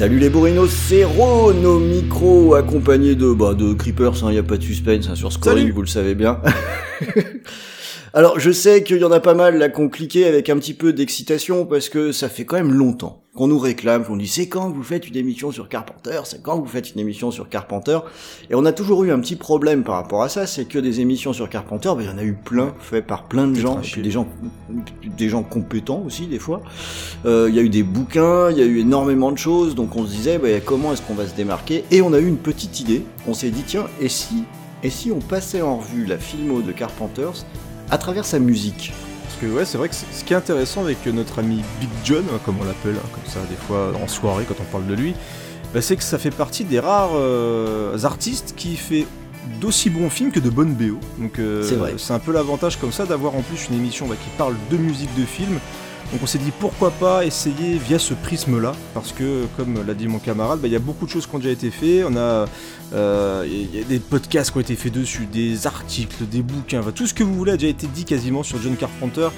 Salut 0.00 0.18
les 0.18 0.30
bourrinos, 0.30 0.70
c'est 0.70 1.04
Ron 1.04 1.62
au 1.62 1.78
micro, 1.78 2.54
accompagné 2.54 3.14
de, 3.14 3.34
bah, 3.34 3.52
de 3.52 3.74
Creepers, 3.74 4.14
il 4.16 4.24
hein, 4.24 4.30
n'y 4.30 4.38
a 4.38 4.42
pas 4.42 4.56
de 4.56 4.62
suspense 4.62 5.10
hein, 5.10 5.14
sur 5.14 5.30
Scoring, 5.30 5.70
vous 5.72 5.82
le 5.82 5.86
savez 5.86 6.14
bien. 6.14 6.40
Alors 8.12 8.40
je 8.40 8.50
sais 8.50 8.82
qu'il 8.82 8.96
y 8.96 9.04
en 9.04 9.12
a 9.12 9.20
pas 9.20 9.34
mal 9.34 9.56
là 9.56 9.68
qu'on 9.68 9.88
cliquait 9.88 10.24
avec 10.24 10.48
un 10.50 10.56
petit 10.58 10.74
peu 10.74 10.92
d'excitation 10.92 11.64
parce 11.64 11.88
que 11.88 12.10
ça 12.10 12.28
fait 12.28 12.44
quand 12.44 12.56
même 12.56 12.72
longtemps 12.72 13.22
qu'on 13.36 13.46
nous 13.46 13.58
réclame, 13.60 14.04
qu'on 14.04 14.16
dit 14.16 14.26
c'est 14.26 14.48
quand 14.48 14.68
vous 14.68 14.82
faites 14.82 15.06
une 15.06 15.14
émission 15.14 15.52
sur 15.52 15.68
Carpenter, 15.68 16.20
c'est 16.24 16.42
quand 16.42 16.58
vous 16.58 16.66
faites 16.66 16.92
une 16.92 16.98
émission 16.98 17.30
sur 17.30 17.48
Carpenter, 17.48 18.00
et 18.50 18.56
on 18.56 18.64
a 18.64 18.72
toujours 18.72 19.04
eu 19.04 19.12
un 19.12 19.20
petit 19.20 19.36
problème 19.36 19.84
par 19.84 19.94
rapport 19.94 20.24
à 20.24 20.28
ça, 20.28 20.48
c'est 20.48 20.64
que 20.64 20.80
des 20.80 20.98
émissions 20.98 21.32
sur 21.32 21.48
Carpenter, 21.48 21.92
ben, 21.96 22.02
il 22.02 22.06
y 22.06 22.12
en 22.12 22.18
a 22.18 22.24
eu 22.24 22.32
plein, 22.32 22.74
fait 22.80 23.00
par 23.00 23.28
plein 23.28 23.46
de 23.46 23.54
gens, 23.54 23.78
et 23.78 23.86
puis 23.86 24.02
des 24.02 24.10
gens, 24.10 24.26
des 25.16 25.28
gens 25.28 25.44
compétents 25.44 26.02
aussi 26.04 26.26
des 26.26 26.40
fois. 26.40 26.62
Euh, 27.26 27.46
Il 27.48 27.54
y 27.54 27.60
a 27.60 27.62
eu 27.62 27.68
des 27.68 27.84
bouquins, 27.84 28.50
il 28.50 28.58
y 28.58 28.62
a 28.62 28.66
eu 28.66 28.80
énormément 28.80 29.30
de 29.30 29.38
choses, 29.38 29.76
donc 29.76 29.94
on 29.94 30.04
se 30.04 30.10
disait 30.10 30.38
bah, 30.38 30.48
comment 30.64 30.92
est-ce 30.92 31.02
qu'on 31.02 31.14
va 31.14 31.28
se 31.28 31.36
démarquer, 31.36 31.84
et 31.92 32.02
on 32.02 32.12
a 32.12 32.18
eu 32.18 32.26
une 32.26 32.38
petite 32.38 32.80
idée, 32.80 33.04
on 33.28 33.34
s'est 33.34 33.50
dit 33.50 33.62
tiens, 33.64 33.86
et 34.00 34.08
si, 34.08 34.42
et 34.82 34.90
si 34.90 35.12
on 35.12 35.20
passait 35.20 35.62
en 35.62 35.76
revue 35.76 36.06
la 36.06 36.18
filmo 36.18 36.60
de 36.60 36.72
Carpenters 36.72 37.44
à 37.90 37.98
travers 37.98 38.24
sa 38.24 38.38
musique 38.38 38.92
Parce 39.24 39.36
que 39.40 39.46
ouais, 39.46 39.64
c'est 39.64 39.78
vrai 39.78 39.88
que 39.88 39.94
ce 39.94 40.24
qui 40.24 40.32
est 40.32 40.36
intéressant 40.36 40.82
avec 40.82 41.04
notre 41.06 41.38
ami 41.38 41.62
Big 41.80 41.90
John, 42.04 42.24
hein, 42.32 42.38
comme 42.44 42.56
on 42.60 42.64
l'appelle, 42.64 42.96
hein, 42.96 43.08
comme 43.12 43.30
ça 43.30 43.40
des 43.48 43.56
fois 43.56 43.92
en 44.02 44.06
soirée 44.08 44.44
quand 44.46 44.56
on 44.60 44.70
parle 44.70 44.86
de 44.86 44.94
lui, 44.94 45.14
bah, 45.74 45.80
c'est 45.80 45.96
que 45.96 46.02
ça 46.02 46.18
fait 46.18 46.30
partie 46.30 46.64
des 46.64 46.80
rares 46.80 47.12
euh, 47.14 47.96
artistes 48.04 48.54
qui 48.56 48.76
fait 48.76 49.06
d'aussi 49.60 49.90
bons 49.90 50.10
films 50.10 50.30
que 50.30 50.40
de 50.40 50.50
bonnes 50.50 50.74
BO. 50.74 50.98
Donc 51.18 51.38
euh, 51.38 51.62
C'est 51.62 51.76
vrai. 51.76 51.94
c'est 51.96 52.12
un 52.12 52.18
peu 52.18 52.32
l'avantage 52.32 52.78
comme 52.78 52.92
ça 52.92 53.06
d'avoir 53.06 53.34
en 53.34 53.42
plus 53.42 53.68
une 53.70 53.76
émission 53.76 54.06
bah, 54.06 54.16
qui 54.22 54.30
parle 54.36 54.54
de 54.70 54.76
musique 54.76 55.14
de 55.18 55.24
film. 55.24 55.58
Donc 56.12 56.22
on 56.24 56.26
s'est 56.26 56.38
dit 56.38 56.52
pourquoi 56.58 56.90
pas 56.90 57.24
essayer 57.24 57.78
via 57.78 57.98
ce 58.00 58.14
prisme-là, 58.14 58.72
parce 58.94 59.12
que 59.12 59.46
comme 59.56 59.86
l'a 59.86 59.94
dit 59.94 60.08
mon 60.08 60.18
camarade, 60.18 60.60
bah, 60.60 60.66
il 60.66 60.72
y 60.72 60.76
a 60.76 60.80
beaucoup 60.80 61.06
de 61.06 61.10
choses 61.10 61.26
qui 61.26 61.36
ont 61.36 61.38
déjà 61.38 61.52
été 61.52 61.70
faites. 61.70 62.04
On 62.04 62.16
a, 62.16 62.46
euh, 62.94 63.46
y 63.48 63.80
a 63.80 63.84
des 63.84 64.00
podcasts 64.00 64.50
qui 64.50 64.56
ont 64.58 64.60
été 64.60 64.74
faits 64.74 64.92
dessus, 64.92 65.26
des 65.26 65.68
articles, 65.68 66.26
des 66.26 66.42
bouquins, 66.42 66.82
tout 66.94 67.06
ce 67.06 67.14
que 67.14 67.22
vous 67.22 67.34
voulez 67.34 67.52
a 67.52 67.56
déjà 67.56 67.68
été 67.68 67.86
dit 67.86 68.04
quasiment 68.04 68.42
sur 68.42 68.60
John 68.60 68.76
Carpenter. 68.76 69.28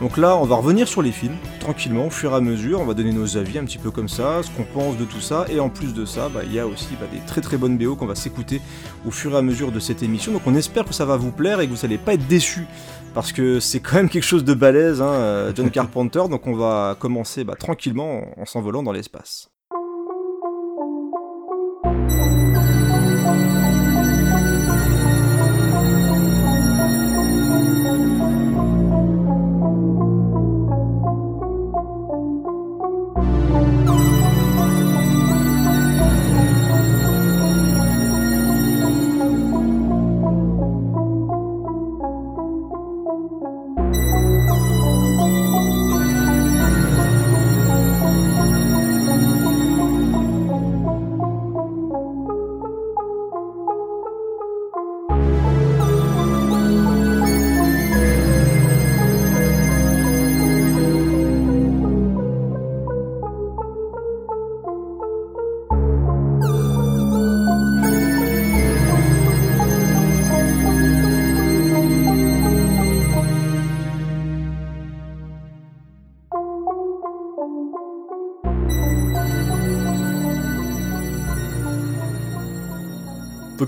Donc 0.00 0.16
là, 0.16 0.36
on 0.36 0.44
va 0.44 0.56
revenir 0.56 0.88
sur 0.88 1.00
les 1.00 1.12
films, 1.12 1.36
tranquillement, 1.60 2.06
au 2.06 2.10
fur 2.10 2.32
et 2.32 2.34
à 2.34 2.40
mesure. 2.40 2.80
On 2.80 2.86
va 2.86 2.94
donner 2.94 3.12
nos 3.12 3.36
avis 3.36 3.58
un 3.58 3.64
petit 3.64 3.78
peu 3.78 3.92
comme 3.92 4.08
ça, 4.08 4.42
ce 4.42 4.50
qu'on 4.50 4.64
pense 4.64 4.96
de 4.96 5.04
tout 5.04 5.20
ça. 5.20 5.46
Et 5.48 5.60
en 5.60 5.68
plus 5.68 5.94
de 5.94 6.04
ça, 6.04 6.28
bah, 6.28 6.40
il 6.44 6.52
y 6.52 6.58
a 6.58 6.66
aussi 6.66 6.88
bah, 7.00 7.06
des 7.12 7.20
très 7.20 7.40
très 7.40 7.56
bonnes 7.56 7.78
BO 7.78 7.94
qu'on 7.94 8.06
va 8.06 8.16
s'écouter 8.16 8.60
au 9.06 9.12
fur 9.12 9.34
et 9.34 9.36
à 9.36 9.42
mesure 9.42 9.70
de 9.70 9.78
cette 9.78 10.02
émission. 10.02 10.32
Donc 10.32 10.42
on 10.46 10.56
espère 10.56 10.86
que 10.86 10.94
ça 10.94 11.04
va 11.04 11.16
vous 11.16 11.30
plaire 11.30 11.60
et 11.60 11.68
que 11.68 11.72
vous 11.72 11.82
n'allez 11.82 11.98
pas 11.98 12.14
être 12.14 12.26
déçus. 12.26 12.66
Parce 13.14 13.32
que 13.32 13.60
c'est 13.60 13.80
quand 13.80 13.96
même 13.96 14.08
quelque 14.08 14.24
chose 14.24 14.44
de 14.44 14.54
balèze, 14.54 15.02
hein, 15.02 15.12
euh, 15.12 15.52
John 15.54 15.70
Carpenter. 15.72 16.22
Donc 16.30 16.46
on 16.46 16.54
va 16.54 16.96
commencer 16.98 17.44
bah, 17.44 17.54
tranquillement 17.58 18.22
en, 18.38 18.42
en 18.42 18.46
s'envolant 18.46 18.82
dans 18.82 18.92
l'espace. 18.92 19.52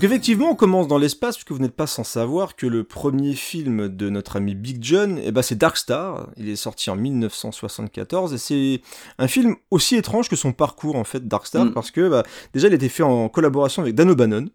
Effectivement, 0.05 0.49
on 0.51 0.55
commence 0.55 0.87
dans 0.87 0.97
l'espace, 0.97 1.35
puisque 1.35 1.51
vous 1.51 1.59
n'êtes 1.59 1.75
pas 1.75 1.87
sans 1.87 2.03
savoir 2.03 2.55
que 2.55 2.65
le 2.67 2.83
premier 2.83 3.33
film 3.33 3.89
de 3.89 4.09
notre 4.09 4.37
ami 4.37 4.55
Big 4.55 4.77
John, 4.81 5.19
eh 5.23 5.31
ben, 5.31 5.41
c'est 5.41 5.55
Dark 5.57 5.77
Star. 5.77 6.29
Il 6.37 6.47
est 6.49 6.55
sorti 6.55 6.89
en 6.89 6.95
1974, 6.95 8.33
et 8.33 8.37
c'est 8.37 8.81
un 9.19 9.27
film 9.27 9.55
aussi 9.71 9.95
étrange 9.95 10.29
que 10.29 10.35
son 10.35 10.53
parcours, 10.53 10.95
en 10.95 11.03
fait, 11.03 11.27
Dark 11.27 11.45
Star, 11.47 11.65
Mm. 11.65 11.73
parce 11.73 11.91
que 11.91 12.07
bah, 12.09 12.23
déjà, 12.53 12.67
il 12.67 12.71
a 12.73 12.75
été 12.75 12.89
fait 12.89 13.03
en 13.03 13.29
collaboration 13.29 13.81
avec 13.81 13.95
Dan 13.95 14.09
O'Bannon, 14.09 14.47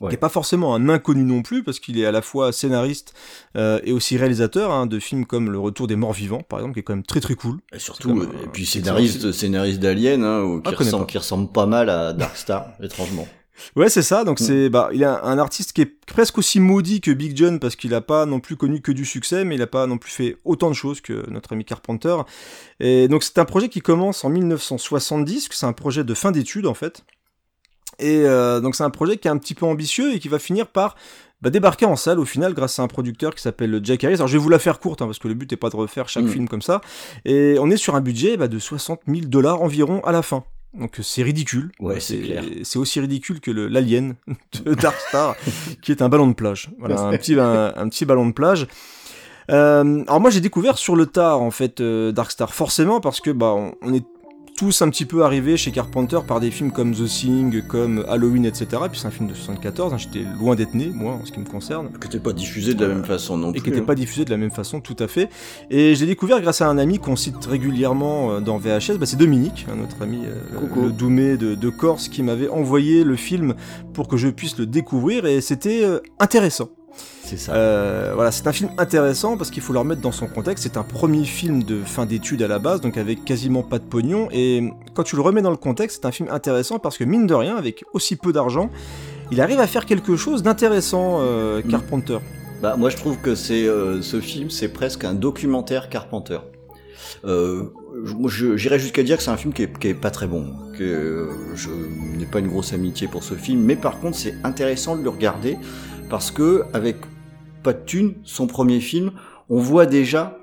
Ouais. 0.00 0.08
qui 0.08 0.14
n'est 0.14 0.18
pas 0.20 0.28
forcément 0.28 0.74
un 0.74 0.88
inconnu 0.88 1.22
non 1.22 1.42
plus, 1.42 1.62
parce 1.62 1.78
qu'il 1.78 1.98
est 2.00 2.04
à 2.04 2.10
la 2.10 2.20
fois 2.20 2.50
scénariste 2.52 3.14
euh, 3.56 3.78
et 3.84 3.92
aussi 3.92 4.16
réalisateur 4.16 4.72
hein, 4.72 4.86
de 4.86 4.98
films 4.98 5.24
comme 5.24 5.50
Le 5.52 5.58
Retour 5.60 5.86
des 5.86 5.94
Morts 5.94 6.12
Vivants, 6.14 6.42
par 6.42 6.58
exemple, 6.58 6.74
qui 6.74 6.80
est 6.80 6.82
quand 6.82 6.94
même 6.94 7.04
très 7.06 7.20
très 7.20 7.36
cool. 7.36 7.58
Et 7.72 7.78
surtout, 7.78 8.18
euh, 8.20 8.28
et 8.42 8.48
puis 8.48 8.66
scénariste, 8.66 9.30
scénariste 9.30 9.78
d'Alien, 9.78 10.24
hein, 10.24 10.60
Ah, 10.64 10.70
qui, 10.70 10.74
ressemble, 10.74 11.06
qui 11.06 11.16
ressemble 11.16 11.50
pas 11.52 11.66
mal 11.66 11.88
à 11.90 12.12
Darkstar, 12.12 12.72
étrangement. 12.82 13.28
Ouais, 13.76 13.88
c'est 13.88 14.02
ça. 14.02 14.24
Donc 14.24 14.40
Mm. 14.40 14.44
c'est, 14.44 14.68
bah, 14.68 14.88
il 14.92 15.02
est 15.02 15.06
un, 15.06 15.20
un 15.22 15.38
artiste 15.38 15.72
qui 15.72 15.82
est 15.82 15.92
presque 16.06 16.38
aussi 16.38 16.60
maudit 16.60 17.00
que 17.00 17.10
Big 17.10 17.36
John 17.36 17.60
parce 17.60 17.76
qu'il 17.76 17.94
a 17.94 18.00
pas 18.00 18.26
non 18.26 18.40
plus 18.40 18.56
connu 18.56 18.80
que 18.80 18.92
du 18.92 19.04
succès, 19.04 19.44
mais 19.44 19.54
il 19.54 19.62
a 19.62 19.66
pas 19.66 19.86
non 19.86 19.98
plus 19.98 20.10
fait 20.10 20.36
autant 20.44 20.68
de 20.68 20.74
choses 20.74 21.00
que 21.00 21.28
notre 21.30 21.52
ami 21.52 21.64
Carpenter. 21.64 22.16
Et 22.80 23.08
donc 23.08 23.22
c'est 23.22 23.38
un 23.38 23.44
projet 23.44 23.68
qui 23.68 23.80
commence 23.80 24.24
en 24.24 24.28
1970, 24.30 25.48
que 25.48 25.54
c'est 25.54 25.66
un 25.66 25.72
projet 25.72 26.04
de 26.04 26.14
fin 26.14 26.30
d'études 26.32 26.66
en 26.66 26.74
fait. 26.74 27.04
Et 28.00 28.22
euh, 28.26 28.60
donc 28.60 28.74
c'est 28.74 28.82
un 28.82 28.90
projet 28.90 29.18
qui 29.18 29.28
est 29.28 29.30
un 29.30 29.38
petit 29.38 29.54
peu 29.54 29.66
ambitieux 29.66 30.14
et 30.14 30.18
qui 30.18 30.28
va 30.28 30.40
finir 30.40 30.66
par 30.66 30.96
bah, 31.42 31.50
débarquer 31.50 31.86
en 31.86 31.94
salle 31.94 32.18
au 32.18 32.24
final 32.24 32.52
grâce 32.54 32.80
à 32.80 32.82
un 32.82 32.88
producteur 32.88 33.34
qui 33.36 33.42
s'appelle 33.42 33.78
Jack 33.84 34.02
Harris. 34.02 34.14
Alors 34.14 34.26
je 34.26 34.32
vais 34.32 34.42
vous 34.42 34.48
la 34.48 34.58
faire 34.58 34.80
courte 34.80 35.00
hein, 35.00 35.06
parce 35.06 35.20
que 35.20 35.28
le 35.28 35.34
but 35.34 35.48
n'est 35.50 35.56
pas 35.56 35.70
de 35.70 35.76
refaire 35.76 36.08
chaque 36.08 36.24
Mm. 36.24 36.28
film 36.30 36.48
comme 36.48 36.62
ça. 36.62 36.80
Et 37.24 37.56
on 37.60 37.70
est 37.70 37.76
sur 37.76 37.94
un 37.94 38.00
budget 38.00 38.36
bah, 38.36 38.48
de 38.48 38.58
60 38.58 39.02
000 39.06 39.26
dollars 39.26 39.62
environ 39.62 40.00
à 40.04 40.10
la 40.10 40.22
fin. 40.22 40.42
Donc 40.78 40.98
c'est 41.02 41.22
ridicule. 41.22 41.70
Ouais, 41.78 42.00
c'est 42.00 42.18
clair. 42.18 42.44
C'est 42.64 42.78
aussi 42.78 43.00
ridicule 43.00 43.40
que 43.40 43.50
l'Alien 43.50 44.14
de 44.64 44.74
Dark 44.82 44.96
Star, 45.08 45.36
qui 45.82 45.92
est 45.92 46.02
un 46.02 46.08
ballon 46.08 46.26
de 46.26 46.34
plage. 46.34 46.70
Voilà, 46.78 47.00
un 47.00 47.16
petit, 47.16 47.34
un, 47.38 47.72
un 47.76 47.88
petit 47.88 48.04
ballon 48.04 48.26
de 48.26 48.32
plage. 48.32 48.66
Euh, 49.50 50.02
alors 50.08 50.20
moi 50.20 50.30
j'ai 50.30 50.40
découvert 50.40 50.78
sur 50.78 50.96
le 50.96 51.04
tard 51.04 51.42
en 51.42 51.50
fait 51.50 51.82
euh, 51.82 52.12
Dark 52.12 52.30
Star 52.30 52.54
forcément 52.54 53.02
parce 53.02 53.20
que 53.20 53.30
bah 53.30 53.52
on, 53.54 53.74
on 53.82 53.92
est 53.92 54.06
tous 54.56 54.82
un 54.82 54.90
petit 54.90 55.04
peu 55.04 55.24
arrivés 55.24 55.56
chez 55.56 55.72
Carpenter 55.72 56.18
par 56.26 56.40
des 56.40 56.50
films 56.50 56.70
comme 56.70 56.94
The 56.94 57.06
Thing, 57.06 57.62
comme 57.66 58.04
Halloween, 58.08 58.44
etc. 58.44 58.66
Puis 58.90 59.00
c'est 59.00 59.08
un 59.08 59.10
film 59.10 59.28
de 59.28 59.34
74, 59.34 59.92
hein, 59.92 59.98
j'étais 59.98 60.24
loin 60.38 60.54
d'être 60.54 60.74
né, 60.74 60.90
moi, 60.94 61.14
en 61.14 61.24
ce 61.24 61.32
qui 61.32 61.40
me 61.40 61.44
concerne 61.44 61.90
Que 61.98 62.06
t'es 62.06 62.20
pas 62.20 62.32
diffusé 62.32 62.74
de 62.74 62.84
la 62.84 62.94
même 62.94 63.04
façon 63.04 63.36
non 63.36 63.50
et 63.50 63.52
plus. 63.52 63.62
qui 63.62 63.70
n'était 63.70 63.82
hein. 63.82 63.86
pas 63.86 63.94
diffusé 63.94 64.24
de 64.24 64.30
la 64.30 64.36
même 64.36 64.50
façon, 64.50 64.80
tout 64.80 64.96
à 64.98 65.08
fait. 65.08 65.28
Et 65.70 65.94
je 65.94 66.00
l'ai 66.00 66.06
découvert 66.06 66.40
grâce 66.40 66.60
à 66.60 66.68
un 66.68 66.78
ami 66.78 66.98
qu'on 66.98 67.16
cite 67.16 67.44
régulièrement 67.44 68.32
euh, 68.32 68.40
dans 68.40 68.58
VHS, 68.58 68.98
bah, 68.98 69.06
c'est 69.06 69.16
Dominique, 69.16 69.66
hein, 69.70 69.76
notre 69.76 70.02
ami 70.02 70.20
euh, 70.24 70.82
le 70.82 70.92
Doumé 70.92 71.36
de, 71.36 71.54
de 71.54 71.70
Corse, 71.70 72.08
qui 72.08 72.22
m'avait 72.22 72.48
envoyé 72.48 73.04
le 73.04 73.16
film 73.16 73.54
pour 73.92 74.08
que 74.08 74.16
je 74.16 74.28
puisse 74.28 74.58
le 74.58 74.66
découvrir, 74.66 75.26
et 75.26 75.40
c'était 75.40 75.84
euh, 75.84 76.00
intéressant. 76.20 76.68
C'est 77.24 77.38
ça. 77.38 77.54
Euh, 77.54 78.12
voilà, 78.14 78.30
c'est 78.30 78.46
un 78.46 78.52
film 78.52 78.70
intéressant 78.76 79.38
parce 79.38 79.50
qu'il 79.50 79.62
faut 79.62 79.72
le 79.72 79.78
remettre 79.78 80.02
dans 80.02 80.12
son 80.12 80.26
contexte. 80.26 80.64
C'est 80.64 80.76
un 80.76 80.82
premier 80.82 81.24
film 81.24 81.62
de 81.62 81.82
fin 81.82 82.04
d'études 82.04 82.42
à 82.42 82.48
la 82.48 82.58
base, 82.58 82.82
donc 82.82 82.98
avec 82.98 83.24
quasiment 83.24 83.62
pas 83.62 83.78
de 83.78 83.84
pognon. 83.84 84.28
Et 84.30 84.70
quand 84.92 85.04
tu 85.04 85.16
le 85.16 85.22
remets 85.22 85.40
dans 85.40 85.50
le 85.50 85.56
contexte, 85.56 86.02
c'est 86.02 86.06
un 86.06 86.12
film 86.12 86.28
intéressant 86.30 86.78
parce 86.78 86.98
que 86.98 87.04
mine 87.04 87.26
de 87.26 87.34
rien, 87.34 87.56
avec 87.56 87.84
aussi 87.94 88.16
peu 88.16 88.32
d'argent, 88.32 88.70
il 89.30 89.40
arrive 89.40 89.58
à 89.58 89.66
faire 89.66 89.86
quelque 89.86 90.16
chose 90.16 90.42
d'intéressant, 90.42 91.20
euh, 91.20 91.62
Mm. 91.62 91.70
Carpenter. 91.70 92.18
Bah, 92.62 92.76
moi, 92.76 92.90
je 92.90 92.96
trouve 92.96 93.18
que 93.18 93.34
c'est 93.34 93.66
euh, 93.66 94.02
ce 94.02 94.20
film, 94.20 94.50
c'est 94.50 94.68
presque 94.68 95.04
un 95.04 95.14
documentaire 95.14 95.88
Carpenter. 95.88 96.38
Euh, 97.24 97.64
j'irais 98.56 98.78
jusqu'à 98.78 99.02
dire 99.02 99.16
que 99.16 99.22
c'est 99.22 99.30
un 99.30 99.36
film 99.36 99.52
qui 99.52 99.62
est, 99.62 99.78
qui 99.78 99.88
est, 99.88 99.94
pas 99.94 100.10
très 100.10 100.26
bon, 100.26 100.52
que 100.76 101.30
je 101.54 101.70
n'ai 102.18 102.26
pas 102.26 102.40
une 102.40 102.48
grosse 102.48 102.72
amitié 102.72 103.08
pour 103.08 103.22
ce 103.22 103.34
film, 103.34 103.62
mais 103.62 103.76
par 103.76 103.98
contre 104.00 104.16
c'est 104.16 104.34
intéressant 104.44 104.96
de 104.96 105.02
le 105.02 105.08
regarder 105.08 105.56
parce 106.10 106.30
que 106.30 106.64
avec 106.74 106.96
pas 107.64 107.72
de 107.72 107.84
thune, 107.84 108.14
son 108.22 108.46
premier 108.46 108.78
film, 108.78 109.10
on 109.50 109.58
voit 109.58 109.86
déjà 109.86 110.38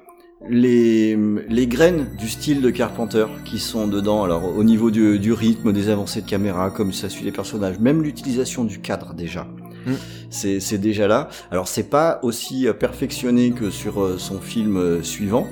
les, 0.50 1.18
les 1.48 1.68
graines 1.68 2.08
du 2.18 2.28
style 2.28 2.62
de 2.62 2.70
Carpenter 2.70 3.28
qui 3.46 3.60
sont 3.60 3.88
dedans. 3.88 4.24
Alors 4.24 4.44
au 4.58 4.64
niveau 4.64 4.92
du, 4.92 5.20
du 5.20 5.32
rythme, 5.32 5.72
des 5.72 5.90
avancées 5.90 6.22
de 6.22 6.28
caméra, 6.28 6.72
comme 6.72 6.92
ça 6.92 7.08
suit 7.08 7.24
les 7.24 7.32
personnages, 7.32 7.80
même 7.80 8.02
l'utilisation 8.04 8.66
du 8.66 8.80
cadre 8.80 9.14
déjà. 9.14 9.48
Mm. 9.86 9.94
C'est 10.30 10.78
déjà 10.78 11.08
là. 11.08 11.30
Alors 11.52 11.68
c'est 11.68 11.90
pas 11.90 12.20
aussi 12.24 12.68
euh, 12.68 12.74
perfectionné 12.74 13.52
que 13.52 13.70
sur 13.70 14.02
euh, 14.02 14.18
son 14.18 14.40
film 14.40 14.78
euh, 14.78 15.04
suivant, 15.04 15.48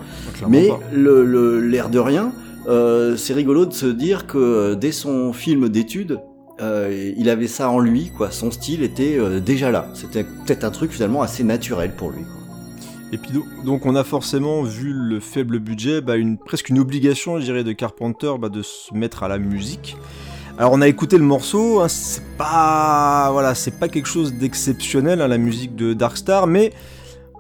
mais 0.48 0.70
l'air 0.94 1.88
le, 1.88 1.90
de 1.92 2.00
rien, 2.00 2.32
euh, 2.68 3.18
c'est 3.18 3.34
rigolo 3.34 3.66
de 3.66 3.74
se 3.74 3.88
dire 3.88 4.28
que 4.28 4.76
dès 4.76 4.92
son 4.92 5.34
film 5.34 5.70
d'études, 5.70 6.20
euh, 6.62 7.14
il 7.18 7.30
avait 7.30 7.48
ça 7.48 7.70
en 7.70 7.80
lui, 7.80 8.12
quoi. 8.16 8.32
Son 8.32 8.52
style 8.52 8.84
était 8.84 9.18
déjà 9.42 9.72
là. 9.72 9.90
C'était 9.94 10.24
peut-être 10.24 10.64
un 10.64 10.72
truc 10.72 10.92
finalement 10.92 11.22
assez 11.22 11.44
naturel 11.44 11.94
pour 11.96 12.12
lui. 12.12 12.24
Et 13.12 13.18
puis 13.18 13.32
donc 13.66 13.86
on 13.86 13.96
a 13.96 14.04
forcément 14.04 14.62
vu 14.62 14.94
le 14.94 15.20
faible 15.20 15.60
budget, 15.60 16.02
bah, 16.02 16.16
une, 16.16 16.38
presque 16.38 16.70
une 16.70 16.78
obligation, 16.80 17.40
je 17.40 17.46
dirais, 17.46 17.64
de 17.64 17.72
Carpenter 17.72 18.34
bah, 18.40 18.50
de 18.50 18.62
se 18.62 18.94
mettre 18.94 19.24
à 19.24 19.28
la 19.28 19.40
musique. 19.40 19.98
Alors 20.60 20.74
on 20.74 20.82
a 20.82 20.88
écouté 20.88 21.18
le 21.18 21.24
morceau, 21.24 21.80
hein, 21.80 21.88
c'est 21.88 22.22
pas 22.38 23.30
voilà, 23.32 23.56
c'est 23.56 23.80
pas 23.80 23.88
quelque 23.88 24.08
chose 24.08 24.34
d'exceptionnel 24.34 25.22
hein, 25.22 25.28
la 25.28 25.38
musique 25.38 25.76
de 25.76 25.94
Darkstar, 25.94 26.46
mais 26.46 26.72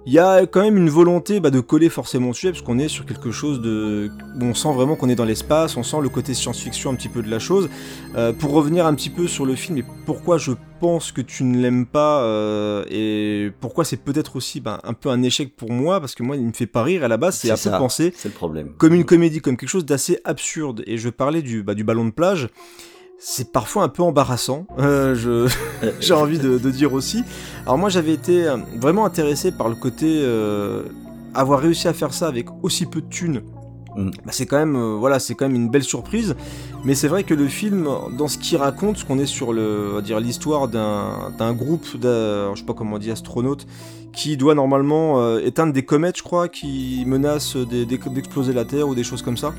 il 0.06 0.14
y 0.14 0.20
a 0.20 0.46
quand 0.46 0.62
même 0.62 0.78
une 0.78 0.90
volonté 0.90 1.40
bah, 1.40 1.50
de 1.50 1.60
coller 1.60 1.90
forcément 1.90 2.30
au 2.30 2.34
sujet, 2.34 2.52
parce 2.52 2.64
qu'on 2.64 2.80
est 2.80 2.88
sur 2.88 3.06
quelque 3.06 3.32
chose 3.32 3.62
de... 3.62 4.10
on 4.42 4.54
sent 4.54 4.72
vraiment 4.74 4.96
qu'on 4.96 5.10
est 5.10 5.16
dans 5.16 5.26
l'espace, 5.26 5.78
on 5.78 5.84
sent 5.84 5.98
le 6.02 6.10
côté 6.10 6.34
science-fiction 6.34 6.92
un 6.92 6.96
petit 6.96 7.10
peu 7.10 7.22
de 7.22 7.30
la 7.30 7.40
chose. 7.40 7.70
Euh, 8.16 8.34
pour 8.34 8.52
revenir 8.52 8.86
un 8.86 8.94
petit 8.96 9.10
peu 9.10 9.28
sur 9.28 9.46
le 9.46 9.56
film 9.56 9.78
et 9.78 9.86
pourquoi 10.06 10.38
je 10.38 10.54
pense 10.80 11.12
que 11.12 11.22
tu 11.22 11.44
ne 11.44 11.62
l'aimes 11.62 11.86
pas, 11.86 12.24
euh, 12.24 12.86
et 12.90 13.52
pourquoi 13.60 13.84
c'est 13.84 13.98
peut-être 13.98 14.38
aussi 14.38 14.62
bah, 14.62 14.80
un 14.84 14.94
peu 14.94 15.10
un 15.10 15.22
échec 15.22 15.56
pour 15.56 15.72
moi, 15.72 16.00
parce 16.00 16.16
que 16.16 16.24
moi 16.24 16.38
il 16.38 16.44
me 16.44 16.54
fait 16.54 16.68
pas 16.68 16.84
rire 16.84 17.04
à 17.04 17.08
la 17.08 17.18
base, 17.18 17.36
c'est 17.36 17.52
un 17.52 17.56
peu 17.56 17.70
le 18.24 18.30
problème. 18.32 18.70
comme 18.78 18.94
une 18.94 19.06
comédie, 19.06 19.42
comme 19.42 19.58
quelque 19.58 19.70
chose 19.70 19.86
d'assez 19.86 20.20
absurde. 20.24 20.84
Et 20.88 20.98
je 20.98 21.10
parlais 21.10 21.42
du, 21.42 21.64
bah, 21.64 21.74
du 21.76 21.84
ballon 21.84 22.06
de 22.06 22.12
plage 22.12 22.50
c'est 23.20 23.52
parfois 23.52 23.84
un 23.84 23.90
peu 23.90 24.02
embarrassant, 24.02 24.66
euh, 24.80 25.14
je, 25.14 25.52
j'ai 26.00 26.14
envie 26.14 26.40
de, 26.40 26.58
dire 26.72 26.94
aussi. 26.94 27.24
Alors 27.66 27.78
moi 27.78 27.90
j'avais 27.90 28.14
été 28.14 28.48
euh, 28.48 28.58
vraiment 28.80 29.06
intéressé 29.06 29.52
par 29.52 29.68
le 29.68 29.76
côté 29.76 30.08
euh, 30.22 30.84
avoir 31.34 31.60
réussi 31.60 31.88
à 31.88 31.94
faire 31.94 32.14
ça 32.14 32.28
avec 32.28 32.48
aussi 32.64 32.86
peu 32.86 33.02
de 33.02 33.10
thunes. 33.10 33.42
Mm. 33.96 34.12
Bah, 34.26 34.32
c'est 34.32 34.46
quand 34.46 34.58
même 34.58 34.78
voilà 34.96 35.20
c'est 35.20 35.36
quand 35.36 35.48
même 35.48 35.56
une 35.56 35.70
belle 35.70 35.84
surprise 35.84 36.36
mais 36.84 36.94
c'est 36.94 37.08
vrai 37.08 37.24
que 37.24 37.34
le 37.34 37.48
film 37.48 37.90
dans 38.18 38.28
ce 38.28 38.38
qu'il 38.38 38.56
raconte 38.58 38.98
ce 38.98 39.06
qu'on 39.06 39.18
est 39.18 39.26
sur 39.26 39.52
le 39.52 39.94
va 39.96 40.02
dire 40.02 40.20
l'histoire 40.20 40.68
d'un, 40.68 41.32
d'un 41.40 41.54
groupe 41.54 41.98
de, 41.98 42.54
je 42.54 42.60
sais 42.60 42.66
pas 42.66 42.76
comment 42.76 42.98
on 42.98 43.00
dit 43.00 43.10
astronautes 43.10 43.66
qui 44.14 44.38
doit 44.38 44.54
normalement 44.54 45.38
éteindre 45.40 45.74
des 45.74 45.84
comètes 45.84 46.18
je 46.18 46.24
crois 46.24 46.50
qui 46.50 47.04
menacent 47.08 47.58
d'exploser 47.58 48.54
la 48.54 48.64
Terre 48.64 48.88
ou 48.88 48.94
des 48.94 49.04
choses 49.04 49.24
comme 49.24 49.38
ça 49.38 49.56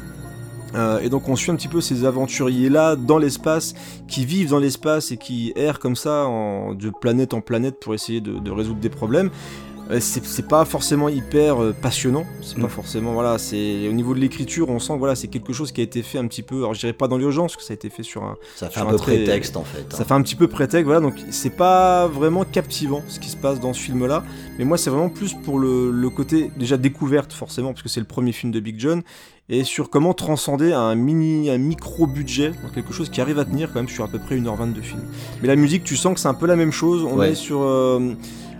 euh, 0.74 1.00
et 1.00 1.08
donc 1.08 1.28
on 1.28 1.36
suit 1.36 1.50
un 1.50 1.56
petit 1.56 1.68
peu 1.68 1.80
ces 1.80 2.04
aventuriers-là 2.04 2.96
dans 2.96 3.18
l'espace, 3.18 3.74
qui 4.08 4.24
vivent 4.24 4.50
dans 4.50 4.58
l'espace 4.58 5.12
et 5.12 5.16
qui 5.16 5.52
errent 5.56 5.78
comme 5.78 5.96
ça 5.96 6.26
de 6.74 6.90
planète 6.90 7.34
en 7.34 7.40
planète 7.40 7.80
pour 7.80 7.94
essayer 7.94 8.20
de 8.20 8.50
résoudre 8.50 8.80
des 8.80 8.90
problèmes. 8.90 9.30
Euh, 9.90 9.98
c'est 10.00 10.46
pas 10.46 10.64
forcément 10.64 11.08
hyper 11.08 11.62
euh, 11.62 11.72
passionnant, 11.72 12.24
c'est 12.42 12.58
pas 12.58 12.66
mm. 12.66 12.70
forcément 12.70 13.12
voilà, 13.12 13.38
c'est 13.38 13.88
au 13.88 13.92
niveau 13.92 14.14
de 14.14 14.20
l'écriture, 14.20 14.68
on 14.70 14.78
sent 14.78 14.94
que 14.94 14.98
voilà, 14.98 15.16
c'est 15.16 15.28
quelque 15.28 15.52
chose 15.52 15.72
qui 15.72 15.80
a 15.80 15.84
été 15.84 16.02
fait 16.02 16.18
un 16.18 16.26
petit 16.26 16.42
peu, 16.42 16.58
alors 16.58 16.74
je 16.74 16.80
dirais 16.80 16.92
pas 16.92 17.08
dans 17.08 17.18
l'urgence, 17.18 17.56
que 17.56 17.62
ça 17.62 17.72
a 17.72 17.74
été 17.74 17.90
fait 17.90 18.02
sur 18.02 18.22
un 18.22 18.36
ça 18.54 18.70
fait 18.70 18.80
un, 18.80 18.86
peu 18.86 18.96
prétexte 18.96 19.56
en 19.56 19.64
fait. 19.64 19.84
Ça 19.90 20.02
hein. 20.02 20.04
fait 20.06 20.14
un 20.14 20.22
petit 20.22 20.36
peu 20.36 20.48
prétexte, 20.48 20.84
voilà, 20.84 21.00
donc 21.00 21.14
c'est 21.30 21.56
pas 21.56 22.06
vraiment 22.06 22.44
captivant 22.44 23.02
ce 23.08 23.18
qui 23.18 23.28
se 23.28 23.36
passe 23.36 23.58
dans 23.58 23.72
ce 23.72 23.80
film 23.80 24.06
là, 24.06 24.22
mais 24.58 24.64
moi 24.64 24.78
c'est 24.78 24.90
vraiment 24.90 25.08
plus 25.10 25.34
pour 25.34 25.58
le, 25.58 25.90
le, 25.90 26.10
côté 26.10 26.50
déjà 26.56 26.76
découverte 26.76 27.32
forcément 27.32 27.72
parce 27.72 27.82
que 27.82 27.88
c'est 27.88 28.00
le 28.00 28.06
premier 28.06 28.32
film 28.32 28.52
de 28.52 28.60
Big 28.60 28.78
John 28.78 29.02
et 29.50 29.64
sur 29.64 29.90
comment 29.90 30.14
transcender 30.14 30.72
un 30.72 30.94
mini 30.94 31.50
un 31.50 31.58
micro 31.58 32.06
budget, 32.06 32.52
quelque 32.72 32.92
chose 32.92 33.10
qui 33.10 33.20
arrive 33.20 33.38
à 33.40 33.44
tenir 33.44 33.72
quand 33.72 33.80
même 33.80 33.88
sur 33.88 34.04
à 34.04 34.08
peu 34.08 34.20
près 34.20 34.36
1h20 34.36 34.72
de 34.72 34.80
film. 34.80 35.02
Mais 35.42 35.48
la 35.48 35.56
musique, 35.56 35.82
tu 35.82 35.96
sens 35.96 36.14
que 36.14 36.20
c'est 36.20 36.28
un 36.28 36.34
peu 36.34 36.46
la 36.46 36.54
même 36.54 36.70
chose, 36.70 37.02
on 37.02 37.20
est 37.20 37.34
sur 37.34 37.62
euh, 37.62 38.14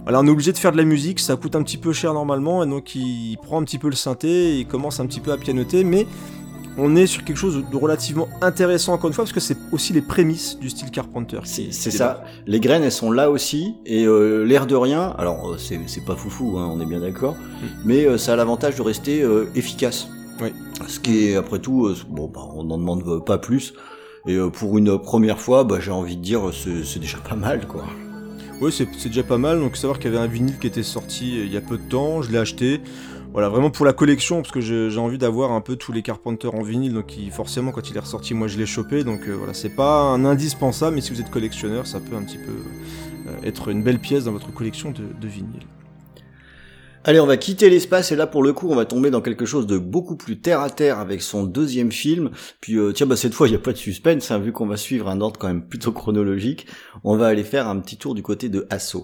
alors 0.07 0.23
on 0.23 0.27
est 0.27 0.31
obligé 0.31 0.53
de 0.53 0.59
faire 0.59 0.73
de 0.73 0.77
la 0.77 0.85
musique, 0.85 1.21
ça 1.21 1.37
coûte 1.37 1.57
un 1.57 1.63
petit 1.63 1.77
peu 1.77 1.93
cher 1.93 2.15
normalement, 2.15 2.63
et 2.63 2.67
donc 2.67 2.95
il 2.95 3.37
prend 3.43 3.61
un 3.61 3.65
petit 3.65 3.79
peu 3.79 3.89
le 3.89 3.97
synthé, 3.97 4.59
il 4.59 4.67
commence 4.67 5.01
un 5.01 5.07
petit 5.07 5.21
peu 5.21 5.33
à 5.33 5.37
pianoter, 5.37 5.85
mais 5.85 6.07
on 6.79 6.97
est 6.97 7.07
sur 7.07 7.25
quelque 7.25 7.37
chose 7.37 7.63
de 7.71 7.77
relativement 7.77 8.29
intéressant 8.41 8.95
encore 8.95 9.09
une 9.09 9.15
fois, 9.15 9.25
parce 9.25 9.33
que 9.33 9.41
c'est 9.41 9.57
aussi 9.73 9.93
les 9.93 10.03
prémices 10.03 10.59
du 10.59 10.71
style 10.71 10.91
Carpenter. 10.91 11.41
C'est 11.45 11.71
ça, 11.73 12.25
les 12.47 12.61
graines 12.61 12.83
elles 12.83 12.93
sont 12.93 13.11
là 13.11 13.31
aussi, 13.31 13.75
et 13.85 14.05
euh, 14.05 14.45
l'air 14.45 14.67
de 14.67 14.75
rien, 14.75 15.15
alors 15.19 15.51
euh, 15.51 15.57
c'est 15.59 16.05
pas 16.05 16.17
foufou, 16.17 16.59
hein, 16.59 16.71
on 16.73 16.81
est 16.81 16.87
bien 16.87 17.01
d'accord, 17.01 17.35
mm. 17.35 17.67
mais 17.85 18.07
euh, 18.07 18.19
ça 18.19 18.33
a 18.33 18.37
l'avantage 18.37 18.77
de 18.77 18.83
rester 18.83 19.25
efficace. 19.55 20.09
Oui. 20.41 20.53
Ce 20.89 20.99
qui 20.99 21.27
est 21.27 21.37
après 21.37 21.59
tout, 21.59 21.95
bon 22.09 22.31
bah, 22.33 22.41
on 22.55 22.65
n'en 22.65 22.79
demande 22.79 23.25
pas 23.25 23.37
plus, 23.37 23.75
et 24.27 24.39
pour 24.53 24.79
une 24.79 24.99
première 24.99 25.39
fois, 25.39 25.65
bah, 25.65 25.79
j'ai 25.81 25.91
envie 25.91 26.17
de 26.17 26.23
dire 26.23 26.41
c'est 26.55 26.99
déjà 26.99 27.19
pas 27.19 27.37
mal 27.37 27.67
quoi. 27.67 27.85
Oui, 28.61 28.71
c'est 28.73 29.09
déjà 29.09 29.23
pas 29.23 29.39
mal. 29.39 29.59
Donc, 29.59 29.77
savoir 29.77 29.99
qu'il 29.99 30.13
y 30.13 30.15
avait 30.15 30.23
un 30.23 30.29
vinyle 30.29 30.59
qui 30.59 30.67
était 30.67 30.83
sorti 30.83 31.39
euh, 31.39 31.45
il 31.47 31.53
y 31.53 31.57
a 31.57 31.63
peu 31.63 31.79
de 31.79 31.83
temps, 31.83 32.21
je 32.21 32.31
l'ai 32.31 32.39
acheté. 32.39 32.81
Voilà, 33.33 33.49
vraiment 33.49 33.71
pour 33.71 33.87
la 33.87 33.93
collection, 33.93 34.43
parce 34.43 34.51
que 34.53 34.61
j'ai 34.61 34.99
envie 34.99 35.17
d'avoir 35.17 35.53
un 35.53 35.61
peu 35.61 35.77
tous 35.77 35.93
les 35.93 36.03
Carpenters 36.03 36.55
en 36.55 36.63
vinyle. 36.63 36.93
Donc, 36.93 37.15
forcément, 37.31 37.71
quand 37.71 37.89
il 37.89 37.97
est 37.97 38.01
ressorti, 38.01 38.35
moi 38.35 38.49
je 38.49 38.59
l'ai 38.59 38.67
chopé. 38.67 39.05
Donc, 39.05 39.29
euh, 39.29 39.35
voilà, 39.35 39.55
c'est 39.55 39.75
pas 39.75 40.03
un 40.03 40.25
indispensable, 40.25 40.97
mais 40.97 41.01
si 41.01 41.13
vous 41.13 41.21
êtes 41.21 41.31
collectionneur, 41.31 41.87
ça 41.87 42.01
peut 42.01 42.17
un 42.17 42.23
petit 42.23 42.39
peu 42.39 42.53
euh, 43.29 43.47
être 43.47 43.69
une 43.69 43.83
belle 43.83 44.01
pièce 44.01 44.25
dans 44.25 44.33
votre 44.33 44.53
collection 44.53 44.91
de, 44.91 45.05
de 45.19 45.29
vinyles. 45.29 45.67
Allez, 47.03 47.19
on 47.19 47.27
va 47.27 47.39
quitter 47.39 47.71
l'espace 47.71 48.13
et 48.13 48.17
là 48.17 48.27
pour 48.27 48.43
le 48.43 48.53
coup, 48.53 48.69
on 48.69 48.75
va 48.75 48.85
tomber 48.85 49.11
dans 49.11 49.23
quelque 49.23 49.47
chose 49.47 49.67
de 49.67 49.79
beaucoup 49.79 50.17
plus 50.17 50.39
terre 50.41 50.61
à 50.61 50.69
terre 50.69 50.99
avec 50.99 51.23
son 51.23 51.45
deuxième 51.45 51.93
film. 51.93 52.31
Puis 52.61 52.77
euh, 52.77 52.93
tiens, 52.93 53.07
bah 53.07 53.17
cette 53.17 53.33
fois 53.33 53.49
il 53.49 53.53
n'y 53.53 53.57
a 53.57 53.61
pas 53.61 53.73
de 53.73 53.79
suspense, 53.79 54.31
hein, 54.31 54.39
vu 54.39 54.53
qu'on 54.53 54.67
va 54.67 54.77
suivre 54.77 55.09
un 55.09 55.23
ordre 55.23 55.41
quand 55.41 55.49
même 55.49 55.67
plutôt 55.67 55.93
chronologique. 55.93 56.67
On 57.03 57.17
va 57.17 57.29
aller 57.29 57.45
faire 57.45 57.69
un 57.69 57.81
petit 57.81 57.97
tour 57.97 58.15
du 58.15 58.23
côté 58.23 58.51
de 58.51 58.67
Asso. 58.69 58.99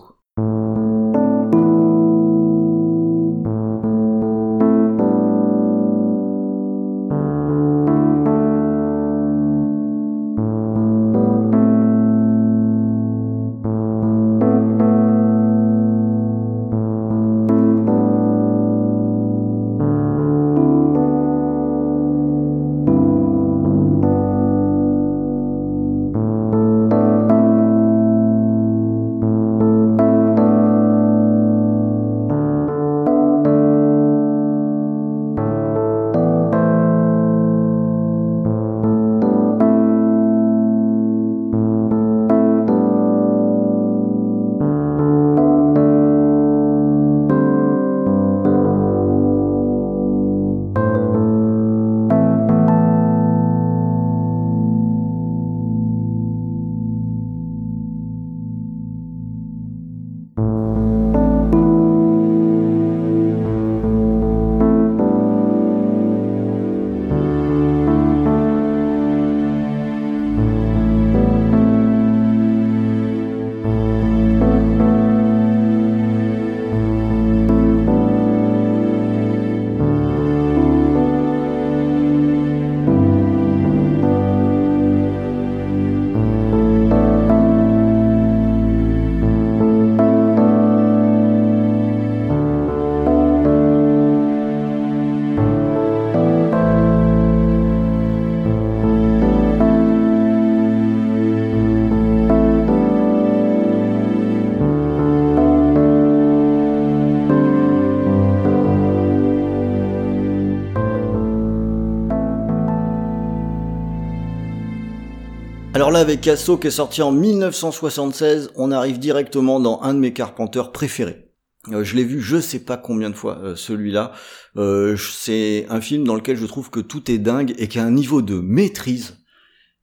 Avec 115.97 116.21
Casso 116.21 116.59
qui 116.59 116.67
est 116.67 116.71
sorti 116.71 117.03
en 117.03 117.13
1976, 117.13 118.51
on 118.55 118.71
arrive 118.71 118.99
directement 118.99 119.61
dans 119.61 119.81
un 119.83 119.95
de 119.95 119.99
mes 119.99 120.13
Carpenters 120.13 120.71
préférés. 120.73 121.31
Euh, 121.73 121.85
je 121.85 121.97
l'ai 121.97 122.05
vu 122.05 122.21
je 122.21 122.39
sais 122.39 122.61
pas 122.61 122.77
combien 122.77 123.11
de 123.11 123.15
fois 123.15 123.39
euh, 123.39 123.57
celui-là. 123.57 124.13
Euh, 124.57 124.97
c'est 124.97 125.67
un 125.69 125.81
film 125.81 126.05
dans 126.05 126.15
lequel 126.15 126.37
je 126.37 126.47
trouve 126.47 126.71
que 126.71 126.81
tout 126.81 127.11
est 127.11 127.19
dingue 127.19 127.55
et 127.59 127.67
qui 127.69 127.79
a 127.79 127.85
un 127.85 127.91
niveau 127.91 128.23
de 128.23 128.39
maîtrise 128.39 129.19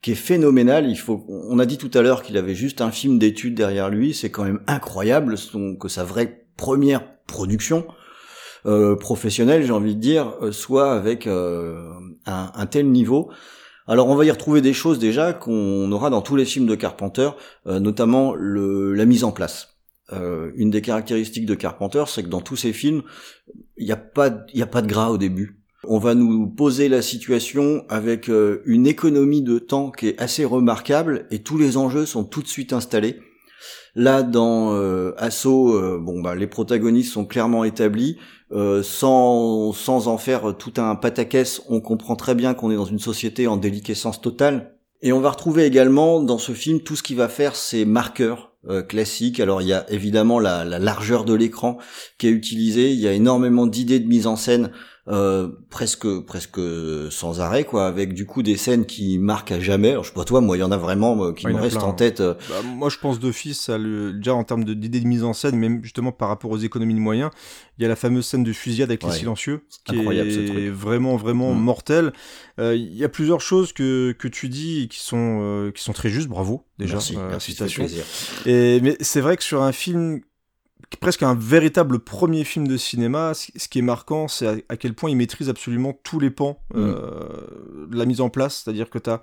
qui 0.01 0.12
est 0.12 0.15
phénoménal. 0.15 0.88
Il 0.88 0.98
faut, 0.98 1.25
on 1.27 1.60
a 1.60 1.65
dit 1.65 1.77
tout 1.77 1.91
à 1.93 2.01
l'heure 2.01 2.22
qu'il 2.22 2.38
avait 2.38 2.55
juste 2.55 2.82
un 2.82 2.91
film 2.91 3.17
d'études 3.17 3.55
derrière 3.55 3.89
lui. 3.89 4.13
C'est 4.13 4.29
quand 4.29 4.43
même 4.43 4.62
incroyable 4.67 5.36
que 5.79 5.88
sa 5.88 6.03
vraie 6.03 6.46
première 6.58 7.03
production 7.25 7.88
professionnelle, 9.00 9.65
j'ai 9.65 9.72
envie 9.72 9.96
de 9.96 10.00
dire, 10.00 10.34
soit 10.51 10.93
avec 10.93 11.27
un 11.27 12.65
tel 12.70 12.89
niveau. 12.91 13.29
Alors 13.88 14.08
on 14.08 14.16
va 14.16 14.25
y 14.25 14.32
retrouver 14.32 14.62
des 14.62 14.74
choses 14.74 15.00
déjà 15.00 15.34
qu'on 15.34 15.92
aura 15.92 16.10
dans 16.10 16.22
tous 16.22 16.36
les 16.36 16.46
films 16.46 16.68
de 16.68 16.75
Carpenter, 16.75 17.30
euh, 17.68 17.80
notamment 17.80 18.34
la 18.36 19.06
mise 19.06 19.24
en 19.24 19.32
place. 19.32 19.78
Euh, 20.12 20.52
une 20.56 20.70
des 20.70 20.82
caractéristiques 20.82 21.46
de 21.46 21.56
Carpenter, 21.56 22.04
c'est 22.08 22.24
que 22.24 22.30
dans 22.30 22.42
tous 22.42 22.56
ses 22.56 22.74
films, 22.74 23.04
il 23.78 23.86
n'y 23.86 23.92
a 23.92 23.98
pas, 23.98 24.28
a 24.28 24.66
pas 24.66 24.82
de 24.82 24.88
gras 24.88 25.10
au 25.10 25.18
début. 25.18 25.60
On 25.86 25.98
va 25.98 26.16
nous 26.16 26.48
poser 26.48 26.88
la 26.88 27.02
situation 27.02 27.84
avec 27.90 28.30
euh, 28.30 28.62
une 28.66 28.88
économie 28.88 29.42
de 29.42 29.60
temps 29.60 29.92
qui 29.92 30.08
est 30.08 30.22
assez 30.22 30.46
remarquable 30.46 31.25
et 31.30 31.44
tous 31.44 31.58
les 31.58 31.75
enjeux 31.75 32.06
sont 32.06 32.24
tout 32.24 32.42
de 32.42 32.48
suite 32.48 32.72
installés. 32.72 33.20
Là, 33.96 34.24
dans 34.24 34.74
Assaut, 35.18 36.00
bon 36.00 36.20
bah 36.20 36.34
les 36.34 36.48
protagonistes 36.48 37.13
sont 37.13 37.25
clairement 37.25 37.63
établis. 37.63 38.18
Euh, 38.53 38.83
sans, 38.83 39.74
sans 39.74 40.07
en 40.07 40.17
faire 40.17 40.55
tout 40.57 40.74
un 40.77 40.95
pataquès, 40.95 41.62
on 41.69 41.81
comprend 41.81 42.15
très 42.15 42.36
bien 42.36 42.53
qu'on 42.53 42.69
est 42.69 42.75
dans 42.75 42.86
une 42.86 43.00
société 43.00 43.48
en 43.48 43.57
déliquescence 43.57 44.22
totale. 44.22 44.75
Et 45.01 45.12
on 45.12 45.19
va 45.19 45.31
retrouver 45.31 45.65
également 45.65 46.22
dans 46.22 46.38
ce 46.38 46.51
film 46.53 46.79
tout 46.79 46.95
ce 46.95 47.03
qui 47.03 47.15
va 47.15 47.29
faire 47.29 47.55
ces 47.55 47.83
marqueurs 47.83 48.53
euh, 48.69 48.83
classiques. 48.83 49.39
Alors 49.39 49.62
il 49.62 49.67
y 49.67 49.74
a 49.74 49.86
évidemment 49.89 50.39
la, 50.39 50.63
la 50.65 50.79
largeur 50.79 51.25
de 51.25 51.33
l'écran 51.33 51.77
qui 52.17 52.27
est 52.27 52.31
utilisée, 52.31 52.91
il 52.91 53.00
y 53.00 53.07
a 53.07 53.12
énormément 53.12 53.65
d'idées 53.65 54.00
de 54.00 54.07
mise 54.07 54.27
en 54.27 54.36
scène 54.36 54.72
euh, 55.10 55.50
presque 55.69 56.07
presque 56.22 56.62
sans 57.12 57.41
arrêt 57.41 57.65
quoi 57.65 57.88
avec 57.88 58.13
du 58.13 58.25
coup 58.25 58.41
des 58.41 58.55
scènes 58.55 58.86
qui 58.86 59.17
marquent 59.19 59.51
à 59.51 59.60
jamais. 59.60 59.91
Alors 59.91 60.05
je 60.05 60.10
sais 60.10 60.15
pas 60.15 60.24
toi 60.24 60.39
moi 60.39 60.55
il 60.55 60.62
y 60.62 60.63
en 60.63 60.72
a 60.72 60.77
vraiment 60.77 61.33
qui 61.33 61.48
me 61.48 61.55
restent 61.55 61.83
en 61.83 61.89
hein. 61.89 61.93
tête 61.93 62.22
euh. 62.22 62.36
bah, 62.50 62.62
moi 62.63 62.88
je 62.88 62.98
pense 63.00 63.19
d'office 63.19 63.69
déjà 63.69 64.33
en 64.33 64.45
termes 64.45 64.63
d'idées 64.63 65.01
de, 65.01 65.05
mise 65.05 65.25
en 65.25 65.33
scène 65.33 65.57
même 65.57 65.83
justement 65.83 66.13
par 66.13 66.29
rapport 66.29 66.51
aux 66.51 66.57
économies 66.57 66.93
de 66.93 67.00
moyens 67.00 67.31
il 67.77 67.81
y 67.81 67.86
a 67.86 67.89
la 67.89 67.98
fameuse 67.98 68.25
scène 68.25 68.45
de 68.45 68.53
fusillade 68.53 68.91
avec 68.91 69.03
les 69.03 69.12
silencieux 69.12 69.65
qui 69.83 69.98
est 69.98 70.69
vraiment 70.69 71.17
vraiment 71.17 71.53
mm. 71.53 71.60
mortel. 71.60 72.13
Euh, 72.60 72.74
il 72.74 72.95
y 72.95 73.03
a 73.03 73.10
plusieurs 73.10 73.41
choses 73.41 73.74
que 73.74 74.13
que 74.17 74.29
tu 74.29 74.48
dis 74.48 74.88
qui 74.89 75.01
sont 75.01 75.69
qui 75.75 75.83
sont 75.83 75.91
très 75.91 76.07
justes. 76.07 76.29
Bravo 76.29 76.63
déjà 76.79 76.93
merci, 76.93 77.17
merci 77.29 77.57
et 78.45 78.79
mais 78.79 78.95
c'est 79.01 79.19
vrai 79.19 79.36
que 79.36 79.43
sur 79.43 79.63
un 79.63 79.74
film 79.74 80.22
presque 80.98 81.24
un 81.24 81.36
véritable 81.36 82.00
premier 82.00 82.44
film 82.44 82.68
de 82.68 82.78
cinéma. 82.78 83.34
Ce 83.34 83.68
qui 83.68 83.80
est 83.80 83.84
marquant, 83.84 84.28
c'est 84.28 84.66
à, 84.70 84.78
quel 84.78 84.94
point 84.94 85.10
il 85.10 85.18
maîtrise 85.18 85.50
absolument 85.50 85.94
tous 86.04 86.20
les 86.20 86.30
pans 86.30 86.60
mm. 86.74 86.78
euh, 86.78 87.88
de 87.88 87.98
la 87.98 88.06
mise 88.06 88.22
en 88.22 88.30
place. 88.30 88.64
C'est-à-dire 88.64 88.90
que 88.90 89.00
tu 89.00 89.10
as 89.10 89.22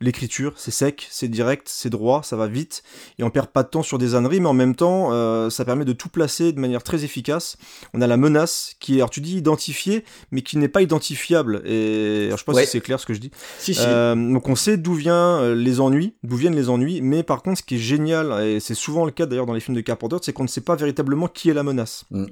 l'écriture, 0.00 0.52
c'est 0.56 0.70
sec, 0.70 1.06
c'est 1.10 1.28
direct, 1.28 1.68
c'est 1.68 1.90
droit, 1.90 2.22
ça 2.22 2.36
va 2.36 2.46
vite, 2.46 2.82
et 3.18 3.24
on 3.24 3.30
perd 3.30 3.48
pas 3.48 3.62
de 3.62 3.68
temps 3.68 3.82
sur 3.82 3.98
des 3.98 4.14
âneries, 4.14 4.40
mais 4.40 4.48
en 4.48 4.54
même 4.54 4.74
temps, 4.74 5.12
euh, 5.12 5.50
ça 5.50 5.64
permet 5.64 5.84
de 5.84 5.92
tout 5.92 6.08
placer 6.08 6.52
de 6.52 6.60
manière 6.60 6.82
très 6.82 7.04
efficace. 7.04 7.56
On 7.94 8.00
a 8.00 8.06
la 8.06 8.16
menace 8.16 8.74
qui 8.80 8.94
est, 8.94 8.96
alors 8.98 9.10
tu 9.10 9.20
dis 9.20 9.36
identifiée, 9.36 10.04
mais 10.30 10.42
qui 10.42 10.56
n'est 10.58 10.68
pas 10.68 10.82
identifiable. 10.82 11.62
Et 11.64 12.26
alors, 12.26 12.38
je 12.38 12.44
sais 12.44 12.52
pas 12.52 12.60
si 12.62 12.66
c'est 12.66 12.80
clair 12.80 13.00
ce 13.00 13.06
que 13.06 13.14
je 13.14 13.20
dis. 13.20 13.30
Si, 13.58 13.74
si. 13.74 13.80
Euh, 13.84 14.14
donc 14.14 14.48
on 14.48 14.56
sait 14.56 14.76
d'où 14.76 14.94
viennent 14.94 15.14
euh, 15.14 15.54
les 15.54 15.80
ennuis, 15.80 16.14
d'où 16.22 16.36
viennent 16.36 16.56
les 16.56 16.68
ennuis, 16.68 17.00
mais 17.00 17.22
par 17.22 17.42
contre, 17.42 17.58
ce 17.58 17.64
qui 17.64 17.76
est 17.76 17.78
génial, 17.78 18.40
et 18.42 18.60
c'est 18.60 18.74
souvent 18.74 19.04
le 19.04 19.10
cas 19.10 19.26
d'ailleurs 19.26 19.46
dans 19.46 19.54
les 19.54 19.60
films 19.60 19.76
de 19.76 19.80
Carpenter, 19.80 20.16
c'est 20.22 20.32
qu'on 20.32 20.44
ne 20.44 20.48
sait 20.48 20.60
pas 20.60 20.76
véritablement 20.76 21.26
qui 21.28 21.50
est 21.50 21.54
la 21.54 21.62
menace. 21.62 22.04
Mm. 22.10 22.26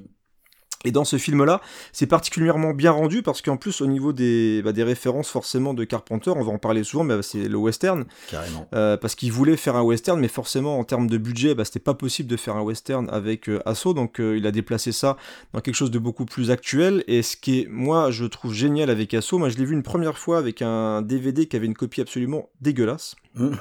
Et 0.85 0.91
dans 0.91 1.05
ce 1.05 1.17
film-là, 1.17 1.61
c'est 1.91 2.05
particulièrement 2.05 2.73
bien 2.73 2.91
rendu 2.91 3.23
parce 3.23 3.41
qu'en 3.41 3.57
plus, 3.57 3.81
au 3.81 3.87
niveau 3.87 4.13
des, 4.13 4.61
bah, 4.63 4.73
des 4.73 4.83
références 4.83 5.29
forcément 5.29 5.73
de 5.73 5.83
Carpenter, 5.83 6.31
on 6.35 6.43
va 6.43 6.51
en 6.51 6.59
parler 6.59 6.83
souvent, 6.83 7.03
mais 7.03 7.21
c'est 7.23 7.47
le 7.47 7.57
western. 7.57 8.05
Carrément. 8.29 8.67
Euh, 8.73 8.95
parce 8.95 9.15
qu'il 9.15 9.31
voulait 9.31 9.57
faire 9.57 9.75
un 9.75 9.81
western, 9.81 10.19
mais 10.19 10.27
forcément, 10.27 10.77
en 10.79 10.83
termes 10.83 11.07
de 11.07 11.17
budget, 11.17 11.55
bah, 11.55 11.65
c'était 11.65 11.79
pas 11.79 11.95
possible 11.95 12.29
de 12.29 12.37
faire 12.37 12.55
un 12.55 12.61
western 12.61 13.09
avec 13.09 13.49
euh, 13.49 13.59
Asso, 13.65 13.93
donc 13.93 14.19
euh, 14.19 14.37
il 14.37 14.45
a 14.45 14.51
déplacé 14.51 14.91
ça 14.91 15.17
dans 15.53 15.61
quelque 15.61 15.75
chose 15.75 15.91
de 15.91 15.99
beaucoup 15.99 16.25
plus 16.25 16.51
actuel. 16.51 17.03
Et 17.07 17.23
ce 17.23 17.35
qui 17.35 17.61
est, 17.61 17.67
moi, 17.69 18.11
je 18.11 18.25
trouve 18.25 18.53
génial 18.53 18.89
avec 18.89 19.13
Asso, 19.13 19.33
moi 19.33 19.49
je 19.49 19.57
l'ai 19.57 19.65
vu 19.65 19.73
une 19.73 19.83
première 19.83 20.17
fois 20.17 20.37
avec 20.37 20.61
un 20.61 21.01
DVD 21.01 21.47
qui 21.47 21.55
avait 21.55 21.65
une 21.65 21.75
copie 21.75 22.01
absolument 22.01 22.49
dégueulasse. 22.61 23.15
Mmh. 23.35 23.55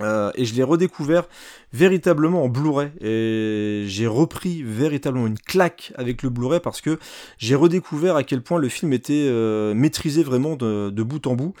Euh, 0.00 0.30
et 0.36 0.46
je 0.46 0.54
l'ai 0.54 0.62
redécouvert 0.62 1.28
véritablement 1.74 2.44
en 2.44 2.48
Blu-ray 2.48 2.90
et 3.02 3.84
j'ai 3.86 4.06
repris 4.06 4.62
véritablement 4.62 5.26
une 5.26 5.38
claque 5.38 5.92
avec 5.96 6.22
le 6.22 6.30
Blu-ray 6.30 6.60
parce 6.60 6.80
que 6.80 6.98
j'ai 7.36 7.54
redécouvert 7.54 8.16
à 8.16 8.24
quel 8.24 8.40
point 8.40 8.58
le 8.58 8.70
film 8.70 8.94
était 8.94 9.26
euh, 9.26 9.74
maîtrisé 9.74 10.22
vraiment 10.22 10.56
de, 10.56 11.02
bout 11.02 11.26
en 11.26 11.34
bout. 11.34 11.52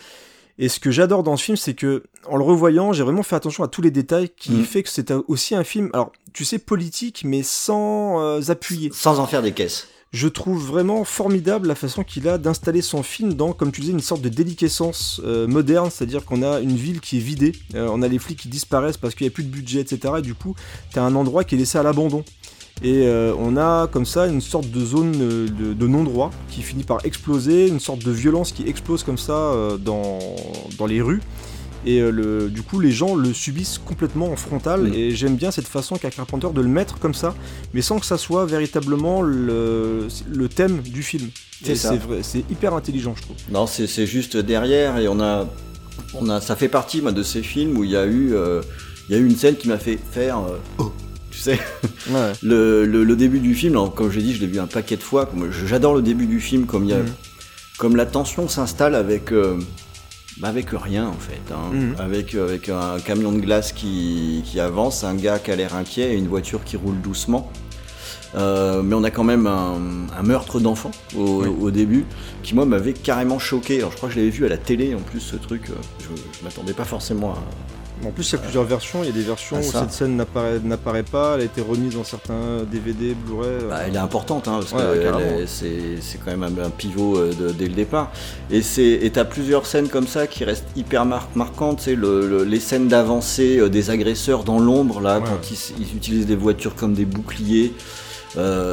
Et 0.58 0.70
ce 0.70 0.80
que 0.80 0.90
j'adore 0.90 1.22
dans 1.22 1.36
ce 1.36 1.44
film, 1.44 1.56
c'est 1.56 1.74
que 1.74 2.04
en 2.26 2.36
le 2.36 2.44
revoyant, 2.44 2.92
j'ai 2.92 3.02
vraiment 3.02 3.22
fait 3.22 3.36
attention 3.36 3.64
à 3.64 3.68
tous 3.68 3.82
les 3.82 3.90
détails 3.90 4.30
qui 4.30 4.52
mm. 4.52 4.64
fait 4.64 4.82
que 4.82 4.88
c'est 4.88 5.10
aussi 5.28 5.54
un 5.54 5.64
film, 5.64 5.90
alors 5.92 6.12
tu 6.32 6.46
sais 6.46 6.58
politique, 6.58 7.24
mais 7.26 7.42
sans 7.42 8.20
euh, 8.20 8.40
appuyer, 8.48 8.90
sans 8.94 9.18
en 9.18 9.26
faire 9.26 9.42
des 9.42 9.52
caisses 9.52 9.88
je 10.12 10.28
trouve 10.28 10.62
vraiment 10.62 11.04
formidable 11.04 11.68
la 11.68 11.74
façon 11.74 12.04
qu'il 12.04 12.28
a 12.28 12.36
d'installer 12.36 12.82
son 12.82 13.02
film 13.02 13.32
dans, 13.32 13.52
comme 13.52 13.72
tu 13.72 13.80
disais, 13.80 13.92
une 13.92 14.00
sorte 14.00 14.20
de 14.20 14.28
déliquescence 14.28 15.22
euh, 15.24 15.46
moderne, 15.46 15.88
c'est-à-dire 15.90 16.24
qu'on 16.24 16.42
a 16.42 16.60
une 16.60 16.76
ville 16.76 17.00
qui 17.00 17.16
est 17.16 17.20
vidée, 17.20 17.52
euh, 17.74 17.88
on 17.90 18.02
a 18.02 18.08
les 18.08 18.18
flics 18.18 18.38
qui 18.38 18.48
disparaissent 18.48 18.98
parce 18.98 19.14
qu'il 19.14 19.26
n'y 19.26 19.32
a 19.32 19.34
plus 19.34 19.44
de 19.44 19.48
budget, 19.48 19.80
etc. 19.80 20.14
Et 20.18 20.22
du 20.22 20.34
coup, 20.34 20.54
tu 20.92 20.98
as 20.98 21.02
un 21.02 21.14
endroit 21.14 21.44
qui 21.44 21.54
est 21.54 21.58
laissé 21.58 21.78
à 21.78 21.82
l'abandon. 21.82 22.24
Et 22.82 23.06
euh, 23.06 23.34
on 23.38 23.56
a 23.56 23.86
comme 23.86 24.04
ça 24.04 24.26
une 24.26 24.40
sorte 24.40 24.70
de 24.70 24.84
zone 24.84 25.12
de, 25.12 25.86
non-droit 25.86 26.30
qui 26.48 26.62
finit 26.62 26.84
par 26.84 27.04
exploser, 27.06 27.68
une 27.68 27.80
sorte 27.80 28.04
de 28.04 28.10
violence 28.10 28.52
qui 28.52 28.66
explose 28.68 29.04
comme 29.04 29.18
ça 29.18 29.54
dans 29.78 30.18
les 30.86 31.00
rues 31.00 31.20
et 31.86 32.00
euh, 32.00 32.10
le, 32.10 32.48
du 32.48 32.62
coup 32.62 32.80
les 32.80 32.92
gens 32.92 33.14
le 33.14 33.32
subissent 33.32 33.78
complètement 33.78 34.30
en 34.30 34.36
frontal. 34.36 34.82
Mm. 34.82 34.94
et 34.94 35.10
j'aime 35.12 35.36
bien 35.36 35.50
cette 35.50 35.68
façon 35.68 35.96
qu'a 35.96 36.10
Carpenter 36.10 36.48
de 36.54 36.60
le 36.60 36.68
mettre 36.68 36.98
comme 36.98 37.14
ça 37.14 37.34
mais 37.74 37.82
sans 37.82 37.98
que 37.98 38.06
ça 38.06 38.18
soit 38.18 38.44
véritablement 38.44 39.22
le, 39.22 40.06
le 40.30 40.48
thème 40.48 40.82
du 40.82 41.02
film. 41.02 41.28
C'est 41.62 42.44
hyper 42.50 42.74
intelligent 42.74 43.14
je 43.16 43.22
trouve. 43.22 43.36
Non 43.50 43.66
c'est 43.66 44.06
juste 44.06 44.36
derrière 44.36 44.98
et 44.98 45.08
on 45.08 45.20
a 45.20 45.48
on 46.14 46.28
a 46.28 46.40
ça 46.40 46.56
fait 46.56 46.68
partie 46.68 47.02
moi, 47.02 47.12
de 47.12 47.22
ces 47.22 47.42
films 47.42 47.76
où 47.76 47.84
il 47.84 47.90
y 47.90 47.96
a 47.96 48.06
eu 48.06 48.34
euh, 48.34 48.62
il 49.08 49.16
y 49.16 49.18
a 49.18 49.20
eu 49.20 49.26
une 49.26 49.36
scène 49.36 49.56
qui 49.56 49.68
m'a 49.68 49.78
fait 49.78 49.98
faire 49.98 50.38
euh, 50.38 50.58
oh 50.78 50.92
tu 51.30 51.38
sais. 51.38 51.58
Le, 52.42 52.84
le, 52.84 53.16
début 53.16 53.40
du 53.40 53.54
film 53.54 53.78
comme 53.94 54.10
j'ai 54.10 54.20
dit 54.20 54.34
je 54.34 54.40
l'ai 54.40 54.46
vu 54.46 54.58
un 54.58 54.66
paquet 54.66 54.96
de 54.96 55.02
fois 55.02 55.30
j'adore 55.66 55.94
le 55.94 56.02
début 56.02 56.26
du 56.26 56.40
film 56.40 56.66
comme 56.66 56.84
il 56.84 56.90
y 56.90 56.94
a 56.94 56.98
mm. 56.98 57.06
comme 57.78 57.96
la 57.96 58.04
tension 58.04 58.48
s'installe 58.48 58.94
avec 58.94 59.32
bah 60.42 60.48
avec 60.48 60.70
rien 60.70 61.06
en 61.06 61.12
fait, 61.12 61.40
hein. 61.52 61.72
Mhm. 61.72 61.94
avec, 62.00 62.34
avec 62.34 62.68
un 62.68 62.98
camion 62.98 63.30
de 63.30 63.38
glace 63.38 63.72
qui, 63.72 64.42
qui, 64.44 64.58
avance, 64.58 65.04
un 65.04 65.14
gars 65.14 65.38
qui 65.38 65.52
a 65.52 65.56
l'air 65.56 65.76
inquiet 65.76 66.14
et 66.14 66.16
une 66.16 66.26
voiture 66.26 66.64
qui 66.64 66.76
roule 66.76 67.00
doucement. 67.00 67.48
Euh, 68.34 68.82
mais 68.82 68.94
on 68.94 69.04
a 69.04 69.10
quand 69.10 69.24
même 69.24 69.46
un, 69.46 69.78
un 70.18 70.22
meurtre 70.22 70.58
d'enfant 70.58 70.90
au, 71.16 71.44
au, 71.44 71.70
début 71.70 72.06
qui 72.42 72.54
moi 72.54 72.64
m'avait 72.64 72.94
carrément 72.94 73.38
choqué. 73.38 73.78
Alors 73.78 73.92
je 73.92 73.96
crois 73.98 74.08
que 74.08 74.14
je 74.14 74.20
l'avais 74.20 74.30
vu 74.30 74.44
à 74.44 74.48
la 74.48 74.56
télé 74.56 74.94
en 74.96 75.00
plus 75.00 75.20
ce 75.20 75.36
truc. 75.36 75.70
Euh, 75.70 75.74
je, 76.00 76.06
je 76.38 76.44
m'attendais 76.44 76.72
pas 76.72 76.86
forcément 76.86 77.34
à, 77.34 77.38
en 78.04 78.10
plus, 78.10 78.30
il 78.30 78.32
y 78.32 78.34
a 78.36 78.38
plusieurs 78.38 78.64
versions. 78.64 79.02
Il 79.02 79.06
y 79.06 79.10
a 79.10 79.12
des 79.12 79.22
versions 79.22 79.56
ah, 79.58 79.64
où 79.64 79.70
cette 79.70 79.92
scène 79.92 80.16
n'apparaît 80.16 81.02
pas. 81.02 81.34
Elle 81.34 81.42
a 81.42 81.44
été 81.44 81.60
remise 81.60 81.94
dans 81.94 82.04
certains 82.04 82.64
DVD, 82.70 83.14
Blu-ray. 83.14 83.48
Euh. 83.48 83.68
Bah, 83.68 83.80
elle 83.86 83.94
est 83.94 83.98
importante, 83.98 84.48
hein, 84.48 84.60
parce 84.60 84.72
que 84.72 85.46
c'est 85.46 86.18
quand 86.24 86.36
même 86.36 86.58
un, 86.58 86.70
pivot 86.70 87.16
euh, 87.16 87.32
dès 87.56 87.66
le 87.66 87.74
départ. 87.74 88.10
Et 88.50 88.60
tu 88.60 89.18
as 89.18 89.24
plusieurs 89.24 89.66
scènes 89.66 89.88
comme 89.88 90.06
ça 90.06 90.26
qui 90.26 90.44
restent 90.44 90.68
hyper 90.76 91.04
marquantes. 91.04 91.80
C'est 91.80 91.94
le, 91.94 92.44
les 92.44 92.60
scènes 92.60 92.88
d'avancée 92.88 93.58
euh, 93.58 93.68
des 93.68 93.90
agresseurs 93.90 94.44
dans 94.44 94.58
l'ombre, 94.58 95.00
là, 95.00 95.20
quand 95.20 95.50
ils, 95.50 95.96
utilisent 95.96 96.26
des 96.26 96.36
voitures 96.36 96.74
comme 96.74 96.94
des 96.94 97.04
boucliers. 97.04 97.72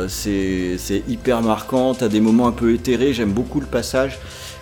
c'est 0.07 1.03
hyper 1.07 1.41
marquant. 1.41 1.93
Tu 1.93 2.03
as 2.03 2.09
des 2.09 2.21
moments 2.21 2.47
un 2.47 2.51
peu 2.51 2.73
éthérés. 2.73 3.13
J'aime 3.13 3.31
beaucoup 3.31 3.59
le 3.59 3.67
passage 3.67 4.19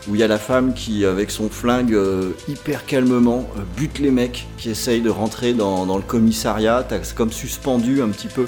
où 0.07 0.15
il 0.15 0.21
y 0.21 0.23
a 0.23 0.27
la 0.27 0.37
femme 0.37 0.73
qui, 0.73 1.05
avec 1.05 1.31
son 1.31 1.49
flingue 1.49 1.93
euh, 1.93 2.31
hyper 2.47 2.85
calmement, 2.85 3.47
euh, 3.57 3.61
bute 3.75 3.99
les 3.99 4.11
mecs 4.11 4.47
qui 4.57 4.69
essayent 4.69 5.01
de 5.01 5.09
rentrer 5.09 5.53
dans, 5.53 5.85
le 5.95 6.03
commissariat, 6.03 6.85
c'est 6.89 7.15
comme 7.15 7.31
suspendu 7.31 8.01
un 8.01 8.09
petit 8.09 8.27
peu. 8.27 8.45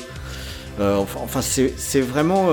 Euh, 0.79 0.97
enfin, 0.97 1.41
c'est 1.41 2.01
vraiment 2.01 2.49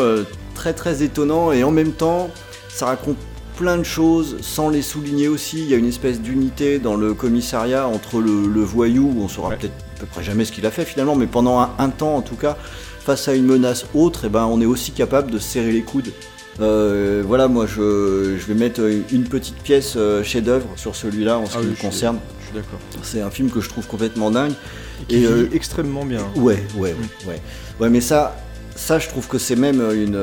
très 0.54 0.72
très 0.72 1.02
étonnant 1.02 1.52
et 1.52 1.62
en 1.62 1.70
même 1.70 1.92
temps, 1.92 2.30
ça 2.68 2.86
raconte 2.86 3.18
plein 3.56 3.78
de 3.78 3.84
choses 3.84 4.38
sans 4.42 4.68
les 4.68 4.82
souligner 4.82 5.28
aussi. 5.28 5.58
Il 5.58 5.70
y 5.70 5.74
a 5.74 5.76
une 5.76 5.88
espèce 5.88 6.20
d'unité 6.20 6.78
dans 6.78 6.96
le 6.96 7.14
commissariat 7.14 7.86
entre 7.86 8.20
le, 8.20 8.60
voyou, 8.62 9.14
on 9.20 9.28
saura 9.28 9.50
peut-être 9.50 9.72
à 9.96 10.00
peu 10.00 10.06
près 10.06 10.24
jamais 10.24 10.44
ce 10.44 10.52
qu'il 10.52 10.66
a 10.66 10.70
fait 10.70 10.84
finalement, 10.84 11.14
mais 11.14 11.26
pendant 11.26 11.60
un, 11.60 11.88
temps 11.90 12.16
en 12.16 12.22
tout 12.22 12.34
cas, 12.34 12.56
face 13.00 13.28
à 13.28 13.34
une 13.34 13.46
menace 13.46 13.86
autre, 13.94 14.24
et 14.24 14.26
eh 14.26 14.30
ben, 14.30 14.44
on 14.44 14.60
est 14.60 14.66
aussi 14.66 14.90
capable 14.90 15.30
de 15.30 15.38
serrer 15.38 15.70
les 15.70 15.82
coudes 15.82 16.12
Euh, 16.60 17.22
voilà, 17.26 17.48
moi 17.48 17.66
je, 17.66 18.36
je 18.38 18.46
vais 18.46 18.54
mettre 18.54 18.80
une 19.12 19.24
petite 19.24 19.56
pièce 19.56 19.94
euh, 19.96 20.22
chef-d'œuvre 20.22 20.66
sur 20.76 20.96
celui-là 20.96 21.38
en 21.38 21.46
ce 21.46 21.56
Ah 21.56 21.60
qui 21.60 21.66
oui, 21.66 21.72
me 21.72 21.76
concerne. 21.80 22.18
Je 22.40 22.46
suis 22.46 22.54
d'accord. 22.54 22.78
C'est 23.02 23.20
un 23.20 23.30
film 23.30 23.50
que 23.50 23.60
je 23.60 23.68
trouve 23.68 23.86
complètement 23.86 24.30
dingue. 24.30 24.52
Et, 25.10 25.26
euh, 25.26 25.48
extrêmement 25.52 26.06
bien. 26.06 26.22
Ouais, 26.36 26.64
ouais, 26.76 26.94
ouais, 26.94 26.96
ouais. 27.28 27.40
Ouais, 27.78 27.90
mais 27.90 28.00
ça, 28.00 28.34
ça, 28.74 28.98
je 28.98 29.08
trouve 29.08 29.28
que 29.28 29.36
c'est 29.38 29.56
même 29.56 29.82
une, 29.94 30.18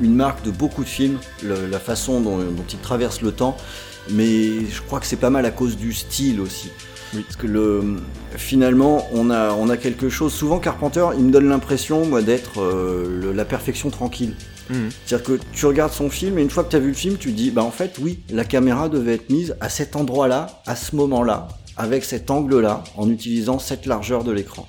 une 0.00 0.14
marque 0.14 0.42
de 0.44 0.50
beaucoup 0.50 0.84
de 0.84 0.88
films, 0.88 1.18
le- 1.44 1.66
la 1.70 1.78
façon 1.78 2.20
dont, 2.22 2.38
dont 2.38 2.64
ils 2.72 2.78
traversent 2.78 3.20
le 3.20 3.32
temps. 3.32 3.56
Mais 4.10 4.64
je 4.70 4.80
crois 4.80 5.00
que 5.00 5.06
c'est 5.06 5.16
pas 5.16 5.28
mal 5.28 5.44
à 5.44 5.50
cause 5.50 5.76
du 5.76 5.92
style 5.92 6.40
aussi. 6.40 6.70
Oui. 7.14 7.20
Parce 7.22 7.36
que 7.36 7.46
le, 7.46 7.96
finalement, 8.36 9.06
on 9.12 9.30
a, 9.30 9.52
on 9.52 9.68
a 9.68 9.76
quelque 9.76 10.08
chose. 10.08 10.32
Souvent, 10.32 10.58
Carpenter, 10.60 11.06
il 11.18 11.24
me 11.24 11.30
donne 11.30 11.48
l'impression, 11.48 12.06
moi, 12.06 12.22
d'être 12.22 12.62
euh, 12.62 13.32
la 13.34 13.44
perfection 13.44 13.90
tranquille. 13.90 14.32
Mhm. 14.70 14.90
C'est-à-dire 15.06 15.26
que 15.26 15.40
tu 15.52 15.66
regardes 15.66 15.92
son 15.92 16.10
film 16.10 16.38
et 16.38 16.42
une 16.42 16.50
fois 16.50 16.64
que 16.64 16.70
tu 16.70 16.76
as 16.76 16.80
vu 16.80 16.88
le 16.88 16.94
film, 16.94 17.16
tu 17.16 17.30
te 17.30 17.36
dis, 17.36 17.50
bah 17.50 17.62
en 17.62 17.70
fait, 17.70 17.96
oui, 18.00 18.20
la 18.30 18.44
caméra 18.44 18.88
devait 18.88 19.14
être 19.14 19.30
mise 19.30 19.56
à 19.60 19.68
cet 19.68 19.96
endroit-là, 19.96 20.62
à 20.66 20.76
ce 20.76 20.96
moment-là, 20.96 21.48
avec 21.76 22.04
cet 22.04 22.30
angle-là, 22.30 22.84
en 22.96 23.08
utilisant 23.10 23.58
cette 23.58 23.86
largeur 23.86 24.24
de 24.24 24.32
l'écran. 24.32 24.68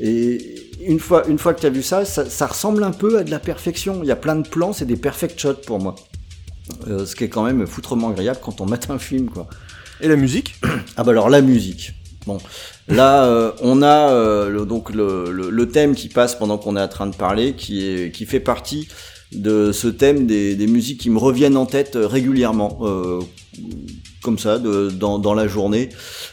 Et 0.00 0.70
une 0.86 1.00
fois, 1.00 1.26
une 1.26 1.38
fois 1.38 1.54
que 1.54 1.60
tu 1.60 1.66
as 1.66 1.70
vu 1.70 1.82
ça, 1.82 2.04
ça, 2.04 2.28
ça 2.28 2.46
ressemble 2.46 2.84
un 2.84 2.92
peu 2.92 3.18
à 3.18 3.24
de 3.24 3.30
la 3.30 3.40
perfection. 3.40 4.00
Il 4.02 4.06
y 4.06 4.12
a 4.12 4.16
plein 4.16 4.36
de 4.36 4.46
plans, 4.46 4.72
c'est 4.72 4.84
des 4.84 4.96
perfect 4.96 5.40
shots 5.40 5.54
pour 5.66 5.80
moi. 5.80 5.96
Euh, 6.86 7.06
ce 7.06 7.16
qui 7.16 7.24
est 7.24 7.28
quand 7.28 7.42
même 7.42 7.66
foutrement 7.66 8.10
agréable 8.10 8.38
quand 8.42 8.60
on 8.60 8.66
mate 8.68 8.90
un 8.90 8.98
film, 8.98 9.28
quoi. 9.28 9.48
Et 10.00 10.06
la 10.06 10.16
musique? 10.16 10.54
Ah 10.96 11.02
bah 11.02 11.10
alors 11.10 11.28
la 11.28 11.40
musique. 11.40 11.94
Bon, 12.26 12.38
là 12.88 13.24
euh, 13.24 13.52
on 13.60 13.82
a 13.82 14.10
euh, 14.12 14.48
le, 14.48 14.64
donc 14.64 14.90
le, 14.92 15.68
thème 15.70 15.94
qui 15.94 16.08
passe 16.08 16.34
pendant 16.34 16.58
qu'on 16.58 16.76
est 16.76 16.82
en 16.82 16.88
train 16.88 17.06
de 17.06 17.14
parler, 17.14 17.54
qui 17.54 18.26
fait 18.26 18.40
partie 18.40 18.88
de 19.32 19.72
ce 19.72 19.88
thème 19.88 20.26
des, 20.26 20.66
musiques 20.66 21.00
qui 21.00 21.10
me 21.10 21.18
reviennent 21.18 21.56
en 21.56 21.66
tête 21.66 21.96
euh, 21.96 22.06
régulièrement, 22.06 22.78
comme 24.22 24.38
ça, 24.38 24.58
dans, 24.58 25.34
la 25.34 25.48
journée. 25.48 25.90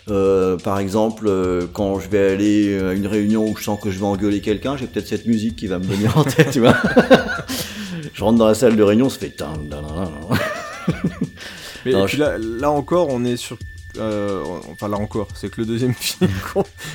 Par 0.08 0.80
exemple, 0.80 1.30
quand 1.74 2.00
je 2.00 2.10
vais 2.10 2.32
aller 2.32 2.80
à 2.80 2.94
une 2.94 3.08
réunion 3.08 3.48
où 3.48 3.56
je 3.58 3.64
sens 3.64 3.80
que 3.80 3.92
je 3.92 4.00
vais 4.00 4.06
engueuler 4.06 4.42
quelqu'un, 4.42 4.78
j'ai 4.78 4.88
peut-être 4.88 5.08
cette 5.08 5.26
musique 5.26 5.56
qui 5.56 5.68
va 5.68 5.80
me 5.80 5.86
venir 5.86 6.18
en 6.18 6.24
tête, 6.24 6.52
tu 6.52 6.60
vois. 6.60 6.76
je 8.14 8.24
rentre 8.24 8.38
dans 8.38 8.48
la 8.48 8.56
salle 8.56 8.76
de 8.76 8.84
réunion, 8.84 9.10
ça 9.10 9.20
fait... 9.20 9.36
Mais 11.86 11.92
là, 11.92 12.38
là 12.40 12.72
encore, 12.72 13.10
on 13.12 13.24
est 13.26 13.38
sur. 13.38 13.58
Euh, 13.98 14.44
enfin, 14.72 14.88
là 14.88 14.98
encore, 14.98 15.28
c'est 15.36 15.50
que 15.50 15.62
le 15.62 15.68
deuxième 15.68 15.94
film 16.00 16.32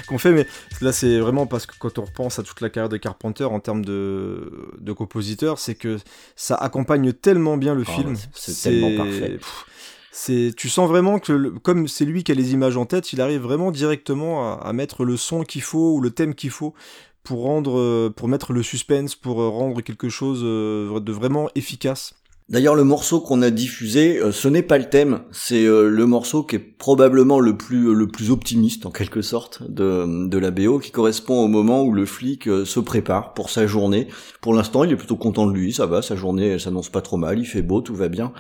qu'on 0.07 0.19
fait, 0.19 0.33
mais 0.33 0.47
là, 0.81 0.93
c'est 0.93 1.19
vraiment 1.21 1.47
parce 1.47 1.67
que 1.67 1.75
quand 1.79 1.99
on 1.99 2.05
repense 2.05 2.39
à 2.39 2.43
toute 2.43 2.61
la 2.61 2.71
carrière 2.71 2.89
de 2.89 2.97
Carpenter 2.97 3.45
en 3.45 3.61
termes 3.61 3.85
de, 3.85 4.71
de 4.79 4.93
compositeur, 4.93 5.59
c'est 5.59 5.75
que 5.75 5.99
ça 6.37 6.55
accompagne 6.57 7.13
tellement 7.13 7.57
bien 7.57 7.75
le 7.75 7.85
Ah, 7.87 7.93
film. 7.93 8.15
c'est- 8.17 8.53
c'est 8.53 8.71
tellement 8.71 8.91
parfait. 8.97 9.39
pff, 9.39 10.55
tu 10.57 10.69
sens 10.69 10.89
vraiment 10.89 11.19
que, 11.19 11.33
le- 11.33 11.51
comme 11.53 11.89
c'est 11.89 12.05
lui 12.05 12.25
qui 12.25 12.33
a 12.33 12.35
les 12.35 12.53
images 12.53 12.77
en 12.77 12.87
tête, 12.87 13.13
il 13.13 13.21
arrive 13.21 13.41
vraiment 13.43 13.71
directement 13.71 14.53
à, 14.55 14.61
à 14.67 14.73
mettre 14.73 15.05
le 15.05 15.17
son 15.17 15.43
qu'il 15.45 15.63
faut 15.63 15.95
ou 15.95 16.01
le 16.01 16.11
thème 16.11 16.35
qu'il 16.35 16.51
faut 16.51 16.75
pour 17.23 17.43
rendre, 17.43 17.79
euh, 17.79 18.13
pour 18.15 18.29
mettre 18.29 18.53
le 18.53 18.63
suspense, 18.63 19.15
pour 19.15 19.41
euh, 19.43 19.49
rendre 19.49 19.81
quelque 19.83 20.09
chose 20.09 20.41
euh, 20.43 21.01
de 21.01 21.13
vraiment 21.13 21.49
efficace. 21.55 22.15
D'ailleurs, 22.51 22.75
le 22.75 22.83
morceau 22.83 23.21
qu'on 23.21 23.43
a 23.43 23.51
diffusé, 23.51 24.19
euh, 24.19 24.33
ce 24.33 24.49
n'est 24.49 24.65
pas 24.65 24.77
le 24.77 24.91
thème, 24.91 25.21
c'est 25.31 25.65
euh, 25.67 25.89
le 25.89 26.05
morceau 26.05 26.43
qui 26.43 26.57
est 26.57 26.59
probablement 26.59 27.39
le 27.39 27.57
plus 27.57 28.31
optimiste 28.31 28.87
en 28.87 28.91
quelque 28.91 29.23
sorte 29.23 29.63
de, 29.71 30.37
la 30.37 30.51
BO, 30.51 30.81
qui 30.81 30.91
correspond 30.91 31.45
au 31.45 31.47
moment 31.47 31.85
où 31.85 31.93
le 31.93 32.07
flic 32.07 32.49
euh, 32.49 32.65
se 32.65 32.81
prépare 32.81 33.35
pour 33.35 33.51
sa 33.51 33.69
journée. 33.69 34.09
Pour 34.41 34.53
l'instant, 34.53 34.83
il 34.83 34.91
est 34.91 34.97
plutôt 34.97 35.17
content 35.17 35.47
de 35.47 35.53
lui, 35.53 35.73
ça 35.73 35.87
va, 35.87 36.03
sa 36.03 36.17
journée 36.17 36.59
s'annonce 36.59 36.89
pas 36.89 37.03
trop 37.03 37.19
mal, 37.19 37.39
il 37.39 37.47
fait 37.47 37.63
beau, 37.63 37.83
tout 37.83 37.95
va 37.95 38.09
bien. 38.09 38.33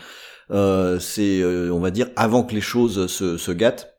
C'est, 0.51 1.45
on 1.45 1.79
va 1.79 1.93
dire, 1.93 2.09
avant 2.17 2.43
que 2.43 2.55
les 2.57 2.61
choses 2.61 3.07
se, 3.07 3.53
gâtent. 3.53 3.95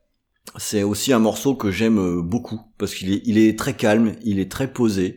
C'est 0.58 0.82
aussi 0.82 1.14
un 1.14 1.20
morceau 1.20 1.54
que 1.54 1.70
j'aime 1.70 2.20
beaucoup 2.20 2.60
parce 2.76 2.94
qu'il 2.94 3.14
est, 3.14 3.22
il 3.24 3.38
est 3.38 3.58
très 3.58 3.72
calme, 3.72 4.12
il 4.22 4.38
est 4.38 4.50
très 4.50 4.70
posé. 4.70 5.16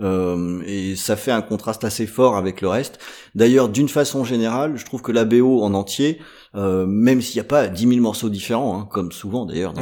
Euh, 0.00 0.60
et 0.66 0.94
ça 0.94 1.16
fait 1.16 1.30
un 1.32 1.40
contraste 1.42 1.82
assez 1.84 2.06
fort 2.06 2.36
avec 2.36 2.60
le 2.60 2.68
reste. 2.68 2.98
D'ailleurs, 3.34 3.68
d'une 3.70 3.88
façon 3.88 4.24
générale, 4.24 4.76
je 4.76 4.84
trouve 4.84 5.00
que 5.00 5.12
la 5.12 5.24
BO 5.24 5.62
en 5.62 5.72
entier, 5.74 6.20
euh, 6.54 6.84
même 6.86 7.22
s'il 7.22 7.36
n'y 7.36 7.46
a 7.46 7.48
pas 7.48 7.66
10 7.68 7.88
000 7.88 8.00
morceaux 8.00 8.28
différents, 8.28 8.78
hein, 8.80 8.88
comme 8.90 9.10
souvent 9.12 9.46
d'ailleurs, 9.46 9.72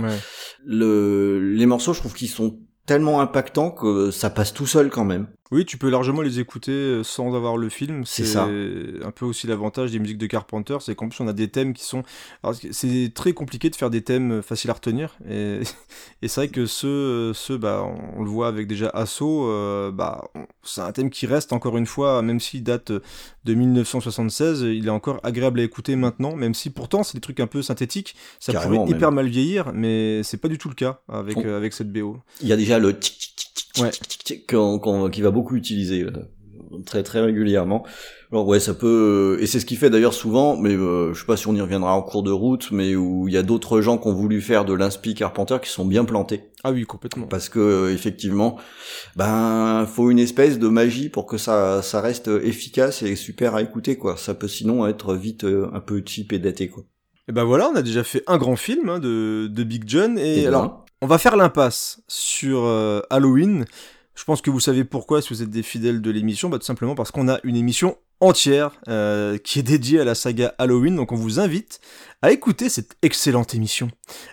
Ouais. 0.00 0.08
le, 0.64 1.38
les 1.54 1.66
morceaux, 1.66 1.92
je 1.92 2.00
trouve 2.00 2.14
qu'ils 2.14 2.28
sont 2.28 2.58
tellement 2.86 3.20
impactants 3.20 3.70
que 3.70 4.10
ça 4.10 4.30
passe 4.30 4.52
tout 4.52 4.66
seul 4.66 4.90
quand 4.90 5.04
même. 5.04 5.28
Oui, 5.50 5.64
tu 5.64 5.78
peux 5.78 5.90
largement 5.90 6.22
les 6.22 6.38
écouter 6.40 6.72
euh, 6.72 7.02
sans 7.02 7.34
avoir 7.34 7.56
le 7.56 7.68
film. 7.68 8.04
C'est 8.04 8.24
ça. 8.24 8.44
un 8.44 9.10
peu 9.10 9.24
aussi 9.24 9.46
l'avantage 9.46 9.90
des 9.90 9.98
musiques 9.98 10.18
de 10.18 10.26
Carpenter, 10.26 10.76
c'est 10.80 10.94
qu'en 10.94 11.08
plus 11.08 11.20
on 11.20 11.28
a 11.28 11.32
des 11.32 11.48
thèmes 11.48 11.72
qui 11.74 11.84
sont. 11.84 12.02
alors, 12.42 12.54
c'est 12.70 13.12
très 13.14 13.32
compliqué 13.32 13.70
de 13.70 13.76
faire 13.76 13.90
des 13.90 14.02
thèmes 14.02 14.42
faciles 14.42 14.70
à 14.70 14.74
retenir. 14.74 15.16
Et, 15.28 15.60
et 16.22 16.28
c'est 16.28 16.40
vrai 16.42 16.48
que 16.48 16.66
ceux, 16.66 17.32
ceux 17.34 17.56
bah, 17.58 17.82
on, 17.84 18.20
on 18.20 18.22
le 18.22 18.30
voit 18.30 18.48
avec 18.48 18.66
déjà 18.66 18.88
Asso, 18.90 19.22
euh, 19.22 19.90
bah, 19.90 20.30
c'est 20.62 20.80
un 20.82 20.92
thème 20.92 21.10
qui 21.10 21.26
reste 21.26 21.52
encore 21.52 21.76
une 21.76 21.86
fois, 21.86 22.22
même 22.22 22.40
s'il 22.40 22.62
date 22.62 22.92
de 22.92 23.54
1976, 23.54 24.62
il 24.62 24.86
est 24.86 24.90
encore 24.90 25.20
agréable 25.22 25.60
à 25.60 25.62
écouter 25.62 25.96
maintenant, 25.96 26.36
même 26.36 26.54
si 26.54 26.70
pourtant 26.70 27.02
c'est 27.02 27.14
des 27.14 27.20
trucs 27.20 27.40
un 27.40 27.46
peu 27.46 27.62
synthétiques. 27.62 28.14
Ça 28.38 28.52
Carrément, 28.52 28.76
pourrait 28.76 28.88
même. 28.90 28.96
hyper 28.96 29.12
mal 29.12 29.28
vieillir, 29.28 29.72
mais 29.74 30.22
c'est 30.22 30.36
pas 30.38 30.48
du 30.48 30.58
tout 30.58 30.68
le 30.68 30.74
cas 30.74 31.00
avec, 31.08 31.36
euh, 31.38 31.56
avec 31.56 31.72
cette 31.72 31.92
BO. 31.92 32.18
Il 32.40 32.48
y 32.48 32.52
a 32.52 32.56
déjà 32.56 32.78
le 32.78 32.98
tic 32.98 33.32
tic 33.36 33.49
Ouais. 33.82 33.90
qu'on- 34.48 34.78
qu'on- 34.78 35.08
qui 35.10 35.22
va 35.22 35.30
beaucoup 35.30 35.56
utiliser 35.56 36.02
euh, 36.04 36.10
très 36.86 37.02
très 37.02 37.20
régulièrement. 37.20 37.84
Alors 38.32 38.46
ouais, 38.46 38.60
ça 38.60 38.74
peut 38.74 39.36
euh, 39.38 39.42
et 39.42 39.46
c'est 39.46 39.58
ce 39.58 39.66
qui 39.66 39.74
fait 39.74 39.90
d'ailleurs 39.90 40.14
souvent, 40.14 40.56
mais 40.56 40.74
euh, 40.74 41.12
je 41.12 41.18
sais 41.20 41.26
pas 41.26 41.36
si 41.36 41.48
on 41.48 41.54
y 41.54 41.60
reviendra 41.60 41.94
en 41.94 42.02
cours 42.02 42.22
de 42.22 42.30
route, 42.30 42.70
mais 42.70 42.94
où 42.94 43.26
il 43.26 43.34
y 43.34 43.36
a 43.36 43.42
d'autres 43.42 43.80
gens 43.80 43.98
qui 43.98 44.06
ont 44.06 44.12
voulu 44.14 44.40
faire 44.40 44.64
de 44.64 44.72
l'inspi 44.72 45.14
Carpenter 45.14 45.56
qui 45.62 45.68
sont 45.70 45.84
bien 45.84 46.04
plantés 46.04 46.44
Ah 46.62 46.70
oui, 46.70 46.84
complètement. 46.84 47.26
parce 47.26 47.48
que 47.48 47.58
euh, 47.58 47.92
effectivement, 47.92 48.56
ben 49.16 49.86
faut 49.92 50.10
une 50.10 50.18
espèce 50.20 50.58
de 50.58 50.68
magie 50.68 51.08
pour 51.08 51.26
que 51.26 51.38
ça 51.38 51.82
ça 51.82 52.00
reste 52.00 52.28
efficace 52.28 53.02
et 53.02 53.16
super 53.16 53.54
à 53.54 53.62
écouter 53.62 53.96
quoi. 53.96 54.16
Ça 54.16 54.34
peut 54.34 54.48
sinon 54.48 54.86
être 54.86 55.14
vite 55.14 55.44
euh, 55.44 55.68
un 55.72 55.80
peu 55.80 56.02
cheap 56.04 56.32
et 56.32 56.38
daté 56.38 56.68
quoi. 56.68 56.84
Et 57.28 57.32
ben 57.32 57.44
voilà, 57.44 57.68
on 57.72 57.76
a 57.76 57.82
déjà 57.82 58.02
fait 58.04 58.22
un 58.26 58.38
grand 58.38 58.56
film 58.56 58.88
hein, 58.88 58.98
de, 58.98 59.46
de 59.48 59.64
Big 59.64 59.84
John. 59.86 60.18
Et, 60.18 60.40
Et 60.42 60.46
alors, 60.46 60.62
ben, 60.68 60.84
on 61.02 61.06
va 61.06 61.18
faire 61.18 61.36
l'impasse 61.36 62.00
sur 62.08 62.64
euh, 62.64 63.00
Halloween. 63.10 63.64
Je 64.14 64.24
pense 64.24 64.42
que 64.42 64.50
vous 64.50 64.60
savez 64.60 64.84
pourquoi, 64.84 65.22
si 65.22 65.32
vous 65.32 65.42
êtes 65.42 65.50
des 65.50 65.62
fidèles 65.62 66.02
de 66.02 66.10
l'émission, 66.10 66.48
bah, 66.50 66.58
tout 66.58 66.64
simplement 66.64 66.94
parce 66.94 67.10
qu'on 67.10 67.28
a 67.28 67.38
une 67.42 67.56
émission 67.56 67.96
entière 68.20 68.72
euh, 68.88 69.38
qui 69.38 69.60
est 69.60 69.62
dédiée 69.62 70.00
à 70.00 70.04
la 70.04 70.14
saga 70.14 70.54
Halloween. 70.58 70.96
Donc 70.96 71.12
on 71.12 71.16
vous 71.16 71.40
invite 71.40 71.80
à 72.20 72.30
écouter 72.32 72.68
cette 72.68 72.96
excellente 73.00 73.54
émission 73.54 73.90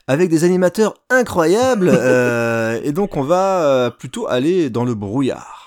avec 0.07 0.29
des 0.29 0.43
animateurs 0.43 0.95
incroyables. 1.09 1.89
euh, 1.93 2.81
et 2.83 2.91
donc 2.91 3.15
on 3.15 3.23
va 3.23 3.95
plutôt 3.97 4.27
aller 4.27 4.69
dans 4.69 4.83
le 4.83 4.93
brouillard. 4.93 5.66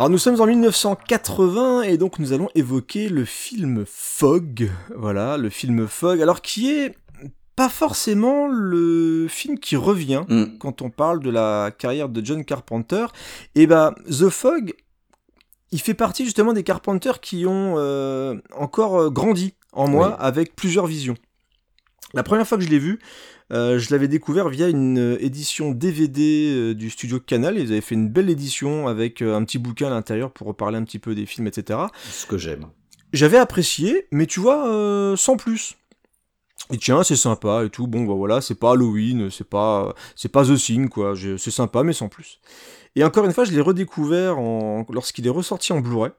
Alors 0.00 0.08
nous 0.08 0.16
sommes 0.16 0.40
en 0.40 0.46
1980 0.46 1.82
et 1.82 1.98
donc 1.98 2.18
nous 2.18 2.32
allons 2.32 2.48
évoquer 2.54 3.10
le 3.10 3.26
film 3.26 3.84
Fog. 3.86 4.70
Voilà, 4.96 5.36
le 5.36 5.50
film 5.50 5.86
Fog. 5.86 6.22
Alors 6.22 6.40
qui 6.40 6.70
est 6.72 6.94
pas 7.54 7.68
forcément 7.68 8.48
le 8.48 9.26
film 9.28 9.58
qui 9.58 9.76
revient 9.76 10.22
Mm. 10.26 10.56
quand 10.58 10.80
on 10.80 10.88
parle 10.88 11.20
de 11.20 11.28
la 11.28 11.70
carrière 11.76 12.08
de 12.08 12.24
John 12.24 12.46
Carpenter. 12.46 13.04
Et 13.54 13.66
bah 13.66 13.94
The 14.08 14.30
Fog, 14.30 14.72
il 15.70 15.80
fait 15.82 15.92
partie 15.92 16.24
justement 16.24 16.54
des 16.54 16.62
Carpenters 16.62 17.20
qui 17.20 17.44
ont 17.44 17.74
euh, 17.76 18.36
encore 18.56 18.98
euh, 18.98 19.10
grandi 19.10 19.52
en 19.74 19.86
moi 19.86 20.08
Oui. 20.08 20.14
avec 20.20 20.56
plusieurs 20.56 20.86
visions. 20.86 21.16
La 22.14 22.22
première 22.22 22.48
fois 22.48 22.56
que 22.56 22.64
je 22.64 22.70
l'ai 22.70 22.78
vu, 22.78 23.00
euh, 23.52 23.78
je 23.78 23.90
l'avais 23.90 24.08
découvert 24.08 24.48
via 24.48 24.68
une 24.68 24.98
euh, 24.98 25.24
édition 25.24 25.70
DVD 25.70 26.52
euh, 26.52 26.74
du 26.74 26.90
studio 26.90 27.18
Canal. 27.18 27.58
Ils 27.58 27.72
avaient 27.72 27.80
fait 27.80 27.94
une 27.94 28.08
belle 28.08 28.30
édition 28.30 28.88
avec 28.88 29.22
un 29.22 29.44
petit 29.44 29.58
bouquin 29.58 29.88
à 29.88 29.90
l'intérieur 29.90 30.30
pour 30.30 30.46
reparler 30.46 30.78
un 30.78 30.84
petit 30.84 30.98
peu 30.98 31.14
des 31.14 31.26
films, 31.26 31.46
etc. 31.46 31.78
Ce 32.10 32.26
que 32.26 32.38
j'aime. 32.38 32.66
J'avais 33.12 33.38
apprécié, 33.38 34.06
mais 34.12 34.26
tu 34.26 34.40
vois, 34.40 34.68
euh, 34.68 35.16
sans 35.16 35.36
plus. 35.36 35.76
Et 36.72 36.78
tiens, 36.78 37.02
c'est 37.02 37.16
sympa 37.16 37.64
et 37.64 37.70
tout. 37.70 37.88
Bon, 37.88 38.04
bah 38.04 38.14
voilà, 38.14 38.40
c'est 38.40 38.54
pas 38.54 38.72
Halloween, 38.72 39.30
c'est 39.30 39.48
pas, 39.48 39.94
c'est 40.14 40.28
pas 40.28 40.44
The 40.44 40.54
Thing, 40.54 40.88
quoi. 40.88 41.14
C'est 41.36 41.50
sympa, 41.50 41.82
mais 41.82 41.92
sans 41.92 42.08
plus. 42.08 42.40
Et 42.94 43.02
encore 43.02 43.24
une 43.24 43.32
fois, 43.32 43.44
je 43.44 43.52
l'ai 43.52 43.60
redécouvert 43.60 44.38
en... 44.38 44.86
lorsqu'il 44.90 45.26
est 45.26 45.30
ressorti 45.30 45.72
en 45.72 45.80
Blu-ray. 45.80 46.12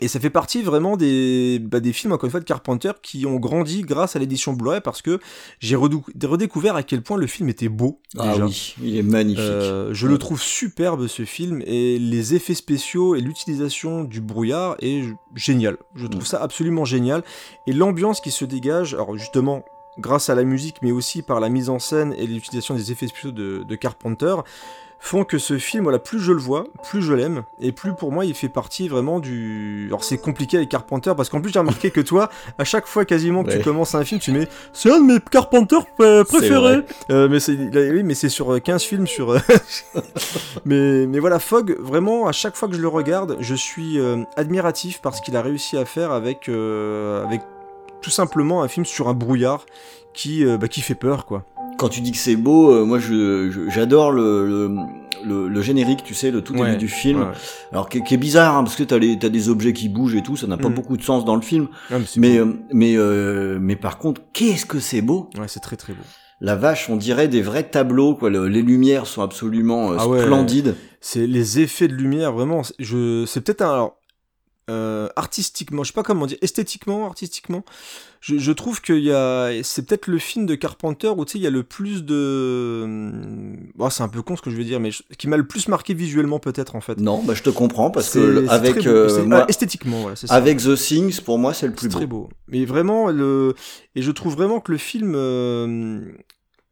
Et 0.00 0.08
ça 0.08 0.18
fait 0.18 0.28
partie 0.30 0.62
vraiment 0.62 0.96
des, 0.96 1.60
bah, 1.60 1.78
des 1.78 1.92
films, 1.92 2.12
encore 2.12 2.24
une 2.24 2.32
fois, 2.32 2.40
de 2.40 2.44
Carpenter 2.44 2.90
qui 3.00 3.26
ont 3.26 3.36
grandi 3.36 3.82
grâce 3.82 4.16
à 4.16 4.18
l'édition 4.18 4.52
Blu-ray 4.52 4.80
parce 4.80 5.02
que 5.02 5.20
j'ai 5.60 5.76
redécouvert 5.76 6.74
à 6.74 6.82
quel 6.82 7.00
point 7.02 7.16
le 7.16 7.28
film 7.28 7.48
était 7.48 7.68
beau. 7.68 8.00
Ah 8.18 8.32
déjà. 8.32 8.44
oui, 8.46 8.74
il 8.82 8.96
est 8.96 9.02
magnifique. 9.04 9.38
Euh, 9.44 9.94
je 9.94 10.08
le 10.08 10.18
trouve 10.18 10.42
superbe 10.42 11.06
ce 11.06 11.24
film 11.24 11.62
et 11.64 12.00
les 12.00 12.34
effets 12.34 12.54
spéciaux 12.54 13.14
et 13.14 13.20
l'utilisation 13.20 14.02
du 14.02 14.20
brouillard 14.20 14.74
est 14.80 15.04
génial. 15.36 15.76
Je 15.94 16.08
trouve 16.08 16.22
Mm. 16.22 16.26
ça 16.26 16.42
absolument 16.42 16.84
génial 16.84 17.22
et 17.68 17.72
l'ambiance 17.72 18.20
qui 18.20 18.32
se 18.32 18.44
dégage, 18.44 18.94
alors 18.94 19.16
justement 19.16 19.64
grâce 19.98 20.28
à 20.28 20.34
la 20.34 20.42
musique 20.42 20.76
mais 20.82 20.90
aussi 20.90 21.22
par 21.22 21.38
la 21.38 21.48
mise 21.48 21.70
en 21.70 21.78
scène 21.78 22.14
et 22.18 22.26
l'utilisation 22.26 22.74
des 22.74 22.90
effets 22.90 23.06
spéciaux 23.06 23.30
de, 23.30 23.62
de 23.62 23.74
Carpenter 23.76 24.34
font 25.00 25.24
que 25.24 25.36
ce 25.36 25.58
film, 25.58 25.82
voilà, 25.84 25.98
plus 25.98 26.18
je 26.18 26.32
le 26.32 26.38
vois, 26.40 26.64
plus 26.88 27.02
je 27.02 27.12
l'aime, 27.12 27.42
et 27.60 27.72
plus 27.72 27.92
pour 27.94 28.10
moi 28.10 28.24
il 28.24 28.34
fait 28.34 28.48
partie 28.48 28.88
vraiment 28.88 29.20
du... 29.20 29.84
Alors 29.88 30.02
c'est 30.02 30.16
compliqué 30.16 30.56
avec 30.56 30.70
Carpenter, 30.70 31.12
parce 31.16 31.28
qu'en 31.28 31.42
plus 31.42 31.52
j'ai 31.52 31.58
remarqué 31.58 31.90
que 31.90 32.00
toi, 32.00 32.30
à 32.58 32.64
chaque 32.64 32.86
fois 32.86 33.04
quasiment 33.04 33.42
que 33.44 33.50
Ouais. 33.50 33.58
tu 33.58 33.64
commences 33.64 33.94
un 33.94 34.04
film, 34.04 34.18
tu 34.18 34.32
mets 34.32 34.48
«C'est 34.72 34.90
un 34.90 35.00
de 35.00 35.04
mes 35.12 35.20
Carpenter 35.30 35.76
euh, 36.00 36.24
préférés 36.24 36.80
euh, 37.10 37.28
mais 37.28 37.38
c'est 37.40 37.52
oui, 37.52 38.02
mais 38.02 38.14
c'est 38.14 38.30
sur 38.30 38.54
euh, 38.54 38.60
15 38.60 38.82
films 38.82 39.06
sur 39.06 39.30
euh, 39.32 39.38
mais 40.64 41.06
mais 41.06 41.18
voilà 41.18 41.38
Fogg 41.38 41.76
vraiment 41.78 42.26
à 42.26 42.32
chaque 42.32 42.56
fois 42.56 42.68
que 42.68 42.74
je 42.74 42.80
le 42.80 42.88
regarde, 42.88 43.36
je 43.40 43.54
suis 43.54 43.98
euh, 43.98 44.24
admiratif 44.36 45.00
parce 45.02 45.20
qu'il 45.20 45.36
a 45.36 45.42
réussi 45.42 45.76
à 45.76 45.84
faire 45.84 46.12
avec 46.12 46.48
euh, 46.48 47.24
avec 47.26 47.42
tout 48.00 48.10
simplement 48.10 48.62
un 48.62 48.68
film 48.68 48.84
sur 48.86 49.08
un 49.08 49.14
brouillard 49.14 49.64
qui 50.12 50.44
euh, 50.46 50.56
bah, 50.58 50.68
qui 50.68 50.80
fait 50.80 50.94
peur 50.94 51.26
quoi. 51.26 51.44
Quand 51.78 51.88
tu 51.88 52.00
dis 52.00 52.12
que 52.12 52.18
c'est 52.18 52.36
beau, 52.36 52.70
euh, 52.70 52.84
moi 52.84 52.98
je 52.98 53.50
je- 53.50 53.68
j'adore 53.70 54.12
le, 54.12 54.46
le, 54.46 54.76
le, 55.24 55.48
le 55.48 55.62
générique, 55.62 56.04
tu 56.04 56.14
sais, 56.14 56.30
le 56.30 56.40
tout 56.42 56.52
début 56.52 56.64
Ouais, 56.70 56.76
du 56.76 56.88
film. 56.88 57.20
Ouais. 57.20 57.26
Alors 57.72 57.88
qui, 57.88 58.02
qui 58.02 58.14
est 58.14 58.18
bizarre, 58.18 58.56
hein, 58.56 58.62
parce 58.64 58.76
que 58.76 58.84
t'as 58.84 58.98
les 58.98 59.18
t'as 59.18 59.28
des 59.28 59.48
objets 59.48 59.72
qui 59.72 59.88
bougent 59.88 60.14
et 60.14 60.22
tout, 60.22 60.36
ça 60.36 60.46
n'a 60.46 60.56
pas 60.56 60.68
Mm. 60.68 60.74
beaucoup 60.74 60.96
de 60.96 61.02
sens 61.02 61.24
dans 61.24 61.34
le 61.36 61.42
film. 61.42 61.68
Ouais, 61.90 61.98
mais 62.16 62.38
euh, 62.38 62.46
mais 62.72 62.94
euh, 62.96 63.58
mais 63.60 63.76
par 63.76 63.98
contre, 63.98 64.20
qu'est-ce 64.32 64.66
que 64.66 64.78
c'est 64.78 65.02
beau 65.02 65.30
Ouais, 65.38 65.48
c'est 65.48 65.60
très 65.60 65.76
très 65.76 65.92
beau. 65.94 66.02
La 66.40 66.56
vache, 66.56 66.90
on 66.90 66.96
dirait 66.96 67.28
des 67.28 67.42
vrais 67.42 67.62
tableaux, 67.62 68.14
quoi. 68.16 68.28
Le- 68.28 68.48
les 68.48 68.60
lumières 68.62 69.06
sont 69.06 69.22
absolument 69.22 69.92
euh, 69.92 69.96
Ah 69.98 70.04
splendides. 70.22 70.74
C'est 71.00 71.26
les 71.26 71.60
effets 71.60 71.88
de 71.88 71.94
lumière 71.94 72.32
vraiment 72.32 72.62
je 72.78 73.24
c'est 73.26 73.40
peut-être 73.40 73.62
un 73.62 73.72
alors 73.72 73.96
euh, 74.70 75.08
artistiquement, 75.16 75.82
je 75.82 75.88
sais 75.88 75.92
pas 75.94 76.02
comment 76.02 76.26
dire, 76.26 76.38
esthétiquement, 76.40 77.06
artistiquement, 77.06 77.64
je, 78.20 78.38
je 78.38 78.52
trouve 78.52 78.80
qu'il 78.80 79.00
y 79.00 79.12
a, 79.12 79.50
c'est 79.62 79.86
peut-être 79.86 80.06
le 80.06 80.18
film 80.18 80.46
de 80.46 80.54
Carpenter 80.54 81.08
où 81.08 81.24
tu 81.26 81.32
sais 81.32 81.38
il 81.38 81.42
y 81.42 81.46
a 81.46 81.50
le 81.50 81.62
plus 81.62 82.02
de, 82.04 82.86
bon 83.74 83.90
c'est 83.90 84.02
un 84.02 84.08
peu 84.08 84.22
con 84.22 84.36
ce 84.36 84.42
que 84.42 84.50
je 84.50 84.56
veux 84.56 84.64
dire, 84.64 84.80
mais 84.80 84.90
je- 84.90 85.02
qui 85.18 85.28
m'a 85.28 85.36
le 85.36 85.46
plus 85.46 85.68
marqué 85.68 85.92
visuellement 85.94 86.38
peut-être 86.38 86.76
en 86.76 86.80
fait. 86.80 86.98
Non, 86.98 87.22
bah 87.22 87.34
je 87.34 87.42
te 87.42 87.50
comprends 87.50 87.90
parce 87.90 88.10
que 88.10 88.48
avec 88.48 88.76
beau. 88.76 88.88
euh, 88.88 89.24
moi, 89.26 89.40
ah, 89.42 89.46
esthétiquement 89.48 90.00
voilà, 90.00 90.16
c'est 90.16 90.26
ça. 90.28 90.34
avec 90.34 90.58
The 90.58 90.74
Things, 90.76 91.20
pour 91.20 91.38
moi 91.38 91.52
c'est 91.54 91.66
le 91.66 91.74
plus 91.74 91.82
C'est 91.82 91.88
beau. 91.92 91.98
très 91.98 92.06
beau. 92.06 92.28
Mais 92.48 92.64
vraiment, 92.64 93.10
le... 93.10 93.54
et 93.94 94.02
je 94.02 94.10
trouve 94.10 94.34
vraiment 94.34 94.60
que 94.60 94.72
le 94.72 94.78
film 94.78 95.12
euh, 95.14 96.00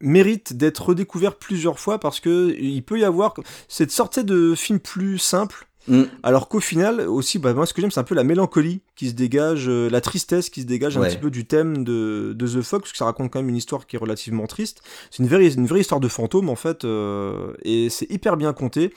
mérite 0.00 0.54
d'être 0.56 0.86
redécouvert 0.88 1.36
plusieurs 1.36 1.78
fois 1.78 1.98
parce 2.00 2.20
que 2.20 2.54
il 2.58 2.82
peut 2.82 2.98
y 2.98 3.04
avoir 3.04 3.34
cette 3.68 3.90
sorte 3.90 4.18
de 4.18 4.54
film 4.54 4.80
plus 4.80 5.18
simple. 5.18 5.66
Mm. 5.88 6.02
Alors 6.22 6.48
qu'au 6.48 6.60
final, 6.60 7.00
aussi, 7.00 7.38
bah, 7.38 7.54
moi 7.54 7.66
ce 7.66 7.74
que 7.74 7.80
j'aime, 7.80 7.90
c'est 7.90 8.00
un 8.00 8.04
peu 8.04 8.14
la 8.14 8.24
mélancolie 8.24 8.82
qui 8.96 9.08
se 9.08 9.14
dégage, 9.14 9.68
euh, 9.68 9.88
la 9.90 10.00
tristesse 10.00 10.50
qui 10.50 10.62
se 10.62 10.66
dégage 10.66 10.96
un 10.96 11.02
petit 11.02 11.16
peu 11.16 11.30
du 11.30 11.44
thème 11.44 11.84
de, 11.84 12.32
de 12.36 12.46
The 12.46 12.62
Fox, 12.62 12.82
parce 12.82 12.92
que 12.92 12.98
ça 12.98 13.04
raconte 13.04 13.32
quand 13.32 13.40
même 13.40 13.48
une 13.48 13.56
histoire 13.56 13.86
qui 13.86 13.96
est 13.96 13.98
relativement 13.98 14.46
triste. 14.46 14.82
C'est 15.10 15.22
une 15.22 15.28
vraie, 15.28 15.52
une 15.52 15.66
vraie 15.66 15.80
histoire 15.80 16.00
de 16.00 16.08
fantôme 16.08 16.48
en 16.48 16.56
fait, 16.56 16.84
euh, 16.84 17.52
et 17.62 17.90
c'est 17.90 18.10
hyper 18.10 18.36
bien 18.36 18.52
compté. 18.52 18.92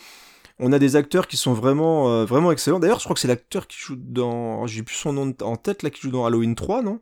On 0.57 0.71
a 0.71 0.79
des 0.79 0.95
acteurs 0.95 1.27
qui 1.27 1.35
sont 1.35 1.53
vraiment, 1.53 2.09
euh, 2.09 2.25
vraiment 2.25 2.51
excellents. 2.51 2.79
D'ailleurs, 2.79 2.99
je 2.99 3.03
crois 3.03 3.13
que 3.13 3.19
c'est 3.19 3.27
l'acteur 3.27 3.67
qui 3.67 3.77
joue 3.77 3.97
dans. 3.97 4.67
J'ai 4.67 4.83
plus 4.83 4.95
son 4.95 5.11
nom 5.11 5.33
en 5.41 5.55
tête 5.57 5.83
là, 5.83 5.89
qui 5.89 6.01
joue 6.01 6.11
dans 6.11 6.25
Halloween 6.25 6.55
3, 6.55 6.81
non? 6.81 7.01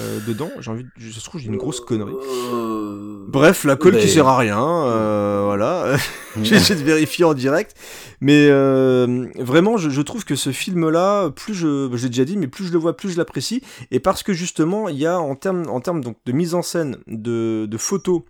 Euh, 0.00 0.18
Dedans, 0.26 0.50
j'ai 0.60 0.70
envie. 0.70 0.84
De... 0.84 0.90
Je 0.96 1.20
trouve 1.20 1.40
j'ai 1.40 1.48
une 1.48 1.56
grosse 1.56 1.80
connerie. 1.80 2.14
Euh, 2.14 3.24
Bref, 3.28 3.64
la 3.64 3.76
colle 3.76 3.94
Mais- 3.94 4.00
qui 4.00 4.08
sert 4.08 4.26
à 4.26 4.38
rien, 4.38 4.58
euh, 4.60 5.42
voilà. 5.44 5.96
Mm. 6.36 6.42
J'ai 6.44 6.56
essayé 6.56 6.78
de 6.78 6.84
vérifier 6.84 7.24
en 7.24 7.34
direct. 7.34 7.76
Mais 8.20 8.48
euh, 8.50 9.26
vraiment, 9.38 9.76
je, 9.76 9.90
je 9.90 10.00
trouve 10.02 10.24
que 10.24 10.34
ce 10.36 10.50
film-là, 10.52 11.30
plus 11.30 11.54
je, 11.54 11.88
l'ai 11.94 12.08
déjà 12.08 12.24
dit, 12.24 12.36
mais 12.36 12.46
plus 12.48 12.64
je 12.66 12.72
le 12.72 12.78
vois, 12.78 12.96
plus 12.96 13.10
je 13.10 13.18
l'apprécie. 13.18 13.62
Et 13.90 14.00
parce 14.00 14.22
que 14.22 14.32
justement, 14.32 14.88
il 14.88 14.96
y 14.98 15.06
a 15.06 15.20
en 15.20 15.34
termes, 15.36 15.68
en 15.68 15.80
termes 15.80 16.02
donc, 16.02 16.16
de 16.26 16.32
mise 16.32 16.54
en 16.54 16.62
scène, 16.62 16.98
de, 17.06 17.66
de 17.70 17.76
photos 17.78 18.22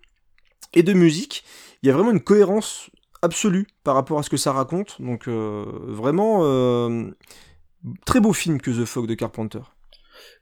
et 0.75 0.83
de 0.83 0.93
musique, 0.93 1.45
il 1.83 1.87
y 1.89 1.91
a 1.91 1.95
vraiment 1.95 2.11
une 2.11 2.21
cohérence 2.21 2.91
absolue 3.23 3.67
par 3.85 3.95
rapport 3.95 4.19
à 4.19 4.23
ce 4.23 4.31
que 4.31 4.37
ça 4.37 4.53
raconte. 4.53 5.01
Donc 5.01 5.29
euh, 5.29 5.65
vraiment, 5.87 6.41
euh, 6.43 7.05
très 8.05 8.21
beau 8.21 8.33
film 8.33 8.61
que 8.61 8.71
The 8.71 8.85
Fog 8.85 9.07
de 9.07 9.15
Carpenter. 9.15 9.61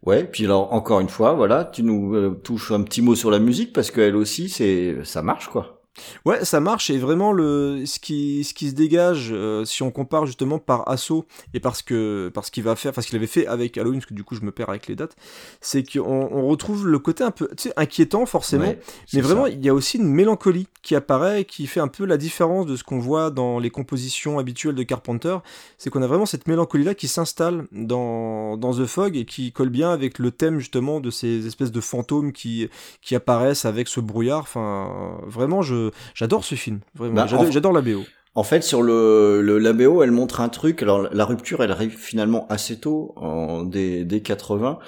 Ouais, 0.03 0.25
puis 0.25 0.45
alors 0.45 0.73
encore 0.73 1.01
une 1.01 1.09
fois, 1.09 1.35
voilà, 1.35 1.65
tu 1.65 1.83
nous 1.83 2.15
euh, 2.15 2.41
touches 2.43 2.73
un 2.73 2.83
petit 2.83 3.03
mot 3.03 3.15
sur 3.15 3.31
la 3.31 3.39
musique 3.39 3.73
parce 3.73 3.91
qu'elle 3.91 4.17
aussi, 4.17 4.49
c'est 4.49 5.05
ça 5.05 5.23
marche 5.23 5.49
quoi. 5.49 5.82
Ouais, 6.25 6.45
ça 6.45 6.61
marche 6.61 6.89
et 6.89 6.97
vraiment 6.99 7.33
le 7.33 7.85
ce 7.85 7.99
qui 7.99 8.45
ce 8.45 8.55
qui 8.55 8.71
se 8.71 8.75
dégage 8.75 9.29
euh, 9.33 9.65
si 9.67 9.83
on 9.83 9.91
compare 9.91 10.25
justement 10.25 10.59
par 10.59 10.89
assaut 10.89 11.27
et 11.53 11.61
parce 11.61 11.83
que 11.83 12.31
parce 12.33 12.49
qu'il 12.49 12.63
va 12.63 12.77
faire 12.77 12.93
parce 12.93 13.07
qu'il 13.07 13.17
avait 13.17 13.27
fait 13.27 13.47
avec 13.47 13.77
Halloween 13.77 13.99
parce 14.01 14.07
que 14.09 14.15
du 14.15 14.25
coup 14.25 14.35
je 14.35 14.41
me 14.41 14.53
perds 14.53 14.71
avec 14.71 14.87
les 14.87 14.97
dates, 14.97 15.15
c'est 15.61 15.83
qu'on 15.83 16.01
on 16.33 16.47
retrouve 16.47 16.87
le 16.87 16.99
côté 16.99 17.25
un 17.25 17.31
peu 17.31 17.49
tu 17.57 17.65
sais 17.69 17.73
inquiétant 17.77 18.25
forcément, 18.25 18.65
Ouais, 18.65 18.79
mais 19.13 19.21
vraiment 19.21 19.45
ça. 19.45 19.51
il 19.51 19.63
y 19.65 19.69
a 19.69 19.75
aussi 19.75 19.99
une 19.99 20.09
mélancolie 20.09 20.67
qui 20.83 20.95
apparaît 20.95 21.43
et 21.43 21.45
qui 21.45 21.67
fait 21.67 21.81
un 21.81 21.89
peu 21.89 22.07
la 22.07 22.17
différence 22.17 22.65
de 22.67 22.77
ce 22.77 22.85
qu'on 22.85 22.99
voit 22.99 23.31
dans 23.31 23.59
les 23.59 23.71
compositions 23.71 24.39
habituelles 24.39 24.75
de 24.75 24.83
Carpenter, 24.85 25.37
c'est 25.77 25.91
qu'on 25.91 26.03
a 26.03 26.07
vraiment 26.07 26.27
cette 26.27 26.47
mélancolie 26.49 26.85
là 26.85 26.95
qui 26.95 27.07
s'installe 27.09 27.67
dans 27.73 28.57
dans 28.57 28.73
The 28.73 28.87
Fog 28.87 29.17
et 29.17 29.25
qui 29.27 29.53
colle 29.53 29.69
bien 29.71 29.91
avec 29.91 30.19
le 30.19 30.31
thème 30.31 30.59
justement 30.59 31.01
de 31.01 31.11
ces 31.11 31.47
espèces 31.47 31.71
de 31.73 31.81
fantômes 31.83 32.33
qui 32.33 32.69
qui 33.03 33.15
apparaissent 33.15 33.67
avec 33.67 33.89
ce 33.89 34.01
brouillard, 34.01 34.41
enfin 34.41 35.19
vraiment 35.27 35.61
je 35.61 35.82
j'adore 36.15 36.45
ce 36.45 36.55
film, 36.55 36.81
vraiment. 36.95 37.15
Bah, 37.15 37.27
j'adore, 37.51 37.71
en- 37.73 37.75
la 37.75 37.83
BO. 37.83 38.03
En 38.35 38.45
fait, 38.45 38.63
sur 38.63 38.83
le, 38.83 39.43
le 39.43 39.59
la 39.59 39.73
BO, 39.75 40.03
elle 40.03 40.11
montre 40.11 40.41
un 40.41 40.49
truc. 40.49 40.83
Alors, 40.83 41.09
la 41.13 41.25
rupture, 41.27 41.63
elle 41.63 41.71
arrive 41.71 41.97
finalement 41.99 42.47
assez 42.49 42.81
tôt, 42.81 43.13
en 43.17 43.63
des, 43.63 44.05
des 44.05 44.23
80, 44.23 44.79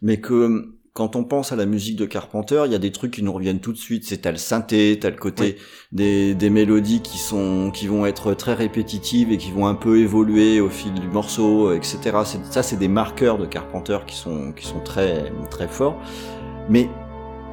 mais 0.00 0.20
que 0.20 0.70
quand 0.94 1.16
on 1.16 1.24
pense 1.24 1.50
à 1.52 1.56
la 1.56 1.66
musique 1.66 1.96
de 1.96 2.06
Carpenter, 2.06 2.62
il 2.66 2.72
y 2.72 2.74
a 2.74 2.78
des 2.78 2.92
trucs 2.92 3.10
qui 3.10 3.22
nous 3.24 3.32
reviennent 3.32 3.58
tout 3.60 3.72
de 3.72 3.76
suite. 3.78 4.04
C'est 4.06 4.18
t'as 4.18 4.30
le 4.30 4.36
synthé, 4.38 4.96
t'as 5.00 5.10
le 5.10 5.16
côté 5.16 5.56
des, 5.90 6.34
des 6.36 6.50
mélodies 6.50 7.02
qui 7.02 7.18
sont 7.18 7.72
qui 7.74 7.88
vont 7.88 8.06
être 8.06 8.32
très 8.32 8.54
répétitives 8.54 9.32
et 9.32 9.36
qui 9.36 9.50
vont 9.50 9.66
un 9.66 9.74
peu 9.74 9.98
évoluer 9.98 10.60
au 10.60 10.70
fil 10.70 10.94
du 10.94 11.08
morceau, 11.08 11.72
etc. 11.72 11.98
Ça, 12.50 12.62
c'est 12.62 12.76
des 12.76 12.86
marqueurs 12.88 13.38
de 13.38 13.44
Carpenter 13.46 13.98
qui 14.06 14.14
sont 14.14 14.52
qui 14.52 14.64
sont 14.66 14.78
très 14.80 15.32
très 15.50 15.66
forts. 15.66 16.00
Mais 16.70 16.88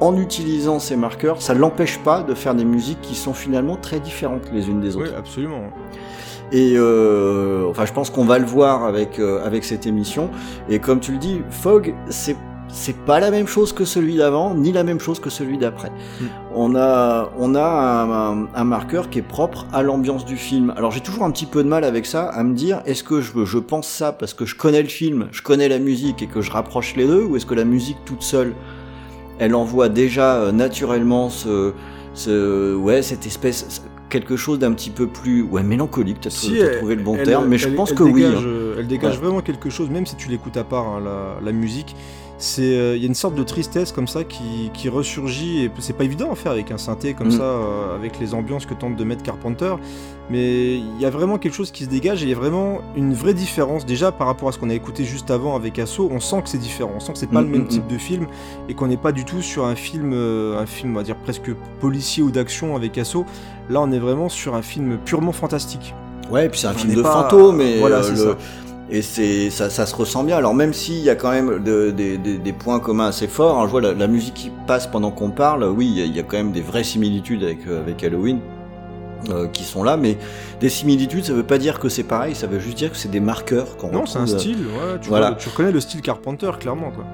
en 0.02 0.16
utilisant 0.16 0.78
ces 0.78 0.96
marqueurs, 0.96 1.40
ça 1.40 1.54
l'empêche 1.54 1.98
pas 1.98 2.22
de 2.22 2.34
faire 2.34 2.54
des 2.54 2.64
musiques 2.64 3.00
qui 3.02 3.14
sont 3.14 3.34
finalement 3.34 3.76
très 3.76 4.00
différentes 4.00 4.50
les 4.52 4.68
unes 4.68 4.80
des 4.80 4.96
autres. 4.96 5.10
Oui, 5.10 5.16
absolument. 5.16 5.62
Et 6.50 6.74
euh, 6.76 7.66
enfin, 7.70 7.86
je 7.86 7.92
pense 7.92 8.10
qu'on 8.10 8.24
va 8.24 8.38
le 8.38 8.44
voir 8.44 8.84
avec 8.84 9.18
euh, 9.18 9.44
avec 9.46 9.64
cette 9.64 9.86
émission. 9.86 10.28
Et 10.68 10.78
comme 10.80 11.00
tu 11.00 11.12
le 11.12 11.18
dis, 11.18 11.40
Fog, 11.50 11.94
c'est 12.10 12.36
c'est 12.74 12.96
pas 13.04 13.20
la 13.20 13.30
même 13.30 13.46
chose 13.46 13.74
que 13.74 13.84
celui 13.84 14.16
d'avant, 14.16 14.54
ni 14.54 14.72
la 14.72 14.82
même 14.82 14.98
chose 14.98 15.20
que 15.20 15.28
celui 15.30 15.58
d'après. 15.58 15.90
Mm. 15.90 16.24
On 16.54 16.74
a 16.76 17.30
on 17.38 17.54
a 17.54 17.62
un, 17.62 18.42
un- 18.42 18.48
un 18.54 18.64
marqueur 18.64 19.08
qui 19.10 19.18
est 19.20 19.28
propre 19.36 19.66
à 19.72 19.82
l'ambiance 19.82 20.24
du 20.24 20.36
film. 20.36 20.72
Alors 20.76 20.90
j'ai 20.90 21.00
toujours 21.00 21.24
un 21.24 21.30
petit 21.30 21.46
peu 21.46 21.62
de 21.62 21.68
mal 21.68 21.84
avec 21.84 22.04
ça, 22.06 22.24
à 22.28 22.42
me 22.42 22.54
dire 22.54 22.82
est-ce 22.86 23.04
que 23.04 23.20
je 23.20 23.44
je 23.44 23.58
pense 23.58 23.86
ça 23.88 24.12
parce 24.12 24.34
que 24.34 24.44
je 24.46 24.56
connais 24.56 24.82
le 24.82 24.88
film, 24.88 25.28
je 25.32 25.42
connais 25.42 25.68
la 25.68 25.78
musique 25.78 26.22
et 26.22 26.26
que 26.26 26.40
je 26.42 26.50
rapproche 26.50 26.96
les 26.96 27.06
deux, 27.06 27.22
ou 27.24 27.36
est-ce 27.36 27.46
que 27.46 27.54
la 27.54 27.64
musique 27.64 27.98
toute 28.06 28.22
seule, 28.22 28.52
elle 29.38 29.54
envoie 29.54 29.88
déjà 29.88 30.36
euh, 30.36 30.52
naturellement 30.52 31.30
ce 31.30 31.72
ce 32.14 32.74
ouais 32.74 33.02
cette 33.02 33.26
espèce 33.26 33.82
quelque 34.10 34.36
chose 34.36 34.58
d'un 34.58 34.72
petit 34.72 34.90
peu 34.90 35.06
plus 35.06 35.42
ouais 35.42 35.62
mélancolique 35.62 36.20
peut-être 36.20 36.32
Si, 36.34 36.58
trouvé 36.78 36.94
le 36.96 37.02
bon 37.02 37.16
elle- 37.16 37.24
terme 37.26 37.48
mais 37.48 37.56
je 37.56 37.68
elle- 37.68 37.74
pense 37.74 37.92
que 37.92 38.02
oui 38.02 38.24
hein. 38.24 38.34
euh, 38.44 38.74
Elle 38.78 38.86
dégage 38.86 39.14
Ouais. 39.18 39.24
vraiment 39.24 39.40
quelque 39.40 39.70
chose, 39.70 39.88
même 39.90 40.06
si 40.06 40.16
tu 40.16 40.28
l'écoutes 40.28 40.56
à 40.56 40.64
part, 40.64 40.86
hein, 40.86 41.00
la, 41.04 41.44
la 41.44 41.52
musique. 41.52 41.94
C'est, 42.44 42.62
euh, 42.76 42.96
il 42.96 43.02
y 43.02 43.04
a 43.04 43.06
une 43.06 43.14
sorte 43.14 43.36
de 43.36 43.44
tristesse 43.44 43.92
comme 43.92 44.08
ça 44.08 44.24
qui, 44.24 44.72
qui 44.74 44.88
ressurgit. 44.88 45.60
Et 45.64 45.70
c'est 45.78 45.92
pas 45.96 46.02
évident 46.02 46.32
à 46.32 46.34
faire 46.34 46.50
avec 46.50 46.72
un 46.72 46.76
synthé 46.76 47.14
comme 47.14 47.28
Mm. 47.28 47.38
ça, 47.38 47.42
euh, 47.44 47.94
avec 47.94 48.18
les 48.18 48.34
ambiances 48.34 48.66
que 48.66 48.74
tente 48.74 48.96
de 48.96 49.04
mettre 49.04 49.22
Carpenter. 49.22 49.74
Mais 50.28 50.74
il 50.74 51.00
y 51.00 51.04
a 51.06 51.10
vraiment 51.10 51.38
quelque 51.38 51.54
chose 51.54 51.70
qui 51.70 51.84
se 51.84 51.88
dégage 51.88 52.22
et 52.22 52.26
il 52.26 52.30
y 52.30 52.32
a 52.32 52.36
vraiment 52.36 52.80
une 52.96 53.14
vraie 53.14 53.34
différence 53.34 53.86
déjà 53.86 54.10
par 54.10 54.26
rapport 54.26 54.48
à 54.48 54.52
ce 54.52 54.58
qu'on 54.58 54.70
a 54.70 54.74
écouté 54.74 55.04
juste 55.04 55.30
avant 55.30 55.54
avec 55.54 55.78
Asso. 55.78 56.00
On 56.10 56.18
sent 56.18 56.42
que 56.42 56.48
c'est 56.48 56.58
différent, 56.58 56.90
on 56.96 57.00
sent 57.00 57.12
que 57.12 57.18
c'est 57.20 57.30
pas 57.30 57.42
Mm, 57.42 57.44
le 57.44 57.50
même 57.50 57.62
mm, 57.62 57.68
type 57.68 57.86
de 57.86 57.98
film 57.98 58.26
et 58.68 58.74
qu'on 58.74 58.88
n'est 58.88 58.96
pas 58.96 59.12
du 59.12 59.24
tout 59.24 59.40
sur 59.40 59.64
un 59.64 59.76
film, 59.76 60.10
euh, 60.12 60.60
un 60.60 60.66
film 60.66 60.94
on 60.94 60.96
va 60.96 61.04
dire 61.04 61.16
presque 61.16 61.52
policier 61.80 62.24
ou 62.24 62.32
d'action 62.32 62.74
avec 62.74 62.98
Asso. 62.98 63.24
Là, 63.70 63.80
on 63.82 63.92
est 63.92 64.00
vraiment 64.00 64.28
sur 64.28 64.56
un 64.56 64.62
film 64.62 64.98
purement 65.04 65.32
fantastique. 65.32 65.94
ouais 66.30 66.46
et 66.46 66.48
puis 66.48 66.58
c'est 66.58 66.66
un 66.66 66.72
On 66.72 66.74
film 66.74 66.94
de 66.94 67.02
pas- 67.02 67.12
fantôme 67.12 67.60
et 67.60 67.78
voilà, 67.78 67.98
euh, 67.98 68.02
c'est 68.02 68.10
le- 68.12 68.16
ça. 68.16 68.36
Et 68.94 69.00
c'est 69.02 69.48
ça, 69.50 69.70
ça 69.70 69.86
se 69.86 69.94
ressent 69.96 70.22
bien 70.22 70.36
alors 70.36 70.54
même 70.54 70.72
s'il 70.74 70.98
y 71.00 71.08
a 71.10 71.14
quand 71.14 71.30
même 71.30 71.64
de- 71.64 71.90
des- 71.90 72.52
points 72.52 72.78
communs 72.78 73.06
assez 73.06 73.26
forts 73.26 73.58
hein, 73.58 73.64
je 73.66 73.70
vois 73.70 73.80
la, 73.80 73.94
la 73.94 74.06
musique 74.06 74.34
qui 74.34 74.50
passe 74.66 74.86
pendant 74.86 75.10
qu'on 75.10 75.30
parle 75.30 75.64
oui 75.64 75.86
il 75.90 75.98
y, 75.98 76.02
a- 76.02 76.04
il 76.04 76.14
y 76.14 76.20
a 76.20 76.22
quand 76.22 76.36
même 76.36 76.52
des 76.52 76.60
vraies 76.60 76.84
similitudes 76.84 77.42
avec 77.42 77.66
euh, 77.66 77.80
avec 77.80 78.04
Halloween 78.04 78.38
euh, 79.30 79.46
qui 79.48 79.62
sont 79.64 79.82
là 79.84 79.96
mais 79.96 80.18
des 80.60 80.68
similitudes 80.68 81.24
ça 81.24 81.32
veut 81.32 81.42
pas 81.44 81.56
dire 81.58 81.78
que 81.78 81.88
c'est 81.88 82.02
pareil 82.02 82.34
ça 82.34 82.46
veut 82.46 82.58
juste 82.58 82.76
dire 82.76 82.90
que 82.90 82.96
c'est 82.98 83.10
des 83.10 83.20
marqueurs 83.20 83.76
qu'on 83.78 83.92
Non, 83.92 84.04
c'est 84.04 84.18
un 84.18 84.24
euh, 84.24 84.26
style, 84.38 84.58
ouais, 84.66 84.98
tu, 85.00 85.08
voilà. 85.08 85.28
vois, 85.28 85.36
tu 85.36 85.48
reconnais 85.48 85.72
le 85.72 85.80
style 85.80 86.02
Carpenter, 86.02 86.50
clairement. 86.60 86.90
Quoi. 86.90 87.04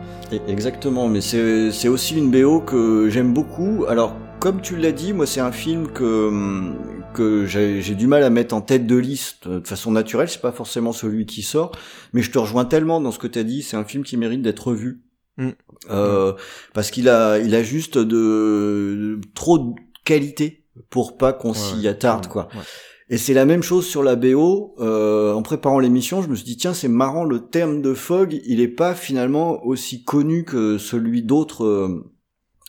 Exactement, 0.48 1.06
mais 1.08 1.20
c'est 1.20 1.70
c'est 1.70 1.88
aussi 1.88 2.16
une 2.16 2.30
BO 2.30 2.60
que 2.60 3.08
j'aime 3.10 3.32
beaucoup. 3.34 3.84
Alors, 3.88 4.14
comme 4.40 4.60
tu 4.60 4.76
l'as 4.76 4.92
dit, 4.92 5.12
moi 5.12 5.26
c'est 5.26 5.40
un 5.40 5.52
film 5.52 5.88
que 5.88 6.28
hum, 6.28 6.76
que 7.14 7.46
j'ai 7.46 7.94
du 7.94 8.06
mal 8.06 8.22
à 8.22 8.30
mettre 8.30 8.54
en 8.54 8.60
tête 8.60 8.86
de 8.86 8.96
liste 8.96 9.46
euh, 9.46 9.60
de 9.60 9.66
façon 9.66 9.90
naturelle. 9.90 10.28
C'est 10.28 10.40
pas 10.40 10.52
forcément 10.52 10.92
celui 10.92 11.26
qui 11.26 11.42
sort, 11.42 11.72
mais 12.12 12.22
je 12.22 12.30
te 12.30 12.38
rejoins 12.38 12.64
tellement 12.64 13.00
dans 13.00 13.10
ce 13.10 13.18
que 13.18 13.26
tu 13.26 13.38
as 13.38 13.44
dit. 13.44 13.62
C'est 13.62 13.76
un 13.76 13.84
film 13.84 14.04
qui 14.04 14.16
mérite 14.16 14.42
d'être 14.42 14.68
revu. 14.68 15.02
Mm. 15.38 15.50
Euh, 15.90 16.32
parce 16.74 16.90
qu'il 16.90 17.08
a 17.08 17.38
il 17.38 17.54
a 17.54 17.62
juste 17.62 17.98
de 17.98 19.20
trop 19.34 19.58
de 19.58 19.72
qualité 20.04 20.64
pour 20.90 21.16
pas 21.16 21.32
qu'on 21.32 21.54
s'y 21.54 21.80
Ouais, 21.82 21.88
attarde 21.88 22.26
ouais, 22.26 22.32
quoi. 22.32 22.48
ouais. 22.54 22.62
Et 23.10 23.16
c'est 23.16 23.32
la 23.34 23.46
même 23.46 23.62
chose 23.62 23.86
sur 23.86 24.02
la 24.02 24.16
BO. 24.16 24.74
Euh, 24.80 25.32
en 25.32 25.42
préparant 25.42 25.78
l'émission, 25.78 26.20
je 26.22 26.28
me 26.28 26.34
suis 26.34 26.44
dit 26.44 26.56
tiens 26.56 26.74
c'est 26.74 26.88
marrant 26.88 27.24
le 27.24 27.46
terme 27.48 27.80
de 27.82 27.94
Fog, 27.94 28.38
il 28.44 28.60
est 28.60 28.68
pas 28.68 28.94
finalement 28.94 29.64
aussi 29.64 30.04
connu 30.04 30.44
que 30.44 30.76
celui 30.78 31.22
d'autres 31.22 31.64
euh, 31.64 32.12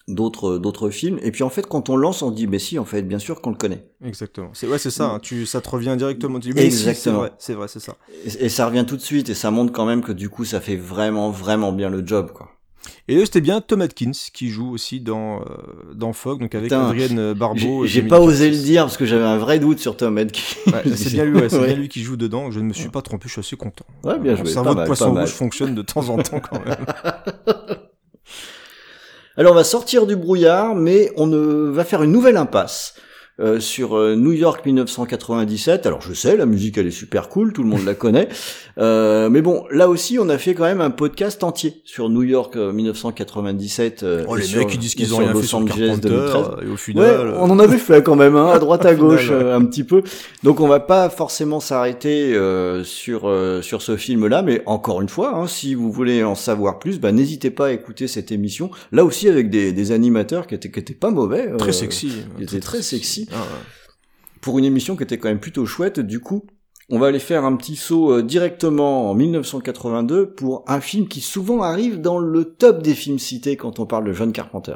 d'autres 0.09 0.57
d'autres 0.57 0.89
films. 0.89 1.19
Et 1.23 1.31
puis 1.31 1.43
en 1.43 1.49
fait 1.49 1.65
quand 1.67 1.89
on 1.89 1.95
lance, 1.95 2.21
on 2.21 2.29
se 2.29 2.35
dit 2.35 2.47
mais 2.47 2.59
si 2.59 2.77
en 2.79 2.85
fait 2.85 3.01
bien 3.03 3.19
sûr 3.19 3.41
qu'on 3.41 3.49
le 3.51 3.55
connaît. 3.55 3.85
Exactement. 4.03 4.49
C'est, 4.53 4.67
ouais, 4.67 4.77
c'est 4.77 4.91
ça, 4.91 5.05
hein, 5.05 5.19
tu, 5.19 5.45
ça 5.45 5.61
te 5.61 5.69
revient 5.69 5.95
directement. 5.97 6.39
Tu 6.39 6.49
dis, 6.49 6.55
mais 6.55 6.65
Exactement. 6.65 7.25
c'est 7.37 7.53
vrai, 7.53 7.67
c'est 7.67 7.79
ça. 7.79 7.95
Et, 8.25 8.45
et 8.45 8.49
ça 8.49 8.65
revient 8.65 8.85
tout 8.87 8.95
de 8.97 9.01
suite 9.01 9.29
et 9.29 9.33
ça 9.33 9.51
montre 9.51 9.71
quand 9.71 9.85
même 9.85 10.01
que 10.01 10.11
du 10.11 10.29
coup 10.29 10.45
ça 10.45 10.59
fait 10.59 10.75
vraiment 10.77 11.29
vraiment 11.31 11.71
bien 11.71 11.89
le 11.89 12.05
job 12.05 12.31
quoi. 12.33 12.49
Et 13.07 13.15
là, 13.15 13.25
c'était 13.25 13.41
bien 13.41 13.59
Tom 13.59 13.81
Atkins 13.81 14.11
qui 14.33 14.49
joue 14.49 14.71
aussi 14.71 15.01
dans, 15.01 15.41
euh, 15.41 15.43
dans 15.95 16.13
Fog, 16.13 16.39
donc 16.39 16.53
avec 16.55 16.69
Putain, 16.69 16.85
Adrienne 16.87 17.33
Barbeau. 17.33 17.85
J'ai 17.85 18.01
pas 18.03 18.19
osé 18.21 18.49
le 18.49 18.55
dire 18.55 18.83
parce 18.83 18.97
que 18.97 19.05
j'avais 19.05 19.25
un 19.25 19.37
vrai 19.37 19.59
doute 19.59 19.79
sur 19.79 19.97
Tom 19.97 20.17
Hanks. 20.17 20.57
Ouais, 20.67 20.83
c'est 20.95 21.11
bien 21.13 21.25
lui, 21.25 21.39
ouais, 21.39 21.49
c'est 21.49 21.57
Ouais. 21.59 21.67
bien 21.67 21.75
lui 21.75 21.89
qui 21.89 22.01
joue 22.03 22.17
dedans. 22.17 22.51
Je 22.51 22.59
ne 22.59 22.65
me 22.65 22.73
suis 22.73 22.89
pas 22.89 23.01
trompé, 23.01 23.23
je 23.27 23.33
suis 23.33 23.39
assez 23.41 23.55
content. 23.57 23.85
Ouais, 24.03 24.17
bien 24.17 24.35
joué, 24.35 24.45
cerveau 24.45 24.75
de 24.75 24.85
poisson 24.85 25.13
rouge 25.13 25.29
fonctionne 25.31 25.75
de 25.75 25.81
temps 25.81 26.07
en 26.09 26.17
temps 26.17 26.39
quand 26.39 26.63
même. 26.65 26.85
Alors 29.39 29.53
on 29.53 29.55
va 29.55 29.63
sortir 29.63 30.05
du 30.05 30.17
brouillard, 30.17 30.75
mais 30.75 31.13
on 31.15 31.71
va 31.71 31.85
faire 31.85 32.03
une 32.03 32.11
nouvelle 32.11 32.35
impasse 32.35 32.95
euh, 33.39 33.59
sur 33.59 33.95
euh, 33.97 34.15
New 34.15 34.31
York 34.33 34.65
1997. 34.65 35.85
Alors 35.85 36.01
je 36.01 36.13
sais, 36.13 36.35
la 36.37 36.45
musique 36.45 36.77
elle 36.77 36.87
est 36.87 36.91
super 36.91 37.29
cool, 37.29 37.53
tout 37.53 37.63
le 37.63 37.69
monde 37.69 37.85
la 37.85 37.93
connaît. 37.95 38.27
Euh, 38.77 39.29
mais 39.29 39.41
bon, 39.41 39.63
là 39.71 39.89
aussi 39.89 40.17
on 40.19 40.29
a 40.29 40.37
fait 40.37 40.53
quand 40.53 40.63
même 40.65 40.81
un 40.81 40.89
podcast 40.89 41.43
entier 41.43 41.81
sur 41.85 42.09
New 42.09 42.23
York 42.23 42.55
euh, 42.55 42.71
1997. 42.71 44.03
euh, 44.03 44.25
Oh, 44.27 44.35
et 44.35 44.41
les 44.41 44.45
sur- 44.45 44.59
mecs 44.59 44.69
qui 44.69 44.77
disent 44.77 44.95
qu'ils 44.95 45.13
ont 45.13 45.17
rien 45.17 45.31
Los 45.33 45.41
fait 45.41 45.47
sur 45.47 45.57
Angeles 45.59 45.77
Carpenter, 46.01 46.09
2013. 46.09 46.45
et 46.63 46.95
au 46.95 46.99
Ouais, 46.99 47.33
on 47.37 47.49
en 47.49 47.59
avait 47.59 47.77
fait 47.77 48.03
quand 48.03 48.15
même, 48.15 48.35
hein, 48.35 48.49
à 48.53 48.59
droite 48.59 48.85
à 48.85 48.89
final, 48.93 48.99
gauche, 49.09 49.29
ouais. 49.29 49.35
euh, 49.35 49.55
un 49.55 49.63
petit 49.65 49.83
peu. 49.83 50.01
Donc 50.43 50.59
on 50.59 50.67
va 50.67 50.79
pas 50.79 51.09
forcément 51.09 51.59
s'arrêter 51.59 52.33
euh, 52.35 52.83
sur 52.83 53.27
euh, 53.27 53.61
sur 53.61 53.81
ce 53.81 53.97
film-là, 53.97 54.41
mais 54.41 54.61
encore 54.65 55.01
une 55.01 55.09
fois, 55.09 55.35
hein, 55.35 55.47
si 55.47 55.73
vous 55.75 55.91
voulez 55.91 56.23
en 56.23 56.35
savoir 56.35 56.79
plus, 56.79 56.99
bah, 56.99 57.11
n'hésitez 57.11 57.51
pas 57.51 57.67
à 57.67 57.71
écouter 57.71 58.07
cette 58.07 58.31
émission. 58.31 58.69
Là 58.91 59.03
aussi 59.05 59.27
avec 59.29 59.49
des, 59.49 59.71
des 59.71 59.91
animateurs 59.91 60.47
qui 60.47 60.55
étaient 60.55 60.71
qui 60.71 60.79
étaient 60.79 60.93
pas 60.93 61.11
mauvais, 61.11 61.49
Très 61.57 61.69
euh, 61.69 61.71
sexy. 61.73 62.11
il 62.37 62.43
était 62.43 62.59
très 62.59 62.81
sexy. 62.81 63.27
Ah, 63.33 63.45
pour 64.41 64.57
une 64.59 64.65
émission 64.65 64.95
qui 64.95 65.03
était 65.03 65.17
quand 65.17 65.29
même 65.29 65.39
plutôt 65.39 65.65
chouette. 65.65 65.99
Du 65.99 66.19
coup, 66.19 66.45
on 66.89 66.97
va 66.97 67.07
aller 67.07 67.19
faire 67.19 67.45
un 67.45 67.55
petit 67.55 67.75
saut 67.75 68.13
euh, 68.13 68.23
directement 68.23 69.11
en 69.11 69.15
1982 69.15 70.31
pour 70.31 70.63
un 70.67 70.81
film 70.81 71.07
qui 71.07 71.21
souvent 71.21 71.61
arrive 71.61 72.01
dans 72.01 72.19
le 72.19 72.45
top 72.45 72.81
des 72.81 72.95
films 72.95 73.19
cités 73.19 73.57
quand 73.57 73.79
on 73.79 73.85
parle 73.85 74.05
de 74.05 74.13
John 74.13 74.31
Carpenter. 74.31 74.75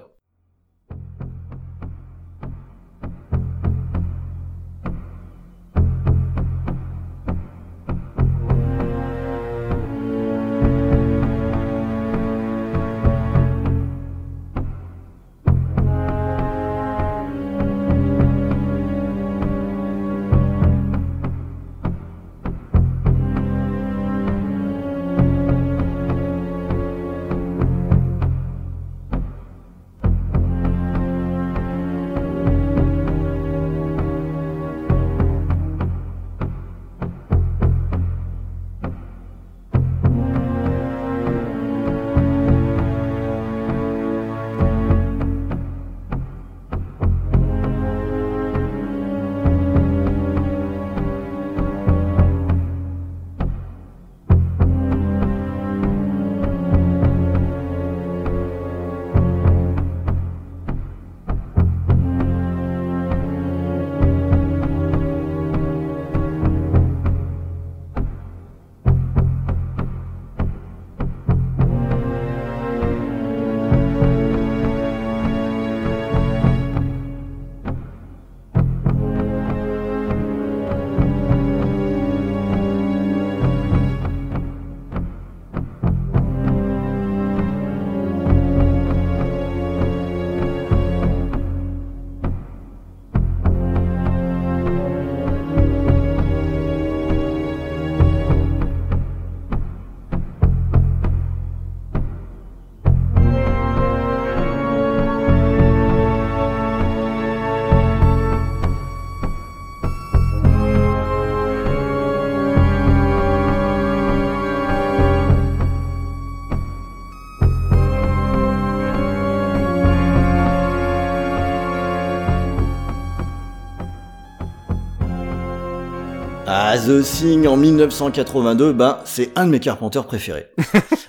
Ah, 126.76 126.80
The 126.80 127.04
Thing 127.04 127.46
en 127.46 127.56
1982, 127.56 128.74
ben 128.74 128.98
c'est 129.06 129.30
un 129.36 129.46
de 129.46 129.52
mes 129.52 129.60
Carpenters 129.60 130.06
préférés. 130.08 130.48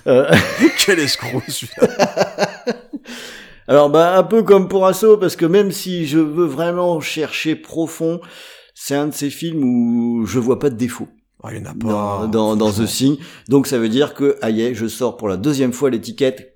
Euh, 0.07 0.31
Quel 0.85 0.99
escroc 0.99 1.41
celui-là. 1.47 1.87
Alors 3.67 3.89
bah 3.89 4.15
un 4.15 4.21
peu 4.21 4.43
comme 4.43 4.67
pour 4.67 4.85
Asso 4.85 5.17
parce 5.19 5.35
que 5.35 5.47
même 5.47 5.71
si 5.71 6.05
je 6.05 6.19
veux 6.19 6.45
vraiment 6.45 7.01
chercher 7.01 7.55
profond, 7.55 8.21
c'est 8.75 8.93
un 8.93 9.07
de 9.07 9.13
ces 9.15 9.31
films 9.31 9.63
où 9.63 10.27
je 10.27 10.37
vois 10.37 10.59
pas 10.59 10.69
de 10.69 10.75
défaut. 10.75 11.07
Oh, 11.41 11.47
il 11.51 11.57
y 11.57 11.61
en 11.61 11.71
a 11.71 11.73
pas. 11.73 12.27
dans, 12.27 12.55
dans 12.55 12.71
The. 12.71 12.85
Thing. 12.85 13.17
Donc 13.49 13.65
ça 13.65 13.79
veut 13.79 13.89
dire 13.89 14.13
que, 14.13 14.37
aïe, 14.43 14.75
je 14.75 14.85
sors 14.85 15.17
pour 15.17 15.27
la 15.27 15.37
deuxième 15.37 15.73
fois 15.73 15.89
l'étiquette. 15.89 16.55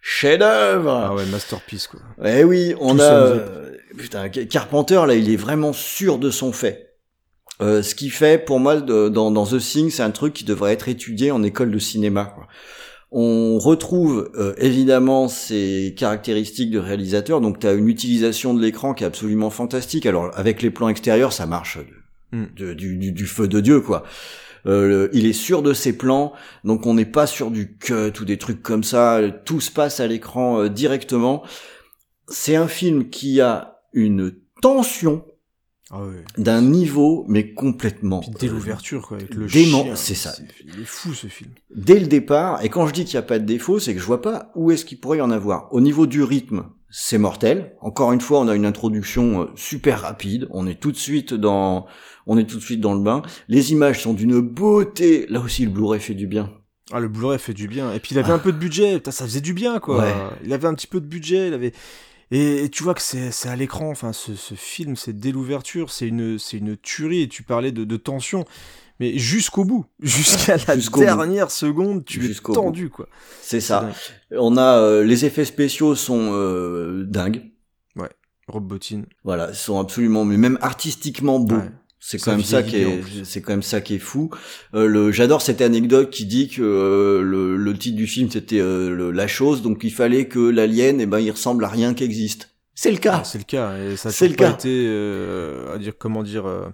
Chef-d'œuvre 0.00 1.08
Ah 1.10 1.14
ouais, 1.14 1.26
masterpiece 1.26 1.88
quoi. 1.88 2.00
Eh 2.24 2.44
oui, 2.44 2.74
on 2.80 2.94
Tout 2.94 3.02
a... 3.02 3.12
euh, 3.12 3.72
putain, 3.98 4.30
Carpenter, 4.30 5.02
là, 5.06 5.14
il 5.14 5.30
est 5.30 5.36
vraiment 5.36 5.74
sûr 5.74 6.16
de 6.16 6.30
son 6.30 6.50
fait. 6.50 6.85
Euh, 7.62 7.82
ce 7.82 7.94
qui 7.94 8.10
fait, 8.10 8.44
pour 8.44 8.60
moi, 8.60 8.80
de- 8.80 9.08
dans, 9.08 9.30
dans 9.30 9.46
The 9.46 9.58
Thing, 9.58 9.90
c'est 9.90 10.02
un 10.02 10.10
truc 10.10 10.34
qui 10.34 10.44
devrait 10.44 10.72
être 10.72 10.88
étudié 10.88 11.30
en 11.30 11.42
école 11.42 11.70
de 11.70 11.78
cinéma. 11.78 12.26
quoi. 12.34 12.46
On 13.12 13.58
retrouve 13.58 14.30
euh, 14.36 14.52
évidemment 14.58 15.28
ces 15.28 15.94
caractéristiques 15.96 16.70
de 16.70 16.78
réalisateur. 16.78 17.40
Donc, 17.40 17.60
tu 17.60 17.66
as 17.66 17.72
une 17.72 17.88
utilisation 17.88 18.52
de 18.52 18.60
l'écran 18.60 18.92
qui 18.94 19.04
est 19.04 19.06
absolument 19.06 19.48
fantastique. 19.50 20.04
Alors, 20.06 20.30
avec 20.34 20.60
les 20.60 20.70
plans 20.70 20.88
extérieurs, 20.88 21.32
ça 21.32 21.46
marche 21.46 21.78
de- 21.78 22.36
Mm. 22.38 22.46
de- 22.56 22.74
du, 22.74 22.96
du, 22.98 23.12
du 23.12 23.26
feu 23.26 23.46
de 23.48 23.60
Dieu, 23.60 23.80
quoi. 23.80 24.02
Euh, 24.66 25.08
il 25.12 25.26
est 25.26 25.32
sûr 25.32 25.62
de 25.62 25.72
ses 25.72 25.96
plans, 25.96 26.32
donc 26.64 26.86
on 26.86 26.94
n'est 26.94 27.04
pas 27.06 27.28
sur 27.28 27.52
du 27.52 27.76
cut 27.78 28.12
ou 28.20 28.24
des 28.24 28.36
trucs 28.36 28.62
comme 28.62 28.82
ça. 28.82 29.20
Tout 29.44 29.60
se 29.60 29.70
passe 29.70 30.00
à 30.00 30.08
l'écran 30.08 30.60
euh, 30.62 30.68
directement. 30.68 31.44
C'est 32.26 32.56
un 32.56 32.66
film 32.66 33.08
qui 33.08 33.40
a 33.40 33.78
une 33.92 34.34
tension 34.60 35.24
Ah 35.90 36.02
ouais. 36.02 36.24
d'un 36.36 36.62
niveau, 36.62 37.24
mais 37.28 37.52
complètement. 37.54 38.20
Puis 38.20 38.30
dès 38.40 38.48
euh, 38.48 38.52
l'ouverture 38.52 39.06
quoi, 39.06 39.18
avec 39.18 39.32
le 39.34 39.46
dément, 39.46 39.86
c'est 39.94 40.16
ça. 40.16 40.34
Il 40.64 40.80
est 40.80 40.84
fou 40.84 41.14
ce 41.14 41.28
film. 41.28 41.50
dès 41.74 42.00
le 42.00 42.06
départ, 42.06 42.64
et 42.64 42.68
quand 42.68 42.88
je 42.88 42.92
dis 42.92 43.04
qu'il 43.04 43.14
n'y 43.14 43.24
a 43.24 43.28
pas 43.28 43.38
de 43.38 43.44
défaut, 43.44 43.78
c'est 43.78 43.94
que 43.94 44.00
je 44.00 44.06
vois 44.06 44.20
pas 44.20 44.50
où 44.56 44.72
est-ce 44.72 44.84
qu'il 44.84 44.98
pourrait 44.98 45.18
y 45.18 45.22
en 45.22 45.30
avoir. 45.30 45.72
Au 45.72 45.80
niveau 45.80 46.06
du 46.06 46.24
rythme, 46.24 46.64
c'est 46.90 47.18
mortel. 47.18 47.76
Encore 47.80 48.12
une 48.12 48.20
fois, 48.20 48.40
on 48.40 48.48
a 48.48 48.54
une 48.56 48.66
introduction 48.66 49.42
euh, 49.42 49.46
super 49.54 50.00
rapide. 50.00 50.48
On 50.50 50.66
est 50.66 50.80
tout 50.80 50.90
de 50.90 50.96
suite 50.96 51.34
dans, 51.34 51.86
on 52.26 52.36
est 52.36 52.46
tout 52.46 52.56
de 52.56 52.62
suite 52.62 52.80
dans 52.80 52.94
le 52.94 53.00
bain. 53.02 53.22
Les 53.48 53.70
images 53.72 54.02
sont 54.02 54.12
d'une 54.12 54.40
beauté. 54.40 55.26
Là 55.28 55.40
aussi, 55.40 55.64
le 55.64 55.70
Blu-ray 55.70 56.00
fait 56.00 56.14
du 56.14 56.26
bien. 56.26 56.52
Ah 56.92 57.00
le 57.00 57.08
Blu-ray 57.08 57.38
fait 57.38 57.54
du 57.54 57.66
bien. 57.66 57.92
Et 57.92 57.98
puis 57.98 58.14
il 58.14 58.18
avait 58.18 58.32
un 58.32 58.38
peu 58.38 58.52
de 58.52 58.58
budget, 58.58 58.94
putain, 58.94 59.10
ça 59.10 59.24
faisait 59.24 59.40
du 59.40 59.54
bien 59.54 59.80
quoi. 59.80 60.04
Ouais. 60.04 60.14
Il 60.44 60.52
avait 60.52 60.68
un 60.68 60.74
petit 60.74 60.86
peu 60.86 61.00
de 61.00 61.06
budget, 61.06 61.48
il 61.48 61.54
avait. 61.54 61.72
Et, 62.30 62.64
et 62.64 62.70
tu 62.70 62.82
vois 62.82 62.94
que 62.94 63.02
c'est 63.02 63.30
c'est 63.30 63.48
à 63.48 63.56
l'écran, 63.56 63.90
enfin 63.90 64.12
ce, 64.12 64.34
ce 64.34 64.54
film, 64.54 64.96
c'est 64.96 65.12
dès 65.18 65.32
l'ouverture, 65.32 65.90
c'est 65.90 66.08
une, 66.08 66.38
c'est 66.38 66.58
une 66.58 66.76
tuerie. 66.76 67.22
Et 67.22 67.28
tu 67.28 67.42
parlais 67.42 67.72
de, 67.72 67.84
de 67.84 67.96
tension, 67.96 68.44
mais 68.98 69.16
jusqu'au 69.18 69.64
bout, 69.64 69.86
jusqu'à 70.00 70.56
la 70.66 70.76
bout. 70.76 71.00
dernière 71.00 71.50
seconde, 71.50 72.04
tu 72.04 72.24
es 72.30 72.34
tendu 72.34 72.90
quoi. 72.90 73.08
C'est 73.42 73.60
ça. 73.60 73.80
dingue. 73.82 73.94
On 74.32 74.56
a 74.56 74.78
euh, 74.78 75.04
les 75.04 75.24
effets 75.24 75.44
spéciaux 75.44 75.94
sont 75.94 76.30
euh, 76.32 77.04
dingues. 77.06 77.52
Rob 78.48 78.64
Bottin. 78.64 79.02
Voilà, 79.24 79.48
ils 79.50 79.56
sont 79.56 79.80
absolument, 79.80 80.24
mais 80.24 80.36
même 80.36 80.56
artistiquement 80.60 81.40
beaux. 81.40 81.56
Ouais. 81.56 81.70
C'est 82.08 82.18
quand 82.18 82.30
même 82.32 82.44
ça 82.44 82.62
qui 82.62 82.76
est, 82.76 83.02
c'est 83.24 83.42
quand 83.42 83.52
même 83.52 83.64
ça 83.64 83.80
qui 83.80 83.96
est 83.96 83.98
fou. 83.98 84.30
Euh, 84.74 84.86
le, 84.86 85.10
j'adore 85.10 85.42
cette 85.42 85.60
anecdote 85.60 86.10
qui 86.10 86.24
dit 86.24 86.46
que 86.48 86.62
euh, 86.62 87.20
le, 87.22 87.56
le 87.56 87.76
titre 87.76 87.96
du 87.96 88.06
film 88.06 88.30
c'était 88.30 88.60
euh, 88.60 89.10
la 89.10 89.26
chose, 89.26 89.60
donc 89.60 89.80
il 89.82 89.90
fallait 89.92 90.28
que 90.28 90.38
l'alien, 90.38 91.00
eh 91.00 91.06
ben, 91.06 91.18
il 91.18 91.30
ressemble 91.32 91.64
à 91.64 91.68
rien 91.68 91.94
qui 91.94 92.04
existe. 92.04 92.50
C'est 92.76 92.92
le 92.92 92.98
cas. 92.98 93.18
Ah, 93.22 93.24
c'est 93.24 93.38
le 93.38 93.44
cas. 93.44 93.76
Et 93.78 93.96
ça 93.96 94.10
a 94.10 94.12
C'est 94.12 94.28
toujours 94.28 94.30
le 94.30 94.36
pas 94.36 94.52
cas. 94.52 94.58
été, 94.58 94.84
euh, 94.86 95.74
à 95.74 95.78
dire 95.78 95.94
comment 95.98 96.22
dire. 96.22 96.46
euh, 96.46 96.68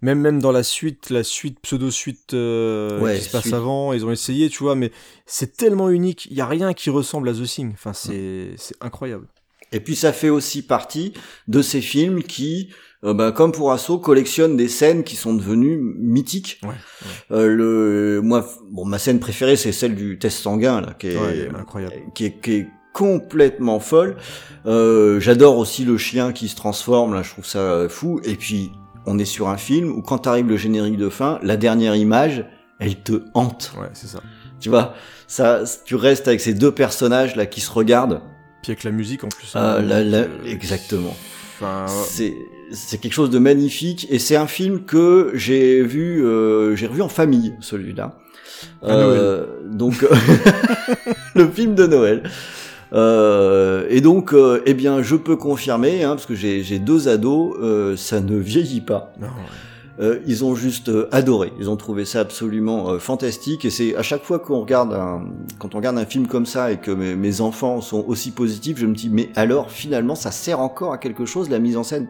même 0.00 0.20
même 0.20 0.40
dans 0.40 0.52
la 0.52 0.62
suite, 0.62 1.10
la 1.10 1.24
suite 1.24 1.58
pseudo 1.62 1.90
suite 1.90 2.34
euh, 2.34 3.00
Ouais, 3.00 3.18
qui 3.18 3.24
se 3.24 3.30
passe 3.30 3.42
suite. 3.42 3.54
avant, 3.54 3.92
ils 3.92 4.04
ont 4.04 4.10
essayé, 4.12 4.48
tu 4.48 4.62
vois, 4.62 4.74
mais 4.76 4.92
c'est 5.26 5.56
tellement 5.56 5.90
unique. 5.90 6.26
Il 6.30 6.36
y 6.36 6.40
a 6.40 6.46
rien 6.46 6.72
qui 6.72 6.90
ressemble 6.90 7.28
à 7.28 7.32
The 7.32 7.44
Thing. 7.44 7.72
Enfin, 7.72 7.92
c'est 7.94 8.50
c'est 8.58 8.76
incroyable. 8.80 9.26
Et 9.72 9.80
puis 9.80 9.96
ça 9.96 10.12
fait 10.12 10.28
aussi 10.28 10.62
partie 10.62 11.14
de 11.48 11.62
ces 11.62 11.80
films 11.80 12.22
qui, 12.22 12.68
euh, 13.04 13.14
ben, 13.14 13.32
comme 13.32 13.52
pour 13.52 13.72
Asso, 13.72 13.98
collectionnent 14.02 14.56
des 14.56 14.68
scènes 14.68 15.02
qui 15.04 15.16
sont 15.16 15.34
devenues 15.34 15.76
mythiques. 15.98 16.60
Ouais, 16.62 16.70
Euh, 17.30 17.46
le, 17.48 18.20
moi, 18.22 18.46
bon, 18.70 18.84
ma 18.84 18.98
scène 18.98 19.18
préférée 19.20 19.56
c'est 19.56 19.72
celle 19.72 19.94
du 19.94 20.18
test 20.18 20.38
sanguin 20.38 20.80
là, 20.80 20.94
qui 20.98 21.08
est, 21.08 21.16
Ouais, 21.16 21.48
incroyable. 21.58 21.94
qui 22.14 22.26
est, 22.26 22.40
qui 22.40 22.52
est 22.54 22.66
complètement 22.92 23.80
folle. 23.80 24.16
Euh, 24.66 25.18
J'adore 25.18 25.56
aussi 25.58 25.84
le 25.84 25.96
chien 25.98 26.32
qui 26.32 26.48
se 26.48 26.56
transforme, 26.56 27.14
là, 27.14 27.22
je 27.22 27.30
trouve 27.30 27.46
ça 27.46 27.86
fou. 27.88 28.20
Et 28.24 28.34
puis, 28.36 28.70
on 29.06 29.18
est 29.18 29.24
sur 29.24 29.48
un 29.48 29.56
film 29.56 29.90
où 29.90 30.02
quand 30.02 30.26
arrive 30.26 30.46
le 30.48 30.56
générique 30.56 30.96
de 30.96 31.08
fin, 31.08 31.38
la 31.42 31.56
dernière 31.56 31.96
image, 31.96 32.44
elle 32.78 32.96
te 33.02 33.22
hante. 33.34 33.72
Ouais, 33.80 33.88
c'est 33.94 34.06
ça. 34.08 34.20
Tu 34.60 34.68
vois, 34.68 34.94
ça, 35.26 35.62
tu 35.84 35.96
restes 35.96 36.28
avec 36.28 36.40
ces 36.40 36.54
deux 36.54 36.70
personnages 36.72 37.34
là 37.34 37.46
qui 37.46 37.60
se 37.60 37.70
regardent. 37.72 38.20
Puis 38.62 38.70
avec 38.70 38.84
la 38.84 38.92
musique 38.92 39.24
en 39.24 39.28
plus. 39.28 39.50
Ah, 39.54 39.76
hein, 39.78 39.80
là, 39.82 39.96
euh, 39.96 40.28
exactement. 40.46 41.16
Enfin, 41.62 41.86
ouais. 41.86 42.04
C'est 42.06 42.36
c'est 42.72 42.98
quelque 42.98 43.12
chose 43.12 43.30
de 43.30 43.38
magnifique 43.38 44.06
et 44.10 44.18
c'est 44.18 44.36
un 44.36 44.46
film 44.46 44.84
que 44.84 45.30
j'ai 45.34 45.82
vu 45.82 46.24
euh, 46.24 46.74
j'ai 46.74 46.86
revu 46.86 47.02
en 47.02 47.08
famille 47.08 47.54
celui-là. 47.60 48.18
Euh, 48.84 49.46
donc 49.70 50.06
le 51.34 51.48
film 51.48 51.74
de 51.74 51.86
Noël. 51.86 52.22
Euh, 52.94 53.86
et 53.88 54.00
donc 54.02 54.34
euh, 54.34 54.62
eh 54.66 54.74
bien 54.74 55.02
je 55.02 55.16
peux 55.16 55.36
confirmer 55.36 56.02
hein, 56.02 56.10
parce 56.10 56.26
que 56.26 56.34
j'ai 56.34 56.62
j'ai 56.62 56.78
deux 56.78 57.08
ados 57.08 57.56
euh, 57.62 57.96
ça 57.96 58.20
ne 58.20 58.36
vieillit 58.36 58.82
pas. 58.82 59.12
non, 59.18 59.28
ouais. 59.28 59.32
Euh, 60.00 60.20
ils 60.26 60.44
ont 60.44 60.54
juste 60.54 60.88
euh, 60.88 61.08
adoré. 61.12 61.52
Ils 61.58 61.68
ont 61.68 61.76
trouvé 61.76 62.04
ça 62.04 62.20
absolument 62.20 62.90
euh, 62.90 62.98
fantastique. 62.98 63.64
Et 63.64 63.70
c'est 63.70 63.94
à 63.96 64.02
chaque 64.02 64.24
fois 64.24 64.38
qu'on 64.38 64.60
regarde 64.60 64.94
un, 64.94 65.24
quand 65.58 65.74
on 65.74 65.78
regarde 65.78 65.98
un 65.98 66.06
film 66.06 66.26
comme 66.26 66.46
ça 66.46 66.72
et 66.72 66.78
que 66.78 66.90
mes, 66.90 67.14
mes 67.14 67.40
enfants 67.40 67.80
sont 67.80 68.04
aussi 68.06 68.30
positifs, 68.30 68.78
je 68.78 68.86
me 68.86 68.94
dis 68.94 69.10
mais 69.10 69.28
alors 69.36 69.70
finalement 69.70 70.14
ça 70.14 70.30
sert 70.30 70.60
encore 70.60 70.92
à 70.92 70.98
quelque 70.98 71.26
chose 71.26 71.50
la 71.50 71.58
mise 71.58 71.76
en 71.76 71.82
scène? 71.82 72.08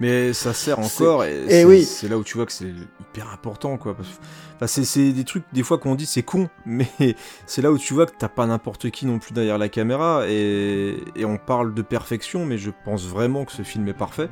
Mais 0.00 0.32
ça 0.32 0.52
sert 0.52 0.78
encore 0.78 1.24
et 1.24 1.44
Eh 1.46 1.50
c'est 1.50 1.64
oui. 1.64 1.84
c'est 1.84 2.08
là 2.08 2.18
où 2.18 2.24
tu 2.24 2.36
vois 2.36 2.44
que 2.46 2.52
c'est 2.52 2.72
hyper 3.00 3.30
important 3.32 3.78
quoi. 3.78 3.96
Enfin, 4.54 4.66
c'est 4.66 5.12
des 5.12 5.24
trucs 5.24 5.44
des 5.52 5.62
fois 5.62 5.78
qu'on 5.78 5.94
dit 5.94 6.06
c'est 6.06 6.22
con, 6.22 6.48
mais 6.66 6.86
c'est 7.46 7.62
là 7.62 7.72
où 7.72 7.78
tu 7.78 7.94
vois 7.94 8.04
que 8.06 8.12
t'as 8.18 8.28
pas 8.28 8.46
n'importe 8.46 8.90
qui 8.90 9.06
non 9.06 9.18
plus 9.18 9.32
derrière 9.32 9.58
la 9.58 9.68
caméra 9.70 10.24
et, 10.28 10.96
et 11.14 11.24
on 11.24 11.38
parle 11.38 11.72
de 11.72 11.82
perfection, 11.82 12.44
mais 12.44 12.58
je 12.58 12.70
pense 12.84 13.06
vraiment 13.06 13.44
que 13.46 13.52
ce 13.52 13.62
film 13.62 13.88
est 13.88 13.94
parfait. 13.94 14.28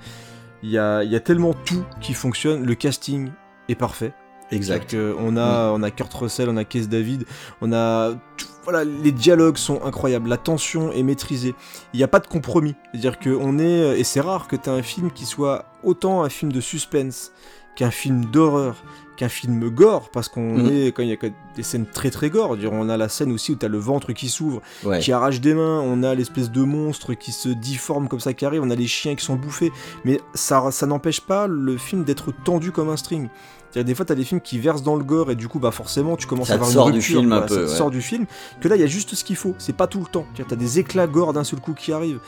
Il 0.64 0.70
y 0.70 0.78
a, 0.78 1.04
il 1.04 1.12
y 1.12 1.14
a 1.16 1.20
tellement 1.20 1.52
tout 1.52 1.84
qui 2.00 2.14
fonctionne, 2.14 2.64
le 2.64 2.74
casting 2.74 3.30
est 3.68 3.74
parfait. 3.74 4.14
Exact. 4.50 4.90
Que 4.90 5.14
on 5.18 5.36
a, 5.36 5.70
on 5.72 5.82
a 5.82 5.90
Kurt 5.90 6.12
Russell, 6.14 6.48
on 6.48 6.56
a 6.56 6.64
Case 6.64 6.88
David, 6.88 7.24
on 7.60 7.72
a 7.74 8.14
tout- 8.38 8.46
voilà, 8.62 8.82
les 8.82 9.12
dialogues 9.12 9.58
sont 9.58 9.82
incroyables, 9.84 10.26
la 10.28 10.38
tension 10.38 10.90
est 10.90 11.02
maîtrisée. 11.02 11.54
Il 11.92 11.98
n'y 11.98 12.02
a 12.02 12.08
pas 12.08 12.18
de 12.20 12.26
compromis. 12.26 12.74
C'est-à-dire 12.92 13.18
que 13.18 13.28
on 13.28 13.58
est 13.58 14.00
et 14.00 14.04
c'est 14.04 14.22
rare 14.22 14.48
que 14.48 14.56
tu 14.56 14.70
un 14.70 14.82
film 14.82 15.10
qui 15.10 15.26
soit 15.26 15.66
autant 15.82 16.22
un 16.22 16.30
film 16.30 16.50
de 16.50 16.60
suspense 16.62 17.32
qu'un 17.76 17.90
film 17.90 18.24
d'horreur, 18.26 18.76
qu'un 19.16 19.28
film 19.28 19.68
gore 19.70 20.10
parce 20.10 20.28
qu'on 20.28 20.58
Mhm. 20.58 20.70
est 20.72 20.92
quand 20.92 21.02
il 21.02 21.08
y 21.08 21.12
a 21.12 21.16
des 21.56 21.62
scènes 21.62 21.86
très 21.86 22.10
très 22.10 22.30
gore, 22.30 22.56
on 22.72 22.88
a 22.88 22.96
la 22.96 23.08
scène 23.08 23.30
aussi 23.32 23.52
où 23.52 23.56
tu 23.56 23.64
as 23.64 23.68
le 23.68 23.78
ventre 23.78 24.12
qui 24.12 24.28
s'ouvre, 24.28 24.60
Ouais. 24.84 24.98
qui 25.00 25.12
arrache 25.12 25.40
des 25.40 25.54
mains, 25.54 25.80
on 25.80 26.02
a 26.02 26.14
l'espèce 26.14 26.50
de 26.50 26.62
monstre 26.62 27.14
qui 27.14 27.32
se 27.32 27.48
difforme 27.48 28.08
comme 28.08 28.20
ça 28.20 28.34
qui 28.34 28.44
arrive, 28.44 28.62
on 28.62 28.70
a 28.70 28.74
les 28.74 28.86
chiens 28.86 29.14
qui 29.14 29.24
sont 29.24 29.36
bouffés, 29.36 29.72
mais 30.04 30.20
ça, 30.34 30.70
ça 30.70 30.86
n'empêche 30.86 31.20
pas 31.20 31.46
le 31.46 31.76
film 31.76 32.04
d'être 32.04 32.32
tendu 32.32 32.72
comme 32.72 32.88
un 32.90 32.96
string. 32.96 33.28
C'est-à-dire, 33.74 33.88
des 33.90 33.94
fois, 33.96 34.04
t'as 34.04 34.14
des 34.14 34.22
films 34.22 34.40
qui 34.40 34.60
versent 34.60 34.84
dans 34.84 34.94
le 34.94 35.02
gore 35.02 35.32
et 35.32 35.34
du 35.34 35.48
coup, 35.48 35.58
bah 35.58 35.72
forcément, 35.72 36.16
tu 36.16 36.28
commences 36.28 36.46
Ça 36.46 36.52
à 36.54 36.56
avoir 36.56 36.70
sort 36.70 36.86
une 36.88 36.92
du 36.94 36.98
rupture. 37.00 37.18
film 37.20 37.32
un 37.32 37.40
peu, 37.40 37.48
ça 37.48 37.54
te 37.56 37.60
ouais. 37.70 37.76
sort 37.76 37.90
du 37.90 38.00
film. 38.02 38.26
Que 38.60 38.68
là, 38.68 38.76
il 38.76 38.80
y 38.80 38.84
a 38.84 38.86
juste 38.86 39.16
ce 39.16 39.24
qu'il 39.24 39.34
faut. 39.34 39.56
C'est 39.58 39.72
pas 39.76 39.88
tout 39.88 39.98
le 39.98 40.06
temps. 40.06 40.26
Tu 40.34 40.42
as 40.48 40.56
des 40.56 40.78
éclats 40.78 41.08
gore 41.08 41.32
d'un 41.32 41.42
seul 41.42 41.58
coup 41.60 41.74
qui 41.74 41.92
arrivent. 41.92 42.20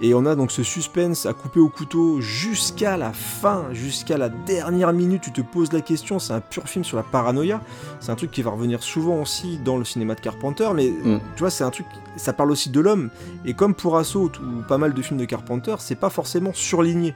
Et 0.00 0.14
on 0.14 0.24
a 0.26 0.34
donc 0.36 0.50
ce 0.52 0.62
suspense 0.62 1.26
à 1.26 1.32
couper 1.32 1.58
au 1.60 1.68
couteau 1.68 2.20
jusqu'à 2.20 2.96
la 2.96 3.12
fin, 3.12 3.64
jusqu'à 3.72 4.16
la 4.16 4.28
dernière 4.28 4.92
minute. 4.92 5.22
Tu 5.22 5.32
te 5.32 5.40
poses 5.40 5.72
la 5.72 5.80
question. 5.80 6.18
C'est 6.20 6.32
un 6.32 6.40
pur 6.40 6.68
film 6.68 6.84
sur 6.84 6.96
la 6.96 7.02
paranoïa. 7.02 7.60
C'est 8.00 8.10
un 8.10 8.16
truc 8.16 8.30
qui 8.30 8.42
va 8.42 8.50
revenir 8.52 8.82
souvent 8.82 9.20
aussi 9.20 9.58
dans 9.58 9.76
le 9.76 9.84
cinéma 9.84 10.14
de 10.14 10.20
Carpenter. 10.20 10.68
Mais 10.74 10.88
Mm. 10.90 11.18
tu 11.36 11.40
vois, 11.40 11.50
c'est 11.50 11.64
un 11.64 11.70
truc. 11.70 11.86
Ça 12.16 12.32
parle 12.32 12.50
aussi 12.52 12.70
de 12.70 12.80
l'homme. 12.80 13.10
Et 13.44 13.54
comme 13.54 13.74
pour 13.74 13.96
Assaut 13.96 14.30
ou 14.40 14.62
pas 14.68 14.78
mal 14.78 14.94
de 14.94 15.02
films 15.02 15.18
de 15.18 15.24
Carpenter, 15.24 15.74
c'est 15.80 15.94
pas 15.98 16.10
forcément 16.10 16.52
surligné. 16.52 17.14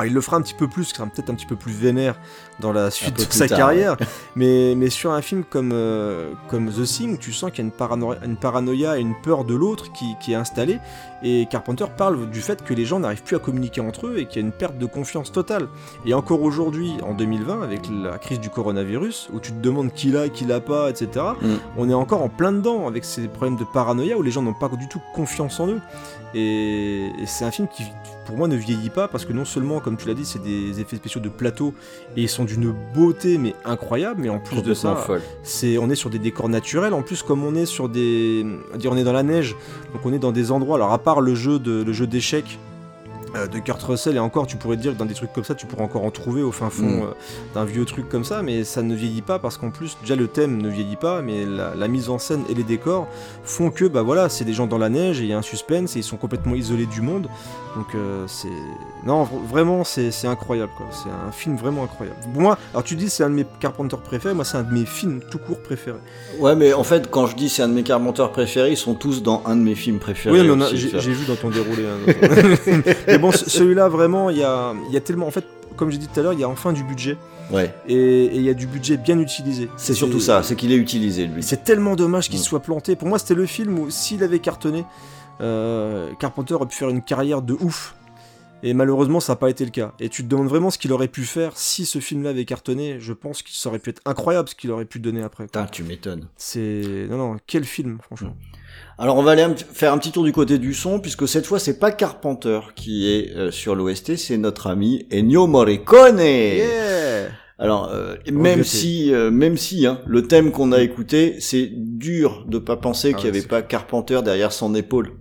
Alors, 0.00 0.10
il 0.10 0.14
le 0.14 0.20
fera 0.22 0.38
un 0.38 0.40
petit 0.40 0.54
peu 0.54 0.66
plus, 0.66 0.84
sera 0.84 1.06
peut-être 1.06 1.28
un 1.28 1.34
petit 1.34 1.44
peu 1.44 1.56
plus 1.56 1.72
vénère 1.74 2.18
dans 2.58 2.72
la 2.72 2.90
suite 2.90 3.18
de 3.18 3.22
sa 3.30 3.46
tard, 3.46 3.58
carrière, 3.58 3.96
mais, 4.34 4.72
mais 4.74 4.88
sur 4.88 5.12
un 5.12 5.20
film 5.20 5.44
comme, 5.44 5.72
euh, 5.74 6.32
comme 6.48 6.70
The 6.70 6.84
Thing, 6.84 7.18
tu 7.18 7.34
sens 7.34 7.50
qu'il 7.50 7.58
y 7.58 7.60
a 7.60 7.64
une, 7.66 7.70
parano- 7.70 8.16
une 8.24 8.38
paranoïa 8.38 8.96
et 8.96 9.02
une 9.02 9.14
peur 9.20 9.44
de 9.44 9.54
l'autre 9.54 9.92
qui, 9.92 10.16
qui 10.18 10.32
est 10.32 10.36
installée, 10.36 10.78
et 11.22 11.46
Carpenter 11.50 11.84
parle 11.96 12.28
du 12.30 12.40
fait 12.40 12.62
que 12.64 12.72
les 12.74 12.84
gens 12.84 13.00
n'arrivent 13.00 13.22
plus 13.22 13.36
à 13.36 13.38
communiquer 13.38 13.80
entre 13.80 14.06
eux 14.06 14.18
et 14.18 14.26
qu'il 14.26 14.40
y 14.40 14.44
a 14.44 14.46
une 14.46 14.52
perte 14.52 14.78
de 14.78 14.86
confiance 14.86 15.32
totale. 15.32 15.68
Et 16.06 16.14
encore 16.14 16.42
aujourd'hui, 16.42 16.92
en 17.02 17.14
2020, 17.14 17.62
avec 17.62 17.80
la 18.02 18.18
crise 18.18 18.40
du 18.40 18.48
coronavirus, 18.50 19.28
où 19.32 19.40
tu 19.40 19.52
te 19.52 19.60
demandes 19.60 19.92
qui 19.92 20.08
l'a, 20.10 20.28
qui 20.28 20.44
l'a 20.44 20.60
pas, 20.60 20.88
etc., 20.90 21.08
Mm. 21.40 21.46
on 21.76 21.90
est 21.90 21.94
encore 21.94 22.22
en 22.22 22.28
plein 22.28 22.52
dedans 22.52 22.86
avec 22.86 23.04
ces 23.04 23.28
problèmes 23.28 23.56
de 23.56 23.64
paranoïa 23.64 24.16
où 24.16 24.22
les 24.22 24.30
gens 24.30 24.42
n'ont 24.42 24.54
pas 24.54 24.68
du 24.68 24.88
tout 24.88 25.00
confiance 25.14 25.60
en 25.60 25.68
eux. 25.68 25.80
Et, 26.34 27.06
et 27.20 27.26
c'est 27.26 27.44
un 27.44 27.50
film 27.50 27.66
qui, 27.68 27.82
pour 28.26 28.36
moi, 28.36 28.46
ne 28.46 28.54
vieillit 28.56 28.90
pas 28.90 29.08
parce 29.08 29.24
que 29.24 29.32
non 29.32 29.44
seulement, 29.44 29.80
comme 29.80 29.96
tu 29.96 30.06
l'as 30.06 30.14
dit, 30.14 30.24
c'est 30.24 30.40
des 30.42 30.80
effets 30.80 30.96
spéciaux 30.96 31.20
de 31.20 31.28
plateau 31.28 31.74
et 32.16 32.22
ils 32.22 32.28
sont 32.28 32.44
d'une 32.44 32.72
beauté 32.94 33.36
mais 33.38 33.54
incroyable. 33.64 34.22
Mais 34.22 34.28
en 34.28 34.38
plus 34.38 34.62
de 34.62 34.74
ça, 34.74 34.94
c'est 35.42 35.76
on 35.78 35.90
est 35.90 35.94
sur 35.96 36.10
des 36.10 36.18
décors 36.20 36.48
naturels. 36.48 36.94
En 36.94 37.02
plus, 37.02 37.22
comme 37.22 37.44
on 37.44 37.54
est 37.56 37.66
sur 37.66 37.88
des, 37.88 38.46
on 38.84 38.96
est 38.96 39.04
dans 39.04 39.12
la 39.12 39.22
neige, 39.24 39.56
donc 39.92 40.04
on 40.04 40.12
est 40.12 40.18
dans 40.20 40.32
des 40.32 40.52
endroits. 40.52 40.76
Alors 40.76 40.92
à 40.92 40.98
part 40.98 41.09
le 41.18 41.34
jeu 41.34 41.58
de 41.58 41.82
le 41.82 41.92
jeu 41.92 42.06
d'échecs 42.06 42.60
euh, 43.36 43.46
de 43.46 43.58
Kurt 43.58 43.82
Russell 43.82 44.16
et 44.16 44.18
encore 44.18 44.46
tu 44.46 44.56
pourrais 44.56 44.76
dire 44.76 44.92
que 44.92 44.98
dans 44.98 45.04
des 45.06 45.14
trucs 45.14 45.32
comme 45.32 45.44
ça 45.44 45.54
tu 45.54 45.66
pourrais 45.66 45.82
encore 45.84 46.04
en 46.04 46.10
trouver 46.10 46.42
au 46.42 46.52
fin 46.52 46.70
fond 46.70 46.80
Mm. 46.86 47.02
euh, 47.02 47.06
d'un 47.54 47.64
vieux 47.64 47.84
truc 47.84 48.08
comme 48.08 48.24
ça 48.24 48.42
mais 48.42 48.64
ça 48.64 48.82
ne 48.82 48.94
vieillit 48.94 49.22
pas 49.22 49.38
parce 49.38 49.56
qu'en 49.56 49.70
plus 49.70 49.96
déjà 50.02 50.16
le 50.16 50.26
thème 50.28 50.60
ne 50.60 50.68
vieillit 50.68 50.96
pas 50.96 51.22
mais 51.22 51.44
la, 51.44 51.74
la 51.74 51.88
mise 51.88 52.08
en 52.10 52.18
scène 52.18 52.42
et 52.50 52.54
les 52.54 52.62
décors 52.64 53.06
font 53.44 53.70
que 53.70 53.84
bah 53.84 54.02
voilà 54.02 54.28
c'est 54.28 54.44
des 54.44 54.52
gens 54.52 54.66
dans 54.66 54.78
la 54.78 54.88
neige 54.88 55.20
et 55.20 55.24
il 55.24 55.28
y 55.28 55.32
a 55.32 55.38
un 55.38 55.42
suspense 55.42 55.96
et 55.96 56.00
ils 56.00 56.04
sont 56.04 56.16
complètement 56.16 56.54
isolés 56.54 56.86
du 56.86 57.00
monde 57.02 57.28
donc 57.76 57.86
euh, 57.94 58.24
c'est 58.26 58.48
non 59.06 59.24
vr- 59.24 59.46
vraiment 59.48 59.84
c'est 59.84 60.10
incroyable 60.26 60.72
quoi 60.76 60.86
c'est 60.90 61.08
un 61.10 61.30
film 61.32 61.56
vraiment 61.56 61.84
incroyable 61.84 62.18
moi 62.34 62.58
alors 62.72 62.82
tu 62.84 62.96
dis 62.96 63.08
c'est 63.10 63.22
un 63.22 63.30
de 63.30 63.34
mes 63.34 63.46
Carpenter 63.60 63.96
préférés 64.02 64.34
moi 64.34 64.44
c'est 64.44 64.56
un 64.56 64.62
de 64.64 64.72
mes 64.72 64.84
films 64.86 65.20
tout 65.30 65.38
court 65.38 65.60
préférés 65.62 65.98
Ouais, 66.38 66.56
mais 66.56 66.72
en 66.72 66.84
fait, 66.84 67.10
quand 67.10 67.26
je 67.26 67.36
dis 67.36 67.48
c'est 67.48 67.62
un 67.62 67.68
de 67.68 67.74
mes 67.74 67.82
Carpenters 67.82 68.30
préférés, 68.30 68.70
ils 68.70 68.76
sont 68.76 68.94
tous 68.94 69.22
dans 69.22 69.42
un 69.46 69.56
de 69.56 69.60
mes 69.62 69.74
films 69.74 69.98
préférés. 69.98 70.40
Oui, 70.40 70.48
mais 70.56 70.64
j'ai 70.76 71.12
vu 71.12 71.26
dans 71.26 71.34
ton 71.36 71.50
déroulé. 71.50 71.84
hein. 71.84 72.82
mais 73.06 73.18
bon, 73.20 73.30
ce- 73.32 73.48
celui-là, 73.48 73.88
vraiment, 73.88 74.30
il 74.30 74.38
y 74.38 74.42
a, 74.42 74.74
il 74.88 74.94
y 74.94 74.96
a 74.96 75.00
tellement. 75.00 75.26
En 75.26 75.30
fait, 75.30 75.44
comme 75.76 75.90
j'ai 75.90 75.98
dit 75.98 76.08
tout 76.08 76.18
à 76.20 76.22
l'heure, 76.22 76.32
il 76.32 76.40
y 76.40 76.44
a 76.44 76.48
enfin 76.48 76.72
du 76.72 76.82
budget. 76.84 77.16
Ouais, 77.52 77.74
Et 77.88 78.26
il 78.36 78.42
y 78.42 78.48
a 78.48 78.54
du 78.54 78.68
budget 78.68 78.96
bien 78.96 79.18
utilisé. 79.18 79.68
c'est 79.76 79.92
surtout 79.94 80.20
ça, 80.20 80.42
c'est 80.44 80.54
qu'il 80.54 80.70
est 80.70 80.76
utilisé 80.76 81.26
lui. 81.26 81.42
C'est 81.42 81.64
tellement 81.64 81.96
dommage 81.96 82.28
qu'il 82.28 82.38
soit 82.38 82.60
planté. 82.60 82.94
Pour 82.94 83.08
moi, 83.08 83.18
c'était 83.18 83.34
le 83.34 83.44
film 83.46 83.76
où, 83.78 83.90
s'il 83.90 84.22
avait 84.22 84.38
cartonné, 84.38 84.84
euh, 85.40 86.10
Carpenter 86.20 86.54
aurait 86.54 86.66
pu 86.68 86.76
faire 86.76 86.90
une 86.90 87.02
carrière 87.02 87.42
de 87.42 87.54
ouf. 87.54 87.96
Et 88.62 88.74
malheureusement, 88.74 89.20
ça 89.20 89.32
n'a 89.32 89.36
pas 89.36 89.48
été 89.48 89.64
le 89.64 89.70
cas. 89.70 89.94
Et 89.98 90.10
tu 90.10 90.22
te 90.22 90.28
demandes 90.28 90.46
vraiment 90.48 90.70
ce 90.70 90.76
qu'il 90.78 90.92
aurait 90.92 91.08
pu 91.08 91.24
faire 91.24 91.52
si 91.56 91.86
ce 91.86 91.98
film-là 91.98 92.30
avait 92.30 92.44
cartonné. 92.44 93.00
Je 93.00 93.14
pense 93.14 93.42
que 93.42 93.48
ça 93.50 93.70
aurait 93.70 93.78
pu 93.78 93.88
être 93.90 94.02
incroyable 94.04 94.48
ce 94.50 94.54
qu'il 94.54 94.70
aurait 94.70 94.84
pu 94.84 95.00
donner 95.00 95.22
après. 95.22 95.44
Putain, 95.44 95.64
tu 95.66 95.82
m'étonnes. 95.82 96.28
C'est. 96.36 97.06
Non, 97.08 97.16
non, 97.16 97.36
quel 97.46 97.64
film, 97.64 97.98
franchement. 98.02 98.36
Alors 99.02 99.16
on 99.16 99.22
va 99.22 99.30
aller 99.30 99.46
faire 99.72 99.94
un 99.94 99.98
petit 99.98 100.12
tour 100.12 100.24
du 100.24 100.32
côté 100.32 100.58
du 100.58 100.74
son, 100.74 101.00
puisque 101.00 101.26
cette 101.26 101.46
fois 101.46 101.58
c'est 101.58 101.78
pas 101.78 101.90
Carpenter 101.90 102.60
qui 102.74 103.10
est 103.10 103.34
euh, 103.34 103.50
sur 103.50 103.74
l'OST, 103.74 104.16
c'est 104.16 104.36
notre 104.36 104.66
ami 104.66 105.06
Ennio 105.10 105.46
Morricone. 105.46 106.18
Yeah 106.18 107.30
Alors 107.58 107.88
euh, 107.90 108.16
même 108.30 108.62
si, 108.62 109.10
euh, 109.14 109.30
même 109.30 109.56
si 109.56 109.86
hein, 109.86 110.02
le 110.04 110.28
thème 110.28 110.52
qu'on 110.52 110.70
a 110.72 110.82
écouté, 110.82 111.36
c'est 111.40 111.70
dur 111.72 112.44
de 112.46 112.58
pas 112.58 112.76
penser 112.76 113.12
Ah 113.14 113.16
qu'il 113.16 113.24
y 113.24 113.30
avait 113.30 113.48
pas 113.48 113.62
Carpenter 113.62 114.20
derrière 114.22 114.52
son 114.52 114.74
épaule, 114.74 115.12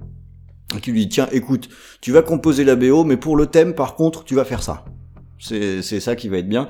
qui 0.81 0.91
lui 0.91 1.05
dit 1.05 1.09
tiens 1.09 1.29
écoute, 1.31 1.69
tu 2.01 2.11
vas 2.11 2.21
composer 2.21 2.65
la 2.65 2.75
BO, 2.75 3.05
mais 3.05 3.15
pour 3.15 3.37
le 3.37 3.45
thème 3.45 3.75
par 3.75 3.95
contre 3.95 4.25
tu 4.25 4.35
vas 4.35 4.43
faire 4.43 4.61
ça. 4.61 4.83
C'est 5.39 5.81
c'est 5.81 6.01
ça 6.01 6.15
qui 6.17 6.27
va 6.27 6.37
être 6.37 6.49
bien. 6.49 6.67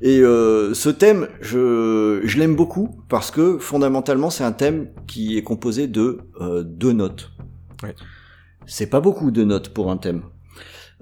Et 0.00 0.20
euh, 0.20 0.74
ce 0.74 0.88
thème, 0.90 1.26
je, 1.40 2.20
je 2.24 2.38
l'aime 2.38 2.54
beaucoup 2.54 3.02
parce 3.08 3.30
que 3.32 3.58
fondamentalement 3.58 4.30
c'est 4.30 4.44
un 4.44 4.52
thème 4.52 4.90
qui 5.08 5.36
est 5.36 5.42
composé 5.42 5.88
de 5.88 6.20
euh, 6.40 6.62
deux 6.62 6.92
notes. 6.92 7.32
Ouais. 7.82 7.94
C'est 8.66 8.86
pas 8.86 9.00
beaucoup 9.00 9.32
de 9.32 9.42
notes 9.42 9.70
pour 9.70 9.90
un 9.90 9.96
thème. 9.96 10.22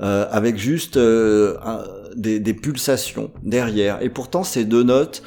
Euh, 0.00 0.26
avec 0.30 0.56
juste 0.56 0.96
un- 0.96 1.84
des, 2.16 2.40
des 2.40 2.54
pulsations 2.54 3.30
derrière. 3.42 4.00
Et 4.02 4.08
pourtant 4.08 4.42
ces 4.44 4.64
deux 4.64 4.82
notes, 4.82 5.22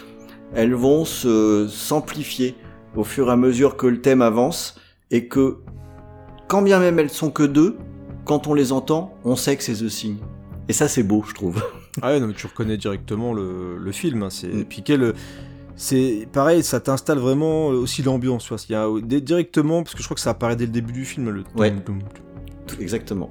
elles 0.55 0.73
vont 0.73 1.05
se 1.05 1.67
s'amplifier 1.69 2.55
au 2.95 3.03
fur 3.03 3.27
et 3.29 3.31
à 3.31 3.35
mesure 3.35 3.77
que 3.77 3.85
le 3.85 4.01
thème 4.01 4.23
avance 4.23 4.79
et 5.11 5.27
que 5.27 5.57
quand 6.47 6.63
bien 6.63 6.79
même 6.79 6.97
elles 6.97 7.11
sont 7.11 7.29
que 7.29 7.43
deux, 7.43 7.77
quand 8.25 8.47
on 8.47 8.55
les 8.55 8.71
entend, 8.71 9.13
on 9.23 9.35
sait 9.35 9.55
que 9.57 9.63
c'est 9.63 9.75
The 9.75 9.87
Thing. 9.89 10.17
Et 10.69 10.73
ça 10.73 10.87
c'est 10.87 11.03
beau, 11.03 11.23
je 11.27 11.35
trouve. 11.35 11.61
Ah 12.01 12.09
ouais, 12.11 12.19
non, 12.19 12.27
mais 12.27 12.33
tu 12.33 12.47
reconnais 12.47 12.77
directement 12.77 13.33
le, 13.33 13.77
le 13.77 13.91
film. 13.91 14.23
hein, 14.23 14.29
c'est 14.29 14.47
Mm. 14.47 14.65
puis 14.65 14.81
quel- 14.83 15.13
c'est 15.75 16.27
pareil, 16.31 16.63
ça 16.63 16.79
t'installe 16.79 17.17
vraiment 17.19 17.67
aussi 17.67 18.01
l'ambiance. 18.03 18.49
Il 18.69 18.71
y 18.73 18.75
a 18.75 18.87
dé- 19.01 19.21
directement, 19.21 19.83
parce 19.83 19.95
que 19.95 20.01
je 20.01 20.07
crois 20.07 20.15
que 20.15 20.21
ça 20.21 20.31
apparaît 20.31 20.55
dès 20.55 20.65
le 20.65 20.71
début 20.71 20.93
du 20.93 21.05
film, 21.05 21.29
le 21.29 21.43
Ouais. 21.55 21.71
toum, 21.71 21.81
toum, 21.83 21.99
Exactement. 22.79 23.27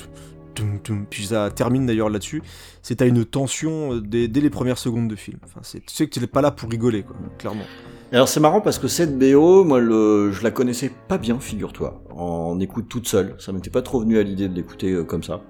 toum, 0.55 1.07
puis 1.09 1.27
ça 1.27 1.51
termine 1.51 1.87
d'ailleurs 1.87 2.11
là-dessus. 2.11 2.43
C'est 2.83 3.01
à 3.01 3.07
une 3.07 3.25
tension 3.25 3.95
euh, 3.95 4.01
dès, 4.01 4.29
dès 4.29 4.41
les 4.41 4.51
premières 4.51 4.79
secondes 4.79 5.09
de 5.09 5.17
film. 5.17 5.39
Enfin, 5.45 5.61
c'est- 5.63 5.81
tu 5.81 5.95
sais 5.95 6.07
que 6.07 6.13
tu 6.13 6.21
n'es 6.21 6.27
pas 6.27 6.41
là 6.43 6.51
pour 6.51 6.69
rigoler, 6.71 7.03
quoi, 7.05 7.17
clairement. 7.39 7.65
Alors 8.13 8.29
c'est 8.29 8.41
marrant 8.41 8.61
parce 8.61 8.79
que 8.79 8.89
cette 8.89 9.19
BO, 9.19 9.65
moi 9.65 9.81
le, 9.81 10.31
je 10.33 10.43
la 10.43 10.51
connaissais 10.51 10.91
pas 11.09 11.17
bien, 11.17 11.39
figure-toi, 11.41 12.03
en 12.15 12.61
écoute 12.61 12.87
toute 12.91 13.09
seule. 13.09 13.35
Ça 13.39 13.53
m'était 13.53 13.71
pas 13.71 13.81
trop 13.81 14.01
venu 14.01 14.19
à 14.19 14.23
l'idée 14.23 14.49
de 14.49 14.55
l'écouter 14.55 14.93
euh, 14.93 15.05
comme 15.05 15.23
ça. 15.23 15.41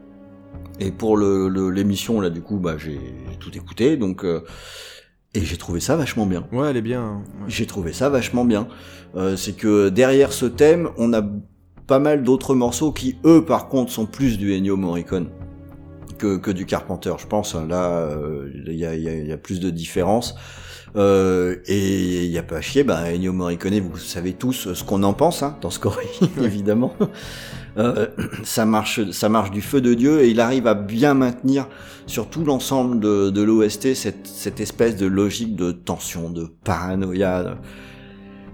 Et 0.81 0.91
pour 0.91 1.17
le- 1.17 1.49
le- 1.49 1.71
l'émission 1.71 2.21
là, 2.21 2.31
du 2.31 2.41
coup, 2.43 2.59
bah 2.59 2.77
j'ai 2.79 2.99
tout 3.41 3.51
écouté, 3.57 3.97
donc 3.97 4.25
euh, 4.25 4.41
et 5.35 5.41
j'ai 5.45 5.57
trouvé 5.57 5.81
ça 5.81 5.97
vachement 5.97 6.27
bien. 6.27 6.47
Ouais, 6.53 6.71
elle 6.71 6.77
est 6.77 6.83
bien. 6.83 7.03
hein, 7.03 7.23
ouais. 7.41 7.45
J'ai 7.49 7.67
trouvé 7.67 7.93
ça 7.93 8.09
vachement 8.09 8.45
bien. 8.45 8.69
Euh, 9.17 9.37
c'est 9.37 9.53
que 9.53 9.89
derrière 9.91 10.33
ce 10.33 10.47
thème, 10.47 10.89
on 10.99 11.13
a 11.13 11.23
pas 11.87 11.99
mal 11.99 12.23
d'autres 12.23 12.55
morceaux 12.55 12.93
qui, 12.93 13.17
eux, 13.25 13.45
par 13.45 13.69
contre, 13.69 13.93
sont 13.93 14.07
plus 14.07 14.39
du 14.39 14.55
Ennio 14.57 14.77
Morricone 14.77 15.29
que, 16.19 16.37
que 16.37 16.51
du 16.51 16.65
Carpenter. 16.67 17.13
Je 17.19 17.27
pense 17.27 17.55
là, 17.55 17.91
euh, 18.11 18.51
il 18.67 18.73
y, 18.73 18.79
y 18.79 18.87
a- 18.87 18.95
il 18.95 19.27
y 19.27 19.33
a 19.33 19.37
plus 19.39 19.61
de 19.61 19.71
différences. 19.71 20.35
Euh, 20.95 21.57
et 21.67 22.25
il 22.27 22.31
y 22.31 22.37
a 22.39 22.43
pas 22.43 22.57
à 22.57 22.61
chier, 22.61 22.85
bah, 22.85 23.01
Ennio 23.11 23.33
Morricone, 23.33 23.79
vous 23.81 23.97
savez 23.97 24.35
tous 24.35 24.75
ce 24.75 24.85
qu'on 24.85 25.03
en 25.05 25.15
pense 25.15 25.43
hein, 25.43 25.57
dans 25.63 25.71
ce 25.71 25.77
scoring, 25.77 26.09
évidemment. 26.43 26.95
Euh, 27.79 28.07
ça 28.45 28.65
marche, 28.65 29.11
ça 29.11 29.29
marche 29.29 29.51
du 29.51 29.63
feu 29.63 29.81
de 29.81 29.95
dieu 29.95 30.23
et 30.23 30.31
il 30.31 30.41
arrive 30.41 30.67
à 30.67 30.75
bien 30.75 31.15
maintenir 31.15 31.69
sur 32.07 32.29
tout 32.29 32.45
l'ensemble 32.45 33.01
de, 33.01 33.31
de 33.31 33.43
l'OST 33.43 33.95
cette, 33.95 34.27
cette 34.27 34.61
espèce 34.61 34.97
de 34.97 35.07
logique 35.07 35.57
de 35.57 35.73
tension, 35.73 36.31
de 36.31 36.49
paranoïa. 36.65 37.57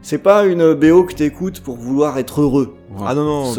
C'est 0.03 0.19
pas 0.19 0.47
une 0.47 0.75
BO 0.75 1.05
que 1.05 1.15
t'écoutes 1.15 1.61
pour 1.61 1.77
vouloir 1.77 2.19
être 2.19 2.41
heureux. 2.41 2.77
Ah 3.05 3.15
non, 3.15 3.25
non. 3.25 3.53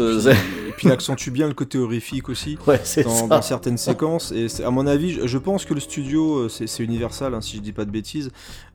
Puis- 0.80 0.88
il 0.88 0.92
accentue 0.92 1.30
bien 1.30 1.46
le 1.48 1.54
côté 1.54 1.78
horrifique 1.78 2.28
aussi. 2.28 2.58
Ouais, 2.66 2.80
dans, 3.04 3.10
ça. 3.10 3.26
dans 3.26 3.42
certaines 3.42 3.78
séquences. 3.78 4.32
Et 4.32 4.46
à 4.64 4.70
mon 4.70 4.86
avis, 4.86 5.12
je, 5.12 5.26
je 5.26 5.38
pense 5.38 5.64
que 5.64 5.74
le 5.74 5.80
studio, 5.80 6.38
euh, 6.40 6.48
c'est 6.48 6.82
Universal, 6.82 7.34
hein, 7.34 7.40
si 7.40 7.56
je 7.56 7.62
dis 7.62 7.72
pas 7.72 7.84
de 7.84 7.90
bêtises. 7.90 8.30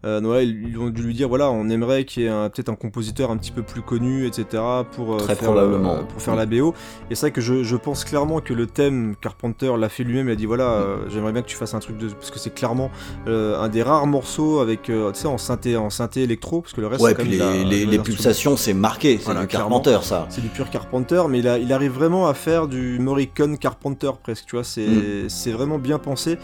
Euh, 0.06 0.20
voilà, 0.24 0.44
ils, 0.44 0.78
ont 0.78 0.90
dû 0.92 1.02
lui 1.02 1.16
dire 1.16 1.28
voilà, 1.28 1.50
on 1.50 1.68
aimerait 1.68 2.06
qu'il 2.06 2.24
y 2.24 2.26
ait 2.28 2.50
peut-être 2.50 2.70
un 2.70 2.76
compositeur 2.76 3.32
un 3.32 3.38
petit 3.38 3.52
peu 3.52 3.64
plus 3.64 3.82
connu, 3.82 4.28
etc. 4.28 4.62
pour, 4.92 5.16
euh, 5.16 5.18
Très 5.18 5.36
faire, 5.36 5.46
probablement. 5.52 5.98
le- 5.98 6.04
pour 6.06 6.22
faire 6.22 6.36
la 6.36 6.46
BO. 6.46 6.76
Et 7.10 7.16
c'est 7.16 7.22
vrai 7.22 7.32
que 7.32 7.42
je, 7.42 7.64
je 7.64 7.76
pense 7.76 8.04
clairement 8.06 8.40
que 8.40 8.54
le 8.54 8.68
thème, 8.68 9.16
Carpenter 9.20 9.72
l'a 9.80 9.90
fait 9.90 10.04
lui-même. 10.04 10.28
Il 10.30 10.32
a 10.32 10.36
dit 10.36 10.46
voilà, 10.46 10.66
euh, 10.74 10.98
j'aimerais 11.10 11.32
bien 11.32 11.42
que 11.42 11.48
tu 11.48 11.56
fasses 11.56 11.74
un 11.74 11.80
truc 11.80 11.98
de. 11.98 12.10
Parce 12.10 12.30
que 12.30 12.38
c'est 12.38 12.54
clairement 12.54 12.92
euh, 13.28 13.60
un 13.60 13.68
des 13.68 13.82
rares 13.82 14.06
morceaux 14.06 14.60
avec, 14.60 14.84
tu 14.84 14.94
sais, 15.14 15.28
en 15.28 15.40
synthé, 15.40 15.76
en 15.76 15.90
synthé 15.90 16.22
électro. 16.22 16.62
Parce 16.62 16.74
que 16.74 16.82
le 16.82 16.88
reste, 16.88 17.02
Ouais, 17.02 17.16
c'est 17.18 17.24
les, 17.24 17.38
la- 17.38 17.54
les, 17.64 17.86
les 17.88 17.98
pulsations, 18.00 18.58
c'est 18.58 18.74
marqué, 18.76 19.18
c'est 19.18 19.26
Voilà, 19.26 19.42
du. 19.42 19.48
Carpenter, 19.48 19.98
ça. 20.04 20.28
C'est 20.30 20.42
du 20.42 20.50
pur 20.50 20.70
Carpenter, 20.70 21.24
mais 21.30 21.40
il, 21.40 21.48
a- 21.48 21.58
il 21.58 21.74
arrive 21.74 21.95
vraiment 21.96 22.28
à 22.28 22.34
faire 22.34 22.68
du 22.68 23.00
Morricone 23.00 23.58
Carpenter 23.58 24.12
presque, 24.22 24.46
tu 24.46 24.56
vois, 24.56 24.64
c'est 24.64 24.86
Mm. 24.88 25.30
c'est 25.30 25.52
vraiment 25.52 25.80
bien 25.80 25.98
pensé. 25.98 26.36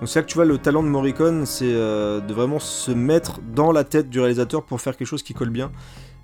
Donc 0.00 0.08
c'est 0.08 0.20
là 0.20 0.22
que 0.22 0.28
tu 0.28 0.36
vois 0.36 0.46
le 0.46 0.56
talent 0.58 0.82
de 0.82 0.88
Morricone, 0.88 1.44
c'est 1.44 1.64
euh, 1.66 2.20
de 2.20 2.32
vraiment 2.32 2.58
se 2.58 2.90
mettre 2.90 3.40
dans 3.54 3.72
la 3.72 3.84
tête 3.84 4.08
du 4.08 4.18
réalisateur 4.20 4.62
pour 4.64 4.80
faire 4.80 4.96
quelque 4.96 5.08
chose 5.08 5.22
qui 5.22 5.34
colle 5.34 5.50
bien. 5.50 5.70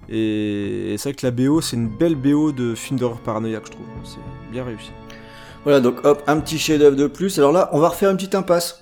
Et, 0.09 0.95
et 0.95 0.99
c'est 0.99 1.11
vrai 1.11 1.17
que 1.17 1.27
la 1.27 1.33
BO, 1.33 1.61
c'est 1.61 1.77
une 1.77 1.89
belle 1.89 2.15
BO 2.15 2.53
de 2.53 2.75
film 2.75 2.99
d'horreur 2.99 3.19
paranoïaque, 3.21 3.65
je 3.67 3.73
trouve. 3.73 3.87
C'est 4.05 4.19
bien 4.53 4.65
réussi. 4.65 4.93
Voilà, 5.65 5.81
donc 5.81 6.05
hop, 6.05 6.23
un 6.27 6.39
petit 6.39 6.59
chef-d'œuvre 6.59 6.97
de 6.97 7.07
plus. 7.09 7.39
Alors 7.39 7.53
là, 7.53 7.69
on 7.73 7.81
va 7.81 7.89
refaire 7.89 8.11
une 8.11 8.17
petite 8.17 8.37
impasse. 8.37 8.81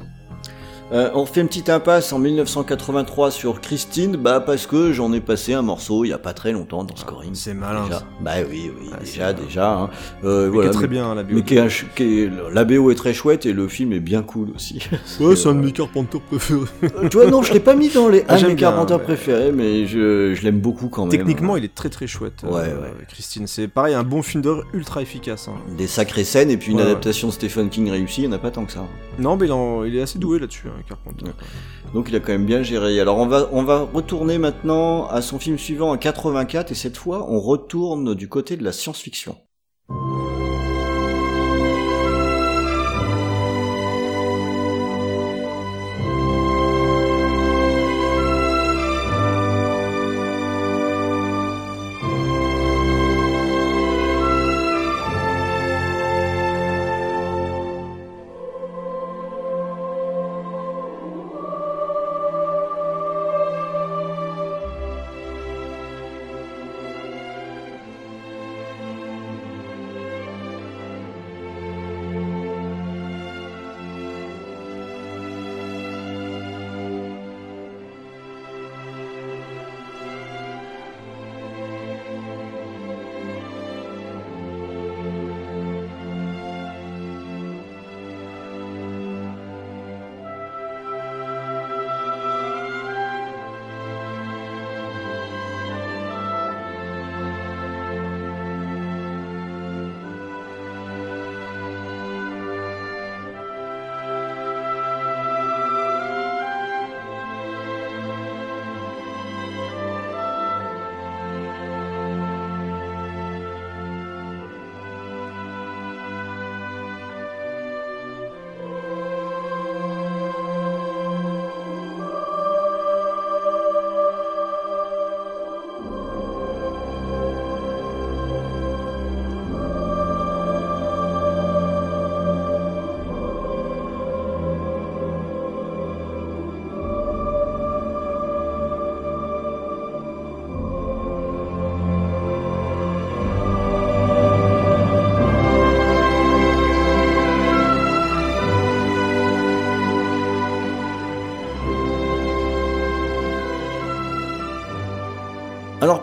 Euh, 0.93 1.11
on 1.15 1.23
refait 1.23 1.41
une 1.41 1.49
petite 1.49 1.71
impasse 1.71 2.13
en 2.13 2.19
1983 2.19 3.31
sur 3.31 3.61
Christine, 3.63 4.17
bah 4.17 4.41
parce 4.41 4.67
que 4.67 4.93
j'en 4.93 5.13
ai 5.15 5.21
passé 5.21 5.55
un 5.55 5.63
morceau 5.63 6.05
il 6.05 6.09
y 6.09 6.13
a 6.13 6.19
pas 6.19 6.35
très 6.35 6.53
longtemps 6.53 6.85
dans 6.85 6.95
Scoring. 6.95 7.31
C'est 7.35 7.55
malin. 7.55 7.85
Déjà. 7.85 8.03
Bah 8.21 8.33
oui, 8.49 8.71
oui, 8.79 8.91
Ah, 8.93 8.99
déjà, 9.01 9.33
déjà. 9.33 9.73
Hein. 9.79 9.91
Euh, 10.25 10.45
Mais 10.45 10.49
voilà, 10.51 10.69
qui 10.71 10.75
est 10.77 10.79
très 10.79 10.83
mais- 10.87 10.93
bien 10.95 11.07
hein, 11.11 11.15
la 11.15 11.23
BO. 11.23 11.35
mais 11.37 11.43
qui 11.43 11.57
est 11.57 11.95
qui 11.97 12.03
est- 12.21 12.31
la 12.53 12.65
BO 12.65 12.91
est 12.91 12.95
très 12.97 13.15
chouette 13.15 13.47
et 13.47 13.53
le 13.55 13.67
film 13.67 13.93
est 13.95 13.99
bien 14.01 14.23
cool 14.23 14.51
aussi. 14.55 14.79
Ouais, 15.21 15.35
c'est 15.37 15.49
un 15.49 15.55
de 15.55 15.61
mes 15.61 15.73
Carpenter 15.73 16.19
préférés. 16.21 16.61
Euh, 16.85 17.09
tu 17.09 17.17
vois, 17.17 17.27
non, 17.31 17.43
je 17.43 17.55
l'ai 17.55 17.61
pas 17.61 17.75
mis 17.75 17.89
dans 17.89 18.09
les 18.11 18.23
Ah, 18.29 18.33
un 18.33 18.35
de 18.35 18.41
j'aime 18.41 18.49
mes 18.51 18.57
Carpenter 18.57 18.95
ouais. 18.95 19.03
préférés, 19.03 19.53
mais 19.53 19.87
je, 19.87 20.35
je 20.35 20.43
l'aime 20.43 20.61
beaucoup 20.61 20.89
quand 20.89 21.03
même. 21.07 21.11
Techniquement, 21.11 21.57
il 21.57 21.65
est 21.65 21.75
très 21.75 21.89
très 21.89 22.07
chouette. 22.07 22.43
Ouais, 22.45 22.61
euh, 22.69 22.83
ouais. 22.83 22.91
Christine, 23.09 23.47
c'est 23.47 23.69
pareil, 23.69 23.95
un 23.95 24.05
bon 24.05 24.23
film 24.23 24.43
d'horreur 24.43 24.65
ultra 24.75 25.01
efficace. 25.03 25.49
hein. 25.49 25.55
Des 25.79 25.87
sacrées 25.87 26.25
scènes 26.25 26.51
et 26.51 26.57
puis 26.59 26.73
une 26.73 26.81
adaptation 26.81 27.29
de 27.29 27.33
Stephen 27.33 27.71
King 27.71 27.91
réussie, 27.91 28.23
il 28.23 28.29
n'y 28.29 28.35
en 28.35 28.37
a 28.37 28.41
pas 28.41 28.51
tant 28.51 28.65
que 28.67 28.73
ça. 28.73 28.85
Non, 29.19 29.37
mais 29.37 29.47
il, 29.47 29.53
en- 29.53 29.83
il 29.85 29.97
est 29.97 30.03
assez 30.03 30.19
doué 30.19 30.39
là-dessus, 30.39 30.67
hein, 30.69 30.74
Ouais. 30.75 31.33
Donc 31.93 32.09
il 32.09 32.17
a 32.17 32.21
quand 32.21 32.33
même 32.33 32.47
bien 32.47 32.63
géré. 32.63 33.01
Alors 33.01 33.19
on 33.19 33.27
va 33.27 33.49
on 33.53 33.63
va 33.63 33.81
retourner 33.81 34.39
maintenant 34.39 35.07
à 35.07 35.23
son 35.23 35.39
film 35.39 35.59
suivant 35.59 35.91
en 35.91 35.97
84 35.97 36.73
et 36.73 36.75
cette 36.75 36.97
fois 36.97 37.31
on 37.31 37.41
retourne 37.41 38.15
du 38.15 38.29
côté 38.29 38.57
de 38.57 38.65
la 38.65 38.73
science-fiction. 38.73 39.37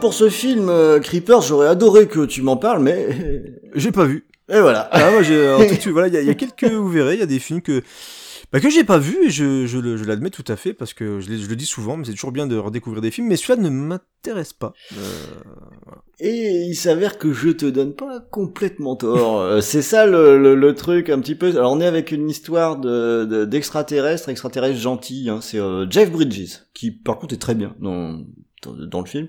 Pour 0.02 0.14
ce 0.14 0.30
film 0.30 0.68
euh, 0.68 1.00
Creepers, 1.00 1.42
j'aurais 1.44 1.68
adoré 1.68 2.08
que 2.10 2.26
tu 2.26 2.42
m'en 2.42 2.58
parles, 2.58 2.82
mais 2.84 3.08
J'ai 3.76 3.92
pas 3.94 4.04
vu. 4.06 4.26
et 4.50 4.60
voilà. 4.60 4.90
Ah, 4.92 5.12
moi, 5.12 5.22
j'ai, 5.22 5.50
en 5.50 5.60
tout 5.66 5.76
cas, 5.76 5.92
voilà, 5.92 6.08
il 6.10 6.24
y, 6.24 6.28
y 6.28 6.30
a 6.30 6.34
quelques, 6.34 6.66
vous 6.70 6.90
verrez, 6.90 7.14
il 7.14 7.20
y 7.20 7.24
a 7.24 7.28
des 7.28 7.40
films 7.40 7.62
que, 7.62 7.82
bah, 8.52 8.60
que 8.60 8.70
j'ai 8.70 8.84
pas 8.84 8.98
vu 8.98 9.18
et 9.28 9.30
je, 9.30 9.66
je, 9.66 9.78
le- 9.78 9.96
je 9.96 10.04
l'admets 10.04 10.30
tout 10.30 10.44
à 10.50 10.58
fait 10.58 10.74
parce 10.74 10.94
que 10.94 11.22
je, 11.22 11.30
le 11.30 11.56
dis 11.56 11.66
souvent, 11.66 11.96
mais 11.96 12.04
c'est 12.04 12.12
toujours 12.12 12.34
bien 12.34 12.48
de 12.48 12.58
redécouvrir 12.58 13.02
des 13.02 13.12
films, 13.12 13.28
mais 13.28 13.38
celui-là 13.38 13.62
ne 13.62 13.70
m'intéresse 13.70 14.52
pas. 14.52 14.74
Euh, 14.98 14.98
Et 16.20 16.66
il 16.68 16.76
s'avère 16.76 17.18
que 17.18 17.32
je 17.32 17.50
te 17.50 17.66
donne 17.66 17.94
pas 17.94 18.20
complètement 18.20 18.96
tort. 18.98 19.40
Euh, 19.40 19.62
c'est 19.62 19.82
ça 19.82 20.06
le, 20.06 20.38
le, 20.38 20.56
le 20.56 20.76
truc 20.76 21.10
un 21.10 21.20
petit 21.22 21.36
peu. 21.36 21.48
Alors 21.52 21.72
on 21.72 21.80
est 21.80 21.86
avec 21.88 22.12
une 22.12 22.30
histoire 22.30 22.78
de 22.78 23.24
de- 23.26 23.46
d'extraterrestres, 23.46 24.28
extraterrestres 24.30 24.80
gentils. 24.80 25.30
Hein. 25.30 25.40
C'est 25.42 25.60
euh, 25.60 25.90
Jeff 25.90 26.12
Bridges 26.12 26.60
qui 26.74 26.92
par 26.92 27.18
contre 27.20 27.34
est 27.34 27.38
très 27.42 27.56
bien 27.56 27.74
dans 27.80 28.20
dans, 28.68 29.02
le 29.02 29.08
film. 29.08 29.28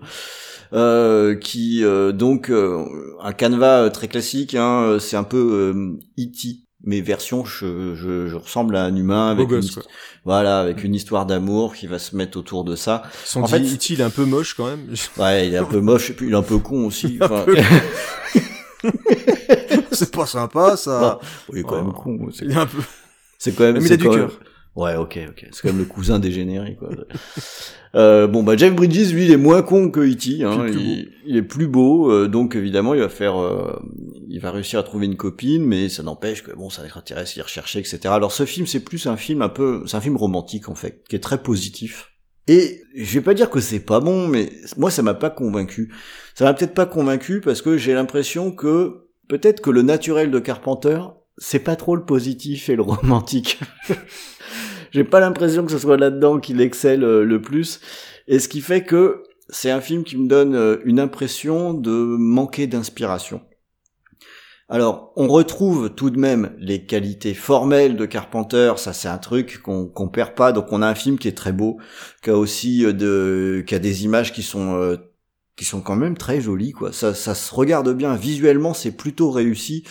Euh, 0.72 1.34
qui 1.34 1.84
euh, 1.84 2.12
donc 2.12 2.50
euh, 2.50 2.84
un 3.22 3.32
canevas 3.32 3.82
euh, 3.84 3.90
très 3.90 4.08
classique. 4.08 4.54
Hein, 4.54 4.82
euh, 4.84 4.98
c'est 4.98 5.16
un 5.16 5.24
peu 5.24 5.36
euh, 5.74 5.98
E.T. 6.22 6.60
Mais 6.84 7.00
version, 7.00 7.44
je, 7.44 7.94
je, 7.94 8.26
je 8.26 8.34
ressemble 8.34 8.74
à 8.74 8.82
un 8.84 8.96
humain 8.96 9.30
avec 9.30 9.46
beau 9.48 9.54
une, 9.54 9.60
gosse, 9.60 9.78
voilà 10.24 10.58
avec 10.60 10.82
une 10.82 10.96
histoire 10.96 11.26
d'amour 11.26 11.74
qui 11.76 11.86
va 11.86 12.00
se 12.00 12.16
mettre 12.16 12.36
autour 12.36 12.64
de 12.64 12.74
ça. 12.74 13.02
Son 13.24 13.42
En 13.42 13.46
fait, 13.46 13.60
E.T., 13.60 13.92
il 13.94 14.00
est 14.00 14.04
un 14.04 14.10
peu 14.10 14.24
moche 14.24 14.54
quand 14.54 14.66
même. 14.66 14.86
Ouais, 15.16 15.46
il 15.46 15.54
est 15.54 15.58
un 15.58 15.64
peu 15.64 15.80
moche 15.80 16.10
et 16.10 16.12
puis 16.14 16.26
il 16.26 16.32
est 16.32 16.36
un 16.36 16.42
peu 16.42 16.58
con 16.58 16.86
aussi. 16.86 17.18
Enfin, 17.20 17.44
c'est 19.92 20.10
pas 20.10 20.26
sympa, 20.26 20.76
ça. 20.76 21.20
il 21.52 21.58
est 21.58 21.62
quand 21.62 21.76
même 21.76 21.90
Oh. 21.90 21.92
con. 21.92 22.28
c'est- 22.32 22.44
Il 22.46 22.50
est 22.52 22.56
un 22.56 22.66
peu. 22.66 22.78
C'est 23.38 23.52
quand 23.52 23.64
même. 23.64 23.74
Mais 23.74 23.80
il 23.82 23.86
c'est 23.88 23.94
a 23.94 23.96
du 23.98 24.04
quand 24.04 24.14
cœur. 24.14 24.28
même- 24.28 24.36
Ouais, 24.74 24.96
ok, 24.96 25.18
ok. 25.28 25.46
C'est 25.52 25.60
quand 25.60 25.68
même 25.68 25.78
le 25.78 25.84
cousin 25.84 26.18
dégénéré, 26.18 26.76
quoi. 26.76 26.88
euh, 27.94 28.26
bon, 28.26 28.42
bah 28.42 28.56
Jeff 28.56 28.74
Bridges, 28.74 29.12
lui, 29.12 29.26
il 29.26 29.30
est 29.30 29.36
moins 29.36 29.62
con 29.62 29.90
que 29.90 30.00
E.T. 30.00 30.42
Hein. 30.44 30.66
Il, 30.68 31.12
il 31.26 31.36
est 31.36 31.42
plus 31.42 31.66
beau, 31.66 32.10
euh, 32.10 32.26
donc 32.26 32.56
évidemment, 32.56 32.94
il 32.94 33.00
va 33.00 33.10
faire, 33.10 33.36
euh, 33.38 33.78
il 34.28 34.40
va 34.40 34.50
réussir 34.50 34.78
à 34.78 34.82
trouver 34.82 35.04
une 35.06 35.16
copine, 35.16 35.64
mais 35.64 35.90
ça 35.90 36.02
n'empêche 36.02 36.42
que 36.42 36.52
bon, 36.52 36.70
ça 36.70 36.84
extraterrestre, 36.84 37.32
il 37.36 37.40
est 37.40 37.42
recherché, 37.42 37.80
etc. 37.80 38.00
Alors 38.06 38.32
ce 38.32 38.46
film, 38.46 38.66
c'est 38.66 38.80
plus 38.80 39.06
un 39.06 39.18
film 39.18 39.42
un 39.42 39.50
peu, 39.50 39.82
c'est 39.86 39.96
un 39.96 40.00
film 40.00 40.16
romantique 40.16 40.70
en 40.70 40.74
fait, 40.74 41.04
qui 41.08 41.16
est 41.16 41.20
très 41.20 41.42
positif. 41.42 42.08
Et 42.48 42.82
je 42.96 43.12
vais 43.12 43.20
pas 43.20 43.34
dire 43.34 43.50
que 43.50 43.60
c'est 43.60 43.80
pas 43.80 44.00
bon, 44.00 44.26
mais 44.26 44.50
moi, 44.76 44.90
ça 44.90 45.02
m'a 45.02 45.14
pas 45.14 45.30
convaincu. 45.30 45.92
Ça 46.34 46.44
m'a 46.44 46.54
peut-être 46.54 46.74
pas 46.74 46.86
convaincu 46.86 47.40
parce 47.40 47.62
que 47.62 47.76
j'ai 47.76 47.94
l'impression 47.94 48.50
que 48.50 49.08
peut-être 49.28 49.60
que 49.60 49.70
le 49.70 49.82
naturel 49.82 50.30
de 50.30 50.38
Carpenter, 50.38 50.98
c'est 51.38 51.60
pas 51.60 51.76
trop 51.76 51.94
le 51.94 52.04
positif 52.04 52.68
et 52.68 52.76
le 52.76 52.82
romantique. 52.82 53.60
J'ai 54.92 55.04
pas 55.04 55.20
l'impression 55.20 55.64
que 55.64 55.72
ce 55.72 55.78
soit 55.78 55.96
là-dedans 55.96 56.38
qu'il 56.38 56.60
excelle 56.60 57.02
euh, 57.02 57.24
le 57.24 57.40
plus. 57.40 57.80
Et 58.28 58.38
ce 58.38 58.48
qui 58.48 58.60
fait 58.60 58.84
que 58.84 59.24
c'est 59.48 59.70
un 59.70 59.80
film 59.80 60.04
qui 60.04 60.16
me 60.18 60.28
donne 60.28 60.54
euh, 60.54 60.76
une 60.84 61.00
impression 61.00 61.74
de 61.74 61.90
manquer 61.90 62.66
d'inspiration. 62.66 63.40
Alors, 64.68 65.12
on 65.16 65.28
retrouve 65.28 65.90
tout 65.94 66.10
de 66.10 66.18
même 66.18 66.54
les 66.58 66.86
qualités 66.86 67.34
formelles 67.34 67.96
de 67.96 68.06
Carpenter, 68.06 68.74
ça 68.76 68.92
c'est 68.92 69.08
un 69.08 69.18
truc 69.18 69.60
qu'on 69.62 69.86
qu'on 69.86 70.08
perd 70.08 70.34
pas, 70.34 70.52
donc 70.52 70.72
on 70.72 70.80
a 70.80 70.86
un 70.86 70.94
film 70.94 71.18
qui 71.18 71.28
est 71.28 71.36
très 71.36 71.52
beau, 71.52 71.78
qui 72.22 72.30
a 72.30 72.36
aussi 72.36 72.84
euh, 72.84 72.92
de, 72.92 73.64
qui 73.66 73.74
a 73.74 73.78
des 73.78 74.04
images 74.04 74.32
qui 74.32 74.42
sont 74.42 74.96
qui 75.56 75.66
sont 75.66 75.82
quand 75.82 75.96
même 75.96 76.16
très 76.16 76.40
jolies, 76.40 76.72
quoi. 76.72 76.92
Ça, 76.92 77.12
ça 77.12 77.34
se 77.34 77.54
regarde 77.54 77.92
bien, 77.94 78.14
visuellement 78.14 78.72
c'est 78.72 78.96
plutôt 78.96 79.30
réussi, 79.30 79.84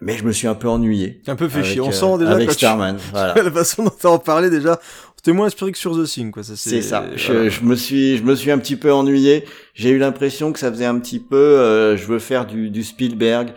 mais 0.00 0.16
je 0.16 0.24
me 0.24 0.32
suis 0.32 0.46
un 0.46 0.54
peu 0.54 0.68
ennuyé. 0.68 1.20
Un 1.26 1.36
peu 1.36 1.48
fait 1.48 1.58
avec, 1.60 1.70
chier. 1.70 1.80
On 1.80 1.88
euh, 1.88 1.92
sent 1.92 2.18
déjà 2.18 2.32
avec 2.32 2.46
quand 2.48 2.52
tu- 2.54 2.58
Starman, 2.58 2.96
voilà. 3.12 3.34
la 3.42 3.50
façon 3.50 3.84
dont 3.84 3.92
t'as 3.98 4.08
en 4.08 4.18
parlé 4.18 4.50
déjà, 4.50 4.80
c'était 5.16 5.32
moins 5.32 5.46
inspiré 5.46 5.72
que 5.72 5.78
sur 5.78 5.96
The 5.96 6.04
Thing, 6.06 6.30
quoi. 6.30 6.42
Ça, 6.42 6.52
C'est 6.56 6.82
ça. 6.82 7.04
Je, 7.16 7.32
voilà. 7.32 7.48
je 7.48 7.60
me 7.62 7.74
suis, 7.76 8.18
je 8.18 8.22
me 8.24 8.34
suis 8.34 8.50
un 8.50 8.58
petit 8.58 8.76
peu 8.76 8.92
ennuyé. 8.92 9.44
J'ai 9.74 9.90
eu 9.90 9.98
l'impression 9.98 10.52
que 10.52 10.58
ça 10.58 10.70
faisait 10.70 10.84
un 10.86 10.98
petit 10.98 11.18
peu, 11.20 11.36
euh, 11.36 11.96
je 11.96 12.06
veux 12.06 12.18
faire 12.18 12.46
du, 12.46 12.70
du 12.70 12.82
Spielberg. 12.84 13.52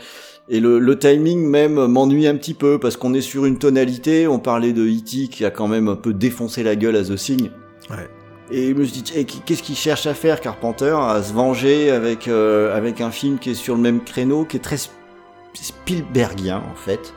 Et 0.49 0.61
le, 0.61 0.79
le 0.79 0.97
timing 0.97 1.45
même 1.45 1.73
m'ennuie 1.87 2.25
un 2.25 2.35
petit 2.37 2.53
peu 2.53 2.79
parce 2.79 2.95
qu'on 2.95 3.13
est 3.13 3.19
sur 3.21 3.45
une 3.45 3.57
tonalité. 3.59 4.27
On 4.27 4.39
parlait 4.39 4.71
de 4.71 4.83
E.T. 4.85 5.27
qui 5.27 5.43
a 5.43 5.51
quand 5.51 5.67
même 5.67 5.89
un 5.89 5.97
peu 5.97 6.13
défoncé 6.13 6.63
la 6.63 6.77
gueule 6.77 6.95
à 6.95 7.03
The 7.03 7.15
Thing. 7.15 7.49
Ouais. 7.89 8.07
Et 8.49 8.69
je 8.69 8.73
me 8.75 8.85
suis 8.85 9.01
dit, 9.01 9.11
eh, 9.13 9.25
qu'est-ce 9.25 9.61
qu'il 9.61 9.75
cherche 9.75 10.07
à 10.07 10.13
faire, 10.13 10.39
Carpenter, 10.39 10.95
à 10.97 11.21
se 11.21 11.33
venger 11.33 11.91
avec 11.91 12.29
euh, 12.29 12.73
avec 12.77 13.01
un 13.01 13.11
film 13.11 13.39
qui 13.39 13.49
est 13.49 13.55
sur 13.55 13.75
le 13.75 13.81
même 13.81 14.01
créneau, 14.01 14.45
qui 14.45 14.55
est 14.55 14.61
très 14.61 14.77
Spielbergien 15.63 16.57
en 16.71 16.75
fait. 16.75 17.13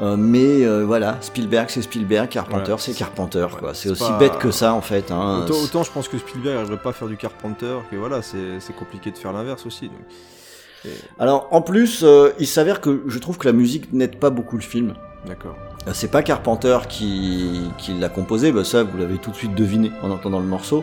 Euh, 0.00 0.16
mais 0.16 0.64
euh, 0.64 0.84
voilà, 0.86 1.18
Spielberg 1.20 1.68
c'est 1.68 1.82
Spielberg, 1.82 2.28
Carpenter 2.30 2.72
Ouais, 2.72 2.78
c'est 2.78 2.94
Carpenter 2.94 3.42
ouais, 3.42 3.58
quoi. 3.58 3.74
C'est 3.74 3.90
aussi 3.90 4.02
pas- 4.04 4.18
bête 4.18 4.38
que 4.38 4.50
ça 4.50 4.72
en 4.72 4.80
fait. 4.80 5.10
Hein. 5.10 5.42
Autant, 5.44 5.58
autant 5.62 5.82
je 5.82 5.90
pense 5.90 6.08
que 6.08 6.16
Spielberg 6.16 6.54
n'arriverait 6.54 6.80
pas 6.80 6.90
à 6.90 6.92
faire 6.94 7.08
du 7.08 7.16
Carpenter, 7.18 7.76
que 7.90 7.96
voilà, 7.96 8.22
c'est 8.22 8.74
compliqué 8.78 9.10
de 9.10 9.18
faire 9.18 9.32
l'inverse 9.32 9.66
aussi. 9.66 9.88
donc. 9.88 10.92
Alors 11.18 11.48
en 11.50 11.60
plus, 11.60 12.00
euh, 12.02 12.30
il 12.38 12.46
s'avère 12.46 12.80
que 12.80 13.02
je 13.06 13.18
trouve 13.18 13.36
que 13.36 13.46
la 13.46 13.52
musique 13.52 13.92
n'aide 13.92 14.18
pas 14.18 14.30
beaucoup 14.30 14.56
le 14.56 14.62
film. 14.62 14.94
D'accord. 15.26 15.56
C'est 15.92 16.10
pas 16.10 16.22
Carpenter 16.22 16.78
qui, 16.88 17.60
qui 17.76 17.92
l'a 17.92 18.08
composé, 18.08 18.52
bah 18.52 18.64
ça 18.64 18.84
vous 18.84 18.96
l'avez 18.96 19.18
tout 19.18 19.30
de 19.30 19.36
suite 19.36 19.54
deviné 19.54 19.92
en 20.02 20.10
entendant 20.10 20.38
le 20.38 20.46
morceau. 20.46 20.82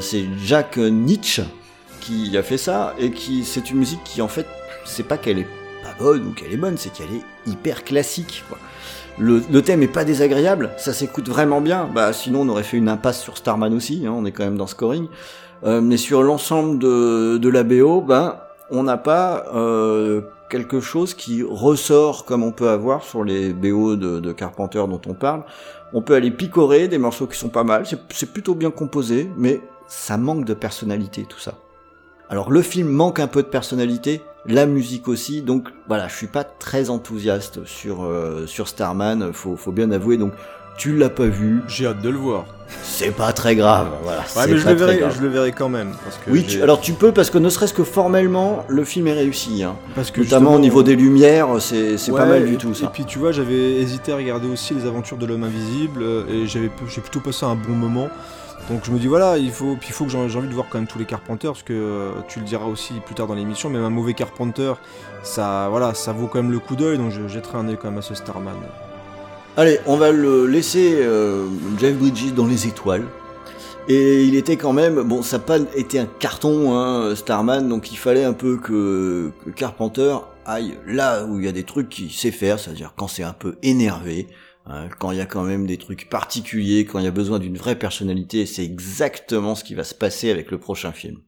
C'est 0.00 0.24
Jack 0.44 0.76
Nietzsche 0.78 1.42
qui 2.00 2.36
a 2.36 2.42
fait 2.42 2.58
ça 2.58 2.94
et 2.98 3.12
qui 3.12 3.44
c'est 3.44 3.70
une 3.70 3.78
musique 3.78 4.02
qui 4.04 4.22
en 4.22 4.28
fait 4.28 4.46
c'est 4.84 5.02
pas 5.04 5.18
qu'elle 5.18 5.38
est 5.38 5.46
pas 5.98 6.04
bonne 6.04 6.28
ou 6.28 6.30
qu'elle 6.32 6.52
est 6.52 6.58
bonne, 6.58 6.76
c'est 6.76 6.92
qu'elle 6.92 7.12
est 7.12 7.50
hyper 7.50 7.84
classique. 7.84 8.44
Quoi. 8.48 8.58
Le, 9.18 9.40
thème 9.60 9.82
est 9.82 9.88
pas 9.88 10.04
désagréable, 10.04 10.70
ça 10.76 10.92
s'écoute 10.92 11.28
vraiment 11.28 11.60
bien. 11.60 11.88
Bah 11.94 12.12
sinon 12.12 12.40
on 12.42 12.48
aurait 12.48 12.64
fait 12.64 12.76
une 12.76 12.88
impasse 12.88 13.22
sur 13.22 13.36
Starman 13.36 13.72
aussi, 13.72 14.04
hein, 14.06 14.12
on 14.16 14.24
est 14.24 14.32
quand 14.32 14.44
même 14.44 14.56
dans 14.56 14.66
scoring. 14.66 15.08
Euh, 15.64 15.80
mais 15.80 15.96
sur 15.96 16.22
l'ensemble 16.22 16.78
de, 16.78 17.38
de 17.38 17.48
la 17.48 17.62
BO, 17.62 18.00
ben 18.00 18.36
on 18.70 18.82
n'a 18.82 18.96
pas 18.96 19.44
euh, 19.54 20.22
quelque 20.50 20.80
chose 20.80 21.14
qui 21.14 21.42
ressort 21.42 22.24
comme 22.24 22.42
on 22.42 22.50
peut 22.50 22.68
avoir 22.68 23.04
sur 23.04 23.24
les 23.24 23.52
BO 23.52 23.96
de, 23.96 24.20
de 24.20 24.32
Carpenter 24.32 24.84
dont 24.88 25.00
on 25.06 25.14
parle. 25.14 25.44
On 25.92 26.02
peut 26.02 26.14
aller 26.14 26.32
picorer 26.32 26.88
des 26.88 26.98
morceaux 26.98 27.26
qui 27.28 27.38
sont 27.38 27.50
pas 27.50 27.64
mal, 27.64 27.84
c'est 28.10 28.32
plutôt 28.32 28.56
bien 28.56 28.72
composé, 28.72 29.30
mais 29.36 29.60
ça 29.86 30.16
manque 30.16 30.44
de 30.44 30.54
personnalité 30.54 31.24
tout 31.28 31.38
ça. 31.38 31.54
Alors 32.28 32.50
le 32.50 32.62
film 32.62 32.88
manque 32.88 33.20
un 33.20 33.28
peu 33.28 33.42
de 33.42 33.48
personnalité, 33.48 34.22
la 34.46 34.66
musique 34.66 35.08
aussi, 35.08 35.42
donc 35.42 35.68
voilà, 35.88 36.08
je 36.08 36.14
suis 36.14 36.26
pas 36.26 36.44
très 36.44 36.90
enthousiaste 36.90 37.64
sur 37.64 38.04
euh, 38.04 38.46
sur 38.46 38.68
Starman, 38.68 39.32
faut 39.32 39.56
faut 39.56 39.72
bien 39.72 39.90
avouer. 39.90 40.16
Donc 40.16 40.32
tu 40.76 40.96
l'as 40.96 41.08
pas 41.10 41.26
vu, 41.26 41.62
J'ai 41.68 41.86
hâte 41.86 42.02
de 42.02 42.08
le 42.10 42.18
voir. 42.18 42.46
c'est 42.82 43.12
pas 43.14 43.32
très 43.32 43.54
grave, 43.54 43.88
voilà. 44.02 44.18
Ouais, 44.20 44.24
c'est 44.26 44.50
mais 44.50 44.56
je 44.58 44.64
pas 44.64 44.70
le, 44.70 44.76
très 44.76 44.86
verrai, 44.86 44.98
grave. 44.98 45.14
je 45.16 45.22
le 45.22 45.28
verrai 45.28 45.52
quand 45.52 45.68
même. 45.68 45.92
Parce 46.02 46.16
que 46.18 46.30
Oui, 46.32 46.44
tu- 46.44 46.60
alors 46.62 46.80
tu 46.80 46.94
peux 46.94 47.12
parce 47.12 47.30
que 47.30 47.38
ne 47.38 47.48
serait-ce 47.48 47.72
que 47.72 47.84
formellement, 47.84 48.64
le 48.68 48.84
film 48.84 49.06
est 49.06 49.12
réussi. 49.12 49.62
Hein. 49.62 49.76
parce 49.94 50.10
que 50.10 50.20
Notamment 50.20 50.40
justement, 50.50 50.54
au 50.56 50.58
niveau 50.58 50.82
des 50.82 50.96
lumières, 50.96 51.48
c'est 51.60 51.96
c'est 51.96 52.10
pas 52.10 52.24
Ouais, 52.24 52.40
mal 52.40 52.46
du 52.46 52.54
et- 52.54 52.56
tout 52.56 52.72
Et 52.72 52.74
ça. 52.74 52.88
puis 52.88 53.04
tu 53.04 53.20
vois, 53.20 53.30
j'avais 53.30 53.54
hésité 53.80 54.12
à 54.12 54.16
regarder 54.16 54.48
aussi 54.48 54.74
les 54.74 54.84
aventures 54.84 55.16
de 55.16 55.26
l'homme 55.26 55.44
invisible 55.44 56.02
euh, 56.02 56.24
et 56.28 56.46
j'avais 56.48 56.70
j'ai 56.88 57.00
plutôt 57.00 57.20
passé 57.20 57.46
un 57.46 57.54
bon 57.54 57.72
moment. 57.74 58.08
Donc 58.70 58.82
je 58.84 58.90
me 58.90 58.98
dis 58.98 59.06
voilà, 59.06 59.36
il 59.36 59.50
faut 59.50 59.76
puis 59.76 59.88
il 59.90 59.92
faut 59.92 60.04
que 60.04 60.10
j'ai 60.10 60.18
envie 60.18 60.48
de 60.48 60.54
voir 60.54 60.66
quand 60.70 60.78
même 60.78 60.86
tous 60.86 60.98
les 60.98 61.04
Carpenters 61.04 61.52
parce 61.52 61.62
que 61.62 61.74
euh, 61.74 62.12
tu 62.28 62.38
le 62.38 62.46
diras 62.46 62.64
aussi 62.64 62.94
plus 63.04 63.14
tard 63.14 63.26
dans 63.26 63.34
l'émission, 63.34 63.68
même 63.68 63.84
un 63.84 63.90
mauvais 63.90 64.14
Carpenter, 64.14 64.72
ça 65.22 65.68
voilà, 65.68 65.92
ça 65.92 66.12
vaut 66.12 66.28
quand 66.28 66.42
même 66.42 66.50
le 66.50 66.60
coup 66.60 66.74
d'œil 66.74 66.96
donc 66.96 67.10
je 67.10 67.28
jetterai 67.28 67.58
un 67.58 67.68
œil 67.68 67.76
quand 67.80 67.90
même 67.90 67.98
à 67.98 68.02
ce 68.02 68.14
Starman. 68.14 68.56
Allez, 69.56 69.78
on 69.86 69.96
va 69.96 70.10
le 70.10 70.46
laisser 70.46 70.96
euh, 71.00 71.46
Jeff 71.78 71.94
Bridges 71.94 72.32
dans 72.34 72.46
les 72.46 72.66
étoiles. 72.66 73.04
Et 73.86 74.24
il 74.24 74.34
était 74.34 74.56
quand 74.56 74.72
même, 74.72 75.02
bon, 75.02 75.22
ça 75.22 75.36
n'a 75.36 75.44
pas 75.44 75.58
un 75.58 76.06
carton, 76.18 76.74
hein, 76.74 77.14
Starman, 77.14 77.68
donc 77.68 77.92
il 77.92 77.98
fallait 77.98 78.24
un 78.24 78.32
peu 78.32 78.56
que, 78.56 79.30
que 79.44 79.50
Carpenter 79.50 80.16
aille 80.46 80.78
là 80.86 81.24
où 81.24 81.38
il 81.38 81.44
y 81.44 81.48
a 81.48 81.52
des 81.52 81.64
trucs 81.64 81.90
qu'il 81.90 82.10
sait 82.10 82.30
faire, 82.30 82.58
c'est-à-dire 82.58 82.94
quand 82.96 83.08
c'est 83.08 83.22
un 83.22 83.34
peu 83.34 83.56
énervé, 83.62 84.26
quand 84.98 85.10
il 85.10 85.18
y 85.18 85.20
a 85.20 85.26
quand 85.26 85.42
même 85.42 85.66
des 85.66 85.76
trucs 85.76 86.08
particuliers, 86.08 86.86
quand 86.86 86.98
il 86.98 87.04
y 87.04 87.08
a 87.08 87.12
besoin 87.12 87.38
d'une 87.38 87.58
vraie 87.58 87.78
personnalité, 87.78 88.46
c'est 88.46 88.64
exactement 88.64 89.54
ce 89.54 89.64
qui 89.64 89.74
va 89.74 89.84
se 89.84 89.94
passer 89.94 90.30
avec 90.30 90.50
le 90.50 90.58
prochain 90.58 90.92
film. 90.92 91.20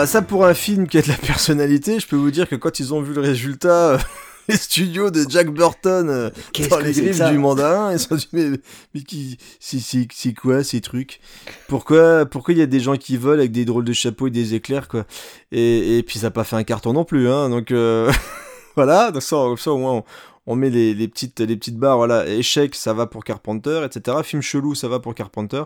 Bah 0.00 0.06
ça 0.06 0.22
pour 0.22 0.46
un 0.46 0.54
film 0.54 0.88
qui 0.88 0.96
a 0.96 1.02
de 1.02 1.08
la 1.08 1.14
personnalité, 1.14 2.00
je 2.00 2.06
peux 2.06 2.16
vous 2.16 2.30
dire 2.30 2.48
que 2.48 2.56
quand 2.56 2.80
ils 2.80 2.94
ont 2.94 3.02
vu 3.02 3.12
le 3.12 3.20
résultat, 3.20 3.98
les 4.48 4.56
studios 4.56 5.10
de 5.10 5.26
Jack 5.28 5.50
Burton 5.50 6.08
euh, 6.08 6.30
dans 6.70 6.78
les 6.78 6.92
griffes 6.92 7.22
du 7.22 7.36
mandarin, 7.36 7.92
ils 7.92 7.98
se 7.98 8.08
sont 8.08 8.14
dit 8.14 8.28
mais, 8.32 8.48
mais 8.94 9.02
qui, 9.02 9.36
c'est 9.60 10.32
quoi 10.32 10.64
ces 10.64 10.80
trucs? 10.80 11.20
Pourquoi 11.68 12.24
pourquoi 12.24 12.54
il 12.54 12.60
y 12.60 12.62
a 12.62 12.66
des 12.66 12.80
gens 12.80 12.96
qui 12.96 13.18
volent 13.18 13.40
avec 13.40 13.52
des 13.52 13.66
drôles 13.66 13.84
de 13.84 13.92
chapeaux 13.92 14.28
et 14.28 14.30
des 14.30 14.54
éclairs 14.54 14.88
quoi? 14.88 15.04
Et, 15.52 15.98
et 15.98 16.02
puis 16.02 16.18
ça 16.18 16.28
n'a 16.28 16.30
pas 16.30 16.44
fait 16.44 16.56
un 16.56 16.64
carton 16.64 16.94
non 16.94 17.04
plus, 17.04 17.28
hein, 17.28 17.50
donc 17.50 17.70
euh, 17.70 18.10
voilà, 18.76 19.10
donc 19.10 19.20
ça, 19.20 19.36
ça 19.58 19.70
au 19.70 19.76
moins 19.76 20.02
on, 20.46 20.56
met 20.56 20.70
les, 20.70 20.94
les, 20.94 21.08
petites 21.08 21.40
les 21.40 21.56
petites 21.58 21.76
barres, 21.76 21.98
voilà, 21.98 22.26
échec 22.26 22.74
ça 22.74 22.94
va 22.94 23.06
pour 23.06 23.22
Carpenter, 23.22 23.82
etc. 23.84 24.16
Film 24.24 24.40
chelou 24.40 24.74
ça 24.74 24.88
va 24.88 24.98
pour 24.98 25.14
Carpenter. 25.14 25.64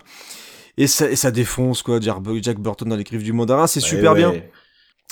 Et 0.76 0.86
ça, 0.86 1.10
et 1.10 1.16
ça 1.16 1.30
défonce 1.30 1.82
quoi, 1.82 2.00
Jack 2.00 2.58
Burton 2.58 2.88
dans 2.88 2.96
les 2.96 3.04
griffes 3.04 3.22
du 3.22 3.32
mandarin, 3.32 3.66
c'est 3.66 3.80
super 3.80 4.14
bien. 4.14 4.32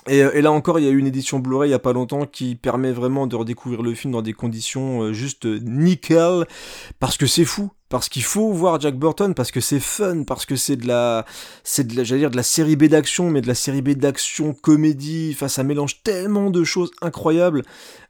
Euh, 0.08 0.32
et, 0.34 0.42
là 0.42 0.50
encore, 0.50 0.80
il 0.80 0.84
y 0.84 0.88
a 0.88 0.90
eu 0.90 0.98
une 0.98 1.06
édition 1.06 1.38
Blu-ray 1.38 1.68
il 1.68 1.72
y 1.72 1.74
a 1.74 1.78
pas 1.78 1.92
longtemps 1.92 2.26
qui 2.26 2.56
permet 2.56 2.90
vraiment 2.90 3.28
de 3.28 3.36
redécouvrir 3.36 3.82
le 3.82 3.94
film 3.94 4.12
dans 4.12 4.22
des 4.22 4.32
conditions 4.32 5.02
euh, 5.02 5.12
juste 5.12 5.44
nickel, 5.44 6.46
parce 6.98 7.16
que 7.16 7.26
c'est 7.26 7.44
fou, 7.44 7.70
parce 7.92 8.08
qu'il 8.08 8.22
faut 8.22 8.52
voir 8.52 8.80
Jack 8.80 8.96
Burton, 8.96 9.34
parce 9.34 9.50
que 9.50 9.60
c'est 9.60 9.78
fun, 9.78 10.22
parce 10.22 10.46
que 10.46 10.56
c'est 10.56 10.76
de 10.76 10.88
la, 10.88 11.26
c'est 11.62 11.86
de 11.86 11.94
la, 11.94 12.04
j'allais 12.04 12.22
dire 12.22 12.30
de 12.30 12.36
la 12.36 12.42
série 12.42 12.74
B 12.74 12.84
d'action, 12.84 13.28
mais 13.28 13.42
de 13.42 13.46
la 13.46 13.54
série 13.54 13.82
B 13.82 13.90
d'action 13.90 14.54
comédie. 14.54 15.32
Enfin, 15.34 15.46
ça 15.46 15.62
mélange 15.62 16.02
tellement 16.02 16.48
de 16.48 16.64
choses 16.64 16.90
incroyables. 17.02 17.64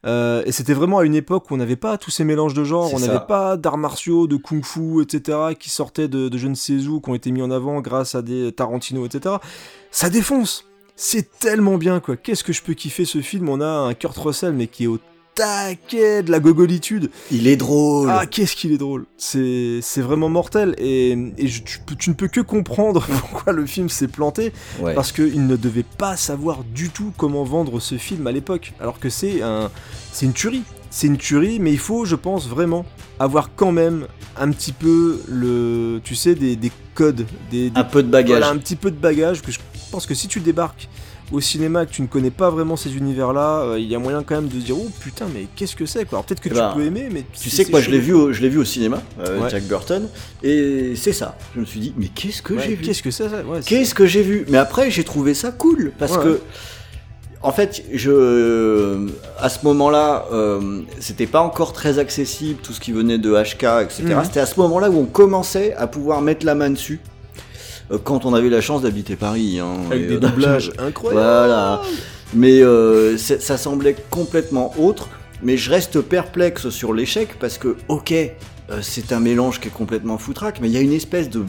Euh, 0.05 0.41
et 0.45 0.53
c'était 0.53 0.73
vraiment 0.73 0.99
à 0.99 1.03
une 1.03 1.15
époque 1.15 1.51
où 1.51 1.55
on 1.55 1.57
n'avait 1.57 1.75
pas 1.75 1.97
tous 1.97 2.11
ces 2.11 2.23
mélanges 2.23 2.53
de 2.53 2.63
genres, 2.63 2.93
on 2.93 2.99
n'avait 2.99 3.25
pas 3.27 3.57
d'arts 3.57 3.77
martiaux, 3.77 4.25
de 4.25 4.37
kung-fu, 4.37 5.01
etc., 5.01 5.37
qui 5.59 5.69
sortaient 5.69 6.07
de, 6.07 6.29
de 6.29 6.37
je 6.37 6.47
ne 6.47 6.55
sais 6.55 6.87
où, 6.87 7.01
qui 7.01 7.09
ont 7.09 7.15
été 7.15 7.31
mis 7.31 7.41
en 7.41 7.51
avant 7.51 7.81
grâce 7.81 8.15
à 8.15 8.21
des 8.21 8.53
Tarantino, 8.53 9.05
etc. 9.05 9.35
Ça 9.91 10.09
défonce. 10.09 10.63
C'est 10.95 11.39
tellement 11.39 11.77
bien 11.77 11.99
quoi. 11.99 12.15
Qu'est-ce 12.15 12.45
que 12.45 12.53
je 12.53 12.61
peux 12.61 12.73
kiffer 12.73 13.03
ce 13.03 13.21
film? 13.21 13.49
On 13.49 13.59
a 13.59 13.67
un 13.67 13.93
Kurt 13.95 14.17
Russell 14.17 14.53
mais 14.53 14.67
qui 14.67 14.85
est 14.85 14.87
au 14.87 14.99
taquet 15.35 16.23
de 16.23 16.31
la 16.31 16.39
gogolitude. 16.39 17.09
Il 17.31 17.47
est 17.47 17.55
drôle. 17.55 18.09
Ah, 18.09 18.25
qu'est-ce 18.25 18.55
qu'il 18.55 18.71
est 18.71 18.77
drôle. 18.77 19.05
C'est, 19.17 19.81
vraiment 19.97 20.29
mortel. 20.29 20.75
Et, 20.77 21.17
tu, 21.97 22.09
ne 22.09 22.15
peux 22.15 22.27
que 22.27 22.41
comprendre 22.41 23.05
pourquoi 23.29 23.53
le 23.53 23.65
film 23.65 23.89
s'est 23.89 24.07
planté. 24.07 24.53
Parce 24.95 25.11
qu'il 25.11 25.47
ne 25.47 25.55
devait 25.55 25.85
pas 25.97 26.17
savoir 26.17 26.63
du 26.63 26.89
tout 26.89 27.13
comment 27.17 27.43
vendre 27.43 27.79
ce 27.79 27.97
film 27.97 28.27
à 28.27 28.31
l'époque. 28.31 28.73
Alors 28.79 28.99
que 28.99 29.09
c'est 29.09 29.41
un, 29.41 29.71
c'est 30.11 30.25
une 30.25 30.33
tuerie. 30.33 30.63
C'est 30.89 31.07
une 31.07 31.17
tuerie, 31.17 31.59
mais 31.59 31.71
il 31.71 31.79
faut, 31.79 32.05
je 32.05 32.15
pense, 32.15 32.47
vraiment 32.47 32.85
avoir 33.19 33.49
quand 33.55 33.71
même 33.71 34.07
un 34.37 34.51
petit 34.51 34.71
peu 34.71 35.21
le, 35.27 35.99
tu 36.03 36.13
sais, 36.13 36.35
des, 36.35 36.57
codes, 36.93 37.25
des, 37.49 37.71
un 37.73 37.83
peu 37.83 38.03
de 38.03 38.09
bagage, 38.09 38.43
un 38.43 38.57
petit 38.57 38.75
peu 38.75 38.91
de 38.91 38.95
bagage 38.95 39.41
que 39.41 39.51
je 39.51 39.59
pense 39.91 40.05
que 40.05 40.13
si 40.13 40.27
tu 40.27 40.39
débarques 40.39 40.87
au 41.31 41.41
cinéma 41.41 41.85
que 41.85 41.91
tu 41.91 42.01
ne 42.01 42.07
connais 42.07 42.31
pas 42.31 42.49
vraiment 42.49 42.75
ces 42.75 42.95
univers-là, 42.95 43.61
euh, 43.61 43.79
il 43.79 43.87
y 43.87 43.95
a 43.95 43.99
moyen 43.99 44.23
quand 44.23 44.35
même 44.35 44.47
de 44.47 44.59
se 44.59 44.65
dire 44.65 44.77
oh 44.77 44.89
putain 44.99 45.25
mais 45.33 45.47
qu'est-ce 45.55 45.75
que 45.75 45.85
c'est 45.85 46.05
quoi. 46.05 46.23
Peut-être 46.23 46.41
que 46.41 46.49
eh 46.49 46.51
tu 46.51 46.57
ben, 46.57 46.73
peux 46.75 46.85
aimer, 46.85 47.09
mais 47.11 47.23
tu 47.33 47.49
sais 47.49 47.65
que 47.65 47.71
moi 47.71 47.81
je 47.81 47.89
l'ai 47.89 47.99
vu, 47.99 48.13
au, 48.13 48.33
je 48.33 48.41
l'ai 48.41 48.49
vu 48.49 48.59
au 48.59 48.65
cinéma, 48.65 49.01
euh, 49.19 49.47
Jack 49.49 49.63
Burton, 49.63 50.07
et 50.43 50.93
c'est 50.95 51.13
ça. 51.13 51.37
Je 51.55 51.61
me 51.61 51.65
suis 51.65 51.79
dit 51.79 51.93
mais 51.97 52.07
qu'est-ce 52.07 52.41
que 52.41 52.59
j'ai 52.59 52.75
vu? 52.75 52.83
Qu'est-ce 52.83 53.03
que 53.03 53.11
c'est 53.11 53.29
Qu'est-ce 53.65 53.95
que 53.95 54.05
j'ai 54.05 54.21
vu? 54.21 54.45
Mais 54.49 54.57
après 54.57 54.91
j'ai 54.91 55.03
trouvé 55.03 55.33
ça 55.33 55.51
cool 55.51 55.91
parce 55.97 56.17
que 56.17 56.41
en 57.43 57.51
fait, 57.51 57.83
je, 57.91 59.09
à 59.37 59.49
ce 59.49 59.65
moment-là, 59.65 60.25
euh, 60.31 60.81
c'était 61.01 61.27
pas 61.27 61.41
encore 61.41 61.73
très 61.73 61.99
accessible 61.99 62.61
tout 62.63 62.71
ce 62.71 62.79
qui 62.79 62.93
venait 62.93 63.17
de 63.17 63.33
HK, 63.33 63.83
etc. 63.83 64.03
Mhm. 64.03 64.23
C'était 64.23 64.39
à 64.39 64.45
ce 64.45 64.57
moment-là 64.61 64.89
où 64.89 64.97
on 64.97 65.05
commençait 65.05 65.73
à 65.73 65.87
pouvoir 65.87 66.21
mettre 66.21 66.45
la 66.45 66.55
main 66.55 66.69
dessus. 66.69 67.01
Euh, 67.93 67.97
quand 68.03 68.25
on 68.25 68.33
avait 68.33 68.49
la 68.49 68.61
chance 68.61 68.81
d'habiter 68.81 69.15
Paris. 69.15 69.59
Hein, 69.59 69.75
Avec 69.91 70.07
des 70.07 70.15
euh, 70.15 70.19
doublages 70.19 70.71
incroyables. 70.77 71.21
Voilà. 71.21 71.81
Mais 72.33 72.61
euh, 72.61 73.17
ça 73.17 73.57
semblait 73.57 73.95
complètement 74.09 74.73
autre. 74.79 75.09
Mais 75.43 75.57
je 75.57 75.69
reste 75.69 76.01
perplexe 76.01 76.69
sur 76.69 76.93
l'échec 76.93 77.37
parce 77.39 77.57
que, 77.57 77.75
ok, 77.89 78.13
c'est 78.81 79.11
un 79.11 79.19
mélange 79.19 79.59
qui 79.59 79.67
est 79.67 79.71
complètement 79.71 80.17
foutraque, 80.17 80.59
mais 80.61 80.69
il 80.69 80.73
y 80.73 80.77
a 80.77 80.79
une 80.79 80.93
espèce 80.93 81.29
de, 81.29 81.43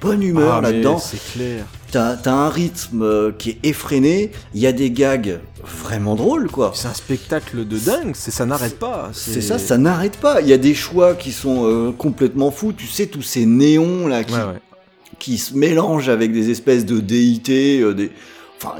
bonne 0.00 0.24
humeur 0.24 0.54
ah, 0.56 0.60
là-dedans. 0.60 0.98
C'est 0.98 1.22
clair. 1.32 1.64
T'as 1.92 2.16
as 2.24 2.30
un 2.32 2.48
rythme 2.48 3.32
qui 3.38 3.50
est 3.50 3.58
effréné, 3.62 4.32
il 4.54 4.60
y 4.60 4.66
a 4.66 4.72
des 4.72 4.90
gags 4.90 5.38
vraiment 5.62 6.16
drôles, 6.16 6.50
quoi. 6.50 6.72
C'est 6.74 6.88
un 6.88 6.94
spectacle 6.94 7.64
de 7.64 7.78
dingue, 7.78 8.16
ça 8.16 8.44
n'arrête 8.44 8.80
pas. 8.80 9.10
C'est 9.12 9.40
ça, 9.40 9.56
ça 9.56 9.78
n'arrête 9.78 10.16
pas. 10.16 10.40
Il 10.40 10.48
y 10.48 10.52
a 10.52 10.58
des 10.58 10.74
choix 10.74 11.14
qui 11.14 11.30
sont 11.30 11.94
complètement 11.96 12.50
fous. 12.50 12.72
Tu 12.72 12.88
sais, 12.88 13.06
tous 13.06 13.22
ces 13.22 13.46
néons 13.46 14.08
là 14.08 14.24
qui, 14.24 14.34
qui 15.18 15.38
se 15.38 15.54
mélangent 15.54 16.08
avec 16.08 16.32
des 16.32 16.50
espèces 16.50 16.86
de 16.86 17.00
déités, 17.00 17.80
euh, 17.80 17.94
des... 17.94 18.10
Enfin, 18.60 18.74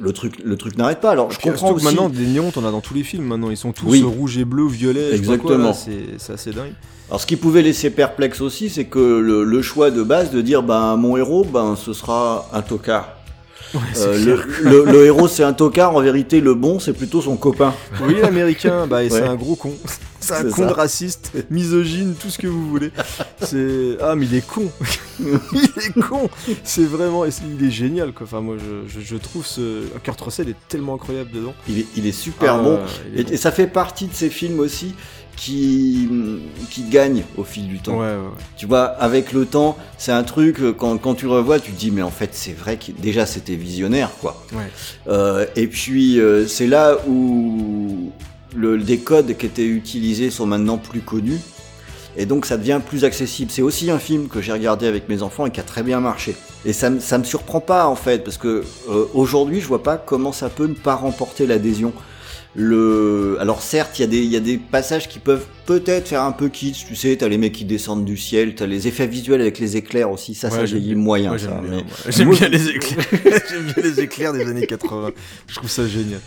le 0.00 0.12
truc, 0.12 0.40
le 0.44 0.56
truc 0.56 0.76
n'arrête 0.76 1.00
pas. 1.00 1.12
Alors, 1.12 1.30
je 1.30 1.38
comprends 1.38 1.72
aussi... 1.72 1.84
maintenant 1.84 2.08
des 2.08 2.26
néons, 2.26 2.50
t'en 2.50 2.64
as 2.64 2.72
dans 2.72 2.80
tous 2.80 2.94
les 2.94 3.04
films. 3.04 3.24
Maintenant, 3.24 3.50
ils 3.50 3.56
sont 3.56 3.72
tous 3.72 3.86
oui. 3.86 4.02
rouge 4.02 4.38
et 4.38 4.44
bleu, 4.44 4.66
violet. 4.66 5.14
Exactement. 5.14 5.72
C'est 5.72 6.32
assez 6.32 6.50
dingue. 6.50 6.72
Alors, 7.08 7.20
ce 7.20 7.26
qui 7.26 7.36
pouvait 7.36 7.62
laisser 7.62 7.90
perplexe 7.90 8.40
aussi, 8.40 8.70
c'est 8.70 8.84
que 8.84 8.98
le, 8.98 9.44
le, 9.44 9.62
choix 9.62 9.90
de 9.90 10.02
base 10.02 10.30
de 10.30 10.40
dire, 10.40 10.62
ben, 10.62 10.96
mon 10.96 11.16
héros, 11.16 11.44
ben, 11.44 11.76
ce 11.76 11.92
sera 11.92 12.48
un 12.52 12.62
tocard. 12.62 13.16
Euh, 13.98 14.36
le, 14.62 15.04
héros 15.04 15.28
c'est 15.28 15.44
un 15.44 15.52
tocard, 15.52 15.94
en 15.94 16.00
vérité 16.00 16.40
le 16.40 16.54
bon 16.54 16.80
c'est 16.80 16.92
plutôt 16.92 17.22
son 17.22 17.36
copain. 17.36 17.72
Oui 18.02 18.16
l'américain, 18.20 18.88
bah 18.88 19.08
c'est 19.08 19.22
un 19.22 19.36
gros 19.36 19.54
con. 19.54 19.72
C'est 20.20 20.34
un 20.34 20.50
con 20.50 20.66
de 20.66 20.72
raciste, 20.72 21.32
misogyne, 21.50 22.14
tout 22.14 22.30
ce 22.30 22.38
que 22.38 22.46
vous 22.46 22.68
voulez. 22.68 22.92
C'est 23.42 23.96
ah 24.00 24.14
mais 24.14 24.26
il 24.26 24.34
est 24.34 24.46
con, 24.46 24.70
il 25.20 25.28
est 25.28 26.00
con. 26.00 26.28
C'est 26.62 26.84
vraiment, 26.84 27.24
il 27.24 27.66
est 27.66 27.70
génial 27.70 28.12
quoi. 28.12 28.26
Enfin 28.26 28.40
moi 28.40 28.56
je, 28.86 29.16
trouve 29.16 29.46
ce 29.46 29.84
Kurt 30.02 30.20
Russell 30.20 30.48
est 30.48 30.56
tellement 30.68 30.94
incroyable 30.94 31.30
dedans. 31.32 31.54
Il 31.68 31.78
est, 31.80 31.86
il 31.96 32.06
est 32.06 32.12
super 32.12 32.54
ah, 32.54 32.62
bon. 32.62 32.78
et, 33.14 33.36
ça 33.36 33.50
fait 33.50 33.66
partie 33.66 34.06
de 34.06 34.14
ces 34.14 34.30
films 34.30 34.60
aussi 34.60 34.94
qui, 35.40 36.08
qui 36.70 36.82
gagne 36.84 37.24
au 37.38 37.44
fil 37.44 37.66
du 37.66 37.78
temps. 37.78 38.00
Tu 38.56 38.66
vois, 38.66 38.84
avec 38.84 39.32
le 39.32 39.46
temps, 39.46 39.76
c'est 39.96 40.12
un 40.12 40.22
truc, 40.22 40.60
euh, 40.60 40.72
quand, 40.72 40.98
quand 40.98 41.14
tu 41.14 41.26
revois, 41.26 41.58
tu 41.58 41.72
te 41.72 41.78
dis, 41.78 41.90
mais 41.90 42.02
en 42.02 42.10
fait, 42.10 42.30
c'est 42.32 42.52
vrai 42.52 42.76
que 42.76 42.92
déjà 42.92 43.24
c'était 43.24 43.54
visionnaire, 43.54 44.10
quoi. 44.20 44.44
Euh, 45.08 45.46
et 45.56 45.66
puis, 45.66 46.20
euh, 46.20 46.46
c'est 46.46 46.66
là 46.66 46.98
où 47.08 48.12
le, 48.54 48.78
des 48.78 48.98
codes 48.98 49.36
qui 49.36 49.46
étaient 49.46 49.66
utilisés 49.66 50.30
sont 50.30 50.46
maintenant 50.46 50.78
plus 50.78 51.00
connus. 51.00 51.40
Et 52.16 52.26
donc 52.26 52.44
ça 52.44 52.56
devient 52.56 52.80
plus 52.84 53.04
accessible. 53.04 53.50
C'est 53.50 53.62
aussi 53.62 53.90
un 53.90 53.98
film 53.98 54.28
que 54.28 54.40
j'ai 54.40 54.52
regardé 54.52 54.86
avec 54.86 55.08
mes 55.08 55.22
enfants 55.22 55.46
et 55.46 55.50
qui 55.50 55.60
a 55.60 55.62
très 55.62 55.82
bien 55.82 56.00
marché. 56.00 56.34
Et 56.64 56.72
ça, 56.72 56.90
ça 56.98 57.18
me 57.18 57.24
surprend 57.24 57.60
pas 57.60 57.86
en 57.86 57.94
fait, 57.94 58.24
parce 58.24 58.36
que 58.36 58.64
aujourd'hui 59.14 59.60
je 59.60 59.66
vois 59.66 59.82
pas 59.82 59.96
comment 59.96 60.32
ça 60.32 60.48
peut 60.48 60.66
ne 60.66 60.74
pas 60.74 60.96
remporter 60.96 61.46
l'adhésion. 61.46 61.92
Le... 62.56 63.36
Alors 63.38 63.62
certes, 63.62 64.00
il 64.00 64.12
y, 64.12 64.26
y, 64.26 64.36
a 64.36 64.40
des 64.40 64.58
passages 64.58 65.08
qui 65.08 65.20
peuvent 65.20 65.46
peut-être 65.66 66.08
faire 66.08 66.22
un 66.22 66.32
peu 66.32 66.48
kitsch, 66.48 66.84
tu 66.84 66.96
sais, 66.96 67.16
t'as 67.16 67.28
les 67.28 67.38
mecs 67.38 67.52
qui 67.52 67.64
descendent 67.64 68.04
du 68.04 68.16
ciel, 68.16 68.56
t'as 68.56 68.66
les 68.66 68.88
effets 68.88 69.06
visuels 69.06 69.40
avec 69.40 69.60
les 69.60 69.76
éclairs 69.76 70.10
aussi, 70.10 70.34
ça, 70.34 70.50
ça 70.50 70.66
j'ai 70.66 70.80
moyen. 70.96 71.36
J'aime 71.36 71.60
bien, 71.60 72.30
bien, 72.30 72.48
les 72.48 72.68
éclairs. 72.70 73.06
j'aime 73.48 73.72
bien 73.72 73.82
les 73.84 74.00
éclairs 74.00 74.32
des 74.32 74.48
années 74.48 74.66
80. 74.66 75.10
Je 75.46 75.54
trouve 75.54 75.70
ça 75.70 75.86
génial. 75.86 76.20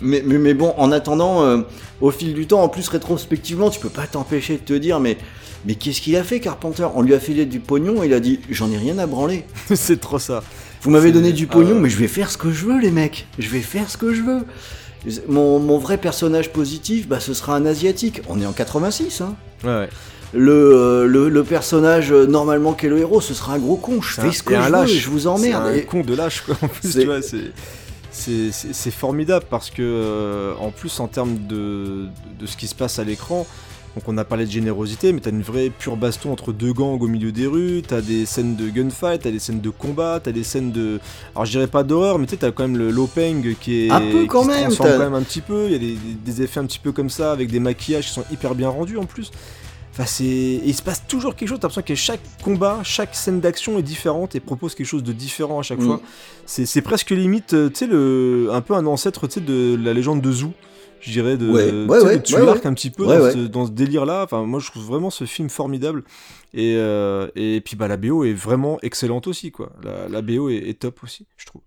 Mais, 0.00 0.22
mais, 0.24 0.38
mais 0.38 0.54
bon, 0.54 0.74
en 0.76 0.92
attendant, 0.92 1.42
euh, 1.42 1.58
au 2.00 2.10
fil 2.10 2.34
du 2.34 2.46
temps, 2.46 2.62
en 2.62 2.68
plus 2.68 2.88
rétrospectivement, 2.88 3.70
tu 3.70 3.80
peux 3.80 3.88
pas 3.88 4.06
t'empêcher 4.06 4.54
de 4.54 4.62
te 4.62 4.74
dire, 4.74 5.00
mais 5.00 5.18
mais 5.64 5.74
qu'est-ce 5.74 6.00
qu'il 6.00 6.16
a 6.16 6.24
fait 6.24 6.40
Carpenter? 6.40 6.86
On 6.94 7.02
lui 7.02 7.14
a 7.14 7.20
filé 7.20 7.44
du 7.44 7.60
pognon, 7.60 8.02
et 8.02 8.06
il 8.06 8.14
a 8.14 8.20
dit, 8.20 8.40
j'en 8.50 8.70
ai 8.70 8.76
rien 8.76 8.98
à 8.98 9.06
branler. 9.06 9.44
C'est 9.74 10.00
trop 10.00 10.18
ça. 10.18 10.42
Vous 10.82 10.90
m'avez 10.90 11.10
donné 11.10 11.32
du 11.32 11.46
pognon, 11.46 11.76
euh, 11.76 11.80
mais 11.80 11.90
je 11.90 11.98
vais 11.98 12.08
faire 12.08 12.30
ce 12.30 12.38
que 12.38 12.52
je 12.52 12.64
veux, 12.64 12.78
les 12.78 12.90
mecs. 12.90 13.26
Je 13.38 13.48
vais 13.48 13.60
faire 13.60 13.90
ce 13.90 13.96
que 13.96 14.14
je 14.14 14.22
veux. 14.22 14.44
Mon, 15.28 15.78
vrai 15.78 15.98
personnage 15.98 16.52
positif, 16.52 17.08
bah, 17.08 17.20
ce 17.20 17.34
sera 17.34 17.56
un 17.56 17.66
asiatique. 17.66 18.22
On 18.28 18.40
est 18.40 18.46
en 18.46 18.52
86, 18.52 19.20
hein. 19.20 19.34
Ouais. 19.64 19.88
Le, 20.34 21.06
le, 21.06 21.44
personnage 21.44 22.12
euh, 22.12 22.26
normalement 22.26 22.74
qui 22.74 22.86
est 22.86 22.90
le 22.90 22.98
héros, 22.98 23.20
ce 23.20 23.32
sera 23.32 23.54
un 23.54 23.58
gros 23.58 23.76
con. 23.76 24.02
Je 24.02 24.20
fais 24.20 24.30
ce 24.30 24.42
que 24.42 24.54
je 24.54 24.60
veux, 24.60 24.86
je 24.86 25.08
vous 25.08 25.26
emmerde. 25.26 25.70
C'est 25.72 25.82
un 25.82 25.86
con 25.86 26.00
de 26.02 26.14
lâche 26.14 26.42
quoi. 26.42 26.56
En 26.60 26.68
plus, 26.68 26.92
tu 26.92 27.06
vois, 27.06 27.22
c'est 27.22 27.52
formidable 28.90 29.46
parce 29.48 29.70
que 29.70 29.82
euh, 29.82 30.54
en 30.60 30.70
plus 30.70 31.00
en 31.00 31.08
termes 31.08 31.38
de, 31.46 32.06
de, 32.38 32.46
ce 32.46 32.56
qui 32.56 32.66
se 32.66 32.74
passe 32.74 32.98
à 32.98 33.04
l'écran, 33.04 33.46
donc 33.94 34.04
on 34.06 34.16
a 34.18 34.24
parlé 34.24 34.46
de 34.46 34.50
générosité, 34.50 35.12
mais 35.12 35.20
t'as 35.20 35.30
une 35.30 35.42
vraie 35.42 35.70
pure 35.70 35.96
baston 35.96 36.32
entre 36.32 36.52
deux 36.52 36.72
gangs 36.72 37.00
au 37.00 37.08
milieu 37.08 37.32
des 37.32 37.46
rues, 37.46 37.82
t'as 37.86 38.00
des 38.00 38.26
scènes 38.26 38.54
de 38.54 38.68
gunfight, 38.68 39.22
t'as 39.22 39.30
des 39.30 39.38
scènes 39.38 39.60
de 39.60 39.70
combat, 39.70 40.20
t'as 40.22 40.32
des 40.32 40.44
scènes 40.44 40.70
de... 40.70 41.00
Alors 41.34 41.46
je 41.46 41.50
dirais 41.52 41.66
pas 41.66 41.82
d'horreur, 41.82 42.18
mais 42.18 42.26
tu 42.26 42.32
sais, 42.32 42.36
t'as 42.36 42.52
quand 42.52 42.62
même 42.62 42.76
le 42.76 42.90
Lopeng 42.90 43.56
qui 43.60 43.86
est... 43.86 43.90
Un 43.90 44.00
peu 44.00 44.26
quand 44.26 44.44
même 44.44 44.74
quand 44.76 44.98
même 44.98 45.14
un 45.14 45.22
petit 45.22 45.40
peu, 45.40 45.66
il 45.66 45.72
y 45.72 45.74
a 45.74 45.98
des, 46.24 46.42
effets 46.42 46.60
un 46.60 46.66
petit 46.66 46.78
peu 46.78 46.92
comme 46.92 47.10
ça, 47.10 47.32
avec 47.32 47.50
des 47.50 47.60
maquillages 47.60 48.06
qui 48.06 48.12
sont 48.12 48.24
hyper 48.30 48.54
bien 48.54 48.68
rendus 48.68 48.98
en 48.98 49.04
plus. 49.04 49.32
Enfin, 49.98 50.06
c'est... 50.06 50.24
il 50.24 50.74
se 50.74 50.82
passe 50.82 51.04
toujours 51.08 51.34
quelque 51.34 51.48
chose, 51.48 51.58
t'as 51.58 51.66
l'impression 51.66 51.82
que 51.82 51.94
chaque 51.96 52.20
combat, 52.44 52.80
chaque 52.84 53.16
scène 53.16 53.40
d'action 53.40 53.78
est 53.78 53.82
différente 53.82 54.36
et 54.36 54.40
propose 54.40 54.76
quelque 54.76 54.86
chose 54.86 55.02
de 55.02 55.12
différent 55.12 55.58
à 55.58 55.62
chaque 55.62 55.80
mm. 55.80 55.86
fois. 55.86 56.00
C'est 56.46 56.82
presque 56.82 57.10
limite, 57.10 57.48
tu 57.48 57.70
sais, 57.74 57.86
le... 57.86 58.48
un 58.52 58.60
peu 58.60 58.74
un 58.74 58.86
ancêtre 58.86 59.26
de 59.26 59.76
la 59.82 59.92
légende 59.92 60.20
de 60.20 60.30
Zou 60.30 60.52
je 61.00 61.12
dirais, 61.12 61.36
de, 61.36 61.48
Ouais, 61.50 61.70
tu 61.70 61.86
ouais, 61.86 62.00
sais, 62.00 62.60
de 62.60 62.66
un 62.66 62.74
petit 62.74 62.90
peu 62.90 63.06
dans. 63.06 63.30
Ce, 63.30 63.38
dans 63.38 63.66
ce 63.66 63.70
délire-là. 63.70 64.24
Enfin, 64.24 64.44
moi, 64.44 64.60
je 64.60 64.70
trouve 64.70 64.84
vraiment 64.84 65.10
ce 65.10 65.24
film 65.24 65.48
formidable. 65.48 66.04
Et, 66.54 66.74
euh, 66.76 67.28
et 67.36 67.60
puis, 67.60 67.76
bah, 67.76 67.88
la 67.88 67.96
BO 67.96 68.24
est 68.24 68.32
vraiment 68.32 68.78
excellente 68.82 69.26
aussi, 69.26 69.50
quoi. 69.50 69.70
La, 69.82 70.08
la 70.08 70.22
BO 70.22 70.48
est, 70.48 70.68
est 70.68 70.78
top 70.78 71.02
aussi, 71.04 71.26
je 71.36 71.46
trouve. 71.46 71.62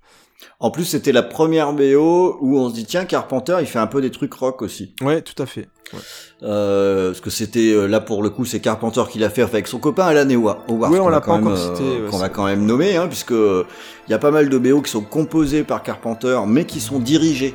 En 0.59 0.71
plus, 0.71 0.85
c'était 0.85 1.11
la 1.11 1.23
première 1.23 1.73
BO 1.73 2.37
où 2.41 2.57
on 2.57 2.69
se 2.69 2.73
dit 2.73 2.85
tiens, 2.85 3.05
Carpenter, 3.05 3.57
il 3.61 3.67
fait 3.67 3.79
un 3.79 3.87
peu 3.87 4.01
des 4.01 4.11
trucs 4.11 4.33
rock 4.33 4.61
aussi. 4.61 4.95
Ouais, 5.01 5.21
tout 5.21 5.41
à 5.41 5.45
fait. 5.45 5.67
Ouais, 5.93 5.99
Euh, 6.43 7.09
parce 7.09 7.21
que 7.21 7.29
c'était 7.29 7.71
euh, 7.71 7.85
là 7.87 7.99
pour 7.99 8.23
le 8.23 8.29
coup, 8.31 8.45
c'est 8.45 8.59
Carpenter 8.59 9.03
qui 9.11 9.19
l'a 9.19 9.29
fait 9.29 9.43
avec 9.43 9.67
son 9.67 9.77
copain 9.77 10.05
Alan 10.05 10.27
Howard. 10.29 10.59
Ouais, 10.69 10.99
on 10.99 11.07
l'a 11.09 11.19
pas 11.19 11.25
quand 11.27 11.35
même, 11.37 11.47
encore 11.47 11.81
euh, 11.81 12.03
ouais, 12.05 12.09
qu'on 12.09 12.17
va 12.17 12.29
quand 12.29 12.45
même 12.45 12.65
nommer, 12.65 12.95
hein, 12.97 13.07
puisque 13.07 13.31
il 13.31 14.09
y 14.11 14.13
a 14.13 14.17
pas 14.19 14.31
mal 14.31 14.49
de 14.49 14.57
BO 14.57 14.81
qui 14.81 14.89
sont 14.91 15.01
composés 15.01 15.63
par 15.63 15.83
Carpenter, 15.83 16.39
mais 16.47 16.65
qui 16.65 16.79
sont 16.79 16.99
dirigés 16.99 17.53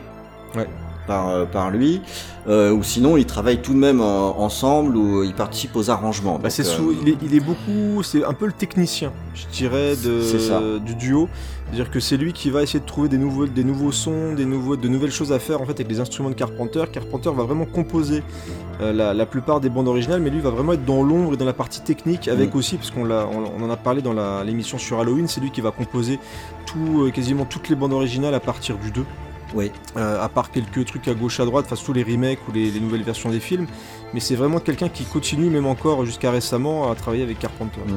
Ouais. 0.57 0.69
par 1.09 1.29
euh, 1.31 1.45
par 1.47 1.71
lui. 1.71 2.01
Euh, 2.49 2.71
ou 2.71 2.85
sinon, 2.85 3.17
ils 3.17 3.27
travaillent 3.27 3.61
tout 3.61 3.73
de 3.73 3.79
même 3.79 4.01
en- 4.01 4.39
ensemble 4.41 4.97
ou 4.97 5.25
ils 5.25 5.35
participent 5.35 5.75
aux 5.75 5.91
arrangements. 5.91 6.39
Bah, 6.39 6.49
c'est 6.49 6.63
sous, 6.63 6.95
il, 7.03 7.09
est, 7.09 7.17
il 7.23 7.35
est 7.35 7.41
beaucoup, 7.41 8.05
c'est 8.05 8.25
un 8.25 8.33
peu 8.35 8.47
le 8.47 8.53
technicien, 8.53 9.13
je 9.35 9.47
dirais, 9.53 9.97
de, 9.97 10.23
C'est 10.23 10.39
ça. 10.39 10.61
du 10.85 10.95
duo. 10.95 11.29
C'est-à-dire 11.67 11.91
que 11.91 11.99
c'est 11.99 12.17
lui 12.17 12.33
qui 12.33 12.51
va 12.51 12.63
essayer 12.63 12.79
de 12.79 12.85
trouver 12.85 13.09
des 13.09 13.19
nouveaux, 13.19 13.47
des 13.47 13.65
nouveaux 13.65 13.91
sons, 13.91 14.35
des 14.35 14.45
nouveaux, 14.45 14.77
de 14.77 14.87
nouvelles 14.89 15.11
choses 15.11 15.33
à 15.33 15.41
faire 15.41 15.61
en 15.61 15.65
fait 15.67 15.73
avec 15.73 15.89
les 15.89 15.99
instruments 15.99 16.31
de 16.31 16.35
Carpenter. 16.35 16.85
Carpenter 16.93 17.31
va 17.35 17.43
vraiment 17.43 17.65
composer 17.65 18.23
euh, 18.81 18.93
la, 18.93 19.13
la 19.15 19.27
plupart 19.27 19.61
des 19.61 19.69
bandes 19.69 19.89
originales, 19.89 20.21
mais 20.21 20.31
lui 20.31 20.39
va 20.41 20.51
vraiment 20.51 20.75
être 20.75 20.85
dans 20.85 21.03
l'ombre 21.03 21.35
et 21.35 21.37
dans 21.37 21.45
la 21.45 21.53
partie 21.53 21.81
technique 21.81 22.29
avec 22.29 22.55
Mm. 22.55 22.59
aussi, 22.59 22.77
parce 22.77 22.93
qu'on 22.93 23.05
l'a, 23.05 23.27
on, 23.27 23.61
on 23.61 23.65
en 23.65 23.71
a 23.71 23.77
parlé 23.77 24.01
dans 24.01 24.15
l'émission 24.45 24.79
sur 24.79 25.01
Halloween, 25.01 25.27
c'est 25.27 25.41
lui 25.41 25.51
qui 25.51 25.61
va 25.61 25.73
composer 25.73 26.21
tout, 26.67 27.03
euh, 27.03 27.11
quasiment 27.11 27.45
toutes 27.45 27.69
les 27.69 27.75
bandes 27.75 27.93
originales 27.93 28.35
à 28.35 28.41
partir 28.41 28.79
du 28.79 28.93
2. 28.93 29.05
Oui. 29.55 29.73
Euh, 29.97 30.23
à 30.23 30.29
part 30.29 30.51
quelques 30.53 30.85
trucs 30.87 31.09
à 31.09 31.15
gauche 31.15 31.41
à 31.41 31.45
droite, 31.45 31.67
enfin 31.71 31.81
tous 31.85 31.93
les 31.93 32.03
remakes 32.05 32.41
ou 32.49 32.53
les, 32.53 32.71
les 32.71 32.81
nouvelles 32.81 33.03
versions 33.03 33.31
des 33.31 33.41
films, 33.41 33.67
mais 34.15 34.21
c'est 34.21 34.35
vraiment 34.37 34.61
quelqu'un 34.61 34.89
qui 34.89 35.05
continue 35.05 35.51
même 35.51 35.67
encore 35.67 36.05
jusqu'à 36.05 36.31
récemment 36.31 36.91
à 36.91 36.95
travailler 36.95 37.23
avec 37.25 37.39
Carpenter. 37.39 37.81
Mm. 37.87 37.97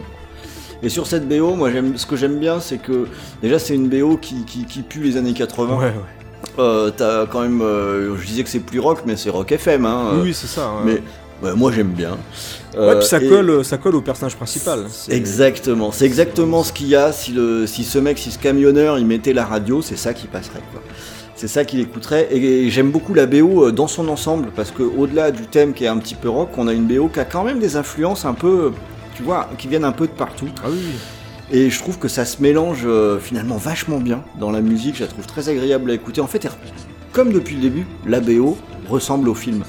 Et 0.81 0.89
sur 0.89 1.07
cette 1.07 1.27
BO, 1.27 1.55
moi, 1.55 1.71
j'aime, 1.71 1.97
ce 1.97 2.05
que 2.05 2.15
j'aime 2.15 2.37
bien, 2.39 2.59
c'est 2.59 2.77
que 2.77 3.07
déjà 3.41 3.59
c'est 3.59 3.75
une 3.75 3.89
BO 3.89 4.17
qui, 4.17 4.45
qui, 4.45 4.65
qui 4.65 4.81
pue 4.81 5.01
les 5.01 5.17
années 5.17 5.33
80. 5.33 5.75
Ouais, 5.77 5.85
ouais. 5.85 5.91
Euh, 6.57 6.89
t'as 6.95 7.25
quand 7.25 7.41
même, 7.41 7.61
euh, 7.61 8.15
je 8.17 8.25
disais 8.25 8.43
que 8.43 8.49
c'est 8.49 8.59
plus 8.61 8.79
rock, 8.79 8.99
mais 9.05 9.17
c'est 9.17 9.29
rock 9.29 9.51
FM. 9.51 9.85
Hein, 9.85 10.11
Oui, 10.21 10.29
euh, 10.29 10.33
c'est 10.33 10.47
ça. 10.47 10.71
Mais 10.85 11.01
moi 11.55 11.71
j'aime 11.73 11.89
bien. 11.91 12.11
ouais, 12.11 12.79
Euh, 12.79 12.95
puis 12.99 13.07
ça 13.07 13.21
et- 13.21 13.27
colle, 13.27 13.63
ça 13.65 13.77
colle 13.77 13.95
au 13.95 14.01
personnage 14.01 14.35
principal. 14.35 14.85
Exactement, 15.09 15.91
c'est 15.91 16.05
exactement 16.05 16.63
ce 16.63 16.71
qu'il 16.73 16.87
y 16.87 16.95
a. 16.95 17.11
Si, 17.11 17.31
le, 17.33 17.65
si 17.67 17.83
ce 17.83 17.99
mec, 17.99 18.17
si 18.17 18.31
ce 18.31 18.39
camionneur, 18.39 18.97
il 18.99 19.05
mettait 19.05 19.33
la 19.33 19.45
radio, 19.45 19.81
c'est 19.81 19.97
ça 19.97 20.13
qui 20.13 20.27
passerait. 20.27 20.61
Quoi. 20.71 20.81
C'est 21.35 21.47
ça 21.47 21.63
qu'il 21.63 21.79
écouterait. 21.79 22.27
Et, 22.31 22.69
j'aime 22.69 22.91
beaucoup 22.91 23.13
la 23.13 23.25
BO 23.25 23.65
euh, 23.67 23.71
dans 23.71 23.87
son 23.87 24.07
ensemble, 24.09 24.49
parce 24.55 24.71
que 24.71 24.83
au-delà 24.83 25.31
du 25.31 25.43
thème 25.47 25.73
qui 25.73 25.85
est 25.85 25.87
un 25.87 25.97
petit 25.97 26.15
peu 26.15 26.29
rock, 26.29 26.49
on 26.57 26.67
a 26.67 26.73
une 26.73 26.85
BO 26.85 27.07
qui 27.07 27.19
a 27.19 27.25
quand 27.25 27.43
même 27.45 27.59
des 27.59 27.75
influences 27.77 28.25
un 28.25 28.33
peu, 28.33 28.71
tu 29.19 29.25
vois, 29.25 29.49
qui 29.57 29.67
viennent 29.67 29.83
un 29.83 29.91
peu 29.91 30.07
de 30.07 30.13
partout. 30.13 30.47
Ah 30.63 30.67
oui. 30.71 30.79
Et 31.51 31.69
je 31.69 31.77
trouve 31.77 31.99
que 31.99 32.07
ça 32.07 32.23
se 32.23 32.41
mélange 32.41 32.83
euh, 32.85 33.19
finalement 33.19 33.57
vachement 33.57 33.99
bien 33.99 34.23
dans 34.39 34.49
la 34.49 34.61
musique. 34.61 34.95
Je 34.95 35.01
la 35.01 35.07
trouve 35.09 35.25
très 35.25 35.49
agréable 35.49 35.91
à 35.91 35.93
écouter. 35.93 36.21
En 36.21 36.27
fait, 36.27 36.47
comme 37.11 37.33
depuis 37.33 37.55
le 37.55 37.61
début, 37.61 37.85
la 38.07 38.21
BO 38.21 38.57
ressemble 38.87 39.27
au 39.27 39.35
film. 39.35 39.65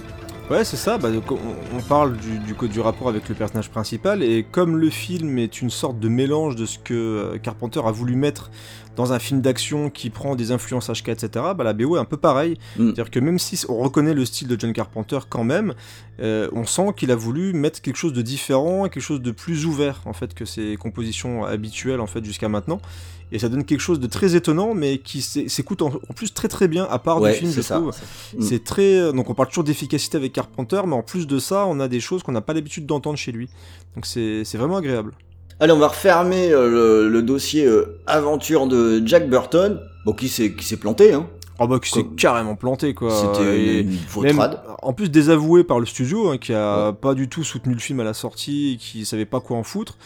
Ouais, 0.50 0.64
c'est 0.64 0.76
ça. 0.76 0.98
Bah, 0.98 1.12
donc, 1.12 1.30
on, 1.30 1.38
on 1.76 1.80
parle 1.80 2.16
du, 2.16 2.40
du 2.68 2.80
rapport 2.80 3.08
avec 3.08 3.28
le 3.28 3.36
personnage 3.36 3.70
principal, 3.70 4.20
et 4.24 4.42
comme 4.42 4.76
le 4.76 4.90
film 4.90 5.38
est 5.38 5.62
une 5.62 5.70
sorte 5.70 6.00
de 6.00 6.08
mélange 6.08 6.56
de 6.56 6.66
ce 6.66 6.76
que 6.76 6.92
euh, 6.92 7.38
Carpenter 7.38 7.80
a 7.84 7.92
voulu 7.92 8.16
mettre 8.16 8.50
dans 8.96 9.12
un 9.12 9.20
film 9.20 9.40
d'action 9.40 9.90
qui 9.90 10.10
prend 10.10 10.34
des 10.34 10.50
influences 10.50 10.90
HK, 10.90 11.10
etc., 11.10 11.28
bah, 11.56 11.62
la 11.62 11.72
BO 11.72 11.96
est 11.96 12.00
un 12.00 12.04
peu 12.04 12.16
pareil. 12.16 12.58
Mm. 12.76 12.86
C'est-à-dire 12.86 13.10
que 13.12 13.20
même 13.20 13.38
si 13.38 13.64
on 13.68 13.78
reconnaît 13.78 14.12
le 14.12 14.24
style 14.24 14.48
de 14.48 14.58
John 14.58 14.72
Carpenter 14.72 15.20
quand 15.28 15.44
même, 15.44 15.72
euh, 16.20 16.48
on 16.52 16.66
sent 16.66 16.94
qu'il 16.96 17.12
a 17.12 17.16
voulu 17.16 17.52
mettre 17.52 17.80
quelque 17.80 17.96
chose 17.96 18.12
de 18.12 18.22
différent, 18.22 18.88
quelque 18.88 19.00
chose 19.00 19.22
de 19.22 19.30
plus 19.30 19.66
ouvert 19.66 20.02
en 20.04 20.12
fait 20.12 20.34
que 20.34 20.44
ses 20.44 20.76
compositions 20.76 21.44
habituelles 21.44 22.00
en 22.00 22.08
fait 22.08 22.24
jusqu'à 22.24 22.48
maintenant. 22.48 22.80
Et 23.32 23.38
ça 23.38 23.48
donne 23.48 23.64
quelque 23.64 23.80
chose 23.80 24.00
de 24.00 24.06
très 24.06 24.34
étonnant, 24.34 24.74
mais 24.74 24.98
qui 24.98 25.22
s'é- 25.22 25.48
s'écoute 25.48 25.82
en, 25.82 25.88
en 25.88 26.12
plus 26.14 26.34
très 26.34 26.48
très 26.48 26.66
bien 26.68 26.84
à 26.90 26.98
part 26.98 27.20
Ouais, 27.20 27.32
du 27.32 27.38
film, 27.38 27.52
je 27.52 27.60
ça. 27.60 27.76
trouve. 27.76 27.94
Mm. 28.36 28.42
C'est 28.42 28.64
très. 28.64 29.12
Donc 29.12 29.30
on 29.30 29.34
parle 29.34 29.48
toujours 29.48 29.64
d'efficacité 29.64 30.16
avec 30.16 30.32
Carpenter, 30.32 30.80
mais 30.86 30.94
en 30.94 31.02
plus 31.02 31.26
de 31.26 31.38
ça, 31.38 31.66
on 31.66 31.78
a 31.80 31.88
des 31.88 32.00
choses 32.00 32.22
qu'on 32.22 32.32
n'a 32.32 32.40
pas 32.40 32.54
l'habitude 32.54 32.86
d'entendre 32.86 33.16
chez 33.18 33.32
lui. 33.32 33.48
Donc 33.94 34.06
c'est 34.06 34.42
c'est 34.44 34.58
vraiment 34.58 34.76
agréable. 34.76 35.12
Allez, 35.60 35.72
on 35.72 35.78
va 35.78 35.88
refermer 35.88 36.50
euh, 36.52 36.70
le, 36.70 37.08
le 37.10 37.22
dossier 37.22 37.66
euh, 37.66 38.00
aventure 38.06 38.66
de 38.66 39.02
Jack 39.06 39.28
Burton. 39.28 39.80
Bon, 40.06 40.12
qui 40.14 40.28
s'est 40.28 40.54
qui 40.54 40.64
s'est 40.64 40.78
planté, 40.78 41.12
hein. 41.12 41.28
Oh 41.62 41.66
bah 41.68 41.78
qui 41.78 41.90
s'est 41.90 42.06
carrément 42.16 42.56
planté 42.56 42.94
quoi. 42.94 43.10
C'était 43.14 43.80
une 43.82 43.98
même- 44.22 44.56
en 44.80 44.92
plus 44.94 45.10
désavoué 45.10 45.62
par 45.62 45.78
le 45.78 45.84
studio, 45.84 46.30
hein, 46.30 46.38
qui 46.38 46.54
a 46.54 46.92
pas 46.94 47.12
du 47.12 47.28
tout 47.28 47.44
soutenu 47.44 47.74
le 47.74 47.80
film 47.80 48.00
à 48.00 48.04
la 48.04 48.14
sortie, 48.14 48.72
et 48.72 48.76
qui 48.78 49.04
savait 49.04 49.26
pas 49.26 49.40
quoi 49.40 49.58
en 49.58 49.62
foutre. 49.62 49.98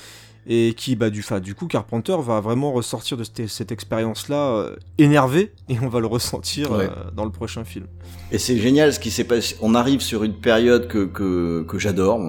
Et 0.47 0.75
qui, 0.77 0.95
bah, 0.95 1.09
du, 1.09 1.25
du 1.43 1.55
coup, 1.55 1.67
Carpenter 1.67 2.17
va 2.21 2.41
vraiment 2.41 2.73
ressortir 2.73 3.17
de 3.17 3.25
cette, 3.25 3.47
cette 3.49 3.73
expérience-là 3.73 4.57
euh, 4.57 4.77
énervé, 4.99 5.53
et 5.71 5.77
on 5.81 5.89
va 5.89 6.01
le 6.01 6.07
ressentir 6.07 6.71
Ouais. 6.71 6.85
euh, 6.85 7.11
dans 7.17 7.25
le 7.25 7.31
prochain 7.31 7.65
film. 7.65 7.87
Et 8.31 8.39
c'est 8.39 8.59
génial 8.59 8.93
ce 8.93 9.01
qui 9.01 9.11
s'est 9.11 9.25
passé. 9.25 9.57
On 9.63 9.75
arrive 9.75 10.01
sur 10.01 10.23
une 10.23 10.35
période 10.35 10.87
que, 10.89 11.07
que, 11.07 11.63
que 11.67 11.79
j'adore, 11.79 12.21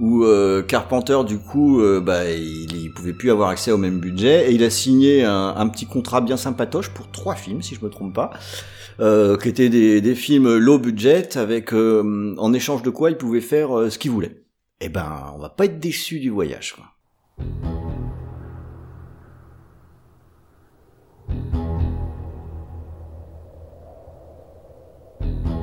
où 0.00 0.24
euh, 0.24 0.62
Carpenter, 0.62 1.18
du 1.26 1.38
coup, 1.38 1.80
euh, 1.80 2.00
bah, 2.00 2.28
il, 2.30 2.66
il 2.76 2.92
pouvait 2.92 3.12
plus 3.12 3.30
avoir 3.30 3.48
accès 3.50 3.70
au 3.70 3.78
même 3.78 4.00
budget, 4.00 4.50
et 4.50 4.54
il 4.54 4.64
a 4.64 4.70
signé 4.70 5.24
un, 5.24 5.54
un 5.56 5.68
petit 5.68 5.86
contrat 5.86 6.20
bien 6.20 6.36
sympatoche 6.36 6.90
pour 6.90 7.10
trois 7.12 7.36
films, 7.36 7.62
si 7.62 7.76
je 7.76 7.84
me 7.84 7.90
trompe 7.90 8.12
pas, 8.14 8.30
euh, 8.98 9.36
qui 9.36 9.48
étaient 9.50 9.68
des, 9.68 10.00
des 10.00 10.14
films 10.16 10.56
low 10.56 10.78
budget, 10.78 11.36
avec 11.38 11.72
euh, 11.72 12.34
en 12.38 12.52
échange 12.52 12.82
de 12.82 12.90
quoi 12.90 13.10
il 13.10 13.16
pouvait 13.16 13.40
faire 13.40 13.68
ce 13.88 13.98
qu'il 13.98 14.10
voulait. 14.10 14.42
Eh 14.80 14.88
ben, 14.88 15.32
on 15.34 15.38
va 15.38 15.48
pas 15.48 15.66
être 15.66 15.78
déçu 15.78 16.18
du 16.18 16.28
voyage. 16.30 16.74
Quoi. 16.74 16.84
thank 17.38 17.64
you 25.46 25.55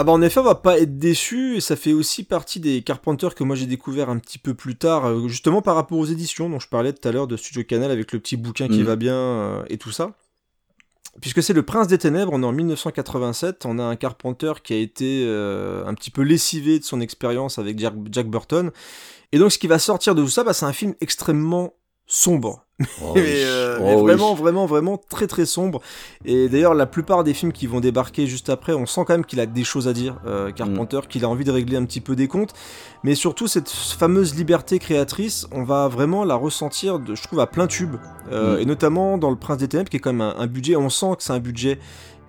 Ah 0.00 0.04
bah 0.04 0.12
en 0.12 0.22
effet 0.22 0.38
on 0.38 0.44
va 0.44 0.54
pas 0.54 0.78
être 0.78 0.96
déçu 0.98 1.56
et 1.56 1.60
ça 1.60 1.74
fait 1.74 1.92
aussi 1.92 2.22
partie 2.22 2.60
des 2.60 2.82
Carpenters 2.82 3.34
que 3.34 3.42
moi 3.42 3.56
j'ai 3.56 3.66
découvert 3.66 4.10
un 4.10 4.18
petit 4.20 4.38
peu 4.38 4.54
plus 4.54 4.76
tard 4.76 5.06
euh, 5.06 5.26
justement 5.26 5.60
par 5.60 5.74
rapport 5.74 5.98
aux 5.98 6.04
éditions 6.06 6.48
dont 6.48 6.60
je 6.60 6.68
parlais 6.68 6.92
tout 6.92 7.08
à 7.08 7.10
l'heure 7.10 7.26
de 7.26 7.36
Studio 7.36 7.64
Canal 7.64 7.90
avec 7.90 8.12
le 8.12 8.20
petit 8.20 8.36
bouquin 8.36 8.68
qui 8.68 8.78
Mhm. 8.78 8.84
va 8.84 8.94
bien 8.94 9.16
euh, 9.16 9.62
et 9.68 9.76
tout 9.76 9.90
ça. 9.90 10.12
puisque 11.20 11.42
c'est 11.42 11.52
le 11.52 11.64
Prince 11.64 11.88
des 11.88 11.98
Ténèbres, 11.98 12.32
on 12.32 12.44
est 12.44 12.46
en 12.46 12.52
1987, 12.52 13.66
on 13.66 13.80
a 13.80 13.82
un 13.82 13.96
Carpenter 13.96 14.52
qui 14.62 14.72
a 14.72 14.76
été 14.76 15.24
euh, 15.26 15.84
un 15.84 15.94
petit 15.94 16.12
peu 16.12 16.22
lessivé 16.22 16.78
de 16.78 16.84
son 16.84 17.00
expérience 17.00 17.58
avec 17.58 17.76
Jack, 17.80 17.94
Jack, 18.12 18.28
Burton. 18.28 18.70
Et 19.32 19.38
donc 19.40 19.50
ce 19.50 19.58
qui 19.58 19.66
va 19.66 19.80
sortir 19.80 20.14
de 20.14 20.22
tout 20.22 20.28
ça, 20.28 20.44
bah, 20.44 20.52
c'est 20.52 20.66
un 20.66 20.72
film 20.72 20.94
extrêmement 21.00 21.74
sombre. 22.08 22.64
Oh 23.02 23.12
mais, 23.14 23.20
oui. 23.22 23.26
euh, 23.44 23.78
Oh 23.80 23.82
mais 23.84 23.94
oui. 23.96 24.02
vraiment, 24.02 24.34
vraiment, 24.34 24.66
vraiment 24.66 24.96
très 25.10 25.26
très 25.26 25.46
sombre. 25.46 25.80
Et 26.24 26.48
d'ailleurs, 26.48 26.74
la 26.74 26.86
plupart 26.86 27.22
des 27.24 27.34
films 27.34 27.52
qui 27.52 27.66
vont 27.66 27.80
débarquer 27.80 28.26
juste 28.26 28.48
après, 28.50 28.72
on 28.72 28.86
sent 28.86 29.02
quand 29.06 29.14
même 29.14 29.24
qu'il 29.24 29.40
a 29.40 29.46
des 29.46 29.64
choses 29.64 29.86
à 29.88 29.92
dire, 29.92 30.20
euh, 30.26 30.50
Carpenter, 30.52 31.00
qu'il 31.08 31.24
a 31.24 31.28
envie 31.28 31.44
de 31.44 31.50
régler 31.50 31.76
un 31.76 31.84
petit 31.84 32.00
peu 32.00 32.16
des 32.16 32.26
comptes. 32.28 32.54
Mais 33.04 33.14
surtout, 33.14 33.46
cette 33.46 33.68
fameuse 33.68 34.34
liberté 34.36 34.78
créatrice, 34.78 35.46
on 35.52 35.62
va 35.64 35.86
vraiment 35.88 36.24
la 36.24 36.34
ressentir, 36.34 36.98
de, 36.98 37.14
je 37.14 37.22
trouve, 37.22 37.40
à 37.40 37.46
plein 37.46 37.66
tube. 37.66 37.96
Euh, 38.32 38.56
Mm. 38.56 38.60
Et 38.60 38.64
notamment 38.64 39.18
dans 39.18 39.30
Le 39.30 39.36
Prince 39.36 39.58
des 39.58 39.68
Ténèbres, 39.68 39.90
qui 39.90 39.96
est 39.98 40.00
quand 40.00 40.12
même 40.12 40.20
un, 40.20 40.34
un 40.38 40.46
budget, 40.46 40.76
on 40.76 40.88
sent 40.90 41.16
que 41.16 41.22
c'est 41.22 41.32
un 41.32 41.40
budget 41.40 41.78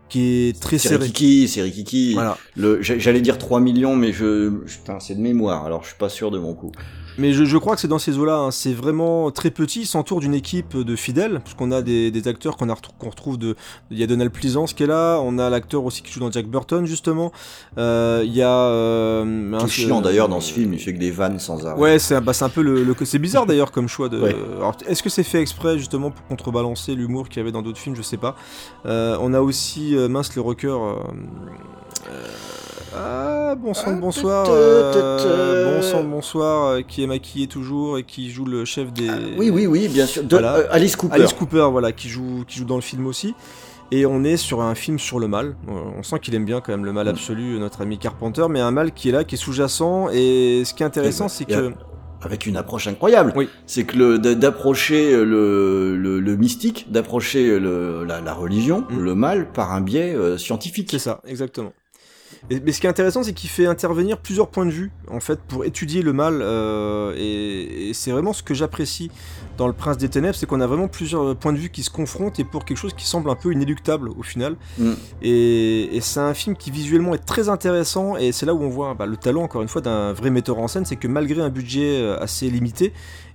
qui 0.10 0.48
est 0.50 0.60
très 0.60 0.80
C'est 0.80 0.90
serré. 0.90 1.06
Rikiki, 1.06 1.48
c'est 1.48 1.62
Rikiki. 1.62 2.14
Voilà. 2.16 2.38
J'allais 2.82 3.22
dire 3.22 3.38
3 3.38 3.60
millions, 3.60 3.96
mais 3.96 4.12
je, 4.12 4.50
putain, 4.66 5.00
c'est 5.00 5.16
de 5.16 5.22
mémoire, 5.22 5.66
alors 5.66 5.84
je 5.84 5.90
suis 5.90 5.98
pas 5.98 6.10
sûr 6.10 6.32
de 6.32 6.40
mon 6.40 6.54
coup. 6.56 6.72
Mais 7.20 7.34
je, 7.34 7.44
je 7.46 7.58
crois 7.58 7.76
que 7.76 7.82
c'est 7.82 7.88
dans 7.88 8.00
ces 8.00 8.18
eaux-là, 8.18 8.38
hein. 8.38 8.52
c'est 8.52 8.74
vraiment 8.74 9.30
très 9.32 9.52
petit, 9.52 9.82
il 9.82 9.86
s'entoure 9.86 10.20
d'une 10.22 10.34
équipe 10.34 10.76
de 10.78 10.96
fidèles, 10.96 11.42
puisqu'on 11.44 11.72
a 11.72 11.82
des, 11.82 12.10
des 12.12 12.28
acteurs 12.28 12.58
qu'on 12.58 12.70
a 12.70 12.74
retrou- 12.74 12.94
qu'on 12.98 13.10
retrouve 13.10 13.38
de... 13.38 13.56
Il 13.92 14.00
y 14.00 14.04
a 14.04 14.08
Donald 14.08 14.32
Pleasance 14.32 14.74
qui 14.74 14.84
est 14.84 14.88
là, 14.88 15.20
on 15.24 15.38
a 15.38 15.50
l'acteur 15.50 15.84
aussi 15.84 16.02
qui 16.02 16.12
joue 16.12 16.22
dans 16.22 16.32
Jack 16.32 16.48
Burton, 16.48 16.86
justement. 16.86 17.32
Euh, 17.78 18.24
Il 18.26 18.34
y 18.34 18.42
a... 18.42 18.50
Euh, 18.50 19.24
Tout 19.24 19.30
mince, 19.30 19.72
chiant 19.72 20.02
d'ailleurs 20.02 20.30
dans 20.30 20.40
ce 20.42 20.54
film, 20.54 20.74
il 20.74 20.80
fait 20.80 20.94
que 20.94 21.00
des 21.00 21.12
vannes 21.12 21.40
sans 21.40 21.66
arrêt. 21.66 21.80
Ouais, 21.80 22.00
c'est 22.00 22.20
bah, 22.22 22.34
c'est 22.34 22.46
un 22.46 22.50
peu 22.50 22.62
le, 22.62 22.84
le- 22.84 22.96
c'est 23.04 23.20
bizarre 23.20 23.46
d'ailleurs 23.48 23.72
comme 23.72 23.88
choix 23.88 24.08
de. 24.10 24.20
Ouais. 24.20 24.36
Alors, 24.58 24.76
est-ce 24.88 25.04
que 25.04 25.10
c'est 25.10 25.24
fait 25.24 25.42
exprès 25.42 25.78
justement 25.78 26.12
pour 26.12 26.26
contrebalancer 26.28 26.96
l'humour 26.96 27.28
qu'il 27.30 27.38
y 27.38 27.42
avait 27.42 27.52
dans 27.52 27.62
d'autres 27.62 27.78
films? 27.80 27.96
Je 27.96 28.02
sais 28.02 28.18
pas. 28.18 28.36
Euh, 28.86 29.18
on 29.22 29.34
a 29.34 29.42
aussi 29.42 29.96
euh, 29.96 30.08
mince 30.08 30.34
le 30.36 30.42
rocker. 30.42 30.68
euh, 30.68 30.94
euh, 32.10 32.28
ah, 32.96 33.56
bon 33.56 33.74
sang 33.74 33.96
de 33.96 34.00
bonsoir. 34.02 34.48
euh, 34.50 35.76
bon 35.76 35.82
sang 35.82 36.04
de 36.04 36.10
bonsoir, 36.10 36.66
euh, 36.68 36.82
qui 36.82 37.04
est 37.04 37.08
maquillé 37.08 37.48
toujours 37.48 37.98
et 37.98 38.04
qui 38.04 38.30
joue 38.32 38.46
le 38.46 38.66
chef 38.66 38.92
des. 38.94 39.10
Ah, 39.10 39.14
oui, 39.38 39.50
oui, 39.50 39.68
oui, 39.68 39.88
bien 39.88 40.06
sûr. 40.06 40.24
De, 40.24 40.30
Voilà. 40.30 40.56
euh, 40.56 40.68
Alice 40.72 40.96
Cooper. 40.96 41.16
Alice 41.16 41.34
Cooper, 41.34 41.68
voilà, 41.72 41.92
qui 41.92 42.10
joue, 42.10 42.44
qui 42.48 42.60
joue 42.60 42.66
dans 42.66 42.76
le 42.76 42.82
film 42.82 43.06
aussi. 43.08 43.36
Et 43.92 44.06
on 44.06 44.24
est 44.24 44.38
sur 44.38 44.62
un 44.62 44.76
film 44.76 45.00
sur 45.00 45.20
le 45.20 45.28
mal. 45.28 45.56
Euh, 45.68 45.72
On 45.98 46.04
sent 46.04 46.20
qu'il 46.20 46.36
aime 46.36 46.46
bien 46.46 46.62
quand 46.62 46.72
même 46.72 46.86
le 46.86 46.94
mal 46.94 47.08
Mm. 47.08 47.10
absolu, 47.10 47.60
notre 47.60 47.82
ami 47.82 47.98
Carpenter, 47.98 48.46
mais 48.50 48.60
un 48.60 48.72
mal 48.72 48.92
qui 48.92 49.10
est 49.10 49.12
là, 49.12 49.24
qui 49.24 49.36
est 49.36 49.38
sous-jacent. 49.40 50.10
Et 50.14 50.64
ce 50.64 50.74
qui 50.76 50.84
est 50.84 50.86
intéressant, 50.86 51.26
Et- 51.26 51.30
c'est 51.30 51.44
et- 51.50 51.56
que. 51.56 51.72
Avec 52.22 52.46
une 52.46 52.58
approche 52.58 52.86
incroyable. 52.88 53.32
Oui. 53.38 53.48
C'est 53.66 53.86
que 53.86 53.96
le, 53.98 54.20
d'approcher 54.20 55.14
le, 55.16 55.96
le, 55.96 56.20
le 56.20 56.36
mystique, 56.36 56.92
d'approcher 56.92 57.58
la, 57.62 58.20
la 58.20 58.34
religion, 58.34 58.84
Mm. 58.90 59.00
le 59.00 59.16
mal, 59.16 59.52
par 59.54 59.72
un 59.72 59.80
biais 59.82 60.14
euh, 60.14 60.38
scientifique. 60.38 60.90
C'est 60.92 61.00
ça, 61.00 61.22
exactement. 61.26 61.72
Et- 62.50 62.60
mais 62.60 62.72
ce 62.72 62.80
qui 62.82 62.88
est 62.88 62.90
intéressant, 62.90 63.24
c'est 63.24 63.34
qu'il 63.34 63.50
fait 63.50 63.66
intervenir 63.66 64.18
plusieurs 64.18 64.48
points 64.50 64.66
de 64.66 64.72
vue, 64.72 64.92
en 65.12 65.20
fait, 65.20 65.40
pour 65.48 65.66
étudier 65.66 66.02
le 66.02 66.14
mal. 66.14 66.40
euh, 66.42 67.14
et 67.18 67.90
et 67.90 67.94
c'est 67.94 68.12
vraiment 68.12 68.34
ce 68.34 68.44
que 68.44 68.54
j'apprécie 68.54 69.10
dans 69.58 69.68
Le 69.68 69.74
Prince 69.74 69.98
des 69.98 70.10
Ténèbres, 70.10 70.36
c'est 70.36 70.46
qu'on 70.46 70.62
a 70.62 70.68
vraiment 70.68 70.88
plusieurs 70.88 71.36
points 71.36 71.52
de 71.54 71.58
vue 71.58 71.70
qui 71.70 71.84
se 71.84 71.90
confrontent 71.90 72.40
et 72.40 72.44
pour 72.44 72.66
quelque 72.66 72.78
chose 72.78 72.94
qui 72.94 73.06
semble 73.06 73.30
un 73.30 73.36
peu 73.36 73.52
inéluctable 73.52 74.10
au 74.10 74.24
final. 74.24 74.56
Mm. 74.78 74.92
Et, 75.22 75.96
et 75.98 76.02
c'est 76.02 76.20
un 76.20 76.34
film 76.34 76.56
qui 76.56 76.72
visuellement 76.72 77.14
est 77.14 77.26
très 77.26 77.50
intéressant 77.50 78.16
et 78.16 78.32
c'est 78.32 78.46
là 78.46 78.54
où 78.54 78.62
on 78.62 78.70
voit 78.70 78.94
bah, 78.94 79.06
le 79.06 79.18
talent, 79.18 79.44
encore 79.44 79.62
une 79.62 79.68
fois, 79.68 79.82
d'un 79.82 80.14
vrai 80.14 80.30
metteur 80.30 80.58
en 80.60 80.68
scène, 80.68 80.86
c'est 80.86 80.96
que 80.96 81.08
malgré 81.08 81.42
un 81.42 81.50
budget 81.50 82.00
euh, 82.02 82.20
assez 82.20 82.50
limité, 82.50 82.94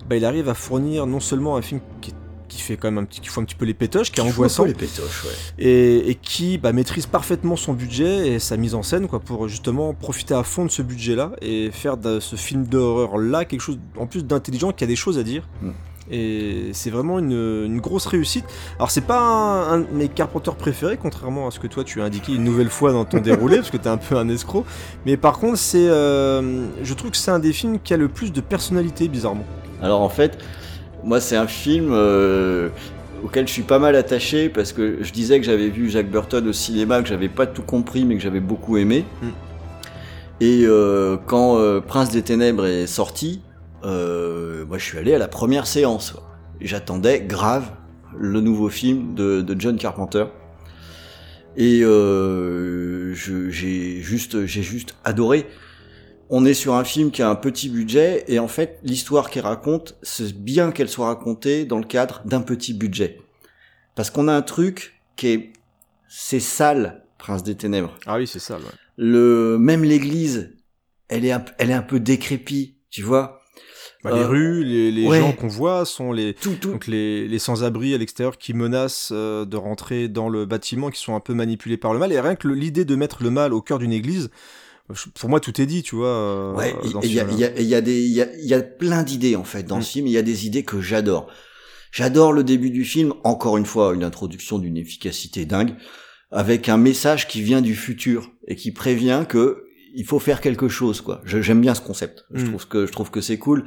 bah, 0.08 0.16
il 0.16 0.24
arrive 0.24 0.48
à 0.48 0.54
fournir 0.54 1.06
non 1.06 1.20
seulement 1.20 1.56
un 1.56 1.62
film 1.62 1.80
qui, 2.00 2.14
qui 2.54 2.62
fait 2.62 2.76
quand 2.76 2.88
même 2.88 2.98
un 2.98 3.04
petit, 3.04 3.20
qui 3.20 3.28
fout 3.28 3.42
un 3.42 3.44
petit 3.44 3.54
peu 3.54 3.64
les 3.64 3.74
pétoches, 3.74 4.12
qui 4.12 4.20
est 4.20 4.22
angoissant, 4.22 4.64
les 4.64 4.74
pétoches, 4.74 5.24
ouais. 5.24 5.64
et, 5.64 6.10
et 6.10 6.14
qui 6.14 6.58
bah, 6.58 6.72
maîtrise 6.72 7.06
parfaitement 7.06 7.56
son 7.56 7.72
budget 7.72 8.28
et 8.28 8.38
sa 8.38 8.56
mise 8.56 8.74
en 8.74 8.82
scène 8.82 9.08
quoi 9.08 9.20
pour 9.20 9.48
justement 9.48 9.92
profiter 9.94 10.34
à 10.34 10.42
fond 10.42 10.64
de 10.64 10.70
ce 10.70 10.82
budget 10.82 11.16
là 11.16 11.32
et 11.42 11.70
faire 11.72 11.96
de 11.96 12.20
ce 12.20 12.36
film 12.36 12.66
d'horreur 12.66 13.18
là 13.18 13.44
quelque 13.44 13.60
chose 13.60 13.78
en 13.98 14.06
plus 14.06 14.24
d'intelligent 14.24 14.72
qui 14.72 14.84
a 14.84 14.86
des 14.86 14.96
choses 14.96 15.18
à 15.18 15.22
dire. 15.22 15.48
Mm. 15.62 15.70
et 16.10 16.70
c'est 16.72 16.90
vraiment 16.90 17.18
une, 17.18 17.32
une 17.32 17.80
grosse 17.80 18.06
réussite. 18.06 18.44
Alors 18.76 18.90
c'est 18.90 19.06
pas 19.06 19.18
un, 19.18 19.72
un 19.72 19.78
de 19.80 19.86
mes 19.92 20.08
Carpenters 20.08 20.56
préférés 20.56 20.96
contrairement 20.96 21.48
à 21.48 21.50
ce 21.50 21.58
que 21.58 21.66
toi 21.66 21.82
tu 21.84 22.00
as 22.00 22.04
indiqué 22.04 22.34
une 22.34 22.44
nouvelle 22.44 22.70
fois 22.70 22.92
dans 22.92 23.04
ton 23.04 23.20
déroulé 23.30 23.56
parce 23.56 23.70
que 23.70 23.76
t'es 23.78 23.88
un 23.88 23.96
peu 23.96 24.16
un 24.16 24.28
escroc. 24.28 24.64
Mais 25.06 25.16
par 25.16 25.38
contre 25.38 25.58
c'est 25.58 25.88
euh, 25.88 26.66
je 26.82 26.94
trouve 26.94 27.10
que 27.10 27.16
c'est 27.16 27.30
un 27.30 27.40
des 27.40 27.52
films 27.52 27.78
qui 27.82 27.94
a 27.94 27.96
le 27.96 28.08
plus 28.08 28.32
de 28.32 28.40
personnalité 28.40 29.08
bizarrement. 29.08 29.46
Alors 29.82 30.00
en 30.00 30.08
fait, 30.08 30.38
moi 31.04 31.20
c'est 31.20 31.36
un 31.36 31.46
film 31.46 31.90
euh, 31.92 32.68
auquel 33.22 33.46
je 33.46 33.52
suis 33.52 33.62
pas 33.62 33.78
mal 33.78 33.94
attaché 33.94 34.48
parce 34.48 34.72
que 34.72 34.98
je 35.02 35.12
disais 35.12 35.38
que 35.38 35.46
j'avais 35.46 35.68
vu 35.68 35.90
Jack 35.90 36.10
Burton 36.10 36.46
au 36.48 36.52
cinéma, 36.52 37.02
que 37.02 37.08
j'avais 37.08 37.28
pas 37.28 37.46
tout 37.46 37.62
compris 37.62 38.04
mais 38.04 38.16
que 38.16 38.22
j'avais 38.22 38.40
beaucoup 38.40 38.76
aimé. 38.76 39.04
Mm. 39.22 39.28
Et 40.40 40.62
euh, 40.64 41.16
quand 41.26 41.58
euh, 41.58 41.80
Prince 41.80 42.10
des 42.10 42.22
Ténèbres 42.22 42.66
est 42.66 42.86
sorti, 42.86 43.40
euh, 43.84 44.64
moi 44.66 44.78
je 44.78 44.84
suis 44.84 44.98
allé 44.98 45.14
à 45.14 45.18
la 45.18 45.28
première 45.28 45.66
séance. 45.66 46.16
J'attendais 46.60 47.20
grave 47.20 47.70
le 48.18 48.40
nouveau 48.40 48.68
film 48.68 49.14
de, 49.14 49.42
de 49.42 49.60
John 49.60 49.76
Carpenter. 49.76 50.24
Et 51.56 51.82
euh, 51.82 53.14
j'ai 53.14 54.00
juste, 54.00 54.44
j'ai 54.46 54.62
juste 54.62 54.96
adoré. 55.04 55.46
On 56.30 56.44
est 56.44 56.54
sur 56.54 56.74
un 56.74 56.84
film 56.84 57.10
qui 57.10 57.22
a 57.22 57.28
un 57.28 57.34
petit 57.34 57.68
budget 57.68 58.24
et 58.28 58.38
en 58.38 58.48
fait 58.48 58.78
l'histoire 58.82 59.30
qu'il 59.30 59.42
raconte, 59.42 59.96
c'est 60.02 60.32
bien 60.34 60.72
qu'elle 60.72 60.88
soit 60.88 61.06
racontée 61.06 61.64
dans 61.64 61.78
le 61.78 61.84
cadre 61.84 62.22
d'un 62.24 62.40
petit 62.40 62.72
budget. 62.74 63.20
Parce 63.94 64.10
qu'on 64.10 64.28
a 64.28 64.32
un 64.34 64.42
truc 64.42 65.00
qui 65.16 65.28
est, 65.28 65.52
c'est 66.08 66.40
sale, 66.40 67.04
Prince 67.18 67.42
des 67.42 67.54
Ténèbres. 67.54 67.94
ah 68.06 68.16
oui 68.16 68.26
c'est 68.26 68.38
ça 68.38 68.56
ouais. 68.56 68.62
Le 68.96 69.58
même 69.58 69.84
l'église, 69.84 70.52
elle 71.08 71.24
est 71.24 71.32
un, 71.32 71.44
elle 71.58 71.70
est 71.70 71.74
un 71.74 71.82
peu 71.82 72.00
décrépie, 72.00 72.76
tu 72.90 73.02
vois. 73.02 73.40
Bah, 74.02 74.12
les 74.12 74.20
Euh, 74.20 74.26
rues 74.26 74.64
les, 74.64 74.90
les 74.92 75.06
ouais. 75.06 75.18
gens 75.20 75.32
qu'on 75.32 75.48
voit 75.48 75.84
sont 75.84 76.12
les 76.12 76.34
Tout, 76.34 76.56
tout. 76.60 76.72
Donc 76.72 76.86
les, 76.86 77.26
les 77.26 77.38
sans-abri 77.38 77.94
à 77.94 77.98
l'extérieur 77.98 78.38
qui 78.38 78.52
menacent 78.54 79.10
euh, 79.12 79.44
de 79.44 79.56
rentrer 79.56 80.08
dans 80.08 80.28
le 80.28 80.44
bâtiment, 80.46 80.90
qui 80.90 81.00
sont 81.00 81.14
un 81.16 81.20
peu 81.20 81.34
manipulés 81.34 81.76
par 81.76 81.92
le 81.92 81.98
mal. 81.98 82.12
Et 82.12 82.20
rien 82.20 82.34
que 82.36 82.46
l'idée 82.48 82.84
de 82.84 82.94
mettre 82.96 83.22
le 83.22 83.30
mal 83.30 83.52
au 83.54 83.62
cœur 83.62 83.78
d'une 83.78 83.92
église, 83.92 84.30
pour 85.14 85.30
moi 85.30 85.40
tout 85.40 85.60
est 85.60 85.66
dit, 85.66 85.82
tu 85.82 85.94
vois. 85.96 86.08
euh, 86.08 86.54
Ouais, 86.54 86.74
dans 86.92 87.00
et 87.00 87.04
ce 87.04 87.08
il 87.08 87.14
y 87.14 87.20
a, 87.20 87.24
y 87.60 87.64
y 87.78 87.82
des, 87.82 88.00
il 88.04 88.12
y 88.12 88.20
a, 88.22 88.28
y 88.36 88.54
a 88.54 88.60
plein 88.60 89.02
d'idées 89.02 89.36
en 89.36 89.44
fait 89.44 89.62
dans 89.62 89.78
Mm. 89.78 89.82
ce 89.82 89.90
film. 89.92 90.06
Il 90.06 90.12
y 90.12 90.18
a 90.18 90.22
des 90.22 90.46
idées 90.46 90.62
que 90.64 90.80
j'adore. 90.80 91.28
J'adore 91.92 92.32
le 92.32 92.44
début 92.44 92.70
du 92.70 92.84
film. 92.84 93.14
Encore 93.24 93.56
une 93.56 93.66
fois, 93.66 93.94
une 93.94 94.04
introduction 94.04 94.58
d'une 94.58 94.76
efficacité 94.76 95.46
dingue, 95.46 95.74
avec 96.30 96.68
un 96.68 96.76
message 96.76 97.28
qui 97.28 97.40
vient 97.40 97.62
du 97.62 97.74
futur 97.76 98.30
et 98.48 98.56
qui 98.56 98.72
prévient 98.72 99.24
que 99.28 99.64
il 99.94 100.04
faut 100.04 100.18
faire 100.18 100.40
quelque 100.40 100.68
chose. 100.68 101.00
Quoi. 101.00 101.22
J'aime 101.24 101.60
bien 101.60 101.74
ce 101.74 101.80
concept. 101.80 102.24
Je 102.32 102.44
Mm. 102.44 102.48
trouve 102.48 102.68
que 102.68 102.86
je 102.86 102.92
trouve 102.92 103.10
que 103.10 103.20
c'est 103.20 103.38
cool. 103.38 103.64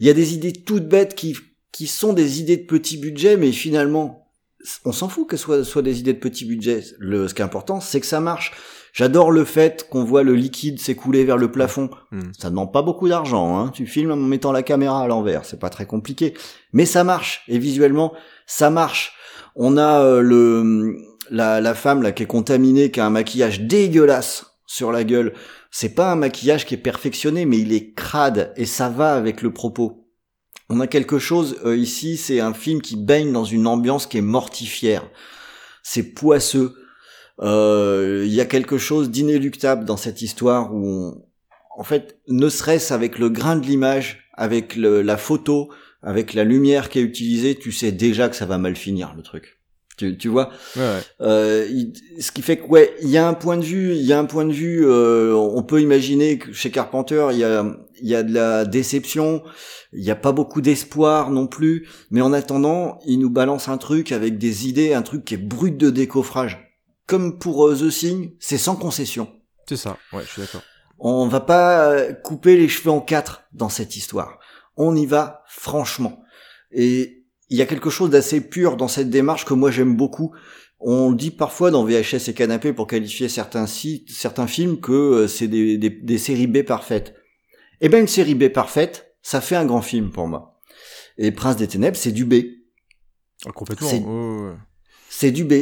Il 0.00 0.06
y 0.06 0.10
a 0.10 0.14
des 0.14 0.34
idées 0.34 0.52
toutes 0.52 0.86
bêtes 0.88 1.14
qui 1.14 1.36
qui 1.72 1.86
sont 1.86 2.12
des 2.12 2.38
idées 2.40 2.58
de 2.58 2.66
petit 2.66 2.98
budget, 2.98 3.38
mais 3.38 3.50
finalement, 3.50 4.28
on 4.84 4.92
s'en 4.92 5.08
fout 5.08 5.26
que 5.26 5.38
ce 5.38 5.42
soit, 5.44 5.64
soit 5.64 5.80
des 5.80 5.98
idées 6.00 6.12
de 6.12 6.18
petit 6.18 6.44
budget. 6.44 6.84
Le, 6.98 7.26
ce 7.26 7.32
qui 7.34 7.40
est 7.40 7.44
important, 7.44 7.80
c'est 7.80 7.98
que 7.98 8.06
ça 8.06 8.20
marche. 8.20 8.52
J'adore 8.92 9.30
le 9.30 9.44
fait 9.44 9.88
qu'on 9.88 10.04
voit 10.04 10.22
le 10.22 10.34
liquide 10.34 10.78
s'écouler 10.78 11.24
vers 11.24 11.38
le 11.38 11.50
plafond. 11.50 11.90
Mm. 12.10 12.20
Ça 12.38 12.50
demande 12.50 12.72
pas 12.72 12.82
beaucoup 12.82 13.08
d'argent. 13.08 13.58
Hein. 13.58 13.70
Tu 13.74 13.86
filmes 13.86 14.12
en 14.12 14.16
mettant 14.16 14.52
la 14.52 14.62
caméra 14.62 15.02
à 15.02 15.06
l'envers, 15.06 15.44
c'est 15.44 15.58
pas 15.58 15.70
très 15.70 15.86
compliqué. 15.86 16.34
Mais 16.72 16.84
ça 16.84 17.02
marche. 17.02 17.42
Et 17.48 17.58
visuellement, 17.58 18.12
ça 18.46 18.70
marche. 18.70 19.14
On 19.56 19.76
a 19.76 20.02
euh, 20.02 20.20
le 20.20 20.96
la, 21.30 21.60
la 21.60 21.74
femme 21.74 22.02
là 22.02 22.12
qui 22.12 22.24
est 22.24 22.26
contaminée, 22.26 22.90
qui 22.90 23.00
a 23.00 23.06
un 23.06 23.10
maquillage 23.10 23.62
dégueulasse 23.62 24.58
sur 24.66 24.92
la 24.92 25.04
gueule. 25.04 25.32
C'est 25.70 25.94
pas 25.94 26.12
un 26.12 26.16
maquillage 26.16 26.66
qui 26.66 26.74
est 26.74 26.78
perfectionné, 26.78 27.46
mais 27.46 27.58
il 27.58 27.72
est 27.72 27.94
crade 27.94 28.52
et 28.56 28.66
ça 28.66 28.90
va 28.90 29.14
avec 29.14 29.40
le 29.40 29.52
propos. 29.52 30.06
On 30.68 30.80
a 30.80 30.86
quelque 30.86 31.18
chose 31.18 31.58
euh, 31.64 31.76
ici, 31.76 32.16
c'est 32.16 32.40
un 32.40 32.54
film 32.54 32.82
qui 32.82 32.96
baigne 32.96 33.32
dans 33.32 33.44
une 33.44 33.66
ambiance 33.66 34.06
qui 34.06 34.18
est 34.18 34.22
mortifière. 34.22 35.08
C'est 35.82 36.14
poisseux. 36.14 36.74
Euh, 37.42 38.22
Il 38.26 38.32
y 38.32 38.40
a 38.40 38.44
quelque 38.46 38.78
chose 38.78 39.10
d'inéluctable 39.10 39.84
dans 39.84 39.96
cette 39.96 40.22
histoire 40.22 40.74
où, 40.74 40.86
on, 40.86 41.22
en 41.78 41.84
fait, 41.84 42.18
ne 42.28 42.48
serait-ce 42.48 42.92
avec 42.94 43.18
le 43.18 43.28
grain 43.28 43.56
de 43.56 43.66
l'image, 43.66 44.28
avec 44.34 44.76
le, 44.76 45.02
la 45.02 45.16
photo, 45.16 45.70
avec 46.02 46.34
la 46.34 46.44
lumière 46.44 46.88
qui 46.88 46.98
est 46.98 47.02
utilisée, 47.02 47.54
tu 47.54 47.72
sais 47.72 47.92
déjà 47.92 48.28
que 48.28 48.36
ça 48.36 48.46
va 48.46 48.58
mal 48.58 48.76
finir 48.76 49.14
le 49.16 49.22
truc. 49.22 49.58
Tu, 49.98 50.16
tu 50.16 50.28
vois? 50.28 50.48
Ouais, 50.74 50.82
ouais. 50.82 51.00
euh, 51.20 51.66
il- 51.70 51.92
ce 52.18 52.32
qui 52.32 52.40
fait 52.40 52.56
que 52.56 52.66
ouais, 52.66 52.94
il 53.02 53.10
y 53.10 53.18
a 53.18 53.28
un 53.28 53.34
point 53.34 53.58
de 53.58 53.62
vue, 53.64 53.94
il 53.94 54.02
y 54.02 54.12
a 54.12 54.18
un 54.18 54.24
point 54.24 54.46
de 54.46 54.52
vue. 54.52 54.86
euh, 54.86 55.34
on 55.34 55.62
peut 55.62 55.80
imaginer 55.82 56.38
que 56.38 56.52
chez 56.52 56.70
Carpenter, 56.70 57.28
il 57.32 57.38
y 57.38 57.44
a, 57.44 57.76
il 58.00 58.08
y 58.08 58.14
a 58.14 58.22
de 58.22 58.32
la 58.32 58.64
déception, 58.64 59.42
il 59.92 60.02
n'y 60.02 60.10
a 60.10 60.16
pas 60.16 60.32
beaucoup 60.32 60.62
d'espoir 60.62 61.30
non 61.30 61.46
plus. 61.46 61.86
Mais 62.10 62.22
en 62.22 62.32
attendant, 62.32 62.98
il 63.06 63.18
nous 63.18 63.30
balance 63.30 63.68
un 63.68 63.76
truc 63.76 64.12
avec 64.12 64.38
des 64.38 64.66
idées, 64.66 64.94
un 64.94 65.02
truc 65.02 65.24
qui 65.26 65.34
est 65.34 65.36
brut 65.36 65.76
de 65.76 65.90
décoffrage. 65.90 66.71
Comme 67.12 67.38
pour 67.38 67.68
euh, 67.68 67.76
The 67.76 67.90
Thing, 67.90 68.32
c'est 68.40 68.56
sans 68.56 68.74
concession. 68.74 69.28
C'est 69.68 69.76
ça, 69.76 69.98
ouais, 70.14 70.22
je 70.24 70.30
suis 70.30 70.40
d'accord. 70.40 70.62
On 70.98 71.28
va 71.28 71.40
pas 71.40 71.90
euh, 71.90 72.14
couper 72.14 72.56
les 72.56 72.68
cheveux 72.68 72.90
en 72.90 73.02
quatre 73.02 73.44
dans 73.52 73.68
cette 73.68 73.96
histoire. 73.96 74.38
On 74.78 74.96
y 74.96 75.04
va 75.04 75.44
franchement. 75.46 76.22
Et 76.70 77.26
il 77.50 77.58
y 77.58 77.60
a 77.60 77.66
quelque 77.66 77.90
chose 77.90 78.08
d'assez 78.08 78.40
pur 78.40 78.78
dans 78.78 78.88
cette 78.88 79.10
démarche 79.10 79.44
que 79.44 79.52
moi 79.52 79.70
j'aime 79.70 79.94
beaucoup. 79.94 80.34
On 80.80 81.12
dit 81.12 81.30
parfois 81.30 81.70
dans 81.70 81.84
VHS 81.84 82.30
et 82.30 82.32
Canapé 82.32 82.72
pour 82.72 82.86
qualifier 82.86 83.28
certains 83.28 83.66
sites, 83.66 84.10
certains 84.10 84.46
films 84.46 84.80
que 84.80 84.92
euh, 84.92 85.28
c'est 85.28 85.48
des, 85.48 85.76
des, 85.76 85.90
des, 85.90 86.16
séries 86.16 86.46
B 86.46 86.62
parfaites. 86.62 87.14
Eh 87.82 87.90
ben 87.90 88.00
une 88.00 88.08
série 88.08 88.34
B 88.34 88.48
parfaite, 88.48 89.14
ça 89.20 89.42
fait 89.42 89.56
un 89.56 89.66
grand 89.66 89.82
film 89.82 90.12
pour 90.12 90.28
moi. 90.28 90.62
Et 91.18 91.30
Prince 91.30 91.56
des 91.56 91.68
Ténèbres, 91.68 91.98
c'est 91.98 92.12
du 92.12 92.24
B. 92.24 92.36
Ah, 93.44 93.52
complètement. 93.52 94.56
C'est 95.10 95.30
du 95.30 95.44
B. 95.44 95.52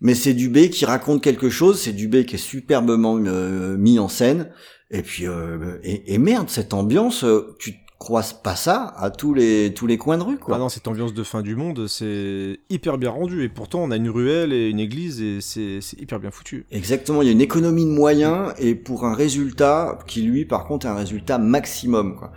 Mais 0.00 0.14
c'est 0.14 0.34
du 0.34 0.48
B 0.48 0.68
qui 0.68 0.84
raconte 0.84 1.22
quelque 1.22 1.50
chose, 1.50 1.80
c'est 1.80 1.92
du 1.92 2.08
B 2.08 2.24
qui 2.24 2.36
est 2.36 2.38
superbement 2.38 3.18
euh, 3.18 3.76
mis 3.76 3.98
en 3.98 4.08
scène. 4.08 4.50
Et 4.90 5.02
puis, 5.02 5.26
euh, 5.26 5.78
et, 5.82 6.14
et, 6.14 6.18
merde, 6.18 6.48
cette 6.48 6.72
ambiance, 6.72 7.24
tu 7.58 7.74
croise 7.98 8.32
pas 8.32 8.54
ça 8.54 8.94
à 8.96 9.10
tous 9.10 9.34
les 9.34 9.74
tous 9.74 9.86
les 9.86 9.98
coins 9.98 10.18
de 10.18 10.22
rue 10.22 10.38
quoi. 10.38 10.56
Ah 10.56 10.58
non, 10.58 10.68
cette 10.68 10.86
ambiance 10.86 11.14
de 11.14 11.22
fin 11.24 11.42
du 11.42 11.56
monde, 11.56 11.86
c'est 11.88 12.60
hyper 12.70 12.96
bien 12.96 13.10
rendu 13.10 13.42
et 13.42 13.48
pourtant 13.48 13.80
on 13.80 13.90
a 13.90 13.96
une 13.96 14.08
ruelle 14.08 14.52
et 14.52 14.68
une 14.68 14.78
église 14.78 15.20
et 15.20 15.40
c'est 15.40 15.80
hyper 15.98 16.20
bien 16.20 16.30
foutu. 16.30 16.64
Exactement, 16.70 17.22
il 17.22 17.26
y 17.26 17.28
a 17.28 17.32
une 17.32 17.40
économie 17.40 17.84
de 17.84 17.90
moyens 17.90 18.52
et 18.58 18.74
pour 18.74 19.04
un 19.04 19.14
résultat 19.14 19.98
qui 20.06 20.22
lui 20.22 20.44
par 20.44 20.66
contre 20.66 20.86
est 20.86 20.90
un 20.90 20.94
résultat 20.94 21.38
maximum 21.38 22.16
quoi. 22.16 22.32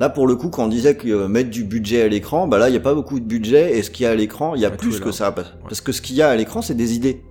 Là 0.00 0.08
pour 0.08 0.26
le 0.26 0.34
coup 0.34 0.48
quand 0.48 0.64
on 0.64 0.68
disait 0.68 0.96
que 0.96 1.08
euh, 1.08 1.28
mettre 1.28 1.50
du 1.50 1.62
budget 1.62 2.02
à 2.02 2.08
l'écran, 2.08 2.48
bah 2.48 2.58
là 2.58 2.68
il 2.68 2.74
y 2.74 2.78
a 2.78 2.80
pas 2.80 2.94
beaucoup 2.94 3.20
de 3.20 3.24
budget 3.24 3.78
et 3.78 3.82
ce 3.82 3.90
qu'il 3.90 4.04
y 4.04 4.06
a 4.06 4.10
à 4.10 4.16
l'écran, 4.16 4.56
il 4.56 4.62
y 4.62 4.66
a 4.66 4.70
plus 4.70 4.98
que 4.98 5.12
ça 5.12 5.32
parce 5.32 5.80
que 5.80 5.92
ce 5.92 6.02
qu'il 6.02 6.16
y 6.16 6.22
a 6.22 6.28
à 6.28 6.36
l'écran 6.36 6.60
c'est 6.60 6.74
des 6.74 6.94
idées. 6.94 7.22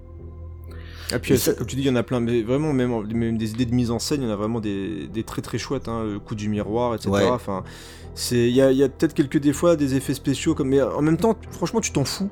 Et 1.11 1.19
puis, 1.19 1.39
comme 1.39 1.67
tu 1.67 1.75
dis, 1.75 1.83
il 1.83 1.87
y 1.87 1.89
en 1.89 1.95
a 1.95 2.03
plein, 2.03 2.19
mais 2.19 2.41
vraiment, 2.41 2.73
même, 2.73 3.05
même, 3.13 3.37
des 3.37 3.51
idées 3.51 3.65
de 3.65 3.73
mise 3.73 3.91
en 3.91 3.99
scène, 3.99 4.21
il 4.21 4.25
y 4.25 4.27
en 4.29 4.33
a 4.33 4.35
vraiment 4.35 4.59
des, 4.59 5.07
des 5.07 5.23
très 5.23 5.41
très 5.41 5.57
chouettes, 5.57 5.87
hein, 5.87 6.03
le 6.03 6.19
coup 6.19 6.35
du 6.35 6.49
miroir, 6.49 6.95
etc. 6.95 7.09
Enfin, 7.31 7.63
il 8.31 8.49
y 8.49 8.61
a, 8.61 8.71
y 8.71 8.83
a 8.83 8.89
peut-être 8.89 9.13
quelques 9.13 9.39
des 9.39 9.53
fois 9.53 9.75
des 9.75 9.95
effets 9.95 10.13
spéciaux, 10.13 10.55
comme, 10.55 10.69
mais 10.69 10.81
en 10.81 11.01
même 11.01 11.17
temps, 11.17 11.35
franchement, 11.51 11.81
tu 11.81 11.91
t'en 11.91 12.05
fous. 12.05 12.29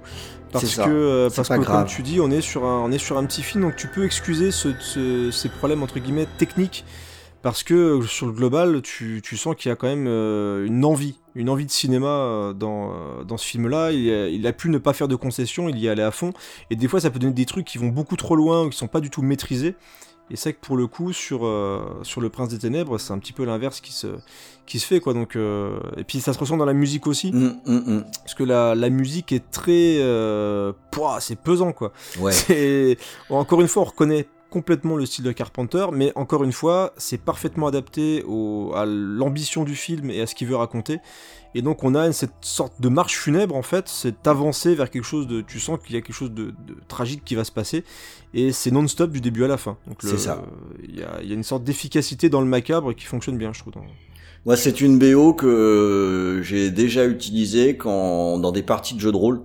Parce 0.51 0.76
que, 0.76 0.82
euh, 0.89 1.30
parce 1.34 1.47
que 1.47 1.63
comme 1.63 1.86
tu 1.86 2.01
dis, 2.01 2.19
on 2.19 2.30
est, 2.30 2.41
sur 2.41 2.65
un, 2.65 2.82
on 2.82 2.91
est 2.91 2.97
sur 2.97 3.17
un 3.17 3.26
petit 3.26 3.41
film, 3.41 3.63
donc 3.63 3.76
tu 3.78 3.88
peux 3.88 4.03
excuser 4.03 4.51
ce, 4.51 4.69
ce, 4.80 5.32
ces 5.32 5.49
problèmes, 5.49 5.82
entre 5.82 5.99
guillemets, 5.99 6.28
techniques 6.38 6.84
parce 7.41 7.63
que 7.63 7.73
euh, 7.73 8.01
sur 8.03 8.27
le 8.27 8.33
global, 8.33 8.81
tu, 8.81 9.21
tu 9.23 9.35
sens 9.35 9.55
qu'il 9.55 9.69
y 9.69 9.71
a 9.71 9.75
quand 9.75 9.87
même 9.87 10.05
euh, 10.07 10.65
une 10.65 10.85
envie, 10.85 11.15
une 11.33 11.49
envie 11.49 11.65
de 11.65 11.71
cinéma 11.71 12.07
euh, 12.07 12.53
dans, 12.53 13.23
dans 13.23 13.37
ce 13.37 13.45
film-là. 13.45 13.91
Il, 13.91 14.05
il, 14.33 14.45
a 14.47 14.53
pu 14.53 14.69
ne 14.69 14.77
pas 14.77 14.93
faire 14.93 15.07
de 15.07 15.15
concessions, 15.15 15.67
il 15.67 15.79
y 15.79 15.89
allait 15.89 16.03
à 16.03 16.11
fond. 16.11 16.33
Et 16.69 16.75
des 16.75 16.87
fois, 16.87 16.99
ça 16.99 17.09
peut 17.09 17.19
donner 17.19 17.33
des 17.33 17.45
trucs 17.45 17.65
qui 17.65 17.77
vont 17.77 17.87
beaucoup 17.87 18.15
trop 18.15 18.35
loin 18.35 18.65
ou 18.65 18.69
qui 18.69 18.77
sont 18.77 18.87
pas 18.87 18.99
du 18.99 19.09
tout 19.09 19.21
maîtrisés. 19.21 19.75
Et 20.29 20.37
c'est 20.37 20.53
que 20.53 20.59
pour 20.61 20.77
le 20.77 20.87
coup, 20.87 21.11
sur, 21.11 21.39
sur 22.03 22.21
Le 22.21 22.29
Prince 22.29 22.47
des 22.47 22.59
Ténèbres, 22.59 22.97
c'est 22.97 23.11
un 23.11 23.19
petit 23.19 23.33
peu 23.33 23.43
l'inverse 23.43 23.81
qui 23.81 23.91
se, 23.91 24.07
qui 24.65 24.79
se 24.79 24.87
fait. 24.87 25.01
quoi. 25.01 25.13
Donc, 25.13 25.35
et 25.35 26.03
puis 26.05 26.21
ça 26.21 26.31
se 26.31 26.39
ressent 26.39 26.55
dans 26.55 26.63
la 26.63 26.71
musique 26.71 27.05
aussi. 27.05 27.33
Mmh, 27.33 27.57
mmh, 27.65 27.75
mmh. 27.75 28.03
Parce 28.23 28.33
que 28.35 28.43
la, 28.45 28.73
la 28.73 28.89
musique 28.89 29.33
est 29.33 29.51
très... 29.51 29.97
c'est 31.19 31.35
pesant, 31.35 31.73
quoi. 31.73 31.91
Ouais. 32.17 32.97
Encore 33.29 33.59
une 33.59 33.67
fois, 33.67 33.81
on 33.81 33.85
reconnaît 33.87 34.25
complètement 34.51 34.97
le 34.97 35.07
style 35.07 35.23
de 35.23 35.31
Carpenter, 35.31 35.87
mais 35.91 36.11
encore 36.15 36.43
une 36.43 36.51
fois, 36.51 36.93
c'est 36.97 37.17
parfaitement 37.17 37.67
adapté 37.67 38.23
au, 38.27 38.73
à 38.75 38.85
l'ambition 38.85 39.63
du 39.63 39.75
film 39.75 40.11
et 40.11 40.21
à 40.21 40.27
ce 40.27 40.35
qu'il 40.35 40.47
veut 40.47 40.55
raconter. 40.55 40.99
Et 41.55 41.61
donc 41.63 41.83
on 41.83 41.95
a 41.95 42.11
cette 42.11 42.31
sorte 42.41 42.79
de 42.79 42.87
marche 42.87 43.17
funèbre 43.17 43.55
en 43.55 43.61
fait, 43.61 43.87
cette 43.87 44.27
avancée 44.27 44.75
vers 44.75 44.89
quelque 44.89 45.05
chose 45.05 45.25
de, 45.25 45.41
tu 45.41 45.59
sens 45.59 45.79
qu'il 45.83 45.95
y 45.95 45.97
a 45.97 46.01
quelque 46.01 46.15
chose 46.15 46.31
de, 46.31 46.53
tragique 46.87 47.23
qui 47.25 47.35
va 47.35 47.43
se 47.43 47.51
passer, 47.51 47.83
et 48.33 48.51
c'est 48.51 48.71
non-stop 48.71 49.11
du 49.11 49.21
début 49.21 49.43
à 49.43 49.47
la 49.47 49.57
fin. 49.57 49.77
Donc 49.87 49.97
c'est 50.01 50.19
ça. 50.19 50.43
Il 50.83 50.99
y 50.99 51.03
a, 51.03 51.23
y 51.23 51.31
a, 51.31 51.33
une 51.33 51.43
sorte 51.43 51.63
d'efficacité 51.63 52.29
dans 52.29 52.41
le 52.41 52.47
macabre 52.47 52.93
qui 52.93 53.05
fonctionne 53.05 53.37
bien, 53.37 53.53
je 53.53 53.61
trouve. 53.61 53.73
Moi, 54.45 54.57
c'est 54.57 54.81
une 54.81 54.97
BO 54.97 55.33
que 55.33 56.41
j'ai 56.43 56.71
déjà 56.71 57.05
utilisée 57.05 57.77
quand 57.77 58.39
dans 58.39 58.51
des 58.51 58.63
parties 58.63 58.95
de 58.95 58.99
jeux 58.99 59.11
de 59.11 59.17
rôle. 59.17 59.41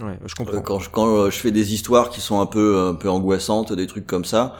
Ouais, 0.00 0.18
je 0.24 0.34
comprends. 0.34 0.56
Euh, 0.56 0.60
quand, 0.60 0.78
je, 0.78 0.90
quand 0.90 1.06
euh, 1.06 1.30
je 1.30 1.38
fais 1.38 1.50
des 1.50 1.74
histoires 1.74 2.10
qui 2.10 2.20
sont 2.20 2.40
un 2.40 2.46
peu 2.46 2.78
un 2.78 2.94
peu 2.94 3.10
angoissantes, 3.10 3.72
des 3.72 3.86
trucs 3.86 4.06
comme 4.06 4.24
ça, 4.24 4.56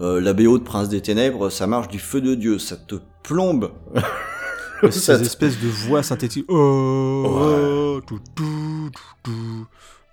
euh, 0.00 0.20
la 0.20 0.32
BO 0.32 0.58
de 0.58 0.64
Prince 0.64 0.88
des 0.88 1.00
Ténèbres, 1.00 1.50
ça 1.50 1.66
marche 1.66 1.88
du 1.88 1.98
feu 1.98 2.20
de 2.20 2.34
Dieu, 2.34 2.58
ça 2.58 2.76
te 2.76 2.96
plombe. 3.22 3.70
Ces 4.90 5.12
espèces 5.22 5.60
de 5.60 5.68
voix 5.68 6.02
synthétiques. 6.02 6.46
Oh, 6.48 8.00
tout, 8.06 8.20
tout, 8.34 8.90
tout, 9.22 9.66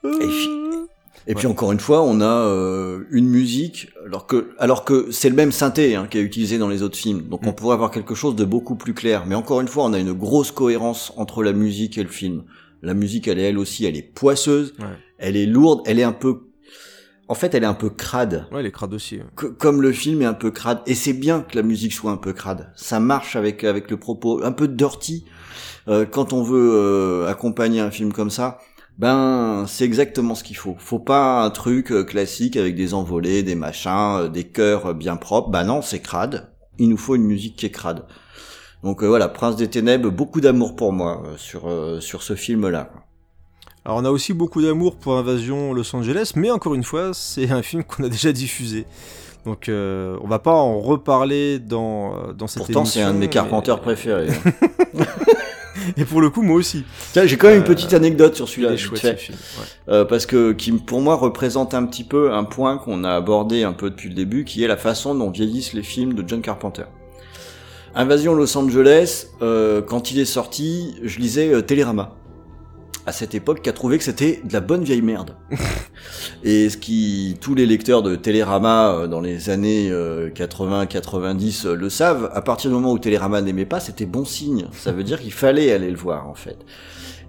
et 0.03 0.27
puis, 0.27 0.49
et 1.27 1.35
puis 1.35 1.47
encore 1.47 1.71
une 1.71 1.79
fois, 1.79 2.03
on 2.03 2.21
a 2.21 2.25
euh, 2.25 3.03
une 3.11 3.27
musique, 3.27 3.89
alors 4.05 4.27
que 4.27 4.51
alors 4.59 4.85
que 4.85 5.09
c'est 5.11 5.29
le 5.29 5.35
même 5.35 5.51
synthé 5.51 5.95
hein, 5.95 6.07
qui 6.09 6.17
est 6.17 6.21
utilisé 6.21 6.57
dans 6.57 6.69
les 6.69 6.83
autres 6.83 6.97
films, 6.97 7.23
donc 7.23 7.41
on 7.45 7.51
mm. 7.51 7.55
pourrait 7.55 7.73
avoir 7.73 7.91
quelque 7.91 8.15
chose 8.15 8.35
de 8.35 8.45
beaucoup 8.45 8.75
plus 8.75 8.93
clair. 8.93 9.25
Mais 9.25 9.35
encore 9.35 9.61
une 9.61 9.67
fois, 9.67 9.85
on 9.85 9.93
a 9.93 9.99
une 9.99 10.13
grosse 10.13 10.51
cohérence 10.51 11.13
entre 11.17 11.43
la 11.43 11.53
musique 11.53 11.97
et 11.97 12.03
le 12.03 12.09
film. 12.09 12.43
La 12.87 12.93
musique, 12.93 13.27
elle 13.27 13.37
est 13.37 13.49
elle 13.49 13.57
aussi, 13.57 13.85
elle 13.85 13.97
est 13.97 14.01
poisseuse, 14.01 14.73
elle 15.17 15.35
est 15.35 15.45
lourde, 15.45 15.81
elle 15.85 15.99
est 15.99 16.03
un 16.03 16.13
peu 16.13 16.47
en 17.29 17.35
fait, 17.35 17.53
elle 17.53 17.63
est 17.63 17.67
un 17.67 17.73
peu 17.73 17.89
crade. 17.89 18.47
Ouais, 18.51 18.61
elle 18.61 18.67
est 18.67 18.71
crade 18.71 18.93
aussi. 18.93 19.19
comme 19.35 19.81
le 19.81 19.91
film 19.91 20.21
est 20.21 20.25
un 20.25 20.33
peu 20.33 20.49
crade, 20.49 20.79
et 20.85 20.95
c'est 20.95 21.13
bien 21.13 21.41
que 21.41 21.57
la 21.57 21.63
musique 21.63 21.91
soit 21.91 22.11
un 22.11 22.17
peu 22.17 22.31
crade. 22.31 22.71
Ça 22.75 22.99
marche 22.99 23.35
avec 23.35 23.63
avec 23.63 23.91
le 23.91 23.97
propos, 23.97 24.41
un 24.43 24.53
peu 24.53 24.67
dirty. 24.67 25.25
Euh, 25.89 26.05
quand 26.05 26.33
on 26.33 26.43
veut 26.43 26.71
euh, 26.73 27.27
accompagner 27.27 27.81
un 27.81 27.91
film 27.91 28.13
comme 28.13 28.29
ça, 28.29 28.59
ben 28.97 29.65
c'est 29.67 29.83
exactement 29.83 30.35
ce 30.35 30.43
qu'il 30.43 30.55
faut. 30.55 30.75
Faut 30.79 30.99
pas 30.99 31.43
un 31.43 31.49
truc 31.49 31.91
euh, 31.91 32.03
classique 32.03 32.55
avec 32.55 32.75
des 32.75 32.93
envolées, 32.93 33.43
des 33.43 33.55
machins, 33.55 34.29
des 34.31 34.45
chœurs 34.45 34.93
bien 34.95 35.17
propres. 35.17 35.49
Ben 35.49 35.65
non, 35.65 35.81
c'est 35.81 35.99
crade. 35.99 36.49
Il 36.79 36.89
nous 36.89 36.97
faut 36.97 37.15
une 37.15 37.25
musique 37.25 37.57
qui 37.57 37.65
est 37.65 37.71
crade. 37.71 38.05
Donc 38.83 39.03
euh, 39.03 39.07
voilà, 39.07 39.27
Prince 39.27 39.55
des 39.55 39.67
Ténèbres, 39.67 40.11
beaucoup 40.11 40.41
d'amour 40.41 40.75
pour 40.75 40.93
moi 40.93 41.23
euh, 41.25 41.37
sur 41.37 41.67
euh, 41.67 41.99
sur 41.99 42.21
ce 42.23 42.35
film-là. 42.35 42.89
Alors 43.85 43.97
on 43.97 44.05
a 44.05 44.11
aussi 44.11 44.33
beaucoup 44.33 44.61
d'amour 44.61 44.97
pour 44.97 45.17
Invasion 45.17 45.73
Los 45.73 45.95
Angeles, 45.95 46.33
mais 46.35 46.51
encore 46.51 46.75
une 46.75 46.83
fois, 46.83 47.11
c'est 47.13 47.49
un 47.51 47.61
film 47.61 47.83
qu'on 47.83 48.03
a 48.03 48.09
déjà 48.09 48.31
diffusé. 48.31 48.85
Donc 49.45 49.69
on 49.69 50.27
va 50.27 50.39
pas 50.39 50.51
en 50.51 50.79
reparler 50.81 51.59
dans, 51.59 52.33
dans 52.33 52.47
cette 52.47 52.63
Pourtant, 52.63 52.83
c'est 52.83 53.01
un 53.01 53.13
de 53.13 53.19
mes 53.19 53.29
Carpenters 53.29 53.79
préférés. 53.79 54.27
Et 55.95 56.03
pour 56.03 56.19
le 56.19 56.29
coup, 56.29 56.41
moi 56.41 56.57
aussi. 56.57 56.83
Tiens, 57.13 57.25
j'ai 57.25 57.37
quand 57.37 57.47
même 57.47 57.59
une 57.59 57.63
petite 57.63 57.93
anecdote 57.93 58.35
sur 58.35 58.49
celui-là. 58.49 58.71
Ouais. 58.71 60.05
parce 60.05 60.25
que 60.25 60.51
qui 60.51 60.73
pour 60.73 60.99
moi 60.99 61.15
représente 61.15 61.73
un 61.73 61.85
petit 61.85 62.03
peu 62.03 62.33
un 62.33 62.43
point 62.43 62.77
qu'on 62.77 63.05
a 63.05 63.11
abordé 63.11 63.63
un 63.63 63.71
peu 63.71 63.89
depuis 63.89 64.09
le 64.09 64.15
début, 64.15 64.43
qui 64.43 64.65
est 64.65 64.67
la 64.67 64.75
façon 64.75 65.15
dont 65.15 65.29
vieillissent 65.29 65.71
les 65.71 65.83
films 65.83 66.13
de 66.13 66.27
John 66.27 66.41
Carpenter. 66.41 66.83
Invasion 67.99 68.35
Los 68.35 68.55
Angeles, 68.55 69.25
euh, 69.41 69.81
quand 69.81 70.11
il 70.11 70.19
est 70.19 70.25
sorti, 70.25 70.93
je 71.01 71.17
lisais 71.17 71.51
euh, 71.51 71.61
Télérama. 71.63 72.13
À 73.07 73.11
cette 73.11 73.33
époque, 73.33 73.63
qui 73.63 73.69
a 73.69 73.73
trouvé 73.73 73.97
que 73.97 74.03
c'était 74.03 74.39
de 74.43 74.53
la 74.53 74.59
bonne 74.59 74.83
vieille 74.83 75.01
merde. 75.01 75.35
Et 76.43 76.69
ce 76.69 76.77
qui, 76.77 77.37
tous 77.41 77.55
les 77.55 77.65
lecteurs 77.65 78.03
de 78.03 78.15
Télérama 78.15 78.91
euh, 78.91 79.07
dans 79.07 79.19
les 79.19 79.49
années 79.49 79.89
80-90 79.89 81.69
le 81.69 81.89
savent, 81.89 82.29
à 82.35 82.41
partir 82.43 82.69
du 82.69 82.75
moment 82.75 82.91
où 82.91 82.99
Télérama 82.99 83.41
n'aimait 83.41 83.65
pas, 83.65 83.79
c'était 83.79 84.05
bon 84.05 84.25
signe. 84.25 84.67
Ça 84.73 84.91
veut 84.91 85.03
dire 85.03 85.19
qu'il 85.19 85.33
fallait 85.33 85.71
aller 85.71 85.89
le 85.89 85.97
voir, 85.97 86.29
en 86.29 86.35
fait. 86.35 86.57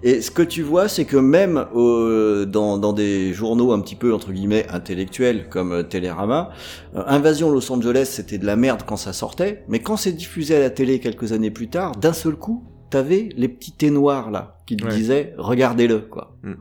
Et 0.01 0.21
ce 0.21 0.31
que 0.31 0.41
tu 0.41 0.63
vois, 0.63 0.87
c'est 0.87 1.05
que 1.05 1.17
même 1.17 1.65
euh, 1.75 2.45
dans, 2.45 2.77
dans, 2.77 2.93
des 2.93 3.33
journaux 3.33 3.73
un 3.73 3.81
petit 3.81 3.95
peu 3.95 4.13
entre 4.13 4.31
guillemets 4.31 4.65
intellectuels 4.69 5.49
comme 5.49 5.73
euh, 5.73 5.83
Télérama, 5.83 6.51
euh, 6.95 7.03
Invasion 7.05 7.51
Los 7.51 7.69
Angeles 7.71 8.09
c'était 8.11 8.37
de 8.37 8.45
la 8.45 8.55
merde 8.55 8.83
quand 8.85 8.95
ça 8.95 9.11
sortait, 9.11 9.65
mais 9.67 9.79
quand 9.79 9.97
c'est 9.97 10.13
diffusé 10.13 10.55
à 10.55 10.59
la 10.59 10.69
télé 10.69 10.99
quelques 10.99 11.33
années 11.33 11.51
plus 11.51 11.69
tard, 11.69 11.97
d'un 11.97 12.13
seul 12.13 12.35
coup, 12.35 12.63
t'avais 12.89 13.29
les 13.35 13.49
petits 13.49 13.73
thés 13.73 13.91
noirs 13.91 14.31
là 14.31 14.57
qui 14.65 14.77
te 14.77 14.87
disaient 14.87 15.33
regardez-le 15.37 15.99
quoi. 15.99 16.37
Mm. 16.43 16.53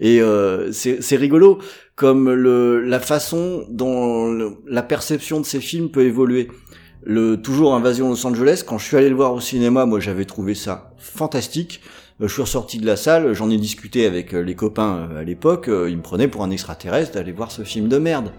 Et 0.00 0.20
euh, 0.20 0.72
c'est 0.72 1.16
rigolo 1.16 1.58
comme 1.94 2.30
le, 2.30 2.80
la 2.80 3.00
façon 3.00 3.64
dont 3.70 4.54
la 4.66 4.82
perception 4.82 5.40
de 5.40 5.46
ces 5.46 5.60
films 5.60 5.90
peut 5.90 6.04
évoluer. 6.04 6.48
Le 7.02 7.36
toujours 7.36 7.74
Invasion 7.74 8.08
Los 8.10 8.26
Angeles, 8.26 8.64
quand 8.66 8.78
je 8.78 8.84
suis 8.84 8.96
allé 8.96 9.08
le 9.08 9.14
voir 9.14 9.32
au 9.32 9.40
cinéma, 9.40 9.86
moi 9.86 10.00
j'avais 10.00 10.24
trouvé 10.24 10.54
ça 10.54 10.94
fantastique. 10.98 11.80
Euh, 12.20 12.28
je 12.28 12.32
suis 12.32 12.42
ressorti 12.42 12.78
de 12.78 12.86
la 12.86 12.96
salle, 12.96 13.34
j'en 13.34 13.50
ai 13.50 13.58
discuté 13.58 14.06
avec 14.06 14.32
euh, 14.34 14.40
les 14.40 14.54
copains 14.54 15.08
euh, 15.10 15.20
à 15.20 15.24
l'époque, 15.24 15.68
ils 15.68 15.96
me 15.96 16.02
prenaient 16.02 16.28
pour 16.28 16.42
un 16.42 16.50
extraterrestre 16.50 17.12
d'aller 17.12 17.32
voir 17.32 17.50
ce 17.50 17.62
film 17.62 17.88
de 17.88 17.98
merde. 17.98 18.32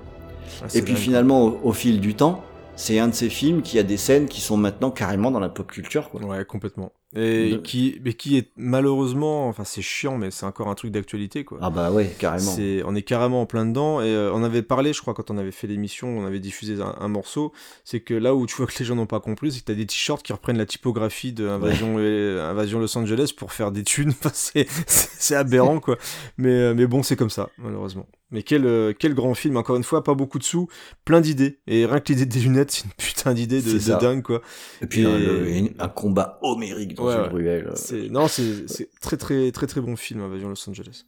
Ah, 0.62 0.66
et 0.74 0.82
puis 0.82 0.96
finalement, 0.96 1.58
au, 1.64 1.74
fil 1.74 2.00
du 2.00 2.16
temps, 2.16 2.44
c'est 2.76 3.00
un 3.00 3.10
de 3.10 3.14
ces 3.14 3.30
films 3.30 3.62
qui 3.62 3.78
a 3.78 3.84
des 3.84 3.98
scènes 3.98 4.28
qui 4.28 4.42
sont 4.42 4.58
maintenant 4.58 4.92
carrément 4.92 5.30
dans 5.30 5.40
la 5.40 5.50
pop 5.50 5.70
culture. 5.70 6.10
Quoi. 6.10 6.24
Ouais, 6.24 6.46
complètement. 6.46 6.92
Et 7.18 7.60
qui, 7.64 8.00
mais 8.04 8.14
qui 8.14 8.38
est 8.38 8.50
malheureusement, 8.58 9.48
enfin 9.48 9.64
c'est 9.64 9.82
chiant, 9.82 10.18
mais 10.18 10.32
c'est 10.32 10.46
encore 10.46 10.68
un 10.68 10.76
truc 10.76 10.92
d'actualité 10.92 11.44
quoi. 11.44 11.60
Ah 11.62 11.70
bah 11.70 11.92
ouais, 11.92 12.14
carrément. 12.20 12.52
C'est, 12.52 12.84
on 12.86 12.96
est 12.96 13.02
carrément 13.02 13.42
en 13.42 13.46
plein 13.46 13.66
dedans. 13.66 14.02
Et 14.02 14.16
on 14.34 14.44
avait 14.44 14.62
parlé, 14.62 14.94
je 14.94 15.02
crois, 15.02 15.14
quand 15.14 15.32
on 15.32 15.38
avait 15.38 15.52
fait 15.52 15.68
l'émission, 15.68 16.08
on 16.18 16.26
avait 16.26 16.40
diffusé 16.40 16.78
un, 16.82 17.08
morceau. 17.08 17.54
C'est 17.84 18.02
que 18.02 18.14
là 18.14 18.36
où 18.36 18.46
tu 18.46 18.56
vois 18.56 18.68
que 18.68 18.78
les 18.80 18.86
gens 18.86 18.96
n'ont 18.96 19.06
pas 19.06 19.20
compris, 19.20 19.52
c'est 19.52 19.62
que 19.62 19.66
t'as 19.66 19.74
des 19.74 19.86
t-shirts 19.86 20.24
qui 20.24 20.34
reprennent 20.34 20.58
la 20.58 20.66
typographie 20.66 21.34
de 21.34 21.48
Invasion, 21.48 21.98
Invasion 21.98 22.80
Los 22.80 22.98
Angeles 22.98 23.34
pour 23.36 23.52
faire 23.52 23.72
des 23.72 23.84
thunes. 23.84 24.14
c'est, 24.34 24.68
c'est 24.88 25.36
aberrant 25.36 25.80
quoi. 25.80 25.98
Mais, 26.38 26.74
mais 26.74 26.88
bon, 26.88 27.04
c'est 27.04 27.16
comme 27.16 27.30
ça, 27.30 27.50
malheureusement. 27.58 28.06
Mais 28.32 28.44
quel, 28.44 28.66
euh, 28.66 28.94
quel 28.98 29.14
grand 29.14 29.34
film, 29.34 29.56
encore 29.56 29.78
une 29.78 29.84
fois, 29.84 30.04
pas 30.04 30.14
beaucoup 30.14 30.38
de 30.38 30.44
sous, 30.44 30.68
plein 31.06 31.22
d'idées. 31.22 31.60
Et 31.66 31.86
rien 31.86 32.00
que 32.00 32.12
l'idée 32.12 32.26
des 32.26 32.40
lunettes, 32.40 32.72
c'est 32.72 32.84
une 32.84 32.92
putain 32.98 33.34
d'idée 33.34 33.62
de, 33.62 33.72
de, 33.72 34.00
dingue, 34.00 34.22
quoi. 34.22 34.42
Et 34.82 34.88
puis 34.88 35.06
Un, 35.06 35.88
combat 35.88 36.38
homérique 36.42 36.96
dans 36.96 37.10
une 37.10 37.32
ruelle. 37.32 37.74
Non, 38.12 38.28
c'est 38.28 38.90
très 39.02 39.18
très 39.18 39.52
très 39.52 39.68
très 39.68 39.82
bon 39.82 39.96
film, 39.96 40.22
Invasion 40.22 40.50
Los 40.50 40.70
Angeles. 40.70 41.06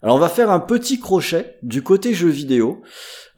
Alors 0.00 0.14
on 0.14 0.20
va 0.20 0.28
faire 0.28 0.50
un 0.50 0.60
petit 0.60 1.00
crochet 1.00 1.58
du 1.62 1.82
côté 1.82 2.14
jeu 2.14 2.28
vidéo, 2.28 2.82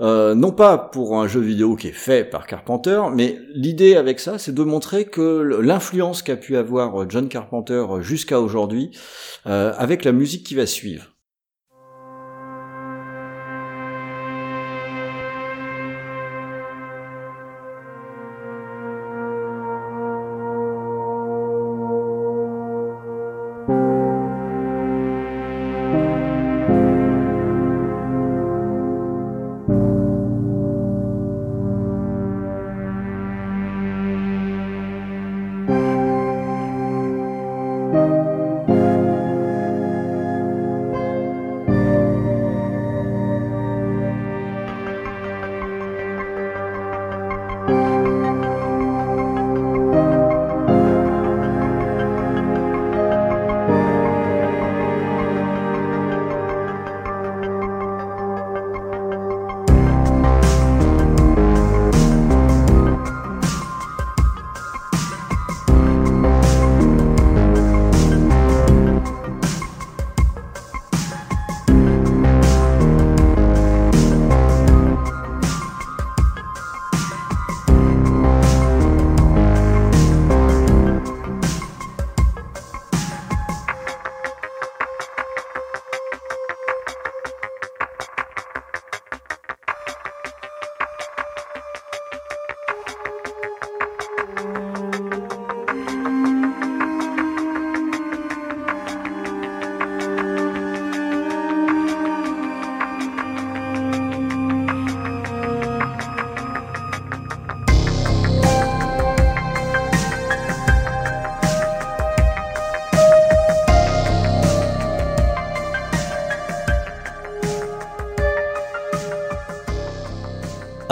euh, 0.03 0.35
non 0.35 0.53
pas 0.53 0.77
pour 0.77 1.19
un 1.19 1.27
jeu 1.27 1.41
vidéo 1.41 1.75
qui 1.75 1.89
est 1.89 1.93
fait 1.93 2.23
par 2.23 2.47
Carpenter, 2.47 3.01
mais 3.15 3.39
l'idée 3.55 3.97
avec 3.97 4.21
ça, 4.21 4.37
c'est 4.37 4.55
de 4.55 4.63
montrer 4.63 5.07
que 5.07 5.41
l'influence 5.41 6.23
qu'a 6.23 6.37
pu 6.37 6.59
avoir 6.59 7.09
John 7.09 7.31
Carpenter 7.31 7.87
jusqu'à 8.01 8.41
aujourd'hui 8.41 8.91
euh, 9.47 9.73
avec 9.79 10.05
la 10.05 10.13
musique 10.13 10.45
qui 10.45 10.55
va 10.55 10.67
suivre. 10.67 11.15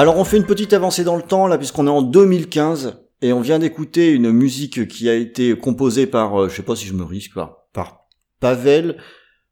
Alors 0.09 0.21
on 0.21 0.25
fait 0.25 0.39
une 0.39 0.47
petite 0.47 0.73
avancée 0.73 1.05
dans 1.05 1.17
le 1.17 1.23
temps 1.23 1.47
là 1.47 1.59
puisqu'on 1.59 1.87
est 1.87 1.91
en 1.91 2.01
2015 2.01 2.99
et 3.21 3.35
on 3.35 3.43
vient 3.43 3.59
d'écouter 3.59 4.11
une 4.11 4.33
musique 4.33 4.89
qui 4.89 5.07
a 5.11 5.13
été 5.15 5.55
composée 5.55 6.07
par, 6.07 6.41
euh, 6.41 6.49
je 6.49 6.57
sais 6.57 6.63
pas 6.63 6.75
si 6.77 6.87
je 6.87 6.95
me 6.95 7.05
risque, 7.05 7.35
par, 7.35 7.67
par 7.75 8.07
Pavel 8.41 8.97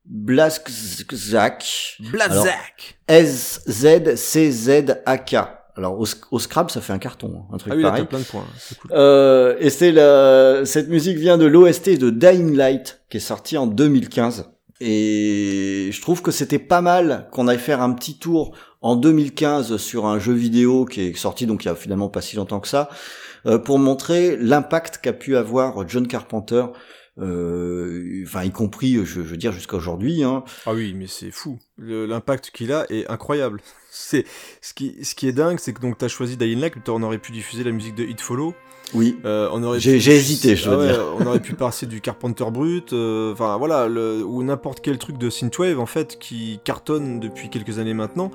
Blaskzak. 0.07 1.99
Blazak. 2.11 2.99
S-Z-C-Z-A-K. 3.07 3.67
Alors 5.77 6.01
au, 6.01 6.07
au, 6.31 6.39
Scrabble 6.39 6.71
ça 6.71 6.81
fait 6.81 6.95
un 6.95 6.99
carton, 6.99 7.35
hein, 7.37 7.43
un 7.53 7.59
truc 7.59 7.75
Ah 7.75 7.77
oui, 7.77 7.83
pareil. 7.83 8.07
plein 8.07 8.21
de 8.21 8.25
points. 8.25 8.47
Cool. 8.81 8.91
Euh, 8.95 9.57
et 9.61 9.69
c'est 9.69 9.93
la, 9.93 10.65
cette 10.65 10.89
musique 10.89 11.19
vient 11.19 11.37
de 11.37 11.45
l'OST 11.45 11.99
de 11.99 12.09
Dying 12.09 12.57
Light 12.57 13.03
qui 13.11 13.19
est 13.19 13.21
sorti 13.21 13.59
en 13.59 13.67
2015. 13.67 14.49
Et 14.81 15.91
je 15.93 16.01
trouve 16.01 16.23
que 16.23 16.31
c'était 16.31 16.59
pas 16.59 16.81
mal 16.81 17.29
qu'on 17.31 17.47
aille 17.47 17.59
faire 17.59 17.83
un 17.83 17.93
petit 17.93 18.19
tour 18.19 18.57
en 18.81 18.97
2015 18.97 19.77
sur 19.77 20.07
un 20.07 20.19
jeu 20.19 20.33
vidéo 20.33 20.85
qui 20.85 21.03
est 21.03 21.17
sorti 21.17 21.47
donc 21.47 21.65
il 21.65 21.69
y 21.69 21.71
a 21.71 21.75
finalement 21.75 22.09
pas 22.09 22.21
si 22.21 22.37
longtemps 22.37 22.61
que 22.61 22.69
ça, 22.69 22.89
euh, 23.47 23.59
pour 23.59 23.79
montrer 23.79 24.37
l'impact 24.37 24.99
qu'a 24.99 25.13
pu 25.13 25.37
avoir 25.37 25.89
John 25.89 26.07
Carpenter, 26.07 26.67
euh, 27.19 28.25
enfin 28.27 28.43
y 28.45 28.51
compris, 28.51 28.95
je, 28.97 29.05
je 29.05 29.21
veux 29.21 29.37
dire 29.37 29.53
jusqu'à 29.53 29.77
aujourd'hui. 29.77 30.23
Hein. 30.23 30.45
Ah 30.67 30.75
oui, 30.75 30.95
mais 30.95 31.07
c'est 31.07 31.31
fou. 31.31 31.59
L'impact 31.79 32.51
qu'il 32.51 32.73
a 32.73 32.87
est 32.91 33.09
incroyable. 33.09 33.61
C'est 33.99 34.27
ce 34.61 34.75
qui, 34.75 35.03
ce 35.03 35.15
qui 35.15 35.27
est 35.27 35.33
dingue, 35.33 35.59
c'est 35.59 35.73
que 35.73 35.81
donc 35.81 35.97
t'as 35.97 36.09
choisi 36.09 36.37
Dying 36.37 36.61
Light, 36.61 36.87
on 36.91 37.03
aurait 37.03 37.17
pu 37.17 37.33
diffuser 37.33 37.65
la 37.65 37.71
musique 37.71 37.95
de 37.95 38.05
Hit 38.05 38.21
Follow. 38.21 38.55
Oui. 38.95 39.19
Euh, 39.25 39.49
on 39.53 39.63
aurait 39.65 39.81
J'ai- 39.81 39.99
pu- 39.99 40.11
hésité, 40.11 40.55
je 40.57 40.71
dois 40.71 40.79
Ah 40.83 40.87
dire. 40.87 41.05
On 41.19 41.27
aurait 41.27 41.41
pu 41.41 41.55
passer 41.55 41.87
du 41.87 42.01
Carpenter 42.01 42.45
brut, 42.53 42.93
euh, 42.93 43.33
enfin 43.33 43.57
voilà, 43.59 43.89
le- 43.89 44.23
ou 44.25 44.43
n'importe 44.43 44.81
quel 44.81 44.97
truc 44.99 45.19
de 45.19 45.29
synthwave 45.29 45.81
en 45.81 45.87
fait 45.87 46.19
qui 46.19 46.61
cartonne 46.65 47.19
depuis 47.21 47.51
quelques 47.51 47.79
années 47.79 47.95
maintenant. 47.95 48.31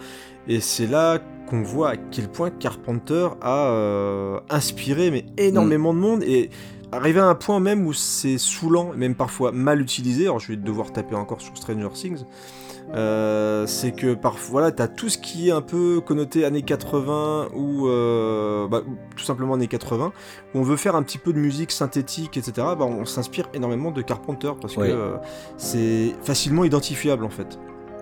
Et 0.47 0.59
c'est 0.59 0.87
là 0.87 1.19
qu'on 1.49 1.61
voit 1.61 1.91
à 1.91 1.95
quel 1.97 2.27
point 2.29 2.49
Carpenter 2.49 3.29
a 3.41 3.67
euh, 3.69 4.39
inspiré 4.49 5.09
mais 5.11 5.25
énormément 5.37 5.93
de 5.93 5.99
monde 5.99 6.23
et 6.23 6.49
arrivé 6.91 7.19
à 7.21 7.25
un 7.27 7.35
point 7.35 7.59
même 7.61 7.85
où 7.87 7.93
c'est 7.93 8.37
saoulant, 8.37 8.91
et 8.93 8.97
même 8.97 9.15
parfois 9.15 9.51
mal 9.53 9.79
utilisé. 9.79 10.25
Alors 10.25 10.39
je 10.39 10.49
vais 10.49 10.57
devoir 10.57 10.91
taper 10.91 11.15
encore 11.15 11.39
sur 11.41 11.55
Stranger 11.55 11.87
Things. 11.93 12.25
Euh, 12.93 13.65
c'est 13.67 13.91
que 13.91 14.13
parfois, 14.13 14.51
voilà, 14.51 14.71
t'as 14.71 14.87
tout 14.87 15.09
ce 15.09 15.17
qui 15.17 15.49
est 15.49 15.51
un 15.51 15.61
peu 15.61 16.01
connoté 16.01 16.43
années 16.43 16.61
80 16.61 17.49
ou 17.55 17.87
euh, 17.87 18.67
bah, 18.67 18.81
ou 18.85 18.97
tout 19.15 19.23
simplement 19.23 19.53
années 19.53 19.67
80, 19.67 20.11
où 20.53 20.59
on 20.59 20.63
veut 20.63 20.75
faire 20.75 20.95
un 20.95 21.03
petit 21.03 21.17
peu 21.17 21.31
de 21.31 21.39
musique 21.39 21.71
synthétique, 21.71 22.37
etc. 22.37 22.53
Bah, 22.77 22.85
on 22.85 23.05
s'inspire 23.05 23.47
énormément 23.53 23.91
de 23.91 24.01
Carpenter 24.01 24.51
parce 24.59 24.75
que 24.75 24.81
euh, 24.81 25.15
c'est 25.57 26.13
facilement 26.23 26.65
identifiable 26.65 27.23
en 27.23 27.29
fait. 27.29 27.57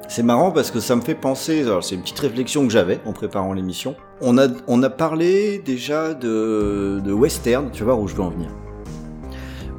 C'est 0.08 0.24
marrant 0.24 0.52
parce 0.52 0.72
que 0.72 0.80
ça 0.80 0.96
me 0.96 1.02
fait 1.02 1.14
penser, 1.14 1.62
alors 1.62 1.84
c'est 1.84 1.94
une 1.94 2.02
petite 2.02 2.18
réflexion 2.18 2.66
que 2.66 2.74
j'avais 2.74 3.00
en 3.06 3.14
préparant 3.14 3.54
l'émission. 3.54 3.96
On 4.22 4.40
a, 4.40 4.48
on 4.68 4.82
a 4.82 4.90
parlé 4.90 5.60
déjà 5.60 6.16
de, 6.16 7.00
de 7.04 7.14
western, 7.14 7.70
tu 7.70 7.84
vas 7.84 7.94
voir 7.94 8.00
où 8.00 8.08
je 8.08 8.16
veux 8.16 8.24
en 8.24 8.32
venir. 8.32 8.50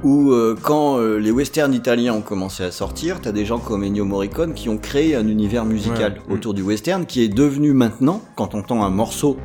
Où 0.03 0.33
euh, 0.33 0.57
quand 0.63 0.99
euh, 0.99 1.19
les 1.19 1.31
westerns 1.31 1.75
italiens 1.75 2.15
ont 2.15 2.23
commencé 2.23 2.63
à 2.65 2.71
sortir, 2.71 3.21
t'as 3.21 3.33
des 3.33 3.45
gens 3.45 3.59
comme 3.59 3.85
Ennio 3.85 4.05
Morricone 4.07 4.55
qui 4.55 4.69
ont 4.71 4.79
créé 4.79 5.15
un 5.15 5.29
univers 5.29 5.65
musical 5.67 6.21
Ouais. 6.27 6.35
autour 6.35 6.55
du 6.55 6.63
western 6.63 7.05
qui 7.05 7.23
est 7.23 7.29
devenu 7.29 7.73
maintenant, 7.75 8.23
quand 8.35 8.55
on 8.55 8.61
entend 8.61 8.83
un 8.83 8.89
morceau 8.91 9.37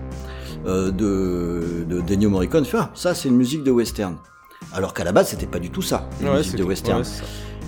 euh, 0.65 0.91
de, 0.91 1.83
de 1.89 1.99
d'Ennio 1.99 2.29
Morricone, 2.29 2.63
fait, 2.63 2.77
ah, 2.79 2.91
ça 2.93 3.13
c'est 3.13 3.27
une 3.27 3.35
musique 3.35 3.63
de 3.63 3.71
western. 3.71 4.15
Alors 4.73 4.93
qu'à 4.93 5.03
la 5.03 5.11
base 5.11 5.27
c'était 5.29 5.45
pas 5.45 5.59
du 5.59 5.69
tout 5.71 5.81
ça, 5.81 6.07
une 6.21 6.31
musique 6.31 6.55
de 6.55 6.63
western. 6.63 7.01
ouais. 7.01 7.07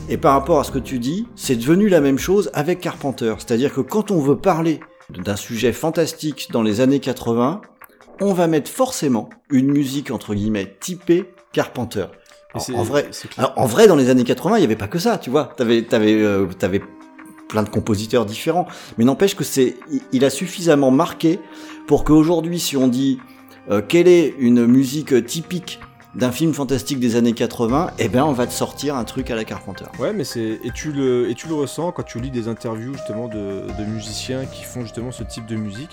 Et 0.09 0.15
par 0.15 0.31
rapport 0.33 0.59
à 0.61 0.63
ce 0.63 0.71
que 0.71 0.79
tu 0.79 0.99
dis, 0.99 1.27
c'est 1.35 1.57
devenu 1.57 1.89
la 1.89 1.99
même 1.99 2.17
chose 2.17 2.49
avec 2.53 2.79
Carpenter. 2.79 3.33
C'est-à-dire 3.39 3.73
que 3.73 3.81
quand 3.81 4.09
on 4.11 4.21
veut 4.21 4.37
parler 4.37 4.79
d'un 5.09 5.35
sujet 5.35 5.73
fantastique 5.73 6.47
dans 6.53 6.61
les 6.63 6.79
années 6.79 7.01
80, 7.01 7.59
on 8.21 8.31
va 8.33 8.47
mettre 8.47 8.71
forcément 8.71 9.29
une 9.51 9.67
musique 9.67 10.09
entre 10.11 10.33
guillemets 10.33 10.77
typée 10.79 11.25
Carpenter. 11.51 12.05
Alors, 12.53 12.63
en 12.79 12.83
vrai, 12.83 13.09
alors, 13.37 13.53
en 13.57 13.65
vrai, 13.65 13.87
dans 13.87 13.95
les 13.95 14.09
années 14.09 14.23
80, 14.23 14.57
il 14.57 14.61
y 14.61 14.63
avait 14.63 14.75
pas 14.75 14.87
que 14.87 14.99
ça, 14.99 15.17
tu 15.17 15.29
vois. 15.29 15.53
T'avais, 15.57 15.83
t'avais, 15.83 16.13
euh, 16.13 16.45
t'avais 16.57 16.81
plein 17.49 17.63
de 17.63 17.69
compositeurs 17.69 18.25
différents, 18.25 18.67
mais 18.97 19.05
n'empêche 19.05 19.35
que 19.35 19.43
c'est, 19.43 19.75
il- 19.91 20.01
il 20.11 20.25
a 20.25 20.29
suffisamment 20.29 20.91
marqué 20.91 21.39
pour 21.87 22.03
qu'aujourd'hui, 22.03 22.59
si 22.59 22.75
on 22.77 22.87
dit 22.87 23.19
euh, 23.69 23.81
quelle 23.85 24.07
est 24.07 24.33
une 24.39 24.65
musique 24.65 25.25
typique 25.25 25.79
d'un 26.15 26.31
film 26.31 26.53
fantastique 26.53 26.99
des 26.99 27.15
années 27.15 27.33
80, 27.33 27.91
eh 27.99 28.07
ben, 28.07 28.23
on 28.23 28.31
va 28.31 28.47
te 28.47 28.53
sortir 28.53 28.95
un 28.95 29.03
truc 29.03 29.29
à 29.29 29.35
la 29.35 29.43
Carpenter. 29.43 29.85
Ouais, 29.99 30.13
mais 30.13 30.23
c'est 30.23 30.59
et 30.63 30.71
tu 30.73 30.91
le 30.91 31.29
et 31.29 31.35
tu 31.35 31.47
le 31.47 31.53
ressens 31.53 31.91
quand 31.91 32.03
tu 32.03 32.19
lis 32.19 32.31
des 32.31 32.47
interviews 32.47 32.93
justement 32.93 33.27
de, 33.27 33.67
de 33.77 33.85
musiciens 33.85 34.45
qui 34.45 34.63
font 34.63 34.81
justement 34.81 35.11
ce 35.11 35.23
type 35.23 35.45
de 35.45 35.55
musique 35.57 35.91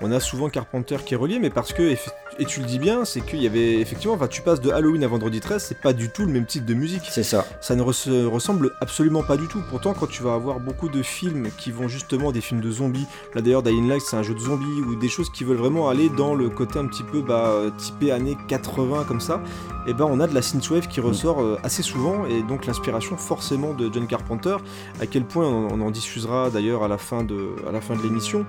on 0.00 0.12
a 0.12 0.20
souvent 0.20 0.48
Carpenter 0.48 0.96
qui 1.04 1.14
est 1.14 1.16
relié, 1.16 1.38
mais 1.38 1.50
parce 1.50 1.72
que 1.72 1.94
et 2.40 2.44
tu 2.44 2.60
le 2.60 2.66
dis 2.66 2.78
bien, 2.78 3.04
c'est 3.04 3.20
qu'il 3.20 3.42
y 3.42 3.46
avait 3.46 3.80
effectivement, 3.80 4.14
enfin 4.14 4.28
tu 4.28 4.42
passes 4.42 4.60
de 4.60 4.70
Halloween 4.70 5.02
à 5.02 5.08
Vendredi 5.08 5.40
13, 5.40 5.62
c'est 5.62 5.80
pas 5.80 5.92
du 5.92 6.08
tout 6.08 6.24
le 6.24 6.32
même 6.32 6.46
type 6.46 6.64
de 6.64 6.74
musique. 6.74 7.02
C'est 7.10 7.24
ça. 7.24 7.44
Ça 7.60 7.74
ne 7.74 7.82
ressemble 7.82 8.70
absolument 8.80 9.24
pas 9.24 9.36
du 9.36 9.48
tout. 9.48 9.60
Pourtant, 9.68 9.92
quand 9.92 10.06
tu 10.06 10.22
vas 10.22 10.34
avoir 10.34 10.60
beaucoup 10.60 10.88
de 10.88 11.02
films 11.02 11.48
qui 11.58 11.72
vont 11.72 11.88
justement 11.88 12.30
des 12.30 12.40
films 12.40 12.60
de 12.60 12.70
zombies, 12.70 13.06
là 13.34 13.40
d'ailleurs 13.40 13.64
Dying 13.64 13.88
Light 13.88 14.02
c'est 14.02 14.16
un 14.16 14.22
jeu 14.22 14.34
de 14.34 14.38
zombies 14.38 14.80
ou 14.86 14.94
des 14.94 15.08
choses 15.08 15.30
qui 15.30 15.42
veulent 15.42 15.56
vraiment 15.56 15.88
aller 15.88 16.08
dans 16.10 16.34
le 16.34 16.48
côté 16.48 16.78
un 16.78 16.86
petit 16.86 17.02
peu 17.02 17.22
bah, 17.22 17.62
typé 17.76 18.12
années 18.12 18.36
80 18.46 19.04
comme 19.08 19.20
ça, 19.20 19.42
et 19.86 19.90
eh 19.90 19.94
ben 19.94 20.04
on 20.04 20.20
a 20.20 20.26
de 20.26 20.34
la 20.34 20.42
synthwave 20.42 20.86
qui 20.86 21.00
ressort 21.00 21.40
euh, 21.40 21.58
assez 21.64 21.82
souvent 21.82 22.26
et 22.26 22.42
donc 22.42 22.66
l'inspiration 22.66 23.16
forcément 23.16 23.72
de 23.72 23.90
John 23.92 24.06
Carpenter. 24.06 24.56
À 25.00 25.06
quel 25.06 25.24
point 25.24 25.46
on, 25.46 25.80
en 25.80 25.90
diffusera 25.90 26.50
d'ailleurs 26.50 26.84
à 26.84 26.88
la 26.88 26.98
fin 26.98 27.24
de 27.24 27.56
à 27.66 27.72
la 27.72 27.80
fin 27.80 27.96
de 27.96 28.02
l'émission 28.02 28.44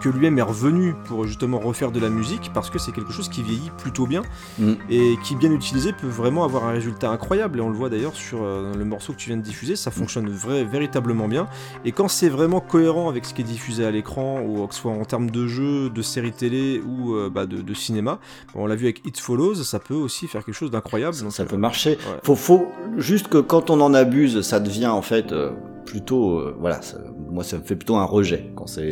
que 0.00 0.08
lui-même 0.08 0.38
est 0.38 0.42
revenu 0.42 0.91
pour 1.04 1.26
justement 1.26 1.58
refaire 1.58 1.92
de 1.92 2.00
la 2.00 2.08
musique 2.08 2.50
parce 2.54 2.70
que 2.70 2.78
c'est 2.78 2.92
quelque 2.92 3.12
chose 3.12 3.28
qui 3.28 3.42
vieillit 3.42 3.70
plutôt 3.78 4.06
bien. 4.06 4.22
Mm. 4.58 4.72
et 4.90 5.14
qui 5.24 5.34
bien 5.34 5.50
utilisé 5.50 5.92
peut 5.92 6.06
vraiment 6.06 6.44
avoir 6.44 6.64
un 6.64 6.72
résultat 6.72 7.10
incroyable. 7.10 7.58
Et 7.58 7.62
on 7.62 7.70
le 7.70 7.76
voit 7.76 7.88
d'ailleurs 7.88 8.14
sur 8.14 8.42
euh, 8.42 8.72
le 8.74 8.84
morceau 8.84 9.12
que 9.12 9.18
tu 9.18 9.28
viens 9.28 9.36
de 9.36 9.42
diffuser 9.42 9.76
ça 9.76 9.90
fonctionne 9.90 10.28
vrai, 10.28 10.64
véritablement 10.64 11.28
bien. 11.28 11.48
Et 11.84 11.92
quand 11.92 12.08
c'est 12.08 12.28
vraiment 12.28 12.60
cohérent 12.60 13.08
avec 13.08 13.24
ce 13.24 13.34
qui 13.34 13.42
est 13.42 13.44
diffusé 13.44 13.84
à 13.84 13.90
l'écran 13.90 14.42
ou 14.42 14.66
que 14.66 14.74
ce 14.74 14.80
soit 14.80 14.92
en 14.92 15.04
termes 15.04 15.30
de 15.30 15.46
jeu, 15.46 15.90
de 15.90 16.02
série 16.02 16.32
télé 16.32 16.82
ou 16.86 17.14
euh, 17.14 17.30
bah, 17.30 17.46
de, 17.46 17.74
cinéma 17.74 18.18
on 18.54 18.66
l'a 18.66 18.76
vu 18.76 18.84
avec 18.84 19.06
It 19.06 19.18
Follows 19.18 19.54
ça 19.54 19.78
peut 19.78 19.94
aussi 19.94 20.28
faire 20.28 20.44
quelque 20.44 20.54
chose 20.54 20.70
d'incroyable. 20.70 21.14
Ça, 21.30 21.44
peut 21.44 21.56
marcher. 21.56 21.98
faut, 22.22 22.36
faut 22.36 22.68
juste 22.96 23.28
que 23.28 23.38
quand 23.38 23.70
on 23.70 23.80
en 23.80 23.94
abuse 23.94 24.42
ça 24.42 24.60
devient 24.60 24.88
en 24.88 25.02
fait 25.02 25.32
plutôt, 25.92 26.38
euh, 26.38 26.56
voilà, 26.58 26.80
moi 27.30 27.44
ça 27.44 27.58
me 27.58 27.62
fait 27.62 27.76
plutôt 27.76 27.96
un 27.96 28.06
rejet 28.06 28.50
quand 28.56 28.66
c'est. 28.66 28.90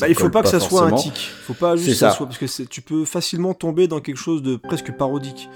Bah, 0.00 0.08
il 0.08 0.14
faut 0.14 0.30
pas, 0.30 0.40
que 0.40 0.48
ça 0.48 0.60
soit 0.60 0.84
un 0.84 0.92
tic. 0.92 1.30
Faut 1.42 1.52
pas 1.52 1.76
juste 1.76 1.90
que 1.90 1.94
ça. 1.94 2.12
soit 2.12 2.24
parce 2.24 2.38
que 2.38 2.62
tu 2.62 2.80
peux 2.80 3.04
facilement 3.04 3.52
tomber 3.52 3.86
dans 3.86 4.00
quelque 4.00 4.16
chose 4.16 4.42
de 4.42 4.56
presque 4.56 4.92
parodique. 4.92 5.50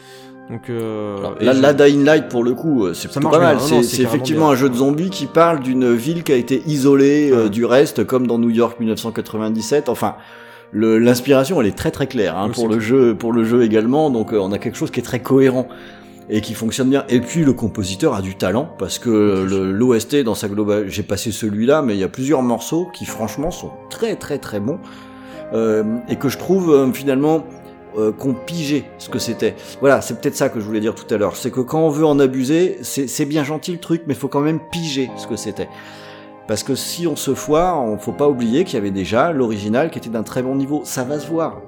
Donc 0.51 0.69
euh, 0.69 1.17
la, 1.41 1.73
Dying 1.73 2.05
Light 2.05 2.29
pour 2.29 2.45
le 2.45 2.53
coup, 2.53 2.85
euh, 2.85 2.93
c'est 2.93 3.11
pas 3.11 3.39
mal. 3.39 3.59
C'est 3.61 4.03
effectivement 4.03 4.51
un 4.51 4.55
jeu 4.55 4.69
de 4.69 4.75
zombies 4.75 5.09
qui 5.09 5.25
parle 5.25 5.61
d'une 5.61 5.95
ville 5.95 6.23
qui 6.25 6.33
a 6.33 6.37
été 6.37 6.63
isolée 6.67 7.31
euh, 7.33 7.49
du 7.49 7.65
reste, 7.65 8.05
comme 8.05 8.27
dans 8.27 8.39
New 8.39 8.51
York 8.51 8.79
1997. 8.79 9.89
Enfin, 9.89 10.17
l'inspiration 10.75 11.59
elle 11.63 11.69
est 11.69 11.79
très 11.79 11.91
très 11.91 12.07
claire 12.07 12.37
hein, 12.37 12.51
pour 12.51 12.69
le 12.69 12.81
jeu, 12.81 13.15
pour 13.15 13.33
le 13.33 13.45
jeu 13.45 13.63
également. 13.63 14.11
Donc 14.11 14.33
on 14.33 14.53
a 14.53 14.59
quelque 14.59 14.77
chose 14.77 14.91
qui 14.91 15.01
est 15.01 15.05
très 15.05 15.21
cohérent 15.21 15.69
et 16.29 16.41
qui 16.41 16.55
fonctionne 16.55 16.91
bien. 16.91 17.05
Et 17.09 17.21
puis 17.21 17.45
le 17.45 17.53
compositeur 17.53 18.15
a 18.15 18.23
du 18.23 18.35
talent 18.35 18.69
parce 18.79 18.99
que 18.99 19.45
l'OST 19.49 20.23
dans 20.23 20.35
sa 20.35 20.49
globale, 20.49 20.89
j'ai 20.89 21.03
passé 21.03 21.33
celui-là, 21.33 21.83
mais 21.83 21.95
il 21.95 22.01
y 22.01 22.05
a 22.05 22.09
plusieurs 22.09 22.43
morceaux 22.43 22.89
qui 22.93 23.05
franchement 23.05 23.51
sont 23.51 23.71
très 23.91 24.17
très 24.17 24.39
très 24.39 24.61
bons 24.61 24.79
euh, 25.53 25.85
et 26.09 26.17
que 26.17 26.29
je 26.29 26.39
trouve 26.39 26.73
euh, 26.73 26.93
finalement 26.93 27.45
euh, 27.97 28.13
qu'on 28.13 28.35
pigeait 28.35 28.85
ce 28.99 29.09
que 29.09 29.19
c'était. 29.19 29.55
Voilà, 29.81 30.01
c'est 30.01 30.21
peut-être 30.21 30.37
ça 30.37 30.49
que 30.49 30.61
je 30.61 30.65
voulais 30.65 30.81
dire 30.81 30.95
tout 30.95 31.13
à 31.15 31.17
l'heure. 31.17 31.37
C'est 31.37 31.51
que 31.51 31.61
quand 31.61 31.81
on 31.81 31.91
veut 31.91 32.07
en 32.07 32.19
abuser, 32.19 32.79
c'est 32.83 33.25
bien 33.25 33.45
gentil 33.45 33.73
le 33.73 33.79
truc, 33.79 34.03
mais 34.07 34.15
il 34.15 34.19
faut 34.19 34.29
quand 34.29 34.41
même 34.41 34.61
piger 34.71 35.11
ce 35.17 35.27
que 35.27 35.37
c'était. 35.37 35.69
Parce 36.49 36.63
que 36.63 36.75
si 36.75 37.07
on 37.07 37.17
se 37.17 37.35
foire, 37.35 37.83
on 37.83 37.99
faut 37.99 38.13
pas 38.13 38.29
oublier 38.29 38.65
qu'il 38.65 38.75
y 38.75 38.79
avait 38.79 38.93
déjà 38.93 39.33
l'original 39.33 39.91
qui 39.91 39.99
était 39.99 40.11
d'un 40.11 40.23
très 40.23 40.43
bon 40.43 40.55
niveau. 40.55 40.83
Ça 40.85 41.03
va 41.03 41.19
se 41.19 41.27
voir 41.27 41.61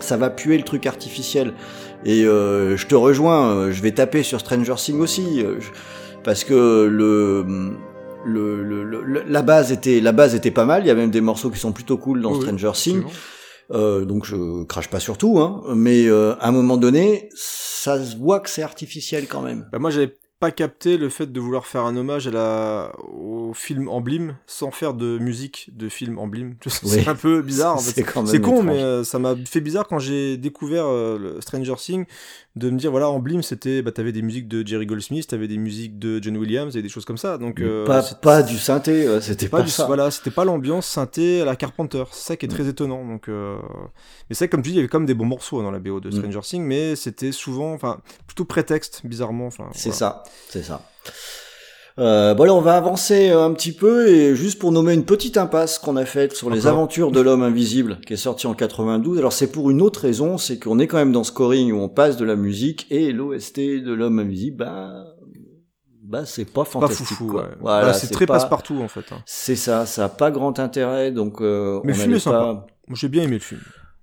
ça 0.00 0.16
va 0.16 0.30
puer 0.30 0.56
le 0.56 0.64
truc 0.64 0.86
artificiel. 0.86 1.52
Et 2.04 2.24
euh, 2.24 2.76
je 2.76 2.86
te 2.86 2.94
rejoins, 2.94 3.54
euh, 3.54 3.72
je 3.72 3.80
vais 3.82 3.92
taper 3.92 4.22
sur 4.22 4.40
Stranger 4.40 4.74
Things 4.76 4.98
aussi, 5.00 5.42
euh, 5.44 5.58
parce 6.24 6.44
que 6.44 6.86
le, 6.90 7.44
le, 8.24 8.62
le, 8.62 9.22
la 9.26 9.42
base 9.42 9.72
était 9.72 10.00
la 10.00 10.12
base 10.12 10.34
était 10.34 10.50
pas 10.50 10.64
mal. 10.64 10.82
Il 10.84 10.88
y 10.88 10.90
a 10.90 10.94
même 10.94 11.10
des 11.10 11.20
morceaux 11.20 11.50
qui 11.50 11.58
sont 11.58 11.72
plutôt 11.72 11.98
cool 11.98 12.20
dans 12.22 12.34
Stranger 12.40 12.72
Things. 12.74 13.04
Euh, 13.70 14.04
donc 14.04 14.26
je 14.26 14.64
crache 14.64 14.88
pas 14.88 15.00
sur 15.00 15.16
tout, 15.16 15.38
hein, 15.38 15.62
mais 15.74 16.08
à 16.10 16.48
un 16.48 16.52
moment 16.52 16.76
donné, 16.76 17.28
ça 17.34 18.02
se 18.04 18.16
voit 18.16 18.40
que 18.40 18.50
c'est 18.50 18.62
artificiel 18.62 19.26
quand 19.28 19.42
même. 19.42 19.68
Bah 19.72 19.78
moi 19.78 19.90
j'avais 19.90 20.16
pas 20.42 20.50
capté 20.50 20.96
le 20.96 21.08
fait 21.08 21.30
de 21.30 21.38
vouloir 21.38 21.68
faire 21.68 21.84
un 21.84 21.96
hommage 21.96 22.26
à 22.26 22.32
la, 22.32 22.92
au 23.16 23.52
film 23.54 23.88
Emblem 23.88 24.34
sans 24.48 24.72
faire 24.72 24.92
de 24.92 25.16
musique 25.18 25.70
de 25.72 25.88
film 25.88 26.18
Emblem. 26.18 26.56
C'est 26.66 27.06
un 27.06 27.14
peu 27.14 27.42
bizarre. 27.42 27.76
En 27.76 27.78
fait. 27.78 28.04
C'est 28.26 28.40
con, 28.40 28.64
mais 28.64 28.82
euh, 28.82 29.04
ça 29.04 29.20
m'a 29.20 29.36
fait 29.46 29.60
bizarre 29.60 29.86
quand 29.86 30.00
j'ai 30.00 30.36
découvert 30.36 30.86
euh, 30.86 31.40
Stranger 31.40 31.76
Things 31.76 32.06
de 32.54 32.68
me 32.68 32.78
dire 32.78 32.90
voilà 32.90 33.08
Emblem 33.08 33.42
c'était 33.42 33.80
bah 33.80 33.92
t'avais 33.92 34.12
des 34.12 34.20
musiques 34.20 34.46
de 34.46 34.66
Jerry 34.66 34.84
Goldsmith, 34.86 35.26
t'avais 35.26 35.48
des 35.48 35.56
musiques 35.56 35.98
de 35.98 36.22
John 36.22 36.36
Williams 36.36 36.76
et 36.76 36.82
des 36.82 36.88
choses 36.88 37.04
comme 37.04 37.16
ça. 37.16 37.38
Donc 37.38 37.60
euh, 37.60 37.86
pas, 37.86 38.02
pas 38.02 38.42
du 38.42 38.58
synthé, 38.58 39.20
c'était 39.20 39.48
pas, 39.48 39.62
du, 39.62 39.70
ça. 39.70 39.86
Voilà, 39.86 40.10
c'était 40.10 40.30
pas 40.30 40.44
l'ambiance 40.44 40.86
synthé 40.86 41.40
à 41.40 41.44
la 41.44 41.56
Carpenter. 41.56 42.04
C'est 42.12 42.26
ça 42.26 42.36
qui 42.36 42.46
est 42.46 42.50
très 42.50 42.68
étonnant. 42.68 43.04
Donc 43.06 43.28
mais 43.28 44.34
c'est 44.34 44.48
comme 44.48 44.62
tu 44.62 44.70
dis, 44.70 44.74
il 44.74 44.76
y 44.76 44.80
avait 44.80 44.88
quand 44.88 45.00
même 45.00 45.06
des 45.06 45.14
bons 45.14 45.26
morceaux 45.26 45.62
dans 45.62 45.70
la 45.70 45.78
BO 45.78 46.00
de 46.00 46.08
mm. 46.08 46.12
Stranger 46.12 46.40
Things, 46.42 46.64
mais 46.64 46.96
c'était 46.96 47.32
souvent, 47.32 47.72
enfin 47.72 48.00
plutôt 48.26 48.44
prétexte 48.44 49.02
bizarrement. 49.04 49.46
Enfin 49.46 49.68
c'est 49.72 49.92
ça 49.92 50.22
c'est 50.48 50.62
ça. 50.62 50.82
Euh, 51.98 52.34
bon 52.34 52.50
on 52.50 52.60
va 52.60 52.76
avancer 52.76 53.30
un 53.30 53.52
petit 53.52 53.72
peu 53.72 54.08
et 54.08 54.34
juste 54.34 54.58
pour 54.58 54.72
nommer 54.72 54.94
une 54.94 55.04
petite 55.04 55.36
impasse 55.36 55.78
qu'on 55.78 55.96
a 55.96 56.06
faite 56.06 56.32
sur 56.34 56.48
les 56.48 56.66
aventures 56.66 57.10
de 57.10 57.20
l'homme 57.20 57.42
invisible 57.42 57.98
qui 58.06 58.14
est 58.14 58.16
sorti 58.16 58.46
en 58.46 58.54
92. 58.54 59.18
Alors 59.18 59.32
c'est 59.32 59.52
pour 59.52 59.70
une 59.70 59.82
autre 59.82 60.00
raison, 60.00 60.38
c'est 60.38 60.58
qu'on 60.58 60.78
est 60.78 60.86
quand 60.86 60.96
même 60.96 61.12
dans 61.12 61.24
scoring 61.24 61.72
où 61.72 61.76
on 61.76 61.88
passe 61.88 62.16
de 62.16 62.24
la 62.24 62.36
musique 62.36 62.86
et 62.90 63.12
l'OST 63.12 63.58
de 63.58 63.92
l'homme 63.92 64.18
invisible, 64.18 64.64
bah 64.64 65.04
bah 66.02 66.26
c'est 66.26 66.50
pas 66.50 66.64
fantastique 66.64 67.18
quoi. 67.26 67.48
Voilà, 67.60 67.86
bah, 67.86 67.92
c'est 67.92 68.10
très 68.10 68.26
passe-partout 68.26 68.80
en 68.82 68.88
fait. 68.88 69.12
Hein. 69.12 69.22
C'est 69.26 69.56
ça, 69.56 69.86
ça 69.86 70.06
a 70.06 70.08
pas 70.08 70.30
grand 70.30 70.58
intérêt 70.58 71.10
donc 71.10 71.40
euh, 71.40 71.80
Mais 71.84 71.92
le 71.92 71.98
film 71.98 72.14
est 72.14 72.18
sympa. 72.20 72.66
J'ai 72.92 73.08
bien 73.08 73.22
aimé 73.22 73.34
le 73.34 73.40
film. 73.40 73.60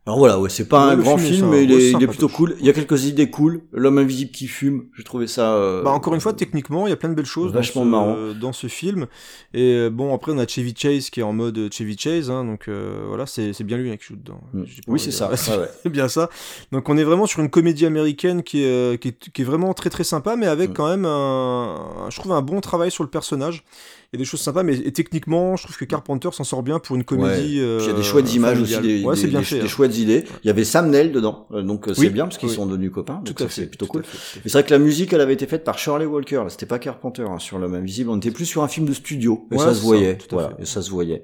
Alors 0.09 0.17
voilà, 0.17 0.39
ouais, 0.39 0.49
c'est 0.49 0.67
pas 0.67 0.79
un 0.79 0.97
grand 0.97 1.19
film, 1.19 1.49
mais 1.51 1.65
il 1.65 1.71
est, 1.71 2.07
plutôt 2.07 2.29
cool. 2.29 2.55
Il 2.59 2.65
y 2.65 2.69
a 2.71 2.73
quelques 2.73 3.05
idées 3.05 3.29
cool. 3.29 3.61
L'homme 3.71 3.99
invisible 3.99 4.31
qui 4.31 4.47
fume, 4.47 4.85
j'ai 4.97 5.03
trouvé 5.03 5.27
ça. 5.27 5.53
Euh, 5.53 5.83
bah 5.83 5.91
encore 5.91 6.15
une 6.15 6.19
fois, 6.19 6.33
techniquement, 6.33 6.87
il 6.87 6.89
y 6.89 6.93
a 6.93 6.95
plein 6.95 7.09
de 7.09 7.13
belles 7.13 7.27
choses 7.27 7.53
vachement 7.53 7.85
dans, 7.85 8.15
ce, 8.15 8.17
marrant. 8.17 8.33
dans 8.33 8.51
ce 8.51 8.65
film. 8.65 9.05
Et 9.53 9.75
euh, 9.75 9.91
bon, 9.91 10.11
après, 10.15 10.31
on 10.31 10.39
a 10.39 10.47
Chevy 10.47 10.73
Chase 10.75 11.11
qui 11.11 11.19
est 11.19 11.23
en 11.23 11.31
mode 11.31 11.71
Chevy 11.71 11.95
Chase, 11.95 12.31
hein, 12.31 12.43
donc 12.43 12.67
euh, 12.67 13.03
voilà, 13.07 13.27
c'est 13.27 13.61
bien 13.61 13.77
lui 13.77 13.91
hein, 13.91 13.97
qui 13.97 14.05
joue 14.05 14.15
dedans. 14.15 14.41
Mm. 14.51 14.63
Oui, 14.87 14.99
c'est 14.99 15.11
ça. 15.11 15.29
c'est 15.35 15.89
bien 15.91 16.07
ça. 16.07 16.31
Donc 16.71 16.89
on 16.89 16.97
est 16.97 17.03
vraiment 17.03 17.27
sur 17.27 17.41
une 17.41 17.51
comédie 17.51 17.85
américaine 17.85 18.41
qui 18.41 18.63
est, 18.63 18.99
qui 18.99 19.09
est, 19.09 19.29
qui 19.31 19.43
est 19.43 19.45
vraiment 19.45 19.75
très 19.75 19.91
très 19.91 20.03
sympa, 20.03 20.35
mais 20.35 20.47
avec 20.47 20.71
mm. 20.71 20.73
quand 20.73 20.89
même 20.89 21.05
un, 21.05 22.07
je 22.09 22.19
trouve 22.19 22.31
un 22.31 22.41
bon 22.41 22.61
travail 22.61 22.89
sur 22.89 23.03
le 23.03 23.11
personnage 23.11 23.63
il 24.08 24.08
y 24.13 24.17
a 24.17 24.19
des 24.19 24.25
choses 24.25 24.41
sympas, 24.41 24.63
mais 24.63 24.75
techniquement, 24.91 25.55
je 25.55 25.63
trouve 25.63 25.77
que 25.77 25.85
Carpenter 25.85 26.29
s'en 26.31 26.43
sort 26.43 26.63
bien 26.63 26.79
pour 26.79 26.95
une 26.95 27.03
comédie. 27.03 27.57
il 27.57 27.85
y 27.85 27.89
a 27.89 27.93
des 27.93 28.03
chouettes 28.03 28.33
images 28.33 28.59
aussi, 28.59 28.79
des, 28.79 29.03
ouais, 29.03 29.15
bien 29.27 29.43
fait, 29.43 29.59
des 29.59 29.65
hein. 29.65 29.67
chouettes 29.67 29.97
idées. 29.97 30.25
Il 30.43 30.47
y 30.47 30.49
avait 30.49 30.63
Sam 30.63 30.89
Neill 30.89 31.11
dedans, 31.11 31.47
euh, 31.51 31.61
donc 31.61 31.87
euh, 31.87 31.93
c'est 31.93 32.09
bien 32.09 32.25
parce 32.25 32.37
qu'ils 32.37 32.49
sont 32.49 32.65
devenus 32.65 32.91
copains. 32.91 33.21
Tout 33.23 33.35
à 33.43 33.47
fait, 33.47 33.61
c'est 33.61 33.67
plutôt 33.67 33.85
cool. 33.85 34.03
Mais 34.37 34.41
c'est 34.45 34.53
vrai 34.53 34.63
que 34.63 34.71
la 34.71 34.79
musique, 34.79 35.13
elle 35.13 35.21
avait 35.21 35.33
été 35.33 35.45
faite 35.45 35.63
par 35.63 35.77
Shirley 35.77 36.05
Walker. 36.05 36.45
C'était 36.49 36.65
pas 36.65 36.79
Carpenter 36.79 37.25
hein, 37.29 37.39
sur 37.39 37.59
l'homme 37.59 37.75
invisible. 37.75 38.09
On 38.09 38.17
était 38.17 38.31
plus 38.31 38.45
sur 38.45 38.63
un 38.63 38.67
film 38.67 38.87
de 38.87 38.93
studio, 38.93 39.47
et 39.51 39.57
ça 39.57 39.73
se 39.73 39.81
voyait. 39.81 40.17
voilà, 40.31 40.53
et 40.59 40.65
ça 40.65 40.81
se 40.81 40.89
voyait. 40.89 41.23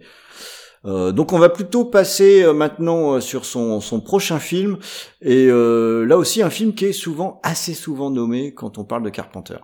Euh, 0.85 1.11
donc 1.11 1.33
on 1.33 1.39
va 1.39 1.49
plutôt 1.49 1.85
passer 1.85 2.43
euh, 2.43 2.53
maintenant 2.53 3.19
sur 3.19 3.45
son, 3.45 3.81
son 3.81 4.01
prochain 4.01 4.37
film 4.37 4.77
et 5.19 5.47
là 5.47 6.15
aussi 6.15 6.43
un 6.43 6.51
film 6.51 6.75
qui 6.75 6.85
est 6.85 6.93
souvent 6.93 7.39
assez 7.41 7.73
souvent 7.73 8.11
nommé 8.11 8.53
quand 8.53 8.77
on 8.77 8.83
parle 8.83 9.01
de 9.01 9.09
Carpenter. 9.09 9.57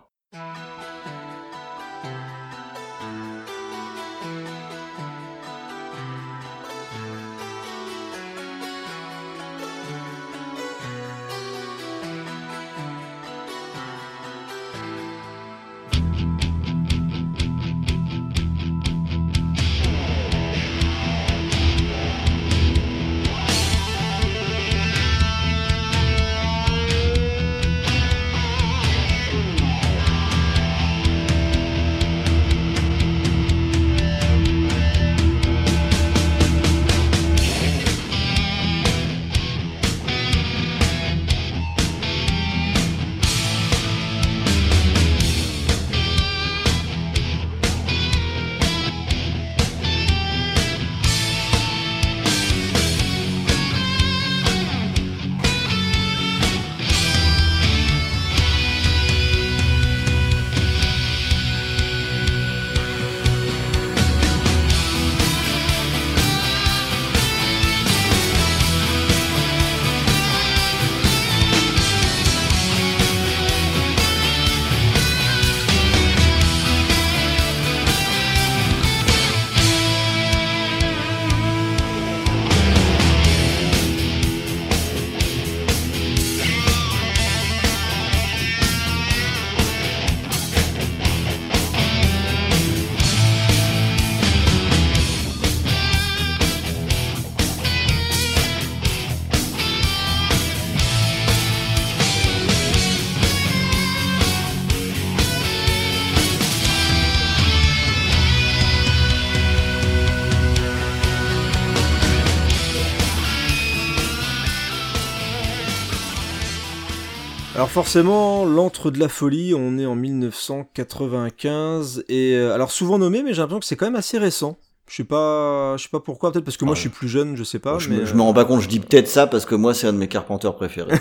Alors 117.71 117.85
forcément, 117.85 118.43
l'antre 118.43 118.91
de 118.91 118.99
la 118.99 119.07
folie, 119.07 119.53
on 119.55 119.77
est 119.77 119.85
en 119.85 119.95
1995 119.95 122.03
et 122.09 122.33
euh, 122.35 122.53
alors 122.53 122.69
souvent 122.69 122.99
nommé, 122.99 123.23
mais 123.23 123.33
j'ai 123.33 123.39
l'impression 123.39 123.61
que 123.61 123.65
c'est 123.65 123.77
quand 123.77 123.85
même 123.85 123.95
assez 123.95 124.17
récent. 124.17 124.57
Je 124.89 124.97
sais 124.97 125.03
pas, 125.05 125.77
je 125.77 125.83
sais 125.83 125.89
pas 125.89 126.01
pourquoi, 126.01 126.33
peut-être 126.33 126.43
parce 126.43 126.57
que 126.57 126.65
moi 126.65 126.73
Ouais. 126.73 126.75
je 126.75 126.81
suis 126.81 126.89
plus 126.89 127.07
jeune, 127.07 127.37
je 127.37 127.45
sais 127.45 127.59
pas. 127.59 127.79
je, 127.79 127.87
mais, 127.87 127.99
me, 127.99 128.05
je 128.05 128.13
me 128.13 128.21
rends 128.23 128.33
pas 128.33 128.43
compte, 128.43 128.59
je 128.59 128.67
dis 128.67 128.81
peut-être 128.81 129.07
ça 129.07 129.25
parce 129.25 129.45
que 129.45 129.55
moi 129.55 129.73
c'est 129.73 129.87
un 129.87 129.93
de 129.93 129.97
mes 129.97 130.09
carpenteurs 130.09 130.57
préférés. 130.57 130.99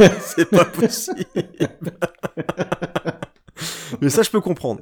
euh, 0.00 0.08
c'est 0.22 0.48
pas 0.48 0.64
possible. 0.64 1.26
mais 4.00 4.08
ça, 4.08 4.22
je 4.22 4.30
peux 4.30 4.40
comprendre. 4.40 4.80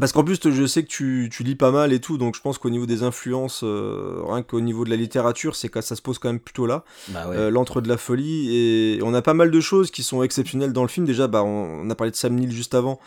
Parce 0.00 0.12
qu'en 0.12 0.24
plus, 0.24 0.40
je 0.42 0.66
sais 0.66 0.82
que 0.82 0.88
tu, 0.88 1.28
tu 1.30 1.42
lis 1.44 1.54
pas 1.54 1.70
mal 1.70 1.92
et 1.92 2.00
tout, 2.00 2.18
donc 2.18 2.34
je 2.34 2.40
pense 2.40 2.58
qu'au 2.58 2.70
niveau 2.70 2.86
des 2.86 3.02
influences, 3.02 3.60
euh, 3.62 4.20
rien 4.26 4.42
qu'au 4.42 4.60
niveau 4.60 4.84
de 4.84 4.90
la 4.90 4.96
littérature, 4.96 5.54
c'est 5.54 5.70
ça 5.80 5.94
se 5.94 6.02
pose 6.02 6.18
quand 6.18 6.28
même 6.28 6.40
plutôt 6.40 6.66
là. 6.66 6.84
bah 7.08 7.28
ouais. 7.28 7.36
euh, 7.36 7.50
l'antre 7.50 7.80
de 7.80 7.88
la 7.88 7.96
folie 7.96 8.54
et 8.56 9.00
on 9.02 9.14
a 9.14 9.22
pas 9.22 9.34
mal 9.34 9.50
de 9.50 9.60
choses 9.60 9.90
qui 9.90 10.02
sont 10.02 10.22
exceptionnelles 10.22 10.72
dans 10.72 10.82
le 10.82 10.88
film 10.88 11.06
déjà 11.06 11.26
bah 11.28 11.42
on, 11.44 11.82
on 11.86 11.90
a 11.90 11.94
parlé 11.94 12.10
de 12.10 12.16
Sam 12.16 12.34
Neill 12.34 12.50
juste 12.50 12.74
avant 12.74 12.98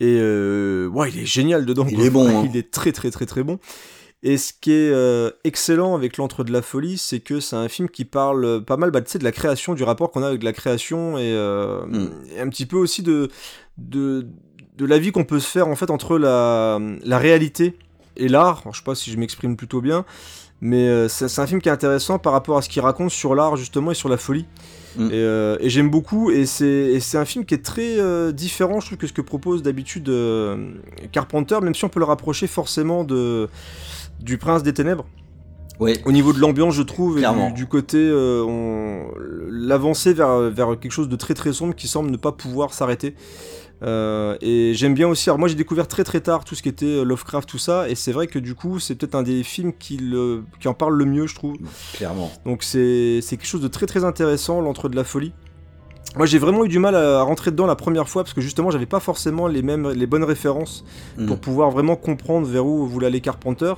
et 0.00 0.18
euh, 0.20 0.86
ouais 0.88 1.10
il 1.10 1.20
est 1.20 1.26
génial 1.26 1.64
dedans 1.66 1.86
Il 1.88 1.96
quoi. 1.96 2.04
est 2.06 2.10
bon, 2.10 2.28
hein. 2.42 2.48
il 2.50 2.56
est 2.56 2.70
très 2.70 2.92
très 2.92 3.10
très 3.10 3.26
très 3.26 3.42
bon 3.42 3.58
et 4.22 4.38
ce 4.38 4.52
qui 4.58 4.72
est 4.72 4.90
euh, 4.92 5.30
excellent 5.44 5.94
avec 5.94 6.16
l'antre 6.16 6.44
de 6.44 6.52
la 6.52 6.62
folie 6.62 6.98
c'est 6.98 7.20
que 7.20 7.40
c'est 7.40 7.56
un 7.56 7.68
film 7.68 7.88
qui 7.88 8.04
parle 8.04 8.64
pas 8.64 8.76
mal 8.76 8.90
bah, 8.90 9.00
de 9.00 9.24
la 9.24 9.32
création 9.32 9.74
du 9.74 9.82
rapport 9.84 10.10
qu'on 10.10 10.22
a 10.22 10.28
avec 10.28 10.42
la 10.42 10.52
création 10.52 11.16
et, 11.18 11.32
euh, 11.34 11.84
Mm. 11.86 12.10
et 12.36 12.40
un 12.40 12.48
petit 12.48 12.66
peu 12.66 12.76
aussi 12.76 13.02
de 13.02 13.28
de 13.76 14.26
de 14.76 14.84
la 14.86 14.98
vie 14.98 15.12
qu'on 15.12 15.24
peut 15.24 15.40
se 15.40 15.48
faire 15.48 15.68
en 15.68 15.76
fait 15.76 15.90
entre 15.90 16.18
la 16.18 16.78
la 17.04 17.18
réalité 17.18 17.76
et 18.16 18.28
l'art 18.28 18.62
je 18.72 18.78
sais 18.78 18.84
pas 18.84 18.94
si 18.94 19.10
je 19.10 19.16
m'exprime 19.18 19.56
plutôt 19.56 19.80
bien 19.80 20.04
mais 20.60 20.88
euh, 20.88 21.08
c'est 21.08 21.28
c'est 21.28 21.40
un 21.40 21.46
film 21.46 21.60
qui 21.60 21.68
est 21.68 21.72
intéressant 21.72 22.18
par 22.18 22.32
rapport 22.32 22.56
à 22.56 22.62
ce 22.62 22.68
qu'il 22.68 22.80
raconte 22.82 23.10
sur 23.10 23.34
l'art 23.34 23.56
justement 23.56 23.90
et 23.90 23.94
sur 23.94 24.08
la 24.08 24.16
folie. 24.16 24.46
Mm. 24.96 25.06
Et, 25.06 25.10
euh, 25.14 25.56
et 25.60 25.68
j'aime 25.68 25.90
beaucoup 25.90 26.30
et 26.30 26.46
c'est 26.46 27.00
un 27.16 27.24
film 27.24 27.44
qui 27.44 27.54
est 27.54 27.64
très 27.64 27.98
euh, 27.98 28.30
différent 28.32 28.78
je 28.80 28.86
trouve 28.86 28.98
que 28.98 29.06
ce 29.08 29.12
que 29.12 29.20
propose 29.20 29.62
d'habitude 29.62 30.08
Carpenter 31.12 31.58
même 31.62 31.74
si 31.74 31.84
on 31.84 31.88
peut 31.88 31.98
le 32.00 32.06
rapprocher 32.06 32.46
forcément 32.46 33.04
de 33.04 33.48
du 34.20 34.38
Prince 34.38 34.62
des 34.62 34.72
Ténèbres 34.72 35.06
Ouais. 35.80 36.00
au 36.04 36.12
niveau 36.12 36.32
de 36.32 36.38
l'ambiance 36.38 36.74
je 36.74 36.82
trouve 36.82 37.18
et 37.18 37.22
du, 37.22 37.52
du 37.54 37.66
côté 37.66 37.98
on- 38.12 39.08
l'avancée 39.50 40.14
vers 40.14 40.38
vers 40.50 40.78
quelque 40.78 40.92
chose 40.92 41.08
de 41.08 41.16
très 41.16 41.34
très 41.34 41.52
sombre 41.52 41.74
qui 41.74 41.88
semble 41.88 42.10
ne 42.12 42.16
pas 42.16 42.30
pouvoir 42.30 42.72
s'arrêter 42.72 43.16
euh, 43.82 44.36
et 44.40 44.72
j'aime 44.74 44.94
bien 44.94 45.08
aussi. 45.08 45.28
Alors 45.28 45.38
moi 45.38 45.48
j'ai 45.48 45.54
découvert 45.54 45.88
très 45.88 46.04
très 46.04 46.20
tard 46.20 46.44
tout 46.44 46.54
ce 46.54 46.62
qui 46.62 46.68
était 46.68 46.86
euh, 46.86 47.04
Lovecraft 47.04 47.48
tout 47.48 47.58
ça 47.58 47.88
et 47.88 47.94
c'est 47.94 48.12
vrai 48.12 48.26
que 48.26 48.38
du 48.38 48.54
coup 48.54 48.78
c'est 48.78 48.94
peut-être 48.94 49.14
un 49.14 49.22
des 49.22 49.42
films 49.42 49.72
qui, 49.78 49.96
le, 49.96 50.44
qui 50.60 50.68
en 50.68 50.74
parle 50.74 50.96
le 50.96 51.04
mieux 51.04 51.26
je 51.26 51.34
trouve. 51.34 51.56
Clairement. 51.94 52.30
Donc 52.46 52.62
c'est 52.62 53.20
c'est 53.22 53.36
quelque 53.36 53.46
chose 53.48 53.62
de 53.62 53.68
très 53.68 53.86
très 53.86 54.04
intéressant 54.04 54.60
l'entre 54.60 54.88
de 54.88 54.96
la 54.96 55.04
folie. 55.04 55.32
Moi 56.16 56.26
j'ai 56.26 56.38
vraiment 56.38 56.64
eu 56.64 56.68
du 56.68 56.78
mal 56.78 56.94
à 56.94 57.22
rentrer 57.22 57.50
dedans 57.50 57.66
la 57.66 57.76
première 57.76 58.08
fois 58.08 58.22
parce 58.22 58.34
que 58.34 58.40
justement 58.40 58.70
j'avais 58.70 58.86
pas 58.86 59.00
forcément 59.00 59.48
les 59.48 59.62
mêmes 59.62 59.90
les 59.90 60.06
bonnes 60.06 60.24
références 60.24 60.84
Mm. 61.16 61.26
pour 61.26 61.38
pouvoir 61.38 61.70
vraiment 61.70 61.96
comprendre 61.96 62.46
vers 62.46 62.64
où 62.66 62.86
voulait 62.86 63.06
aller 63.08 63.20
Carpenter. 63.20 63.74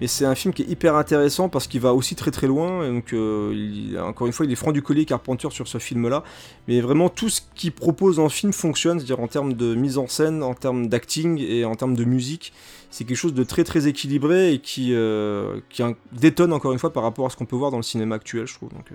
Mais 0.00 0.06
c'est 0.08 0.24
un 0.26 0.34
film 0.34 0.52
qui 0.52 0.62
est 0.62 0.68
hyper 0.68 0.94
intéressant 0.94 1.48
parce 1.48 1.66
qu'il 1.66 1.80
va 1.80 1.94
aussi 1.94 2.14
très 2.16 2.30
très 2.30 2.46
loin. 2.46 2.86
Donc, 2.88 3.12
euh, 3.14 3.52
il- 3.54 3.98
encore 3.98 4.26
une 4.26 4.32
fois, 4.32 4.44
il 4.44 4.52
est 4.52 4.56
franc 4.56 4.72
du 4.72 4.82
collier 4.82 5.04
Carpenter 5.06 5.48
sur 5.50 5.66
ce 5.68 5.78
film-là. 5.78 6.22
Mais 6.68 6.80
vraiment, 6.82 7.08
tout 7.08 7.28
ce 7.30 7.40
qu'il 7.54 7.72
propose 7.72 8.18
en 8.18 8.28
film 8.28 8.52
fonctionne, 8.52 8.98
c'est-à-dire 8.98 9.20
en 9.20 9.28
termes 9.28 9.54
de 9.54 9.74
mise 9.74 9.96
en 9.96 10.06
scène, 10.06 10.42
en 10.42 10.52
termes 10.54 10.88
d'acting 10.88 11.38
et 11.40 11.64
en 11.64 11.74
termes 11.76 11.96
de 11.96 12.04
musique. 12.04 12.52
C'est 12.90 13.04
quelque 13.04 13.16
chose 13.16 13.34
de 13.34 13.42
très 13.42 13.64
très 13.64 13.88
équilibré 13.88 14.52
et 14.52 14.58
qui, 14.58 14.90
euh, 14.94 15.56
qui 15.70 15.82
un- 15.82 15.94
détonne 16.12 16.52
encore 16.52 16.72
une 16.72 16.78
fois 16.78 16.92
par 16.92 17.02
rapport 17.02 17.26
à 17.26 17.30
ce 17.30 17.36
qu'on 17.36 17.44
peut 17.44 17.56
voir 17.56 17.70
dans 17.70 17.76
le 17.78 17.82
cinéma 17.82 18.14
actuel, 18.14 18.46
je 18.46 18.54
trouve. 18.54 18.68
Donc, 18.70 18.86
euh, 18.92 18.94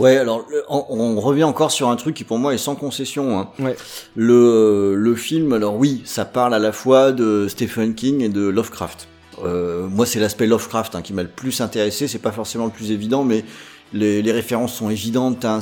Ouais, 0.00 0.16
alors 0.16 0.46
le- 0.50 0.62
on, 0.68 0.84
on 0.90 1.20
revient 1.20 1.44
encore 1.44 1.70
sur 1.70 1.88
un 1.88 1.96
truc 1.96 2.14
qui 2.14 2.24
pour 2.24 2.38
moi 2.38 2.54
est 2.54 2.58
sans 2.58 2.74
concession. 2.76 3.38
Hein. 3.38 3.48
Ouais. 3.58 3.76
Le, 4.14 4.94
le 4.94 5.14
film, 5.16 5.52
alors 5.52 5.76
oui, 5.76 6.02
ça 6.04 6.24
parle 6.24 6.54
à 6.54 6.58
la 6.58 6.72
fois 6.72 7.12
de 7.12 7.46
Stephen 7.48 7.94
King 7.94 8.20
et 8.22 8.28
de 8.28 8.46
Lovecraft. 8.46 9.08
Euh, 9.42 9.88
moi, 9.88 10.06
c'est 10.06 10.20
l'aspect 10.20 10.46
Lovecraft 10.46 10.94
hein, 10.94 11.02
qui 11.02 11.12
m'a 11.12 11.22
le 11.22 11.28
plus 11.28 11.60
intéressé. 11.60 12.08
C'est 12.08 12.18
pas 12.18 12.32
forcément 12.32 12.66
le 12.66 12.70
plus 12.70 12.90
évident, 12.90 13.24
mais 13.24 13.44
les, 13.92 14.32
références 14.32 14.74
sont 14.74 14.90
évidentes. 14.90 15.40
T'as 15.40 15.56
un, 15.56 15.60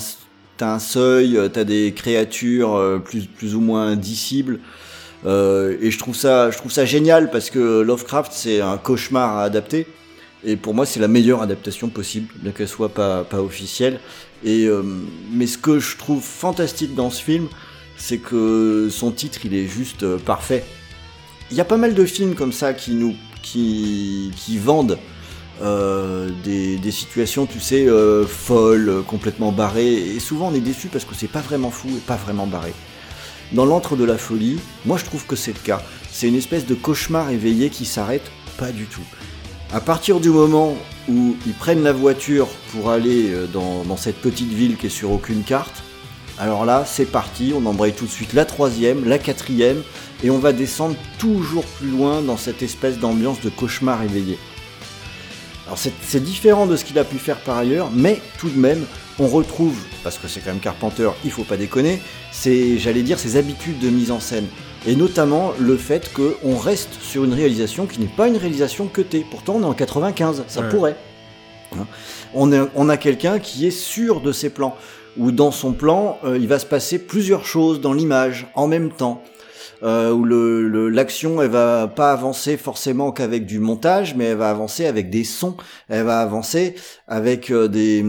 t'as 0.56 0.74
un 0.74 0.78
seuil, 0.78 1.36
euh, 1.36 1.48
t'as 1.48 1.64
des 1.64 1.92
créatures 1.92 2.74
euh, 2.74 2.98
plus 2.98 3.54
ou 3.54 3.60
moins 3.60 3.88
indicibles. 3.88 4.60
Euh, 5.24 5.76
et 5.80 5.90
je 5.90 5.98
trouve 5.98 6.16
ça, 6.16 6.50
génial 6.84 7.30
parce 7.30 7.48
que 7.48 7.80
Lovecraft 7.80 8.32
c'est 8.32 8.60
un 8.60 8.76
cauchemar 8.78 9.38
à 9.38 9.44
adapter. 9.44 9.86
Et 10.44 10.56
pour 10.56 10.74
moi, 10.74 10.86
c'est 10.86 10.98
la 10.98 11.06
meilleure 11.06 11.40
adaptation 11.40 11.88
possible, 11.88 12.26
bien 12.40 12.50
qu'elle 12.50 12.66
soit 12.66 12.88
pas 12.88 13.24
officielle. 13.34 14.00
Mais 14.44 15.46
ce 15.46 15.56
que 15.56 15.78
je 15.78 15.96
trouve 15.96 16.20
fantastique 16.20 16.96
dans 16.96 17.10
ce 17.10 17.22
film, 17.22 17.46
c'est 17.96 18.18
que 18.18 18.88
son 18.90 19.12
titre, 19.12 19.38
il 19.44 19.54
est 19.54 19.68
juste 19.68 20.16
parfait. 20.16 20.64
Il 21.52 21.56
y 21.56 21.60
a 21.60 21.64
pas 21.64 21.76
mal 21.76 21.94
de 21.94 22.04
films 22.04 22.34
comme 22.34 22.52
ça 22.52 22.74
qui 22.74 22.90
nous 22.90 23.14
qui 23.42 24.58
vendent 24.58 24.98
euh, 25.62 26.30
des, 26.42 26.90
situations, 26.90 27.46
tu 27.46 27.60
sais, 27.60 27.86
euh, 27.86 28.26
folles, 28.26 29.04
complètement 29.06 29.52
barrées. 29.52 29.94
Et 29.94 30.18
souvent, 30.18 30.48
on 30.48 30.54
est 30.54 30.60
déçu 30.60 30.88
parce 30.88 31.04
que 31.04 31.14
c'est 31.14 31.28
pas 31.28 31.40
vraiment 31.40 31.70
fou 31.70 31.88
et 31.90 32.00
pas 32.00 32.16
vraiment 32.16 32.46
barré. 32.46 32.72
Dans 33.52 33.64
l'antre 33.64 33.94
de 33.94 34.04
la 34.04 34.18
folie, 34.18 34.58
moi 34.86 34.96
je 34.98 35.04
trouve 35.04 35.24
que 35.26 35.36
c'est 35.36 35.52
le 35.52 35.60
cas. 35.60 35.82
C'est 36.10 36.26
une 36.26 36.34
espèce 36.34 36.66
de 36.66 36.74
cauchemar 36.74 37.30
éveillé 37.30 37.70
qui 37.70 37.84
s'arrête 37.84 38.28
pas 38.56 38.72
du 38.72 38.86
tout. 38.86 39.04
À 39.72 39.80
partir 39.80 40.20
du 40.20 40.30
moment 40.30 40.74
où 41.08 41.36
ils 41.46 41.52
prennent 41.52 41.82
la 41.82 41.92
voiture 41.92 42.48
pour 42.72 42.90
aller 42.90 43.30
euh, 43.30 43.46
dans 43.46 43.96
cette 43.96 44.20
petite 44.20 44.52
ville 44.52 44.76
qui 44.76 44.86
est 44.86 44.90
sur 44.90 45.12
aucune 45.12 45.42
carte, 45.42 45.81
alors 46.42 46.64
là 46.64 46.82
c'est 46.84 47.04
parti, 47.06 47.52
on 47.56 47.64
embraye 47.66 47.92
tout 47.92 48.04
de 48.06 48.10
suite 48.10 48.32
la 48.32 48.44
troisième, 48.44 49.08
la 49.08 49.18
quatrième, 49.18 49.82
et 50.24 50.30
on 50.30 50.38
va 50.38 50.52
descendre 50.52 50.96
toujours 51.18 51.64
plus 51.64 51.88
loin 51.88 52.20
dans 52.20 52.36
cette 52.36 52.62
espèce 52.62 52.98
d'ambiance 52.98 53.40
de 53.40 53.48
cauchemar 53.48 54.02
éveillé. 54.02 54.38
Alors 55.66 55.78
c'est 55.78 56.22
différent 56.22 56.66
de 56.66 56.74
ce 56.76 56.84
qu'il 56.84 56.98
a 56.98 57.04
pu 57.04 57.18
faire 57.18 57.38
par 57.38 57.56
ailleurs, 57.58 57.90
mais 57.94 58.20
tout 58.38 58.48
de 58.50 58.58
même, 58.58 58.84
on 59.20 59.28
retrouve, 59.28 59.76
parce 60.02 60.18
que 60.18 60.26
c'est 60.26 60.40
quand 60.40 60.50
même 60.50 60.58
Carpenter, 60.58 61.10
il 61.24 61.30
faut 61.30 61.44
pas 61.44 61.56
déconner, 61.56 62.00
c'est, 62.32 62.76
j'allais 62.76 63.02
dire, 63.02 63.20
ses 63.20 63.36
habitudes 63.36 63.78
de 63.78 63.88
mise 63.88 64.10
en 64.10 64.18
scène. 64.18 64.46
Et 64.84 64.96
notamment 64.96 65.52
le 65.60 65.76
fait 65.76 66.10
qu'on 66.12 66.56
reste 66.56 67.00
sur 67.00 67.22
une 67.22 67.34
réalisation 67.34 67.86
qui 67.86 68.00
n'est 68.00 68.06
pas 68.06 68.26
une 68.26 68.36
réalisation 68.36 68.86
cutée. 68.88 69.24
Pourtant, 69.30 69.54
on 69.58 69.62
est 69.62 69.66
en 69.66 69.74
95, 69.74 70.42
ça 70.48 70.60
Ouais. 70.62 70.68
pourrait. 70.70 70.96
Hein. 71.78 71.86
On 72.34 72.88
a 72.88 72.96
quelqu'un 72.96 73.38
qui 73.38 73.66
est 73.66 73.70
sûr 73.70 74.20
de 74.20 74.32
ses 74.32 74.50
plans, 74.50 74.76
où 75.18 75.32
dans 75.32 75.50
son 75.50 75.72
plan, 75.72 76.18
euh, 76.24 76.38
il 76.38 76.48
va 76.48 76.58
se 76.58 76.66
passer 76.66 76.98
plusieurs 76.98 77.44
choses 77.44 77.80
dans 77.80 77.92
l'image 77.92 78.46
en 78.54 78.66
même 78.66 78.90
temps. 78.90 79.22
Euh, 79.84 80.12
où 80.12 80.24
le- 80.24 80.68
le- 80.68 80.88
l'action 80.88 81.42
elle 81.42 81.50
va 81.50 81.88
pas 81.88 82.12
avancer 82.12 82.56
forcément 82.56 83.10
qu'avec 83.10 83.46
du 83.46 83.58
montage, 83.58 84.14
mais 84.14 84.26
elle 84.26 84.36
va 84.36 84.48
avancer 84.48 84.86
avec 84.86 85.10
des 85.10 85.24
sons, 85.24 85.56
elle 85.88 86.04
va 86.04 86.20
avancer 86.20 86.76
avec 87.08 87.50
euh, 87.50 87.66
des, 87.66 88.04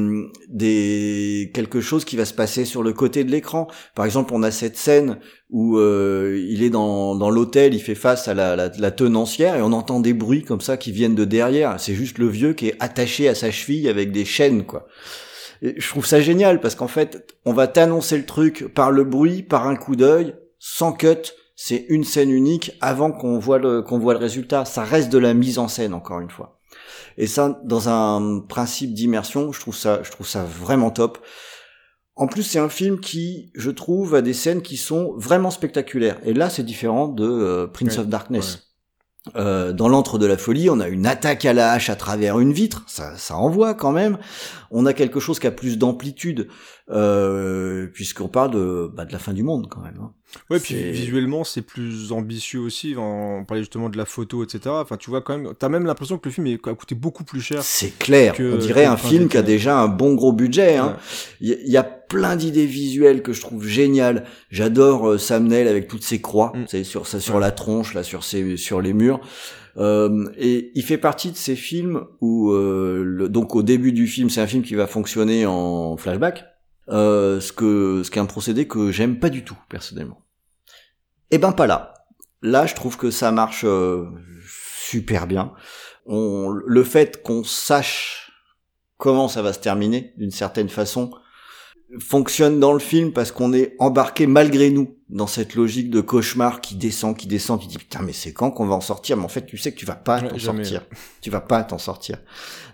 des 0.49 1.51
quelque 1.51 1.81
chose 1.81 2.05
qui 2.05 2.15
va 2.15 2.25
se 2.25 2.33
passer 2.33 2.65
sur 2.65 2.83
le 2.83 2.93
côté 2.93 3.23
de 3.23 3.31
l'écran. 3.31 3.67
Par 3.95 4.05
exemple, 4.05 4.33
on 4.35 4.43
a 4.43 4.51
cette 4.51 4.77
scène 4.77 5.17
où 5.49 5.79
euh, 5.79 6.39
il 6.47 6.61
est 6.61 6.69
dans, 6.69 7.15
dans 7.15 7.31
l'hôtel, 7.31 7.73
il 7.73 7.81
fait 7.81 7.95
face 7.95 8.27
à 8.27 8.35
la, 8.35 8.55
la, 8.55 8.69
la 8.77 8.91
tenancière 8.91 9.55
et 9.55 9.61
on 9.63 9.73
entend 9.73 9.99
des 9.99 10.13
bruits 10.13 10.43
comme 10.43 10.61
ça 10.61 10.77
qui 10.77 10.91
viennent 10.91 11.15
de 11.15 11.25
derrière. 11.25 11.79
C'est 11.79 11.95
juste 11.95 12.19
le 12.19 12.27
vieux 12.27 12.53
qui 12.53 12.67
est 12.67 12.75
attaché 12.81 13.27
à 13.27 13.33
sa 13.33 13.49
cheville 13.49 13.89
avec 13.89 14.11
des 14.11 14.25
chaînes, 14.25 14.63
quoi. 14.63 14.85
Et 15.63 15.79
je 15.79 15.87
trouve 15.87 16.05
ça 16.05 16.19
génial 16.19 16.59
parce 16.59 16.75
qu'en 16.75 16.89
fait, 16.89 17.33
on 17.45 17.53
va 17.53 17.67
t'annoncer 17.67 18.17
le 18.17 18.25
truc 18.25 18.67
par 18.73 18.91
le 18.91 19.05
bruit, 19.05 19.41
par 19.41 19.65
un 19.65 19.77
coup 19.77 19.95
d'œil, 19.95 20.35
sans 20.59 20.91
cut. 20.91 21.31
C'est 21.55 21.85
une 21.87 22.03
scène 22.03 22.29
unique 22.29 22.73
avant 22.81 23.11
qu'on 23.11 23.39
voit 23.39 23.59
le 23.59 23.81
qu'on 23.81 23.97
voit 23.97 24.13
le 24.13 24.19
résultat. 24.19 24.65
Ça 24.65 24.83
reste 24.83 25.09
de 25.09 25.17
la 25.17 25.33
mise 25.33 25.59
en 25.59 25.69
scène 25.69 25.93
encore 25.93 26.19
une 26.19 26.29
fois. 26.29 26.59
Et 27.17 27.27
ça, 27.27 27.61
dans 27.63 27.87
un 27.87 28.41
principe 28.41 28.93
d'immersion, 28.93 29.53
je 29.53 29.59
trouve 29.61 29.75
ça, 29.75 30.01
je 30.03 30.11
trouve 30.11 30.27
ça 30.27 30.43
vraiment 30.43 30.91
top. 30.91 31.19
En 32.15 32.27
plus, 32.27 32.43
c'est 32.43 32.59
un 32.59 32.69
film 32.69 32.99
qui, 32.99 33.51
je 33.55 33.71
trouve, 33.71 34.15
a 34.15 34.21
des 34.21 34.33
scènes 34.33 34.61
qui 34.61 34.77
sont 34.77 35.13
vraiment 35.17 35.49
spectaculaires. 35.49 36.19
Et 36.25 36.33
là, 36.33 36.49
c'est 36.49 36.63
différent 36.63 37.07
de 37.07 37.25
euh, 37.25 37.67
Prince 37.67 37.95
Ouais, 37.95 37.99
of 37.99 38.07
Darkness. 38.07 38.72
Euh, 39.37 39.71
dans 39.71 39.87
l'antre 39.87 40.17
de 40.19 40.25
la 40.25 40.37
folie, 40.37 40.69
on 40.69 40.81
a 40.81 40.89
une 40.89 41.05
attaque 41.05 41.45
à 41.45 41.53
la 41.53 41.71
hache 41.71 41.89
à 41.89 41.95
travers 41.95 42.39
une 42.39 42.51
vitre, 42.51 42.83
ça, 42.87 43.15
ça 43.15 43.37
envoie 43.37 43.73
quand 43.73 43.93
même. 43.93 44.17
On 44.69 44.85
a 44.85 44.91
quelque 44.93 45.21
chose 45.21 45.39
qui 45.39 45.47
a 45.47 45.51
plus 45.51 45.77
d'amplitude, 45.77 46.49
euh, 46.91 47.87
puisqu'on 47.93 48.27
parle 48.27 48.51
de, 48.51 48.91
bah, 48.93 49.05
de 49.05 49.13
la 49.13 49.19
fin 49.19 49.33
du 49.33 49.43
monde 49.43 49.67
quand 49.69 49.79
même. 49.81 49.97
hein. 50.01 50.11
Ouais, 50.49 50.59
puis 50.59 50.75
visuellement, 50.91 51.43
c'est 51.43 51.61
plus 51.61 52.11
ambitieux 52.11 52.59
aussi. 52.59 52.95
On 52.97 53.45
parlait 53.45 53.61
justement 53.61 53.89
de 53.89 53.97
la 53.97 54.05
photo, 54.05 54.43
etc. 54.43 54.61
Enfin, 54.67 54.97
tu 54.97 55.09
vois 55.09 55.21
quand 55.21 55.37
même, 55.37 55.53
t'as 55.57 55.69
même 55.69 55.85
l'impression 55.85 56.17
que 56.17 56.27
le 56.27 56.33
film 56.33 56.47
a 56.65 56.73
coûté 56.73 56.95
beaucoup 56.95 57.23
plus 57.23 57.39
cher. 57.39 57.61
C'est 57.63 57.97
clair, 57.97 58.33
que- 58.33 58.55
on 58.55 58.57
dirait 58.57 58.85
un 58.85 58.97
film 58.97 59.29
qui 59.29 59.37
a 59.37 59.43
déjà 59.43 59.77
un 59.79 59.87
bon 59.87 60.15
gros 60.15 60.33
budget. 60.33 60.77
Hein. 60.77 60.97
Ouais. 61.41 61.59
Y 61.65 61.77
a 61.77 61.83
plein 62.13 62.35
d'idées 62.35 62.65
visuelles 62.65 63.21
que 63.23 63.33
je 63.33 63.41
trouve 63.41 63.65
géniales. 63.67 64.25
J'adore 64.49 65.09
euh, 65.09 65.17
Sam 65.17 65.47
Neill 65.47 65.67
avec 65.67 65.87
toutes 65.87 66.03
ses 66.03 66.21
croix, 66.21 66.53
Mm. 66.55 66.83
sur 66.83 67.07
ça, 67.07 67.19
sur 67.19 67.35
Ouais. 67.35 67.41
la 67.41 67.51
tronche, 67.51 67.93
là, 67.93 68.03
sur 68.03 68.23
ses, 68.23 68.57
sur 68.57 68.81
les 68.81 68.93
murs. 68.93 69.19
Euh, 69.77 70.29
et 70.37 70.71
il 70.75 70.83
fait 70.83 70.99
partie 70.99 71.31
de 71.31 71.35
ces 71.37 71.55
films 71.55 72.05
où, 72.21 72.51
euh, 72.51 73.01
le- 73.03 73.29
donc 73.29 73.55
au 73.55 73.63
début 73.63 73.91
du 73.91 74.05
film, 74.07 74.29
c'est 74.29 74.41
un 74.41 74.47
film 74.47 74.61
qui 74.63 74.75
va 74.75 74.85
fonctionner 74.87 75.45
en 75.47 75.97
flashback. 75.97 76.45
Euh, 76.89 77.39
ce 77.39 77.51
que 77.53 78.01
ce 78.03 78.11
qui 78.11 78.19
est 78.19 78.21
un 78.21 78.25
procédé 78.25 78.67
que 78.67 78.91
j'aime 78.91 79.17
pas 79.19 79.29
du 79.29 79.43
tout 79.45 79.57
personnellement. 79.69 80.21
Eh 81.31 81.37
ben 81.37 81.53
pas 81.53 81.65
là. 81.65 81.93
Là, 82.41 82.65
je 82.65 82.75
trouve 82.75 82.97
que 82.97 83.09
ça 83.09 83.31
marche 83.31 83.63
euh, 83.65 84.05
super 84.45 85.25
bien. 85.27 85.53
On, 86.05 86.49
le 86.51 86.83
fait 86.83 87.23
qu'on 87.23 87.43
sache 87.45 88.31
comment 88.97 89.29
ça 89.29 89.41
va 89.41 89.53
se 89.53 89.59
terminer 89.59 90.13
d'une 90.17 90.29
certaine 90.31 90.67
façon 90.69 91.09
fonctionne 91.99 92.59
dans 92.59 92.73
le 92.73 92.79
film 92.79 93.11
parce 93.11 93.31
qu'on 93.31 93.53
est 93.53 93.75
embarqué 93.79 94.27
malgré 94.27 94.69
nous 94.69 94.97
dans 95.09 95.27
cette 95.27 95.55
logique 95.55 95.89
de 95.89 96.01
cauchemar 96.01 96.61
qui 96.61 96.75
descend, 96.75 97.17
qui 97.17 97.27
descend. 97.27 97.59
Tu 97.59 97.67
dis 97.67 97.77
putain 97.77 98.01
mais 98.01 98.13
c'est 98.13 98.33
quand 98.33 98.51
qu'on 98.51 98.65
va 98.65 98.75
en 98.75 98.81
sortir? 98.81 99.17
Mais 99.17 99.23
en 99.23 99.29
fait 99.29 99.45
tu 99.45 99.57
sais 99.57 99.71
que 99.71 99.77
tu 99.77 99.85
vas 99.85 99.95
pas 99.95 100.21
t'en 100.21 100.37
sortir. 100.39 100.85
Tu 101.21 101.29
vas 101.29 101.41
pas 101.41 101.63
t'en 101.63 101.77
sortir. 101.77 102.17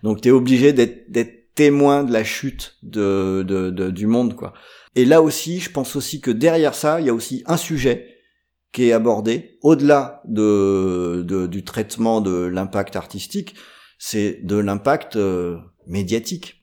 Donc 0.03 0.21
t'es 0.21 0.31
obligé 0.31 0.73
d'être 0.73 1.11
d'être 1.11 1.53
témoin 1.55 2.03
de 2.03 2.13
la 2.13 2.23
chute 2.23 2.77
de, 2.83 3.43
de, 3.45 3.69
de, 3.69 3.91
du 3.91 4.07
monde 4.07 4.35
quoi. 4.35 4.53
Et 4.95 5.05
là 5.05 5.21
aussi, 5.21 5.59
je 5.59 5.69
pense 5.69 5.95
aussi 5.95 6.21
que 6.21 6.31
derrière 6.31 6.73
ça, 6.73 6.99
il 6.99 7.07
y 7.07 7.09
a 7.09 7.13
aussi 7.13 7.43
un 7.45 7.57
sujet 7.57 8.07
qui 8.71 8.89
est 8.89 8.91
abordé 8.91 9.57
au-delà 9.61 10.21
de, 10.25 11.23
de, 11.27 11.47
du 11.47 11.63
traitement 11.63 12.21
de 12.21 12.45
l'impact 12.45 12.95
artistique, 12.95 13.55
c'est 13.97 14.39
de 14.43 14.55
l'impact 14.55 15.15
euh, 15.15 15.57
médiatique. 15.87 16.59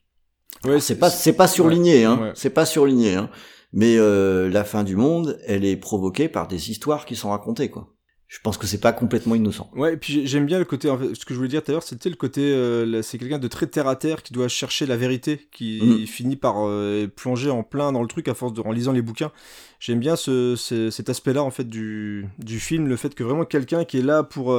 C'est 0.80 0.98
pas 0.98 1.10
c'est 1.10 1.32
pas 1.34 1.48
surligné, 1.48 2.04
hein. 2.04 2.32
C'est 2.34 2.50
pas 2.50 2.66
surligné, 2.66 3.14
hein. 3.14 3.30
Mais 3.72 3.96
euh, 3.98 4.48
la 4.48 4.64
fin 4.64 4.84
du 4.84 4.96
monde, 4.96 5.38
elle 5.46 5.64
est 5.64 5.76
provoquée 5.76 6.28
par 6.28 6.48
des 6.48 6.70
histoires 6.70 7.04
qui 7.04 7.16
sont 7.16 7.30
racontées, 7.30 7.68
quoi. 7.68 7.92
Je 8.28 8.40
pense 8.42 8.58
que 8.58 8.66
c'est 8.66 8.80
pas 8.80 8.92
complètement 8.92 9.36
innocent. 9.36 9.70
Ouais, 9.76 9.94
et 9.94 9.96
puis 9.96 10.26
j'aime 10.26 10.46
bien 10.46 10.58
le 10.58 10.64
côté, 10.64 10.90
en 10.90 10.98
fait, 10.98 11.14
ce 11.14 11.24
que 11.24 11.32
je 11.32 11.36
voulais 11.36 11.48
dire 11.48 11.62
tout 11.62 11.70
à 11.70 11.74
l'heure, 11.74 11.82
c'était 11.84 12.08
le 12.08 12.16
côté, 12.16 12.40
euh, 12.40 13.00
c'est 13.00 13.18
quelqu'un 13.18 13.38
de 13.38 13.46
très 13.46 13.68
terre 13.68 13.86
à 13.86 13.94
terre 13.94 14.24
qui 14.24 14.32
doit 14.32 14.48
chercher 14.48 14.84
la 14.84 14.96
vérité, 14.96 15.48
qui 15.52 15.80
mm. 15.80 16.06
finit 16.06 16.34
par 16.36 16.66
euh, 16.66 17.06
plonger 17.06 17.50
en 17.50 17.62
plein 17.62 17.92
dans 17.92 18.02
le 18.02 18.08
truc 18.08 18.26
à 18.26 18.34
force 18.34 18.52
de 18.52 18.62
en 18.62 18.72
lisant 18.72 18.90
les 18.90 19.02
bouquins. 19.02 19.30
J'aime 19.78 20.00
bien 20.00 20.16
ce, 20.16 20.56
cet 20.56 21.08
aspect-là 21.08 21.44
en 21.44 21.50
fait 21.50 21.68
du, 21.68 22.26
du 22.38 22.58
film, 22.58 22.88
le 22.88 22.96
fait 22.96 23.14
que 23.14 23.22
vraiment 23.22 23.44
quelqu'un 23.44 23.84
qui 23.84 23.98
est 23.98 24.02
là 24.02 24.24
pour 24.24 24.56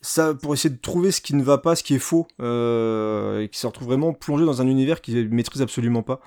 ça 0.00 0.34
pour 0.34 0.54
essayer 0.54 0.70
de 0.70 0.80
trouver 0.80 1.10
ce 1.10 1.20
qui 1.20 1.34
ne 1.34 1.42
va 1.42 1.58
pas, 1.58 1.76
ce 1.76 1.82
qui 1.82 1.94
est 1.94 2.00
faux, 2.00 2.26
euh, 2.40 3.42
et 3.42 3.48
qui 3.48 3.58
se 3.58 3.66
retrouve 3.66 3.88
vraiment 3.88 4.12
plongé 4.12 4.44
dans 4.44 4.62
un 4.62 4.66
univers 4.66 5.00
qu'il 5.00 5.28
maîtrise 5.30 5.62
absolument 5.62 6.02
pas. 6.02 6.20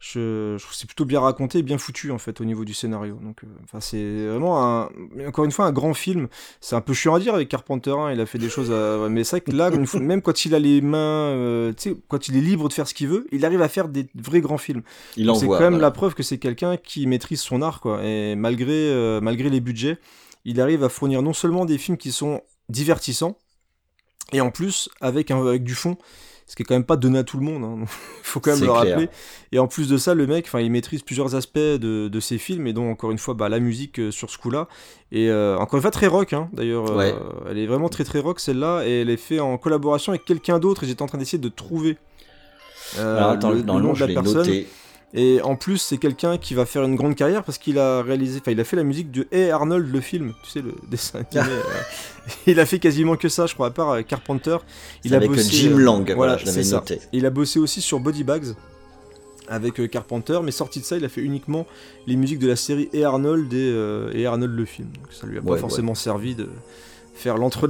Je, 0.00 0.56
je 0.58 0.62
trouve 0.64 0.74
c'est 0.74 0.88
plutôt 0.88 1.04
bien 1.04 1.20
raconté, 1.20 1.62
bien 1.62 1.78
foutu 1.78 2.10
en 2.10 2.18
fait 2.18 2.40
au 2.40 2.44
niveau 2.44 2.64
du 2.64 2.74
scénario. 2.74 3.20
Donc, 3.22 3.44
euh, 3.44 3.46
enfin 3.62 3.78
c'est 3.78 4.26
vraiment 4.26 4.60
un, 4.60 4.90
encore 5.28 5.44
une 5.44 5.52
fois 5.52 5.66
un 5.66 5.70
grand 5.70 5.94
film. 5.94 6.26
C'est 6.60 6.74
un 6.74 6.80
peu 6.80 6.92
chiant 6.92 7.14
à 7.14 7.20
dire 7.20 7.36
avec 7.36 7.48
Carpenter, 7.48 7.94
hein, 7.96 8.10
il 8.12 8.20
a 8.20 8.26
fait 8.26 8.38
des 8.38 8.48
choses, 8.48 8.72
à... 8.72 9.08
mais 9.08 9.22
c'est 9.22 9.36
vrai 9.36 9.40
que 9.42 9.52
là, 9.52 9.70
même 10.00 10.20
quand 10.20 10.44
il 10.44 10.56
a 10.56 10.58
les 10.58 10.80
mains, 10.80 10.98
euh, 10.98 11.72
tu 11.72 11.90
sais, 11.90 11.96
quand 12.08 12.26
il 12.26 12.36
est 12.36 12.40
libre 12.40 12.68
de 12.68 12.72
faire 12.72 12.88
ce 12.88 12.94
qu'il 12.94 13.06
veut, 13.06 13.28
il 13.30 13.44
arrive 13.44 13.62
à 13.62 13.68
faire 13.68 13.86
des 13.86 14.08
vrais 14.16 14.40
grands 14.40 14.58
films. 14.58 14.82
Il 15.16 15.32
C'est 15.36 15.46
quand 15.46 15.60
même 15.60 15.78
la 15.78 15.92
preuve 15.92 16.14
que 16.14 16.24
c'est 16.24 16.38
quelqu'un 16.38 16.76
qui 16.76 17.06
maîtrise 17.06 17.40
son 17.40 17.62
art, 17.62 17.80
quoi. 17.80 18.04
Et 18.04 18.34
malgré, 18.34 18.72
euh, 18.72 19.20
malgré 19.20 19.50
les 19.50 19.60
budgets, 19.60 19.98
il 20.44 20.60
arrive 20.60 20.82
à 20.82 20.88
fournir 20.88 21.22
non 21.22 21.32
seulement 21.32 21.64
des 21.64 21.78
films 21.78 21.96
qui 21.96 22.10
sont 22.10 22.42
divertissant 22.68 23.36
et 24.32 24.40
en 24.40 24.50
plus 24.50 24.88
avec, 25.00 25.30
un, 25.30 25.40
avec 25.46 25.64
du 25.64 25.74
fond 25.74 25.96
ce 26.52 26.56
qui 26.56 26.64
est 26.64 26.66
quand 26.66 26.74
même 26.74 26.84
pas 26.84 26.96
donné 26.96 27.18
à 27.18 27.24
tout 27.24 27.38
le 27.38 27.44
monde, 27.44 27.62
il 27.62 27.82
hein. 27.82 27.86
faut 28.22 28.38
quand 28.38 28.54
même 28.54 28.64
le 28.64 28.70
rappeler. 28.70 29.08
Et 29.52 29.58
en 29.58 29.66
plus 29.66 29.88
de 29.88 29.96
ça, 29.96 30.12
le 30.12 30.26
mec, 30.26 30.50
il 30.52 30.70
maîtrise 30.70 31.00
plusieurs 31.00 31.34
aspects 31.34 31.58
de, 31.58 32.08
de, 32.08 32.20
ses 32.20 32.36
films, 32.36 32.66
et 32.66 32.74
donc 32.74 32.90
encore 32.90 33.10
une 33.10 33.16
fois, 33.16 33.32
bah, 33.32 33.48
la 33.48 33.58
musique 33.58 33.98
euh, 33.98 34.10
sur 34.10 34.28
ce 34.28 34.36
coup-là. 34.36 34.68
Et 35.12 35.30
euh, 35.30 35.56
encore 35.56 35.78
une 35.78 35.82
fois, 35.82 35.90
très 35.90 36.08
rock, 36.08 36.34
hein, 36.34 36.50
d'ailleurs. 36.52 36.90
Euh, 36.90 37.12
elle 37.48 37.56
est 37.56 37.66
vraiment 37.66 37.88
très 37.88 38.04
très 38.04 38.18
rock 38.18 38.38
celle-là, 38.38 38.82
et 38.86 39.00
elle 39.00 39.08
est 39.08 39.16
faite 39.16 39.40
en 39.40 39.56
collaboration 39.56 40.12
avec 40.12 40.26
quelqu'un 40.26 40.58
d'autre. 40.58 40.84
Et 40.84 40.86
j'étais 40.86 41.00
en 41.00 41.06
train 41.06 41.16
d'essayer 41.16 41.38
de 41.38 41.48
trouver 41.48 41.96
le, 42.98 43.36
dans 43.38 43.50
le 43.50 43.62
nom 43.62 43.94
de 43.94 44.00
la 44.00 44.08
personne. 44.08 44.64
Et 45.14 45.42
en 45.42 45.56
plus, 45.56 45.78
c'est 45.78 45.98
quelqu'un 45.98 46.38
qui 46.38 46.54
va 46.54 46.64
faire 46.64 46.84
une 46.84 46.96
grande 46.96 47.14
carrière 47.14 47.44
parce 47.44 47.58
qu'il 47.58 47.78
a 47.78 48.02
réalisé, 48.02 48.40
enfin, 48.40 48.52
il 48.52 48.60
a 48.60 48.64
fait 48.64 48.76
la 48.76 48.82
musique 48.82 49.10
de 49.10 49.26
Hey 49.30 49.50
Arnold, 49.50 49.92
le 49.92 50.00
film, 50.00 50.32
tu 50.42 50.50
sais, 50.50 50.62
le 50.62 50.74
dessin 50.90 51.20
animé. 51.32 51.52
Euh. 51.52 52.30
il 52.46 52.58
a 52.58 52.64
fait 52.64 52.78
quasiment 52.78 53.16
que 53.16 53.28
ça, 53.28 53.46
je 53.46 53.52
crois, 53.54 53.66
à 53.66 53.70
part 53.70 53.90
euh, 53.90 54.02
Carpenter. 54.02 54.56
Il 55.04 55.12
a 55.12 55.18
avec 55.18 55.30
bossé, 55.30 55.50
Jim 55.50 55.72
euh, 55.72 55.82
Lang, 55.82 56.12
voilà, 56.14 56.38
je 56.38 56.46
l'avais 56.46 56.64
noté. 56.64 57.00
Il 57.12 57.26
a 57.26 57.30
bossé 57.30 57.58
aussi 57.58 57.82
sur 57.82 58.00
Body 58.00 58.24
Bags 58.24 58.54
avec 59.48 59.90
Carpenter, 59.90 60.38
mais 60.42 60.50
sorti 60.50 60.80
de 60.80 60.84
ça, 60.84 60.96
il 60.96 61.04
a 61.04 61.10
fait 61.10 61.20
uniquement 61.20 61.66
les 62.06 62.16
musiques 62.16 62.38
de 62.38 62.48
la 62.48 62.56
série 62.56 62.88
Hey 62.94 63.04
Arnold 63.04 63.52
et, 63.52 64.24
Arnold 64.24 64.56
le 64.56 64.64
film. 64.64 64.88
Donc 64.94 65.12
ça 65.12 65.26
lui 65.26 65.36
a 65.36 65.42
pas 65.42 65.58
forcément 65.58 65.94
servi 65.94 66.34
de 66.34 66.48
faire 67.14 67.36
l'entre 67.36 67.68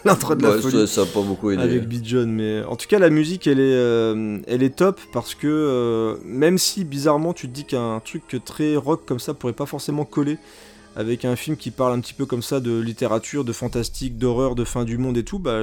l'intro 0.04 0.34
de 0.34 0.42
la 0.42 0.58
folie. 0.58 0.86
Ça, 0.86 1.04
pas 1.06 1.22
beaucoup 1.22 1.50
aidé. 1.50 1.62
Avec 1.62 1.88
Beat 1.88 2.06
John, 2.06 2.30
mais 2.30 2.62
en 2.64 2.76
tout 2.76 2.86
cas 2.88 2.98
la 2.98 3.10
musique 3.10 3.46
elle 3.46 3.60
est, 3.60 3.74
euh, 3.74 4.38
elle 4.46 4.62
est 4.62 4.76
top 4.76 5.00
parce 5.12 5.34
que 5.34 5.46
euh, 5.46 6.16
même 6.24 6.58
si 6.58 6.84
bizarrement 6.84 7.32
tu 7.32 7.48
te 7.48 7.54
dis 7.54 7.64
qu'un 7.64 8.00
truc 8.00 8.22
très 8.44 8.76
rock 8.76 9.02
comme 9.06 9.18
ça 9.18 9.34
pourrait 9.34 9.52
pas 9.52 9.66
forcément 9.66 10.04
coller 10.04 10.38
avec 10.98 11.24
un 11.24 11.36
film 11.36 11.56
qui 11.56 11.70
parle 11.70 11.92
un 11.92 12.00
petit 12.00 12.12
peu 12.12 12.26
comme 12.26 12.42
ça 12.42 12.58
de 12.58 12.76
littérature, 12.80 13.44
de 13.44 13.52
fantastique, 13.52 14.18
d'horreur, 14.18 14.56
de 14.56 14.64
fin 14.64 14.82
du 14.82 14.98
monde 14.98 15.16
et 15.16 15.22
tout, 15.22 15.38
bah, 15.38 15.60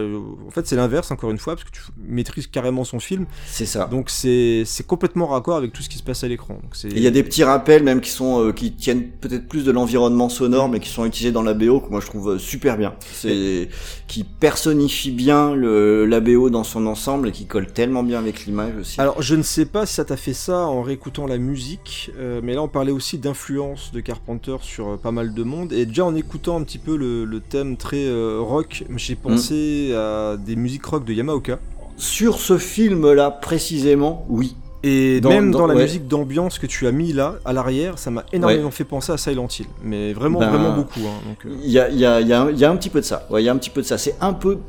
en 0.48 0.50
fait 0.50 0.66
c'est 0.66 0.78
l'inverse 0.78 1.12
encore 1.12 1.30
une 1.30 1.38
fois, 1.38 1.56
parce 1.56 1.66
que 1.66 1.76
tu 1.76 1.82
maîtrises 2.08 2.48
carrément 2.48 2.86
son 2.86 3.02
film. 3.02 3.26
C'est 3.46 3.66
ça. 3.66 3.88
Donc 3.88 4.10
c'est 4.10 4.66
complètement 4.88 5.28
raccord 5.28 5.58
avec 5.58 5.74
tout 5.74 5.84
ce 5.84 5.90
qui 5.90 5.98
se 5.98 6.04
passe 6.04 6.24
à 6.24 6.30
l'écran. 6.30 6.58
Il 6.86 7.00
y 7.00 7.08
a 7.08 7.12
des 7.12 7.22
petits 7.22 7.44
rappels 7.44 7.84
même 7.84 8.00
qui 8.00 8.12
sont 8.12 8.46
euh, 8.46 8.54
qui 8.54 8.72
tiennent 8.72 9.10
peut-être 9.10 9.50
plus 9.50 9.66
de 9.66 9.72
l'environnement 9.72 10.30
sonore, 10.30 10.70
mais 10.70 10.80
qui 10.80 10.88
sont 10.88 11.06
utilisés 11.06 11.34
dans 11.34 11.44
la 11.44 11.54
BO 11.54 11.82
que 11.82 11.90
moi 11.90 12.00
je 12.00 12.06
trouve 12.06 12.36
euh, 12.36 12.40
super 12.40 12.78
bien. 12.78 12.96
C'est 13.12 13.68
qui 14.08 14.24
personnifie 14.24 15.12
bien 15.12 15.54
le, 15.54 16.06
la 16.06 16.22
BO 16.22 16.50
dans 16.50 16.64
son 16.64 16.88
ensemble 16.88 17.28
et 17.28 17.32
qui 17.34 17.46
colle 17.46 17.68
tellement 17.68 18.04
bien 18.04 18.20
avec 18.20 18.46
l'image 18.46 18.78
aussi. 18.80 19.02
Alors 19.02 19.22
je 19.22 19.36
ne 19.36 19.44
sais 19.44 19.66
pas 19.66 19.86
si 19.86 19.96
ça 19.96 20.06
t'a 20.06 20.16
fait 20.16 20.34
ça 20.34 20.60
en 20.60 20.82
réécoutant 20.82 21.28
la 21.28 21.40
musique, 21.40 22.12
euh, 22.18 22.40
mais 22.42 22.54
là 22.54 22.62
on 22.62 22.70
parlait 22.70 22.94
aussi 22.94 23.18
d'influence 23.18 23.92
de 23.92 24.00
Carpenter 24.00 24.56
sur 24.62 24.98
pas 24.98 25.12
mal 25.12 25.25
de 25.34 25.44
monde. 25.44 25.74
Et 25.74 25.86
déjà 25.86 26.06
en 26.06 26.16
écoutant 26.16 26.58
un 26.58 26.64
petit 26.64 26.78
peu 26.78 26.96
le, 26.96 27.40
thème 27.40 27.78
très 27.78 28.06
euh, 28.06 28.40
rock, 28.40 28.84
j'ai 28.96 29.16
pensé 29.16 29.92
mm. 29.92 29.96
à 29.96 30.38
des 30.38 30.56
musiques 30.56 30.86
rock 30.86 31.06
de 31.06 31.14
Yamaoka. 31.14 31.60
Sur 31.98 32.40
ce 32.40 32.58
film-là 32.58 33.32
précisément, 33.32 34.26
oui. 34.30 34.56
Et 34.84 35.20
même 35.22 35.50
dans, 35.50 35.66
la 35.66 35.74
musique 35.74 36.08
d'ambiance 36.08 36.60
que 36.60 36.68
tu 36.68 36.86
as 36.86 36.92
mis 36.92 37.12
là, 37.12 37.36
à 37.44 37.54
l'arrière, 37.54 37.98
ça 37.98 38.12
m'a 38.12 38.24
énormément 38.32 38.70
fait 38.70 38.84
penser 38.84 39.12
à 39.12 39.18
Silent 39.18 39.48
Hill. 39.48 39.66
Mais 39.84 40.14
vraiment, 40.14 40.40
ben, 40.40 40.50
vraiment 40.50 40.76
beaucoup. 40.76 41.00
Hein, 41.00 41.36
euh. 41.46 41.58
Il 41.64 41.72
y, 41.72 41.80
a, 41.80 41.90
y, 41.90 42.06
a, 42.06 42.22
y, 42.22 42.32
a, 42.32 42.52
y, 42.52 42.64
a, 42.64 42.70
un 42.70 42.76
petit 42.76 42.92
peu 42.92 43.00
de 43.00 43.06
ça. 43.06 43.28
Il 43.32 43.40
y 43.40 43.50
a 43.50 43.52
un 43.52 43.58
petit 43.58 43.72
peu 43.72 43.82
de 43.82 43.88
ça. 43.88 43.98
C'est 43.98 44.16
un 44.22 44.34
peu 44.34 44.60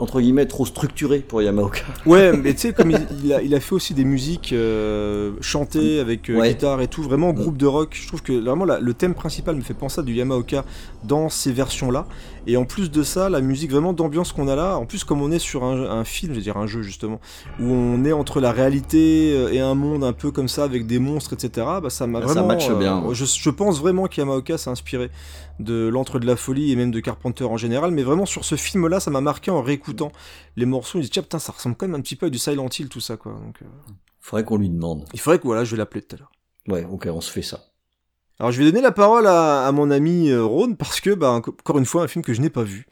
entre 0.00 0.20
guillemets 0.20 0.46
trop 0.46 0.66
structuré 0.66 1.18
pour 1.20 1.42
Yamaoka. 1.42 1.82
Ouais, 2.06 2.36
mais 2.36 2.54
tu 2.54 2.58
sais, 2.60 2.72
comme 2.72 2.90
il, 2.90 3.32
a, 3.32 3.42
il, 3.42 3.54
a, 3.54 3.60
fait 3.60 3.74
aussi 3.74 3.94
des 3.94 4.04
musiques 4.04 4.52
euh, 4.52 5.32
chantées 5.40 6.00
avec 6.00 6.30
euh, 6.30 6.40
guitare 6.42 6.80
et 6.80 6.88
tout, 6.88 7.02
vraiment 7.02 7.32
groupe 7.32 7.56
de 7.56 7.66
rock. 7.66 7.90
Je 7.92 8.08
trouve 8.08 8.22
que 8.22 8.32
vraiment 8.32 8.64
le 8.64 8.94
thème 8.94 9.14
principal 9.14 9.54
me 9.54 9.60
fait 9.60 9.74
penser 9.74 10.00
à 10.00 10.02
du 10.02 10.14
Yamaoka 10.14 10.64
dans 11.04 11.28
ces 11.28 11.52
versions-là. 11.52 12.06
Et 12.46 12.56
en 12.56 12.64
plus 12.64 12.90
de 12.90 13.02
ça, 13.02 13.28
la 13.28 13.40
musique 13.40 13.70
vraiment 13.70 13.92
d'ambiance 13.92 14.32
qu'on 14.32 14.48
a 14.48 14.56
là, 14.56 14.76
en 14.76 14.86
plus 14.86 15.04
comme 15.04 15.20
on 15.20 15.30
est 15.30 15.38
sur 15.38 15.64
un, 15.64 16.04
film, 16.04 16.32
je 16.32 16.38
veux 16.38 16.42
dire 16.42 16.56
un 16.56 16.66
jeu 16.66 16.82
justement, 16.82 17.20
où 17.60 17.64
on 17.64 18.04
est 18.04 18.12
entre 18.12 18.40
la 18.40 18.52
réalité 18.52 19.32
euh, 19.34 19.52
et 19.52 19.60
un 19.60 19.74
monde 19.74 20.04
un 20.04 20.12
peu 20.12 20.30
comme 20.30 20.48
ça 20.48 20.64
avec 20.64 20.86
des 20.86 20.98
monstres, 20.98 21.34
etc. 21.34 21.66
Bah 21.82 21.90
ça 21.90 22.06
m'a 22.06 22.20
vraiment. 22.20 22.58
Ça 22.58 22.74
bien. 22.74 23.04
je, 23.12 23.24
je, 23.24 23.50
pense 23.50 23.80
vraiment 23.80 24.06
qu'Yamaoka 24.06 24.58
s'est 24.58 24.70
inspiré 24.70 25.10
de 25.58 25.88
l'entre 25.88 26.18
de 26.18 26.26
la 26.26 26.36
folie 26.36 26.72
et 26.72 26.76
même 26.76 26.90
de 26.90 27.00
Carpenter 27.00 27.44
en 27.44 27.56
général, 27.56 27.90
mais 27.90 28.02
vraiment 28.02 28.26
sur 28.26 28.44
ce 28.44 28.56
film-là, 28.56 29.00
ça 29.00 29.10
m'a 29.10 29.20
marqué 29.20 29.50
en 29.50 29.62
réécoutant 29.62 30.12
les 30.56 30.66
morceaux. 30.66 30.98
Il 30.98 31.02
dit 31.02 31.10
tiens 31.10 31.22
putain, 31.22 31.38
ça 31.38 31.52
ressemble 31.52 31.76
quand 31.76 31.86
même 31.86 31.98
un 31.98 32.02
petit 32.02 32.16
peu 32.16 32.26
à 32.26 32.30
du 32.30 32.38
Silent 32.38 32.68
Hill 32.78 32.88
tout 32.88 33.00
ça 33.00 33.16
quoi. 33.16 33.32
Donc, 33.32 33.62
euh... 33.62 33.66
faudrait 34.20 34.44
qu'on 34.44 34.56
lui 34.56 34.70
demande. 34.70 35.04
Il 35.12 35.20
faudrait 35.20 35.38
que 35.38 35.44
voilà, 35.44 35.64
je 35.64 35.72
vais 35.72 35.78
l'appeler 35.78 36.02
tout 36.02 36.16
à 36.16 36.18
l'heure. 36.18 36.32
Ouais, 36.68 36.86
ok, 36.90 37.08
on 37.12 37.20
se 37.20 37.30
fait 37.30 37.42
ça. 37.42 37.69
Alors 38.40 38.52
je 38.52 38.58
vais 38.58 38.64
donner 38.64 38.80
la 38.80 38.90
parole 38.90 39.26
à, 39.26 39.70
mon 39.70 39.90
ami 39.90 40.30
euh, 40.30 40.42
Rhône 40.42 40.74
parce 40.74 41.02
que 41.02 41.10
bah, 41.10 41.30
encore 41.32 41.78
une 41.78 41.84
fois 41.84 42.04
un 42.04 42.08
film 42.08 42.24
que 42.24 42.32
je 42.32 42.40
n'ai 42.40 42.48
pas 42.48 42.62
vu. 42.62 42.86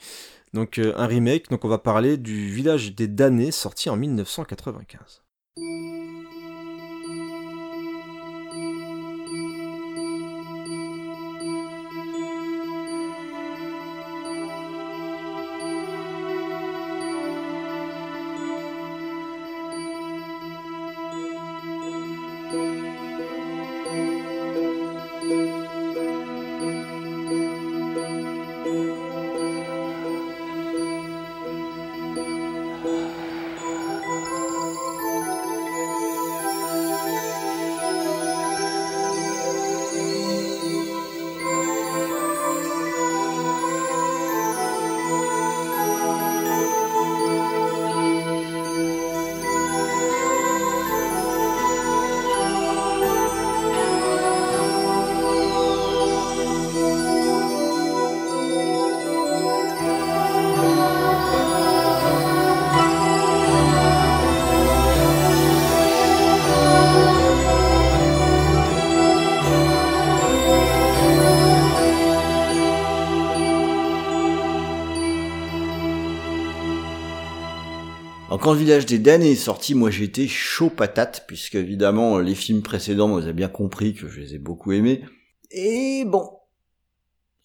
Donc 0.53 0.79
euh, 0.79 0.93
un 0.99 1.07
remake. 1.07 1.49
Donc 1.49 1.65
on 1.65 1.69
va 1.69 1.79
parler 1.79 2.19
du 2.19 2.51
Village 2.51 2.95
des 2.95 3.09
damnés 3.09 3.51
sorti 3.51 3.89
en 3.89 3.97
1995. 3.97 5.23
Alors 78.39 78.45
quand 78.45 78.53
le 78.53 78.61
village 78.61 78.87
des 78.87 79.01
damnés 79.01 79.33
est 79.33 79.35
sorti, 79.35 79.75
moi 79.75 79.91
j'étais 79.91 80.29
chaud 80.29 80.71
patate, 80.71 81.25
puisque 81.27 81.57
évidemment 81.57 82.21
les 82.21 82.37
films 82.37 82.63
précédents, 82.63 83.09
vous 83.09 83.19
avez 83.25 83.33
bien 83.33 83.49
compris 83.49 83.95
que 83.95 84.09
je 84.09 84.21
les 84.21 84.37
ai 84.37 84.39
beaucoup 84.39 84.71
aimés. 84.71 85.03
Et 85.51 86.05
bon. 86.07 86.31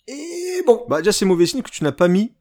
Et 0.08 0.62
bon. 0.68 0.86
Bah 0.88 1.00
déjà 1.00 1.12
c'est 1.12 1.26
mauvais 1.26 1.48
signe 1.48 1.64
que 1.64 1.72
tu 1.72 1.84
n'as 1.84 1.94
pas 1.94 2.08
mis. 2.08 2.34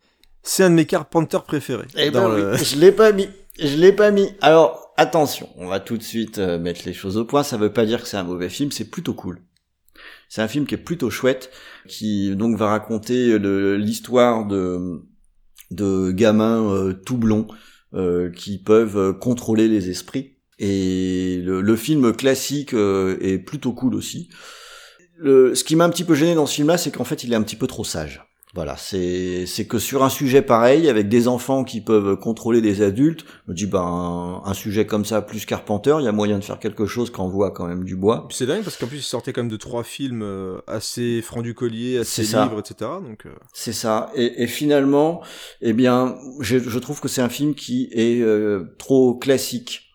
C'est 0.42 0.64
un 0.64 0.68
de 0.68 0.74
mes 0.74 0.84
Carpenters 0.84 1.44
préférés. 1.44 1.86
Eh 1.96 2.10
ben 2.10 2.28
le- 2.28 2.52
oui, 2.52 2.58
je 2.62 2.76
l'ai 2.76 2.92
pas 2.92 3.12
mis. 3.12 3.26
Je 3.58 3.74
l'ai 3.78 3.92
pas 3.92 4.10
mis. 4.10 4.28
Alors, 4.42 4.92
attention, 4.98 5.48
on 5.56 5.66
va 5.66 5.80
tout 5.80 5.96
de 5.96 6.02
suite 6.02 6.36
euh, 6.36 6.58
mettre 6.58 6.82
les 6.84 6.92
choses 6.92 7.16
au 7.16 7.24
point. 7.24 7.44
Ça 7.44 7.56
veut 7.56 7.72
pas 7.72 7.86
dire 7.86 8.02
que 8.02 8.08
c'est 8.08 8.18
un 8.18 8.22
mauvais 8.22 8.50
film, 8.50 8.70
c'est 8.70 8.90
plutôt 8.90 9.14
cool. 9.14 9.40
C'est 10.28 10.42
un 10.42 10.48
film 10.48 10.66
qui 10.66 10.74
est 10.74 10.78
plutôt 10.78 11.08
chouette, 11.08 11.50
qui 11.88 12.36
donc 12.36 12.58
va 12.58 12.66
raconter 12.68 13.38
l'histoire 13.78 14.44
de 14.44 15.00
de 15.70 16.10
gamins 16.10 16.70
euh, 16.70 16.92
tout 16.92 17.16
blonds 17.16 17.46
qui 18.30 18.58
peuvent 18.58 18.96
euh, 18.96 19.12
contrôler 19.12 19.68
les 19.68 19.90
esprits. 19.90 20.36
Et 20.58 21.40
le, 21.42 21.60
le 21.60 21.76
film 21.76 22.12
classique 22.12 22.74
euh, 22.74 23.18
est 23.20 23.38
plutôt 23.38 23.72
cool 23.72 23.94
aussi. 23.94 24.28
Le, 25.16 25.54
ce 25.54 25.64
qui 25.64 25.76
m'a 25.76 25.84
un 25.84 25.90
petit 25.90 26.04
peu 26.04 26.14
gêné 26.14 26.34
dans 26.34 26.46
ce 26.46 26.54
film-là, 26.54 26.78
c'est 26.78 26.90
qu'en 26.90 27.04
fait, 27.04 27.24
il 27.24 27.32
est 27.32 27.36
un 27.36 27.42
petit 27.42 27.56
peu 27.56 27.66
trop 27.66 27.84
sage. 27.84 28.22
Voilà, 28.54 28.76
c'est 28.76 29.46
c'est 29.46 29.66
que 29.66 29.78
sur 29.78 30.04
un 30.04 30.10
sujet 30.10 30.42
pareil, 30.42 30.90
avec 30.90 31.08
des 31.08 31.26
enfants 31.26 31.64
qui 31.64 31.80
peuvent 31.80 32.16
contrôler 32.16 32.60
des 32.60 32.82
adultes, 32.82 33.24
je 33.46 33.52
me 33.52 33.56
dis 33.56 33.66
ben 33.66 34.42
un 34.44 34.52
sujet 34.52 34.84
comme 34.84 35.06
ça 35.06 35.22
plus 35.22 35.46
Carpenter, 35.46 35.96
il 36.00 36.04
y 36.04 36.08
a 36.08 36.12
moyen 36.12 36.38
de 36.38 36.44
faire 36.44 36.58
quelque 36.58 36.84
chose 36.84 37.08
quand 37.10 37.24
on 37.24 37.30
voit 37.30 37.50
quand 37.52 37.66
même 37.66 37.84
du 37.84 37.96
bois. 37.96 38.28
C'est 38.30 38.44
dingue 38.44 38.62
parce 38.62 38.76
qu'en 38.76 38.88
plus 38.88 38.98
il 38.98 39.02
sortait 39.02 39.32
quand 39.32 39.40
même 39.40 39.50
de 39.50 39.56
trois 39.56 39.84
films 39.84 40.22
euh, 40.22 40.58
assez 40.66 41.22
francs 41.22 41.42
du 41.42 41.54
collier, 41.54 41.96
assez 41.98 42.24
libres, 42.24 42.58
etc. 42.58 42.90
Donc 43.02 43.24
euh, 43.24 43.30
C'est 43.54 43.72
ça. 43.72 44.10
Et, 44.14 44.42
et 44.42 44.46
finalement, 44.46 45.22
eh 45.62 45.72
bien, 45.72 46.16
je, 46.40 46.58
je 46.58 46.78
trouve 46.78 47.00
que 47.00 47.08
c'est 47.08 47.22
un 47.22 47.30
film 47.30 47.54
qui 47.54 47.88
est 47.92 48.20
euh, 48.20 48.74
trop 48.78 49.14
classique. 49.14 49.88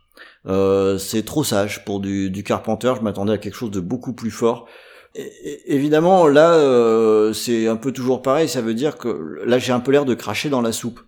Euh, 0.47 0.97
c'est 0.97 1.23
trop 1.23 1.43
sage 1.43 1.83
pour 1.85 1.99
du, 1.99 2.31
du 2.31 2.43
Carpenter. 2.43 2.93
Je 2.97 3.01
m'attendais 3.01 3.33
à 3.33 3.37
quelque 3.37 3.55
chose 3.55 3.71
de 3.71 3.81
beaucoup 3.81 4.13
plus 4.13 4.31
fort. 4.31 4.67
Évidemment, 5.65 6.27
là, 6.27 6.53
euh, 6.53 7.33
c'est 7.33 7.67
un 7.67 7.75
peu 7.75 7.91
toujours 7.91 8.21
pareil. 8.21 8.47
Ça 8.47 8.61
veut 8.61 8.73
dire 8.73 8.97
que 8.97 9.41
là, 9.45 9.57
j'ai 9.59 9.71
un 9.73 9.79
peu 9.79 9.91
l'air 9.91 10.05
de 10.05 10.13
cracher 10.13 10.49
dans 10.49 10.61
la 10.61 10.71
soupe. 10.71 10.99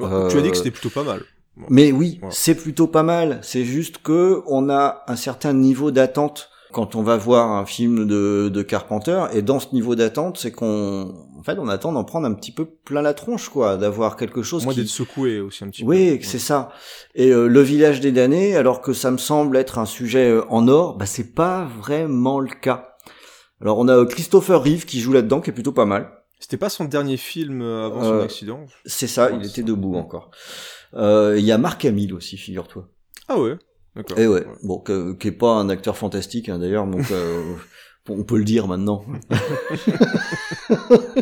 Euh, 0.00 0.28
tu 0.28 0.38
as 0.38 0.40
dit 0.40 0.50
que 0.50 0.56
c'était 0.56 0.70
plutôt 0.70 0.90
pas 0.90 1.04
mal. 1.04 1.22
Bon. 1.56 1.66
Mais 1.70 1.92
oui, 1.92 2.20
c'est 2.30 2.56
plutôt 2.56 2.88
pas 2.88 3.04
mal. 3.04 3.38
C'est 3.42 3.64
juste 3.64 3.98
que 3.98 4.42
on 4.46 4.68
a 4.68 5.04
un 5.06 5.16
certain 5.16 5.52
niveau 5.52 5.90
d'attente 5.92 6.50
quand 6.72 6.96
on 6.96 7.02
va 7.04 7.16
voir 7.16 7.52
un 7.52 7.64
film 7.66 8.04
de, 8.04 8.50
de 8.52 8.62
Carpenter. 8.62 9.26
Et 9.32 9.42
dans 9.42 9.60
ce 9.60 9.68
niveau 9.72 9.94
d'attente, 9.94 10.36
c'est 10.36 10.50
qu'on, 10.50 11.14
en 11.38 11.42
fait, 11.44 11.56
on 11.60 11.68
attend 11.68 11.92
d'en 11.92 12.02
prendre 12.02 12.26
un 12.26 12.34
petit 12.34 12.50
peu 12.50 12.64
plein 12.64 13.00
la 13.00 13.14
tronche, 13.14 13.48
quoi, 13.48 13.76
d'avoir 13.76 14.16
quelque 14.16 14.42
chose 14.42 14.64
Moi 14.64 14.74
qui. 14.74 14.80
d'être 14.80 14.88
secoué 14.88 15.38
aussi 15.38 15.62
un 15.62 15.68
petit 15.68 15.84
Oui, 15.84 16.18
peu. 16.18 16.24
c'est 16.24 16.40
ça. 16.40 16.70
Et 17.14 17.30
euh, 17.30 17.46
le 17.46 17.60
village 17.60 18.00
des 18.00 18.10
damnés, 18.10 18.56
alors 18.56 18.80
que 18.80 18.92
ça 18.92 19.12
me 19.12 19.18
semble 19.18 19.56
être 19.56 19.78
un 19.78 19.86
sujet 19.86 20.28
euh, 20.30 20.42
en 20.48 20.66
or, 20.66 20.96
bah 20.96 21.06
c'est 21.06 21.32
pas 21.34 21.68
vraiment 21.78 22.40
le 22.40 22.50
cas. 22.60 22.93
Alors 23.60 23.78
on 23.78 23.88
a 23.88 23.96
euh, 23.96 24.06
Christopher 24.06 24.62
Reeve 24.62 24.84
qui 24.84 25.00
joue 25.00 25.12
là-dedans, 25.12 25.40
qui 25.40 25.50
est 25.50 25.54
plutôt 25.54 25.72
pas 25.72 25.86
mal. 25.86 26.10
C'était 26.40 26.56
pas 26.56 26.68
son 26.68 26.84
dernier 26.84 27.16
film 27.16 27.62
euh, 27.62 27.86
avant 27.86 28.02
son 28.04 28.12
Euh, 28.14 28.24
accident. 28.24 28.66
C'est 28.84 29.06
ça, 29.06 29.30
il 29.30 29.40
était 29.46 29.62
ça. 29.62 29.66
debout 29.66 29.94
encore. 29.96 30.30
Euh, 30.94 31.36
Il 31.38 31.44
y 31.44 31.52
a 31.52 31.58
Mark 31.58 31.84
Hamill 31.84 32.12
aussi, 32.14 32.36
figure-toi. 32.36 32.88
Ah 33.28 33.38
ouais. 33.40 33.56
D'accord. 33.96 34.18
Et 34.18 34.26
ouais, 34.26 34.44
bon, 34.62 34.80
qui 34.80 35.28
est 35.28 35.32
pas 35.32 35.52
un 35.52 35.68
acteur 35.68 35.96
fantastique 35.96 36.48
hein, 36.48 36.58
d'ailleurs, 36.58 36.86
donc 36.86 37.10
euh, 37.12 37.54
on 38.08 38.24
peut 38.24 38.36
le 38.38 38.44
dire 38.44 38.66
maintenant. 38.66 39.04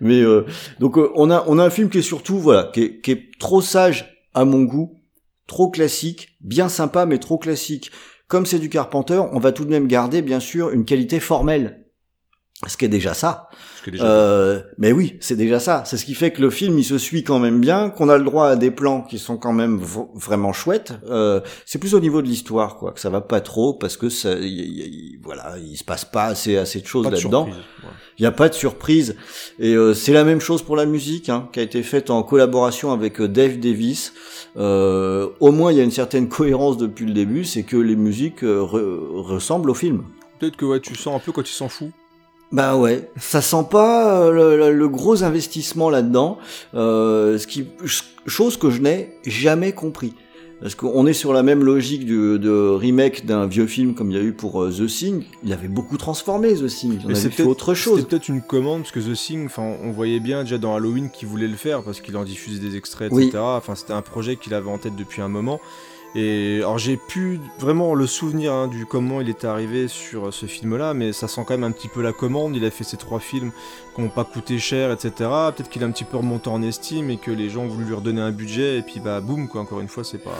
Mais 0.00 0.20
euh, 0.22 0.44
donc 0.80 0.96
euh, 0.98 1.10
on 1.14 1.30
a 1.30 1.44
on 1.46 1.58
a 1.58 1.64
un 1.64 1.70
film 1.70 1.88
qui 1.90 1.98
est 1.98 2.02
surtout 2.02 2.38
voilà, 2.38 2.70
qui 2.72 2.82
est, 2.82 3.00
qui 3.00 3.10
est 3.12 3.30
trop 3.38 3.60
sage 3.60 4.24
à 4.34 4.44
mon 4.44 4.62
goût, 4.62 4.98
trop 5.46 5.70
classique, 5.70 6.36
bien 6.40 6.68
sympa 6.68 7.06
mais 7.06 7.18
trop 7.18 7.38
classique. 7.38 7.90
Comme 8.32 8.46
c'est 8.46 8.58
du 8.58 8.70
Carpenter, 8.70 9.20
on 9.32 9.38
va 9.38 9.52
tout 9.52 9.66
de 9.66 9.70
même 9.70 9.86
garder 9.86 10.22
bien 10.22 10.40
sûr 10.40 10.70
une 10.70 10.86
qualité 10.86 11.20
formelle, 11.20 11.81
ce 12.68 12.76
qui 12.76 12.84
est 12.84 12.88
déjà 12.88 13.14
ça. 13.14 13.48
Que 13.84 13.90
déjà, 13.90 14.04
Euh, 14.04 14.60
mais 14.78 14.92
oui, 14.92 15.16
c'est 15.20 15.34
déjà 15.34 15.58
ça. 15.58 15.82
C'est 15.84 15.96
ce 15.96 16.04
qui 16.04 16.14
fait 16.14 16.30
que 16.30 16.40
le 16.40 16.50
film, 16.50 16.78
il 16.78 16.84
se 16.84 16.98
suit 16.98 17.24
quand 17.24 17.40
même 17.40 17.58
bien, 17.60 17.90
qu'on 17.90 18.08
a 18.08 18.16
le 18.16 18.22
droit 18.24 18.46
à 18.46 18.54
des 18.56 18.70
plans 18.70 19.00
qui 19.02 19.18
sont 19.18 19.36
quand 19.36 19.52
même 19.52 19.80
vraiment 20.14 20.52
chouettes. 20.52 20.92
Euh, 21.10 21.40
c'est 21.66 21.78
plus 21.80 21.94
au 21.94 22.00
niveau 22.00 22.22
de 22.22 22.28
l'histoire, 22.28 22.76
quoi, 22.76 22.92
que 22.92 23.00
ça 23.00 23.10
va 23.10 23.20
pas 23.20 23.40
trop 23.40 23.74
parce 23.74 23.96
que 23.96 24.08
ça, 24.08 24.34
y- 24.34 24.46
y- 24.46 24.82
y- 25.14 25.18
voilà, 25.22 25.54
il 25.58 25.76
se 25.76 25.82
passe 25.82 26.04
pas 26.04 26.26
assez 26.26 26.56
assez 26.56 26.80
de 26.80 26.86
choses 26.86 27.04
là-dedans. 27.10 27.46
surprise. 27.46 27.64
Ouais. 27.82 27.90
Il 28.18 28.22
y 28.22 28.26
a 28.26 28.30
pas 28.32 28.48
de 28.48 28.54
surprise. 28.54 29.16
Et 29.58 29.74
euh, 29.74 29.94
c'est 29.94 30.12
la 30.12 30.22
même 30.22 30.40
chose 30.40 30.62
pour 30.62 30.76
la 30.76 30.86
musique, 30.86 31.28
hein, 31.28 31.48
qui 31.52 31.58
a 31.58 31.62
été 31.64 31.82
faite 31.82 32.10
en 32.10 32.22
collaboration 32.22 32.92
avec 32.92 33.20
euh, 33.20 33.26
Dave 33.26 33.58
Davis. 33.58 34.12
Euh, 34.56 35.28
au 35.40 35.50
moins, 35.50 35.72
il 35.72 35.78
y 35.78 35.80
a 35.80 35.84
une 35.84 35.90
certaine 35.90 36.28
cohérence 36.38 36.76
depuis 36.78 37.06
le 37.06 37.12
début, 37.14 37.44
c'est 37.44 37.64
que 37.64 37.76
les 37.76 37.96
musiques 37.96 38.44
euh, 38.44 38.60
re- 38.60 39.20
ressemblent 39.22 39.70
au 39.70 39.74
film. 39.74 40.04
Peut-être 40.38 40.56
que 40.56 40.64
ouais, 40.64 40.78
tu 40.80 40.94
sens 40.94 41.16
un 41.16 41.18
peu 41.18 41.32
quand 41.32 41.42
il 41.48 41.52
s'en 41.52 41.68
fout. 41.68 41.90
Bah 42.52 42.76
ouais, 42.76 43.10
ça 43.18 43.40
sent 43.40 43.64
pas 43.70 44.20
euh, 44.20 44.30
le, 44.30 44.56
le- 44.58 44.72
le 44.76 44.88
gros 44.88 45.24
investissement 45.24 45.88
là-dedans, 45.90 46.38
euh, 46.74 47.38
ce 47.38 47.46
qui 47.46 47.64
ch- 47.80 48.04
chose 48.26 48.56
que 48.58 48.68
je 48.70 48.80
n'ai 48.82 49.14
jamais 49.24 49.72
compris. 49.72 50.14
Parce 50.60 50.76
qu'on 50.76 51.06
est 51.08 51.12
sur 51.12 51.32
la 51.32 51.42
même 51.42 51.64
logique 51.64 52.04
du, 52.06 52.38
de 52.38 52.68
remake 52.68 53.26
d'un 53.26 53.46
vieux 53.46 53.66
film 53.66 53.94
comme 53.94 54.12
il 54.12 54.16
y 54.16 54.20
a 54.20 54.22
eu 54.22 54.32
pour 54.32 54.62
euh, 54.62 54.70
The 54.70 54.86
Thing. 54.86 55.24
Il 55.42 55.52
avait 55.52 55.66
beaucoup 55.66 55.96
transformé 55.96 56.54
The 56.54 56.66
Thing. 56.66 57.00
On 57.04 57.08
Mais 57.08 57.18
avait 57.18 57.30
fait 57.30 57.42
autre 57.42 57.74
chose. 57.74 57.96
C'était 57.98 58.10
peut-être 58.10 58.28
une 58.28 58.42
commande 58.42 58.82
parce 58.82 58.92
que 58.92 59.00
The 59.00 59.14
Thing, 59.14 59.46
enfin, 59.46 59.64
on 59.82 59.90
voyait 59.90 60.20
bien 60.20 60.44
déjà 60.44 60.58
dans 60.58 60.76
Halloween 60.76 61.10
qu'il 61.10 61.26
voulait 61.26 61.48
le 61.48 61.56
faire 61.56 61.82
parce 61.82 62.00
qu'il 62.00 62.16
en 62.16 62.22
diffusait 62.22 62.60
des 62.60 62.76
extraits, 62.76 63.10
etc. 63.10 63.30
Oui. 63.34 63.40
Enfin, 63.42 63.74
c'était 63.74 63.92
un 63.92 64.02
projet 64.02 64.36
qu'il 64.36 64.54
avait 64.54 64.70
en 64.70 64.78
tête 64.78 64.94
depuis 64.94 65.20
un 65.20 65.26
moment. 65.28 65.58
Et 66.14 66.58
alors 66.58 66.76
j'ai 66.76 66.98
pu 66.98 67.40
vraiment 67.58 67.94
le 67.94 68.06
souvenir 68.06 68.52
hein, 68.52 68.68
du 68.68 68.84
comment 68.84 69.22
il 69.22 69.30
était 69.30 69.46
arrivé 69.46 69.88
sur 69.88 70.26
euh, 70.26 70.30
ce 70.30 70.44
film-là, 70.44 70.92
mais 70.92 71.14
ça 71.14 71.26
sent 71.26 71.42
quand 71.46 71.54
même 71.54 71.64
un 71.64 71.70
petit 71.70 71.88
peu 71.88 72.02
la 72.02 72.12
commande. 72.12 72.54
Il 72.54 72.64
a 72.66 72.70
fait 72.70 72.84
ces 72.84 72.98
trois 72.98 73.18
films 73.18 73.50
qui 73.94 74.02
n'ont 74.02 74.08
pas 74.10 74.24
coûté 74.24 74.58
cher, 74.58 74.92
etc. 74.92 75.10
Peut-être 75.56 75.70
qu'il 75.70 75.82
a 75.82 75.86
un 75.86 75.90
petit 75.90 76.04
peu 76.04 76.18
remonté 76.18 76.50
en 76.50 76.62
estime 76.62 77.08
et 77.08 77.16
que 77.16 77.30
les 77.30 77.48
gens 77.48 77.62
ont 77.62 77.68
voulu 77.68 77.86
lui 77.86 77.94
redonner 77.94 78.20
un 78.20 78.30
budget 78.30 78.78
et 78.78 78.82
puis 78.82 79.00
bah 79.00 79.22
boum 79.22 79.48
quoi. 79.48 79.62
Encore 79.62 79.80
une 79.80 79.88
fois, 79.88 80.04
c'est 80.04 80.18
pas. 80.18 80.36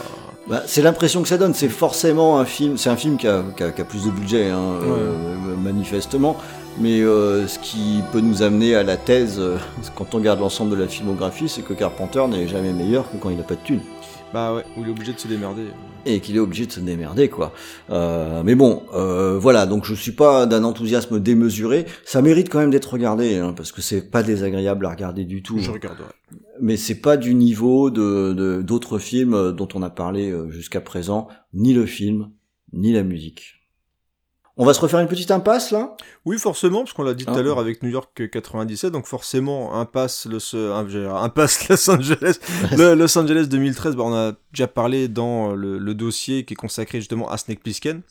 Bah, 0.46 0.62
c'est 0.66 0.82
l'impression 0.82 1.22
que 1.22 1.28
ça 1.28 1.38
donne. 1.38 1.54
C'est 1.54 1.70
forcément 1.70 2.38
un 2.38 2.44
film. 2.44 2.76
C'est 2.76 2.90
un 2.90 2.96
film 2.96 3.16
qui 3.16 3.26
a, 3.26 3.42
qui 3.56 3.62
a- 3.62 3.70
qui 3.72 3.80
a 3.80 3.84
plus 3.86 4.04
de 4.04 4.10
budget, 4.10 4.50
hein, 4.50 4.60
euh, 4.82 5.14
manifestement. 5.56 6.36
Mais 6.80 7.00
euh, 7.00 7.46
ce 7.48 7.58
qui 7.58 8.00
peut 8.12 8.20
nous 8.20 8.42
amener 8.42 8.74
à 8.74 8.82
la 8.82 8.96
thèse, 8.98 9.40
quand 9.94 10.14
on 10.14 10.18
regarde 10.18 10.40
l'ensemble 10.40 10.70
de 10.72 10.76
la 10.76 10.88
filmographie, 10.88 11.48
c'est 11.48 11.62
que 11.62 11.72
Carpenter 11.72 12.26
n'est 12.28 12.46
jamais 12.48 12.72
meilleur 12.72 13.10
que 13.10 13.16
quand 13.16 13.30
il 13.30 13.36
n'a 13.38 13.42
pas 13.42 13.54
de 13.54 13.60
thunes. 13.64 13.80
Bah 14.32 14.54
ouais, 14.54 14.62
où 14.76 14.82
il 14.82 14.88
est 14.88 14.90
obligé 14.90 15.12
de 15.12 15.18
se 15.18 15.28
démerder. 15.28 15.64
et 16.06 16.20
qu'il 16.20 16.34
est 16.36 16.40
obligé 16.40 16.66
de 16.66 16.72
se 16.72 16.80
démerder 16.80 17.28
quoi. 17.28 17.52
Euh, 17.90 18.42
mais 18.44 18.54
bon, 18.54 18.82
euh, 18.94 19.38
voilà, 19.38 19.66
donc 19.66 19.84
je 19.84 19.94
suis 19.94 20.12
pas 20.12 20.46
d'un 20.46 20.64
enthousiasme 20.64 21.20
démesuré. 21.20 21.84
Ça 22.04 22.22
mérite 22.22 22.48
quand 22.48 22.58
même 22.58 22.70
d'être 22.70 22.92
regardé 22.94 23.36
hein, 23.36 23.52
parce 23.56 23.72
que 23.72 23.82
c'est 23.82 24.10
pas 24.10 24.22
désagréable 24.22 24.86
à 24.86 24.90
regarder 24.90 25.24
du 25.24 25.42
tout. 25.42 25.58
Je 25.58 25.70
regarderai. 25.70 26.08
Mais 26.60 26.76
c'est 26.76 27.00
pas 27.00 27.16
du 27.16 27.34
niveau 27.34 27.90
de 27.90 28.32
de- 28.32 28.62
d'autres 28.62 28.98
films 28.98 29.52
dont 29.52 29.68
on 29.74 29.82
a 29.82 29.90
parlé 29.90 30.30
euh, 30.30 30.50
jusqu'à 30.50 30.80
présent, 30.80 31.28
ni 31.54 31.72
le 31.74 31.86
film, 31.86 32.30
ni 32.72 32.92
la 32.92 33.02
musique. 33.02 33.61
On 34.58 34.66
va 34.66 34.74
se 34.74 34.80
refaire 34.80 35.00
une 35.00 35.08
petite 35.08 35.30
impasse 35.30 35.70
là? 35.70 35.96
Oui, 36.26 36.38
forcément, 36.38 36.80
parce 36.80 36.92
qu'on 36.92 37.02
l'a 37.04 37.14
dit 37.14 37.24
tout 37.24 37.32
Ah. 37.34 37.38
à 37.38 37.42
l'heure 37.42 37.58
avec 37.58 37.82
New 37.82 37.88
York 37.88 38.28
97, 38.30 38.92
donc 38.92 39.06
forcément, 39.06 39.74
impasse 39.74 40.26
impasse 41.16 41.68
Los 41.70 41.90
Angeles, 41.90 42.38
le 42.76 42.94
Los 42.94 43.16
Angeles 43.18 43.46
2013, 43.48 43.96
bah, 43.96 44.02
on 44.04 44.14
a 44.14 44.32
déjà 44.52 44.66
parlé 44.66 45.08
dans 45.08 45.54
le, 45.54 45.78
le 45.78 45.94
dossier 45.94 46.44
qui 46.44 46.52
est 46.52 46.56
consacré 46.56 46.98
justement 47.00 47.30
à 47.30 47.38
Snake 47.38 47.60
Plissken. 47.62 48.02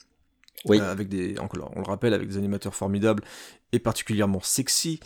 Oui. 0.66 0.80
Euh, 0.80 0.92
avec 0.92 1.10
des, 1.10 1.36
on 1.40 1.80
le 1.80 1.86
rappelle, 1.86 2.14
avec 2.14 2.28
des 2.28 2.38
animateurs 2.38 2.76
formidables 2.76 3.24
et 3.74 3.80
particulièrement 3.80 4.40
sexy. 4.42 5.00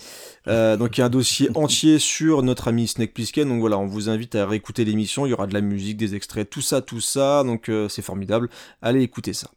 Euh, 0.48 0.77
donc 0.77 0.98
il 0.98 1.02
y 1.02 1.03
a 1.03 1.07
un 1.07 1.10
dossier 1.10 1.49
entier 1.56 1.99
sur 1.99 2.44
notre 2.44 2.68
ami 2.68 2.88
Snake 2.88 3.14
Plissken. 3.14 3.48
Donc 3.48 3.60
voilà, 3.60 3.77
on 3.77 3.86
vous 3.86 4.10
invite 4.10 4.36
à 4.36 4.45
réécouter 4.45 4.86
l'émission. 4.86 5.26
Il 5.26 5.30
y 5.30 5.34
aura 5.34 5.48
de 5.48 5.53
la 5.53 5.61
musique, 5.61 5.98
des 5.98 6.15
extraits, 6.15 6.49
tout 6.49 6.61
ça, 6.61 6.82
tout 6.82 7.02
ça. 7.02 7.44
Donc 7.44 7.69
euh, 7.69 7.88
c'est 7.90 8.02
formidable. 8.02 8.49
Allez 8.82 9.02
écouter 9.02 9.34
ça. 9.34 9.49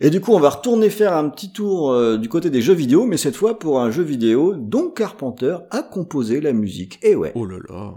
Et 0.00 0.10
du 0.10 0.20
coup, 0.20 0.32
on 0.32 0.40
va 0.40 0.50
retourner 0.50 0.90
faire 0.90 1.14
un 1.14 1.28
petit 1.28 1.52
tour 1.52 1.92
euh, 1.92 2.16
du 2.16 2.28
côté 2.28 2.50
des 2.50 2.62
jeux 2.62 2.74
vidéo, 2.74 3.06
mais 3.06 3.16
cette 3.16 3.36
fois 3.36 3.58
pour 3.58 3.80
un 3.80 3.90
jeu 3.90 4.02
vidéo 4.02 4.54
dont 4.56 4.90
Carpenter 4.90 5.56
a 5.70 5.82
composé 5.82 6.40
la 6.40 6.52
musique. 6.52 6.98
Et 7.02 7.14
ouais. 7.14 7.32
Oh 7.34 7.46
là 7.46 7.58
là. 7.68 7.94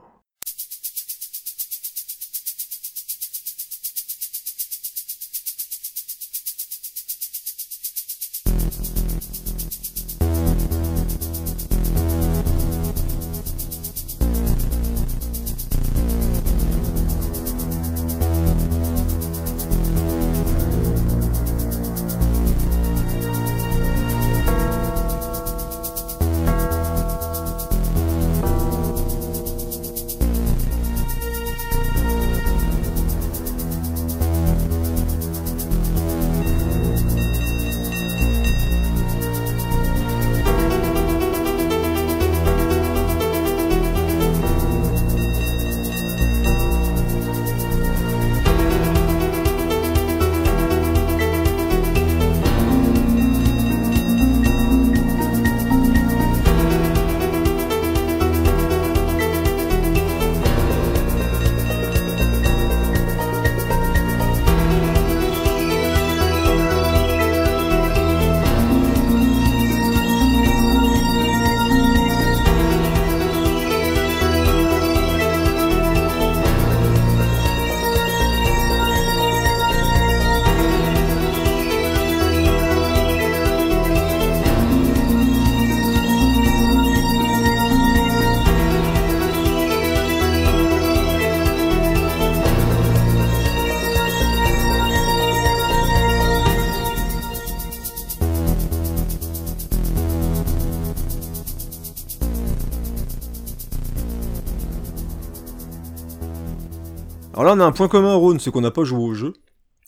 On 107.56 107.60
a 107.60 107.66
un 107.66 107.72
point 107.72 107.88
commun, 107.88 108.14
Rhône, 108.16 108.40
c'est 108.40 108.52
qu'on 108.52 108.62
n'a 108.62 108.72
pas 108.72 108.84
joué 108.84 109.00
au 109.00 109.14
jeu. 109.14 109.34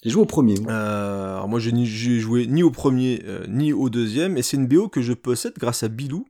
J'ai 0.03 0.09
joué 0.09 0.21
au 0.21 0.25
premier. 0.25 0.59
moi. 0.59 0.71
Euh, 0.71 1.35
alors 1.35 1.49
moi, 1.49 1.59
j'ai 1.59 2.19
joué 2.19 2.47
ni 2.47 2.63
au 2.63 2.71
premier, 2.71 3.21
euh, 3.25 3.45
ni 3.47 3.73
au 3.73 3.89
deuxième, 3.89 4.37
et 4.37 4.41
c'est 4.41 4.57
une 4.57 4.67
BO 4.67 4.87
que 4.87 5.01
je 5.01 5.13
possède 5.13 5.53
grâce 5.57 5.83
à 5.83 5.87
Bilou, 5.87 6.25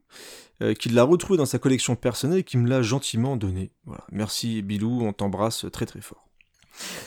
euh, 0.62 0.74
qui 0.74 0.88
l'a 0.88 1.04
retrouvée 1.04 1.36
dans 1.36 1.46
sa 1.46 1.58
collection 1.58 1.94
personnelle 1.94 2.40
et 2.40 2.44
qui 2.44 2.58
me 2.58 2.68
l'a 2.68 2.82
gentiment 2.82 3.36
donnée. 3.36 3.70
Voilà. 3.84 4.04
Merci 4.10 4.62
Bilou, 4.62 5.02
on 5.02 5.12
t'embrasse 5.12 5.66
très 5.72 5.86
très 5.86 6.00
fort. 6.00 6.27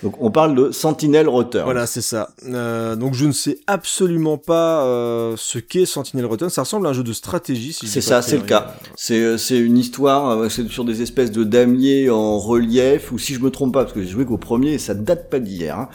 Donc 0.04 0.16
on 0.20 0.32
parle 0.32 0.56
de 0.56 0.72
Sentinel 0.72 1.28
Return. 1.30 1.66
Voilà, 1.66 1.86
c'est 1.86 2.02
ça. 2.02 2.30
Euh, 2.48 2.96
donc 2.96 3.14
je 3.14 3.26
ne 3.26 3.32
sais 3.32 3.60
absolument 3.68 4.38
pas 4.38 4.84
euh, 4.86 5.36
ce 5.38 5.60
qu'est 5.60 5.86
Sentinel 5.86 6.26
Return. 6.26 6.50
Ça 6.50 6.62
ressemble 6.64 6.88
à 6.88 6.90
un 6.90 6.94
jeu 6.94 7.04
de 7.04 7.14
stratégie. 7.14 7.74
Si 7.74 7.86
je 7.86 7.92
C'est 7.92 8.02
ça, 8.02 8.22
c'est 8.22 8.38
le 8.38 8.44
cas. 8.44 8.76
C'est 8.96 9.22
euh, 9.22 9.38
c'est 9.38 9.60
une 9.60 9.78
histoire, 9.78 10.50
c'est 10.50 10.68
sur 10.70 10.86
des 10.86 11.02
espèces 11.02 11.32
de 11.32 11.44
damiers 11.44 12.10
en 12.10 12.40
relief, 12.40 13.12
ou 13.12 13.20
si 13.20 13.34
je 13.34 13.40
me 13.40 13.52
trompe 13.52 13.74
pas, 13.74 13.84
parce 13.84 13.94
que 13.94 14.02
j'ai 14.02 14.10
joué 14.10 14.26
qu'au 14.26 14.38
premier, 14.38 14.74
et 14.74 14.80
ça 14.80 14.94
date 14.94 15.30
pas 15.30 15.40
d'hier. 15.40 15.78
hein. 15.78 15.90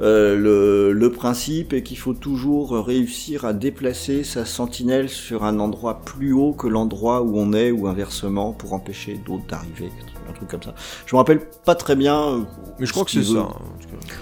Euh, 0.00 0.36
le, 0.36 0.92
le 0.92 1.12
principe 1.12 1.72
est 1.72 1.82
qu'il 1.82 1.98
faut 1.98 2.14
toujours 2.14 2.72
réussir 2.84 3.44
à 3.44 3.52
déplacer 3.52 4.24
sa 4.24 4.44
sentinelle 4.44 5.08
sur 5.08 5.44
un 5.44 5.58
endroit 5.60 6.00
plus 6.04 6.32
haut 6.32 6.52
que 6.52 6.66
l'endroit 6.66 7.22
où 7.22 7.38
on 7.38 7.52
est, 7.52 7.70
ou 7.70 7.86
inversement, 7.86 8.52
pour 8.52 8.72
empêcher 8.72 9.20
d'autres 9.26 9.46
d'arriver, 9.48 9.90
un 10.28 10.32
truc 10.32 10.48
comme 10.48 10.62
ça. 10.62 10.74
Je 11.06 11.14
me 11.14 11.18
rappelle 11.18 11.40
pas 11.64 11.74
très 11.74 11.96
bien. 11.96 12.20
euh, 12.20 12.40
Mais 12.78 12.86
je 12.86 12.92
crois 12.92 13.04
que 13.04 13.10
ce 13.10 13.22
c'est 13.22 13.28
ça. 13.28 13.32
veut. 13.34 13.40
en 13.40 13.48
tout 13.48 13.88
cas. 13.88 14.14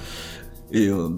Et 0.73 0.87
euh, 0.89 1.11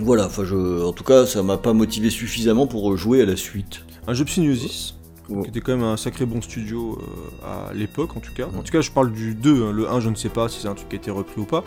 voilà, 0.00 0.26
enfin, 0.26 0.44
je, 0.44 0.82
en 0.84 0.92
tout 0.92 1.04
cas, 1.04 1.26
ça 1.26 1.42
m'a 1.42 1.58
pas 1.58 1.72
motivé 1.72 2.10
suffisamment 2.10 2.66
pour 2.66 2.96
jouer 2.96 3.22
à 3.22 3.26
la 3.26 3.36
suite. 3.36 3.82
Un 4.06 4.14
jeu 4.14 4.24
Psygnosis. 4.24 4.94
Ouais. 5.30 5.42
qui 5.44 5.48
était 5.48 5.60
quand 5.62 5.72
même 5.74 5.84
un 5.86 5.96
sacré 5.96 6.26
bon 6.26 6.42
studio 6.42 6.98
euh, 7.00 7.46
à 7.70 7.72
l'époque 7.72 8.14
en 8.14 8.20
tout 8.20 8.34
cas. 8.34 8.44
En 8.58 8.62
tout 8.62 8.70
cas, 8.70 8.82
je 8.82 8.90
parle 8.90 9.10
du 9.10 9.34
2, 9.34 9.64
hein. 9.64 9.72
le 9.72 9.88
1, 9.88 10.00
je 10.00 10.10
ne 10.10 10.14
sais 10.16 10.28
pas 10.28 10.50
si 10.50 10.60
c'est 10.60 10.68
un 10.68 10.74
truc 10.74 10.90
qui 10.90 10.96
a 10.96 10.98
été 10.98 11.10
repris 11.10 11.40
ou 11.40 11.46
pas. 11.46 11.64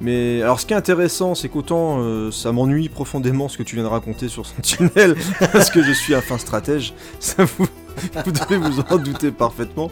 Mais 0.00 0.40
alors, 0.42 0.60
ce 0.60 0.66
qui 0.66 0.74
est 0.74 0.76
intéressant, 0.76 1.34
c'est 1.34 1.48
qu'autant 1.48 1.98
euh, 2.02 2.30
ça 2.30 2.52
m'ennuie 2.52 2.88
profondément 2.88 3.48
ce 3.48 3.58
que 3.58 3.64
tu 3.64 3.74
viens 3.74 3.82
de 3.82 3.88
raconter 3.88 4.28
sur 4.28 4.46
Sentinel, 4.46 5.16
parce 5.52 5.70
que 5.70 5.82
je 5.82 5.90
suis 5.90 6.14
un 6.14 6.20
fin 6.20 6.38
stratège, 6.38 6.94
ça 7.18 7.44
vous, 7.44 7.66
vous 8.24 8.32
devez 8.32 8.56
vous 8.56 8.80
en 8.80 8.96
douter 8.98 9.30
parfaitement. 9.30 9.90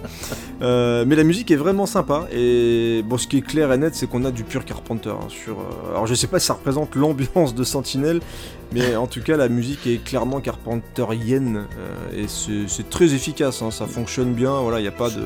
Euh, 0.62 1.04
mais 1.06 1.16
la 1.16 1.24
musique 1.24 1.50
est 1.50 1.56
vraiment 1.56 1.86
sympa, 1.86 2.26
et 2.32 3.02
bon, 3.06 3.18
ce 3.18 3.26
qui 3.26 3.38
est 3.38 3.42
clair 3.42 3.72
et 3.72 3.78
net, 3.78 3.94
c'est 3.94 4.06
qu'on 4.08 4.24
a 4.24 4.30
du 4.30 4.44
pur 4.44 4.64
Carpenter. 4.64 5.10
hein, 5.10 5.26
sur, 5.28 5.58
euh, 5.58 5.90
alors, 5.92 6.06
je 6.06 6.14
sais 6.14 6.26
pas 6.26 6.38
si 6.40 6.46
ça 6.46 6.54
représente 6.54 6.94
l'ambiance 6.96 7.54
de 7.54 7.64
Sentinel, 7.64 8.20
mais 8.72 8.96
en 8.96 9.06
tout 9.06 9.20
cas, 9.22 9.36
la 9.36 9.48
musique 9.48 9.86
est 9.86 10.02
clairement 10.02 10.40
carpenterienne 10.40 11.64
euh, 11.78 12.22
et 12.22 12.26
c'est 12.28 12.88
très 12.90 13.14
efficace. 13.14 13.62
hein, 13.62 13.70
ça 13.70 13.86
fonctionne 13.86 14.32
bien. 14.34 14.60
Voilà, 14.60 14.78
il 14.78 14.82
n'y 14.82 14.88
a 14.88 14.92
pas 14.92 15.10
de. 15.10 15.22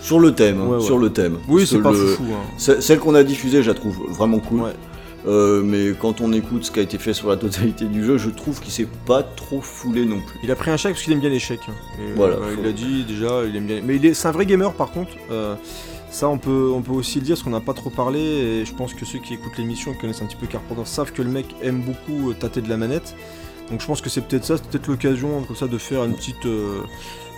Sur 0.00 0.18
le 0.18 0.32
thème, 0.34 0.60
hein, 0.60 0.66
Ouais, 0.66 0.76
ouais. 0.76 0.80
sur 0.82 0.98
le 0.98 1.10
thème. 1.10 1.38
Oui, 1.48 1.66
c'est 1.66 1.78
pas 1.78 1.92
le- 1.92 2.14
hein. 2.20 2.34
Ce- 2.58 2.80
Celle 2.80 2.98
qu'on 2.98 3.14
a 3.14 3.22
diffusée, 3.22 3.62
je 3.62 3.68
la 3.68 3.74
trouve 3.74 3.96
vraiment 4.10 4.38
cool. 4.38 4.62
Ouais. 4.62 4.72
Euh, 5.26 5.62
mais 5.62 5.92
quand 6.00 6.20
on 6.22 6.32
écoute 6.32 6.64
ce 6.64 6.70
qui 6.70 6.80
a 6.80 6.82
été 6.82 6.96
fait 6.98 7.12
sur 7.12 7.28
la 7.28 7.36
totalité 7.36 7.84
du 7.84 8.04
jeu, 8.04 8.16
je 8.16 8.30
trouve 8.30 8.60
qu'il 8.60 8.72
s'est 8.72 8.88
pas 9.06 9.22
trop 9.22 9.60
foulé 9.60 10.04
non 10.06 10.20
plus. 10.20 10.38
Il 10.42 10.50
a 10.50 10.56
pris 10.56 10.70
un 10.70 10.76
chèque 10.78 10.92
parce 10.94 11.02
qu'il 11.04 11.12
aime 11.12 11.20
bien 11.20 11.38
chèques. 11.38 11.60
hein. 11.68 11.74
Et, 12.00 12.12
Voilà, 12.14 12.36
euh, 12.36 12.54
faut- 12.54 12.60
il 12.60 12.64
l'a 12.64 12.72
dit 12.72 13.04
déjà. 13.04 13.44
Il 13.44 13.54
aime 13.56 13.66
bien. 13.66 13.80
Mais 13.84 13.96
il 13.96 14.06
est, 14.06 14.14
c'est 14.14 14.28
un 14.28 14.32
vrai 14.32 14.46
gamer 14.46 14.72
par 14.72 14.90
contre. 14.92 15.10
euh, 15.30 15.54
ça, 16.10 16.28
on 16.28 16.38
peut, 16.38 16.70
on 16.74 16.80
peut 16.82 16.90
aussi 16.92 17.20
le 17.20 17.24
dire 17.26 17.34
parce 17.36 17.44
qu'on 17.44 17.50
n'a 17.50 17.60
pas 17.60 17.74
trop 17.74 17.90
parlé. 17.90 18.18
Et 18.20 18.64
je 18.64 18.72
pense 18.74 18.94
que 18.94 19.04
ceux 19.04 19.18
qui 19.18 19.34
écoutent 19.34 19.56
l'émission 19.58 19.92
et 19.92 19.96
connaissent 19.96 20.22
un 20.22 20.26
petit 20.26 20.36
peu 20.36 20.46
Carpenter 20.46 20.82
savent 20.84 21.12
que 21.12 21.22
le 21.22 21.30
mec 21.30 21.46
aime 21.62 21.82
beaucoup 21.82 22.30
euh, 22.30 22.34
tâter 22.34 22.62
de 22.62 22.68
la 22.68 22.76
manette. 22.78 23.14
Donc 23.70 23.80
je 23.80 23.86
pense 23.86 24.00
que 24.00 24.10
c'est 24.10 24.22
peut-être 24.22 24.44
ça, 24.44 24.56
c'est 24.56 24.66
peut-être 24.66 24.88
l'occasion 24.88 25.42
comme 25.44 25.56
ça 25.56 25.66
de 25.66 25.78
faire 25.78 26.04
une 26.04 26.14
petite, 26.14 26.44
euh, 26.46 26.80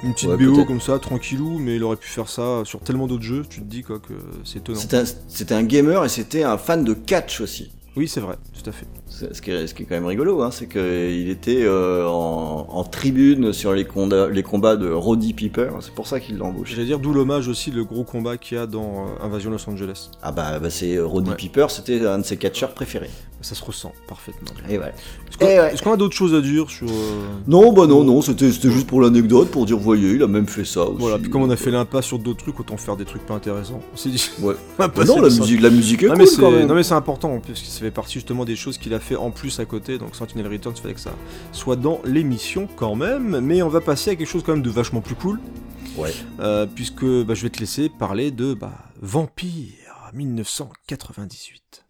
une 0.03 0.15
petite 0.15 0.31
Ouais, 0.31 0.37
BO 0.37 0.65
comme 0.65 0.81
ça, 0.81 0.99
tranquillou. 0.99 1.59
Mais 1.59 1.77
il 1.77 1.85
aurait 1.85 1.97
pu 1.97 2.09
faire 2.09 2.29
ça 2.29 2.63
sur 2.65 2.81
tellement 2.81 3.07
d'autres 3.07 3.23
jeux. 3.23 3.45
Tu 3.49 3.61
te 3.61 3.67
dis 3.67 3.83
quoi 3.83 3.99
que 3.99 4.15
c'est 4.45 4.59
étonnant. 4.59 4.79
C'était 4.79 4.97
un, 4.97 5.05
c'était 5.29 5.55
un 5.55 5.63
gamer 5.63 6.05
et 6.05 6.09
c'était 6.09 6.43
un 6.43 6.57
fan 6.57 6.85
de 6.85 6.95
catch 6.95 7.41
aussi. 7.41 7.71
Oui, 7.97 8.09
c'est 8.09 8.21
vrai, 8.21 8.37
tout 8.55 8.69
à 8.69 8.73
fait. 8.73 8.87
Ce 9.33 9.41
qui, 9.41 9.51
est, 9.51 9.67
ce 9.67 9.75
qui 9.75 9.83
est 9.83 9.87
quand 9.87 9.95
même 9.95 10.07
rigolo, 10.07 10.43
hein, 10.43 10.51
c'est 10.51 10.67
qu'il 10.67 11.29
était 11.29 11.63
euh, 11.65 12.07
en, 12.07 12.67
en 12.71 12.85
tribune 12.85 13.53
sur 13.53 13.73
les, 13.73 13.85
combats 13.85 14.77
de 14.77 14.91
Roddy 14.91 15.33
Piper. 15.35 15.69
C'est 15.81 15.95
pour 15.95 16.07
ça 16.07 16.19
qu'il 16.19 16.39
l'a 16.39 16.45
embauché. 16.47 16.75
J'allais 16.75 16.87
dire 16.87 16.99
d'où 16.99 17.13
l'hommage 17.13 17.47
aussi, 17.47 17.71
le 17.71 17.85
gros 17.85 18.05
combat 18.05 18.37
qu'il 18.37 18.57
y 18.57 18.61
a 18.61 18.67
dans 18.67 19.07
euh, 19.07 19.25
Invasion 19.27 19.51
Los 19.51 19.69
Angeles. 19.69 20.11
Ah 20.23 20.33
bah, 20.33 20.59
bah 20.59 20.71
c'est 20.71 20.97
euh, 20.97 21.07
Roddy 21.07 21.31
Ouais. 21.31 21.37
Piper, 21.37 21.67
c'était 21.69 22.05
un 22.07 22.19
de 22.19 22.25
ses 22.25 22.37
catcheurs 22.37 22.73
préférés. 22.75 23.11
Ça 23.43 23.57
se 23.57 23.65
ressent 23.65 23.93
parfaitement. 24.07 24.49
Et 24.71 24.77
voilà. 24.77 24.93
Est-ce 25.41 25.83
qu'on 25.83 25.91
ouais. 25.91 25.95
a 25.95 25.97
d'autres 25.97 26.15
choses 26.15 26.33
à 26.33 26.41
dire 26.41 26.71
sur. 26.71 26.87
euh, 26.89 27.23
Non, 27.49 27.73
bah 27.73 27.87
non, 27.89 28.05
non, 28.05 28.23
c'était 28.23 28.49
juste 28.53 28.87
pour 28.87 29.01
l'anecdote, 29.01 29.51
pour 29.51 29.67
dire, 29.67 29.77
voyez, 29.79 30.13
il 30.13 30.23
a 30.23 30.29
même 30.29 30.47
fait 30.47 30.65
ça 30.65 30.85
aussi. 30.85 30.97
Voilà, 31.01 31.19
puis 31.19 31.29
comme 31.29 31.43
on 31.43 31.51
a 31.51 31.57
fait 31.57 31.73
l'impasse 31.73 32.05
sur 32.07 32.21
d'autres 32.21 32.39
trucs, 32.45 32.61
autant 32.61 32.77
faire 32.77 32.97
des 32.97 33.05
trucs 33.05 33.27
pas 33.27 33.35
intéressants. 33.35 33.81
On 33.93 33.97
s'est 33.97 34.11
dit. 34.11 34.31
Ouais. 34.41 34.55
Bah 34.79 34.89
non, 35.07 35.21
la 35.21 35.29
musique, 35.29 35.61
la 35.61 35.71
musique 35.71 36.05
est 36.05 36.07
Non, 36.07 36.13
cool 36.13 36.19
mais 36.23 36.27
c'est 36.27 36.41
quand 36.41 36.51
même. 36.53 36.69
non 36.69 36.75
mais 36.77 36.85
c'est 36.85 36.95
important 36.95 37.41
parce 37.45 37.61
que 37.61 37.67
ça 37.67 37.81
fait 37.81 37.91
partie 37.91 38.15
justement 38.15 38.45
des 38.45 38.55
choses 38.55 38.79
qu'il 38.79 38.95
a 38.95 39.01
fait 39.03 39.17
en 39.17 39.31
plus 39.31 39.61
à 39.61 39.65
côté 39.65 39.99
donc 39.99 40.17
Sentinel 40.17 40.47
Returns 40.51 40.77
fallait 40.77 40.95
que 40.95 41.01
ça 41.01 41.15
soit 41.53 41.77
dans 41.77 42.01
l'émission 42.05 42.69
quand 42.77 42.95
même 42.95 43.41
mais 43.41 43.63
on 43.63 43.69
va 43.69 43.81
passer 43.81 44.11
à 44.11 44.17
quelque 44.17 44.29
chose 44.29 44.43
quand 44.45 44.53
même 44.53 44.63
de 44.63 44.71
vachement 44.71 45.01
plus 45.01 45.15
cool 45.17 45.39
Ouais. 45.99 46.15
euh, 46.41 46.65
puisque 46.67 47.05
bah, 47.05 47.35
je 47.35 47.43
vais 47.43 47.51
te 47.51 47.61
laisser 47.61 47.91
parler 47.91 48.31
de 48.31 48.55
bah, 48.55 48.73
Vampire 49.03 50.11
1998. 50.15 51.85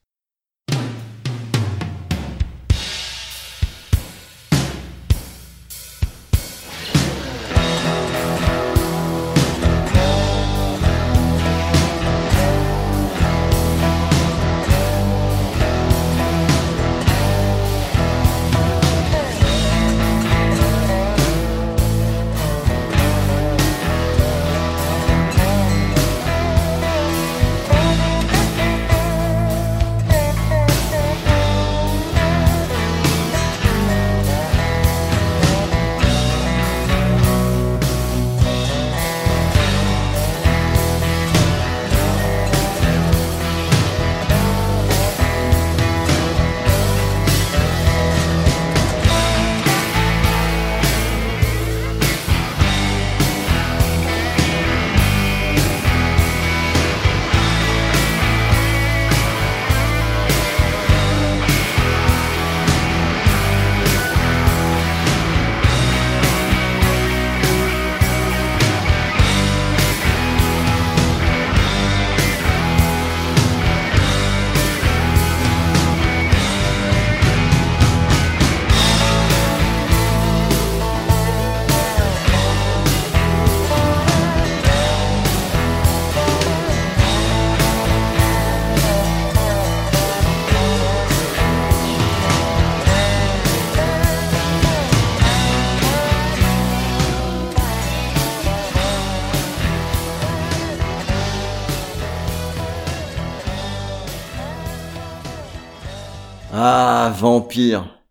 Vampire. 107.22 108.02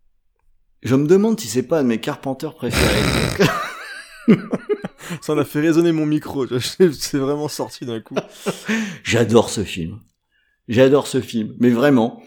Je 0.83 0.95
me 0.95 1.05
demande 1.05 1.37
si 1.37 1.49
c'est 1.49 1.63
pas 1.63 1.79
un 1.79 1.83
de 1.83 1.89
mes 1.89 1.99
Carpenters 1.99 2.55
préférés. 2.55 3.45
Ça 5.21 5.33
en 5.33 5.37
a 5.37 5.43
fait 5.43 5.59
résonner 5.59 5.91
mon 5.91 6.05
micro, 6.05 6.47
c'est 6.57 7.17
vraiment 7.17 7.49
sorti 7.49 7.85
d'un 7.85 7.99
coup. 7.99 8.15
J'adore 9.03 9.49
ce 9.49 9.65
film. 9.65 9.99
J'adore 10.69 11.07
ce 11.07 11.19
film, 11.19 11.55
mais 11.59 11.71
vraiment. 11.71 12.23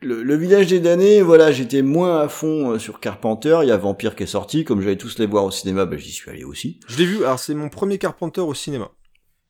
Le, 0.00 0.22
le 0.22 0.36
village 0.36 0.68
des 0.68 0.80
damnés, 0.80 1.20
voilà, 1.20 1.52
j'étais 1.52 1.82
moins 1.82 2.20
à 2.20 2.28
fond 2.28 2.70
euh, 2.70 2.78
sur 2.78 2.98
Carpenter. 2.98 3.58
Il 3.62 3.68
y 3.68 3.72
a 3.72 3.76
Vampire 3.76 4.16
qui 4.16 4.22
est 4.22 4.26
sorti, 4.26 4.64
comme 4.64 4.80
j'allais 4.80 4.96
tous 4.96 5.18
les 5.18 5.26
voir 5.26 5.44
au 5.44 5.50
cinéma, 5.50 5.84
bah, 5.84 5.98
j'y 5.98 6.12
suis 6.12 6.30
allé 6.30 6.44
aussi. 6.44 6.80
Je 6.88 6.96
l'ai 6.96 7.04
vu, 7.04 7.24
alors 7.26 7.38
c'est 7.38 7.52
mon 7.52 7.68
premier 7.68 7.98
Carpenter 7.98 8.40
au 8.40 8.54
cinéma. 8.54 8.90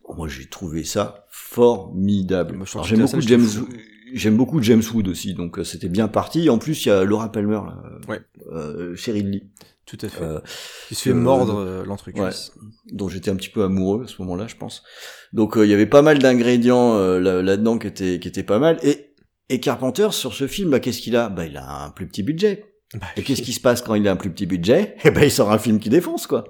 Bon, 0.02 0.16
moi, 0.16 0.26
j'ai 0.26 0.48
trouvé 0.48 0.82
ça 0.82 1.26
formidable. 1.30 2.58
J'aime 2.82 3.02
beaucoup 3.02 3.20
James. 3.20 3.66
J'aime 4.12 4.36
beaucoup 4.36 4.62
James 4.62 4.82
Wood 4.94 5.08
aussi, 5.08 5.34
donc 5.34 5.58
euh, 5.58 5.64
c'était 5.64 5.88
bien 5.88 6.08
parti. 6.08 6.48
En 6.50 6.58
plus, 6.58 6.84
il 6.84 6.88
y 6.88 6.92
a 6.92 7.04
Laura 7.04 7.30
Palmer, 7.32 7.60
là, 7.66 7.76
Ouais. 8.08 8.20
euh, 8.52 8.94
Cheryl 8.96 9.30
Lee, 9.30 9.44
Tout 9.86 9.98
à 10.02 10.08
fait. 10.08 10.22
euh, 10.22 10.40
Qui 10.88 10.94
se 10.94 11.02
fait 11.02 11.10
euh, 11.10 11.14
mordre 11.14 11.58
euh, 11.58 11.84
l'entrecuisse. 11.84 12.52
dont 12.92 13.08
j'étais 13.08 13.30
un 13.30 13.36
petit 13.36 13.48
peu 13.50 13.62
amoureux 13.64 14.04
à 14.04 14.08
ce 14.08 14.20
moment-là, 14.22 14.46
je 14.48 14.56
pense. 14.56 14.82
Donc 15.32 15.56
euh, 15.56 15.64
il 15.66 15.70
y 15.70 15.74
avait 15.74 15.86
pas 15.86 16.02
mal 16.02 16.18
d'ingrédients 16.18 16.94
euh, 16.96 17.18
là- 17.20 17.42
là-dedans 17.42 17.78
qui 17.78 17.86
étaient 17.86 18.18
qui 18.20 18.28
étaient 18.28 18.42
pas 18.42 18.58
mal. 18.58 18.78
Et 18.82 19.14
et 19.48 19.60
Carpenter 19.60 20.08
sur 20.10 20.34
ce 20.34 20.46
film, 20.48 20.70
bah, 20.70 20.80
qu'est-ce 20.80 21.00
qu'il 21.00 21.14
a? 21.16 21.28
Bah 21.28 21.46
il 21.46 21.56
a 21.56 21.84
un 21.84 21.90
plus 21.90 22.06
petit 22.08 22.22
budget. 22.24 22.64
Bah, 22.94 23.06
Et 23.16 23.22
qu'est-ce 23.22 23.42
qui 23.42 23.52
se 23.52 23.60
passe 23.60 23.80
quand 23.82 23.94
il 23.94 24.06
a 24.08 24.12
un 24.12 24.16
plus 24.16 24.30
petit 24.30 24.46
budget? 24.46 24.96
Eh 25.04 25.10
ben 25.10 25.22
il 25.24 25.30
sort 25.30 25.52
un 25.52 25.58
film 25.58 25.78
qui 25.78 25.88
défonce 25.88 26.26
quoi. 26.26 26.44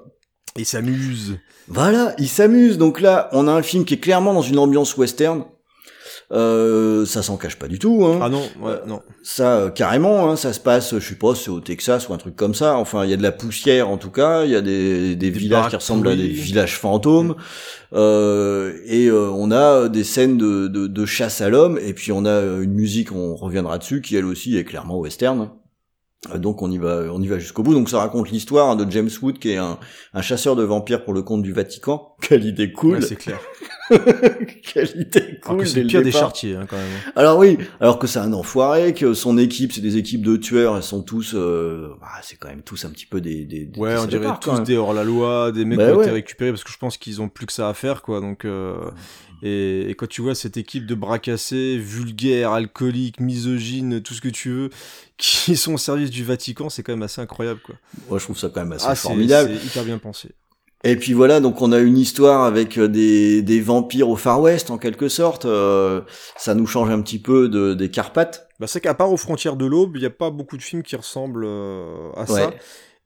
Il 0.58 0.64
s'amuse. 0.64 1.38
Voilà, 1.68 2.14
il 2.18 2.28
s'amuse. 2.28 2.78
Donc 2.78 3.00
là, 3.02 3.28
on 3.32 3.48
a 3.48 3.52
un 3.52 3.62
film 3.62 3.84
qui 3.84 3.94
est 3.94 3.98
clairement 3.98 4.32
dans 4.32 4.40
une 4.42 4.58
ambiance 4.58 4.96
western. 4.96 5.44
Euh, 6.32 7.06
ça 7.06 7.22
s'en 7.22 7.36
cache 7.36 7.56
pas 7.56 7.68
du 7.68 7.78
tout. 7.78 8.04
Hein. 8.04 8.18
Ah 8.20 8.28
non, 8.28 8.42
ouais, 8.60 8.80
non. 8.86 9.00
Ça, 9.22 9.58
euh, 9.58 9.70
carrément, 9.70 10.28
hein, 10.28 10.36
ça 10.36 10.52
se 10.52 10.58
passe, 10.58 10.98
je 10.98 11.08
sais 11.08 11.14
pas, 11.14 11.34
c'est 11.36 11.50
au 11.50 11.60
Texas 11.60 12.08
ou 12.08 12.14
un 12.14 12.18
truc 12.18 12.34
comme 12.34 12.54
ça. 12.54 12.76
Enfin, 12.76 13.04
il 13.04 13.10
y 13.10 13.14
a 13.14 13.16
de 13.16 13.22
la 13.22 13.32
poussière 13.32 13.88
en 13.88 13.96
tout 13.96 14.10
cas. 14.10 14.44
Il 14.44 14.50
y 14.50 14.56
a 14.56 14.60
des, 14.60 15.14
des, 15.14 15.30
villages 15.30 15.68
qui 15.70 15.76
ressemblent 15.76 16.08
à 16.08 16.16
des 16.16 16.26
villages 16.26 16.78
fantômes. 16.78 17.36
Euh, 17.92 18.78
et 18.86 19.06
euh, 19.06 19.30
on 19.30 19.50
a 19.52 19.88
des 19.88 20.04
scènes 20.04 20.36
de, 20.36 20.66
de, 20.68 20.86
de 20.86 21.06
chasse 21.06 21.40
à 21.40 21.48
l'homme. 21.48 21.78
Et 21.80 21.94
puis 21.94 22.12
on 22.12 22.24
a 22.24 22.30
euh, 22.30 22.62
une 22.62 22.72
musique, 22.74 23.12
on 23.12 23.36
reviendra 23.36 23.78
dessus, 23.78 24.00
qui 24.00 24.16
elle 24.16 24.26
aussi 24.26 24.56
est 24.56 24.64
clairement 24.64 24.98
western. 24.98 25.50
Euh, 26.34 26.38
Donc 26.38 26.62
on 26.62 26.70
y 26.70 26.78
va, 26.78 27.04
on 27.12 27.22
y 27.22 27.28
va 27.28 27.38
jusqu'au 27.38 27.62
bout. 27.62 27.74
Donc 27.74 27.88
ça 27.88 27.98
raconte 27.98 28.30
l'histoire 28.30 28.76
de 28.76 28.90
James 28.90 29.10
Wood, 29.22 29.38
qui 29.38 29.50
est 29.50 29.56
un, 29.56 29.78
un 30.12 30.22
chasseur 30.22 30.56
de 30.56 30.62
vampires 30.62 31.04
pour 31.04 31.14
le 31.14 31.22
compte 31.22 31.42
du 31.42 31.52
Vatican. 31.52 32.16
Quelle 32.20 32.44
idée 32.44 32.72
cool 32.72 32.98
Ouais, 32.98 33.02
c'est 33.02 33.16
clair. 33.16 33.38
Alors 34.76 35.40
cool 35.42 35.58
que 35.58 35.64
c'est 35.64 35.74
dès 35.74 35.80
le 35.80 35.84
le 35.84 35.88
pire 35.90 36.00
des 36.00 36.06
départ. 36.06 36.20
chartiers, 36.20 36.54
hein, 36.56 36.66
quand 36.68 36.76
même. 36.76 36.86
Alors 37.14 37.38
oui, 37.38 37.58
alors 37.80 37.98
que 37.98 38.06
c'est 38.06 38.18
un 38.18 38.32
enfoiré, 38.32 38.94
que 38.94 39.14
son 39.14 39.38
équipe, 39.38 39.72
c'est 39.72 39.80
des 39.80 39.96
équipes 39.96 40.22
de 40.22 40.36
tueurs, 40.36 40.76
elles 40.76 40.82
sont 40.82 41.02
tous, 41.02 41.32
euh, 41.34 41.88
bah, 42.00 42.08
c'est 42.22 42.36
quand 42.36 42.48
même 42.48 42.62
tous 42.62 42.84
un 42.84 42.90
petit 42.90 43.06
peu 43.06 43.20
des, 43.20 43.44
des, 43.44 43.64
des 43.66 43.78
Ouais, 43.80 43.96
on 43.98 44.06
dirait 44.06 44.28
tous 44.40 44.60
des 44.60 44.76
hors-la-loi, 44.76 45.52
des 45.52 45.64
mecs 45.64 45.78
Bah 45.78 45.90
qui 45.90 45.96
ont 45.96 46.02
été 46.02 46.10
récupérés 46.10 46.50
parce 46.50 46.64
que 46.64 46.72
je 46.72 46.78
pense 46.78 46.96
qu'ils 46.96 47.20
ont 47.20 47.28
plus 47.28 47.46
que 47.46 47.52
ça 47.52 47.68
à 47.68 47.74
faire, 47.74 48.02
quoi. 48.02 48.20
Donc, 48.20 48.44
euh, 48.44 48.76
et, 49.42 49.90
et 49.90 49.94
quand 49.94 50.08
tu 50.08 50.22
vois 50.22 50.34
cette 50.34 50.56
équipe 50.56 50.86
de 50.86 50.94
bras 50.94 51.18
cassés, 51.18 51.76
vulgaires, 51.78 52.52
alcooliques, 52.52 53.20
misogynes, 53.20 54.00
tout 54.00 54.14
ce 54.14 54.20
que 54.20 54.28
tu 54.30 54.50
veux, 54.50 54.70
qui 55.18 55.56
sont 55.56 55.74
au 55.74 55.78
service 55.78 56.10
du 56.10 56.24
Vatican, 56.24 56.68
c'est 56.70 56.82
quand 56.82 56.92
même 56.92 57.02
assez 57.02 57.20
incroyable, 57.20 57.60
quoi. 57.64 57.74
Moi, 58.08 58.18
je 58.18 58.24
trouve 58.24 58.38
ça 58.38 58.48
quand 58.48 58.60
même 58.62 58.72
assez 58.72 58.86
Ah, 58.88 58.94
formidable. 58.94 59.50
c'est 59.60 59.66
hyper 59.66 59.84
bien 59.84 59.98
pensé. 59.98 60.30
Et 60.84 60.96
puis 60.96 61.14
voilà, 61.14 61.40
donc 61.40 61.62
on 61.62 61.72
a 61.72 61.78
une 61.78 61.98
histoire 61.98 62.44
avec 62.44 62.78
euh, 62.78 62.86
des, 62.86 63.42
des 63.42 63.60
vampires 63.60 64.08
au 64.08 64.16
Far 64.16 64.40
West, 64.40 64.70
en 64.70 64.78
quelque 64.78 65.08
sorte. 65.08 65.44
Euh, 65.44 66.02
ça 66.36 66.54
nous 66.54 66.66
change 66.66 66.90
un 66.90 67.00
petit 67.00 67.18
peu 67.18 67.48
de, 67.48 67.74
des 67.74 67.90
Carpates. 67.90 68.48
Bah, 68.60 68.66
c'est 68.66 68.80
qu'à 68.80 68.94
part 68.94 69.10
aux 69.10 69.16
frontières 69.16 69.56
de 69.56 69.66
l'aube, 69.66 69.96
il 69.96 70.00
n'y 70.00 70.06
a 70.06 70.10
pas 70.10 70.30
beaucoup 70.30 70.56
de 70.56 70.62
films 70.62 70.82
qui 70.82 70.96
ressemblent 70.96 71.44
euh, 71.46 72.12
à 72.14 72.26
ça. 72.26 72.48
Ouais. 72.48 72.56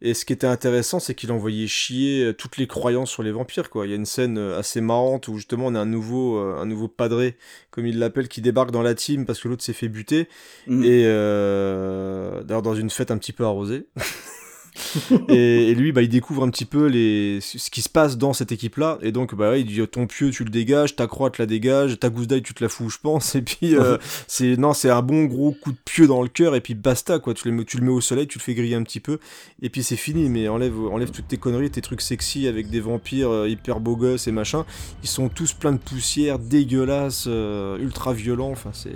Et 0.02 0.14
ce 0.14 0.24
qui 0.24 0.32
était 0.32 0.46
intéressant, 0.46 0.98
c'est 0.98 1.14
qu'il 1.14 1.30
envoyait 1.30 1.66
chier 1.66 2.24
euh, 2.24 2.32
toutes 2.32 2.56
les 2.56 2.66
croyances 2.66 3.10
sur 3.10 3.22
les 3.22 3.32
vampires, 3.32 3.68
quoi. 3.68 3.86
Il 3.86 3.90
y 3.90 3.92
a 3.92 3.96
une 3.96 4.06
scène 4.06 4.38
assez 4.38 4.80
marrante 4.80 5.28
où 5.28 5.36
justement 5.36 5.66
on 5.66 5.74
a 5.74 5.80
un 5.80 5.86
nouveau, 5.86 6.38
un 6.38 6.66
nouveau 6.66 6.88
padré, 6.88 7.36
comme 7.70 7.86
il 7.86 7.98
l'appelle, 7.98 8.28
qui 8.28 8.40
débarque 8.40 8.70
dans 8.70 8.82
la 8.82 8.94
team 8.94 9.26
parce 9.26 9.40
que 9.40 9.48
l'autre 9.48 9.62
s'est 9.62 9.74
fait 9.74 9.88
buter. 9.88 10.28
Mm. 10.66 10.84
Et 10.84 11.04
euh, 11.06 12.42
d'ailleurs 12.42 12.62
dans 12.62 12.74
une 12.74 12.90
fête 12.90 13.10
un 13.10 13.18
petit 13.18 13.32
peu 13.32 13.44
arrosée. 13.44 13.86
et, 15.28 15.68
et 15.70 15.74
lui, 15.74 15.92
bah, 15.92 16.02
il 16.02 16.08
découvre 16.08 16.42
un 16.44 16.50
petit 16.50 16.64
peu 16.64 16.86
les, 16.86 17.38
ce 17.40 17.70
qui 17.70 17.82
se 17.82 17.88
passe 17.88 18.16
dans 18.18 18.32
cette 18.32 18.52
équipe-là. 18.52 18.98
Et 19.02 19.12
donc, 19.12 19.34
bah, 19.34 19.56
il 19.56 19.66
dit 19.66 19.80
ton 19.88 20.06
pieu, 20.06 20.30
tu 20.30 20.44
le 20.44 20.50
dégages, 20.50 20.96
ta 20.96 21.06
croix, 21.06 21.30
tu 21.30 21.40
la 21.42 21.46
dégages, 21.46 21.98
ta 21.98 22.08
gousse 22.10 22.26
d'ail, 22.26 22.42
tu 22.42 22.54
te 22.54 22.62
la 22.64 22.68
fous, 22.68 22.90
je 22.90 22.98
pense. 23.02 23.34
Et 23.40 23.42
puis, 23.42 23.76
euh, 23.76 23.98
c'est 24.26 24.56
non, 24.56 24.72
c'est 24.72 24.90
un 24.90 25.02
bon 25.02 25.24
gros 25.24 25.52
coup 25.52 25.72
de 25.72 25.78
pieu 25.84 26.06
dans 26.06 26.22
le 26.22 26.28
cœur. 26.28 26.54
Et 26.54 26.60
puis 26.60 26.74
basta, 26.74 27.18
quoi. 27.18 27.34
Tu 27.34 27.48
le, 27.48 27.54
mets- 27.54 27.64
tu 27.64 27.76
le 27.78 27.84
mets 27.84 27.92
au 27.92 28.00
soleil, 28.00 28.26
tu 28.26 28.38
le 28.38 28.42
fais 28.42 28.54
griller 28.54 28.74
un 28.76 28.82
petit 28.82 29.00
peu. 29.00 29.18
Et 29.62 29.70
puis 29.70 29.82
c'est 29.82 29.96
fini. 29.96 30.28
Mais 30.28 30.48
enlève, 30.48 30.76
enlève 30.90 31.10
toutes 31.10 31.28
tes 31.28 31.36
conneries, 31.36 31.70
tes 31.70 31.80
trucs 31.82 32.00
sexy 32.02 32.46
avec 32.46 32.70
des 32.70 32.80
vampires 32.80 33.30
euh, 33.30 33.48
hyper 33.48 33.80
beaux 33.80 33.96
gosses 33.96 34.26
et 34.26 34.32
machin. 34.32 34.64
Ils 35.02 35.08
sont 35.08 35.28
tous 35.28 35.52
pleins 35.52 35.72
de 35.72 35.78
poussière, 35.78 36.38
dégueulasses, 36.38 37.24
euh, 37.28 37.78
ultra 37.78 38.12
violents. 38.12 38.50
Enfin, 38.50 38.70
c'est 38.72 38.90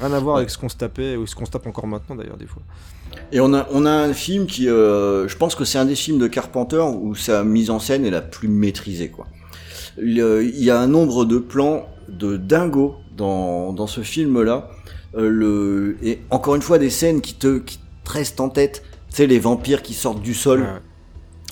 rien 0.00 0.12
à 0.12 0.18
voir 0.20 0.36
Ouais. 0.36 0.40
avec 0.40 0.50
ce 0.50 0.58
qu'on 0.58 0.68
se 0.68 0.76
tapait 0.76 1.16
ou 1.16 1.26
ce 1.26 1.34
qu'on 1.34 1.44
se 1.46 1.50
tape 1.50 1.66
encore 1.66 1.86
maintenant 1.86 2.14
d'ailleurs 2.16 2.36
des 2.36 2.46
fois. 2.46 2.62
Et 3.32 3.40
on 3.40 3.54
a, 3.54 3.90
un 3.90 4.12
film 4.12 4.46
qui, 4.46 4.68
euh, 4.68 5.26
je 5.26 5.36
pense 5.36 5.54
que 5.54 5.64
c'est 5.64 5.78
un 5.78 5.86
des 5.86 5.94
films 5.94 6.18
de 6.18 6.26
Carpenter 6.26 6.80
où 6.80 7.14
sa 7.14 7.44
mise 7.44 7.70
en 7.70 7.78
scène 7.78 8.04
est 8.04 8.10
la 8.10 8.20
plus 8.20 8.48
maîtrisée, 8.48 9.08
quoi. 9.08 9.26
Il, 9.98 10.20
euh, 10.20 10.44
y 10.44 10.70
a 10.70 10.78
un 10.78 10.86
nombre 10.86 11.24
de 11.24 11.38
plans 11.38 11.86
de 12.08 12.36
dingo 12.36 12.96
dans, 13.16 13.86
ce 13.86 14.02
film-là. 14.02 14.70
Euh, 15.16 15.96
et 16.02 16.20
encore 16.30 16.54
une 16.54 16.62
fois, 16.62 16.78
des 16.78 16.90
scènes 16.90 17.20
qui 17.20 17.34
te, 17.34 17.58
qui 17.58 17.78
te 18.04 18.12
restent 18.12 18.40
en 18.40 18.48
tête. 18.48 18.82
Tu 19.08 19.16
sais, 19.16 19.26
les 19.26 19.38
vampires 19.38 19.82
qui 19.82 19.94
sortent 19.94 20.22
du 20.22 20.34
sol. 20.34 20.66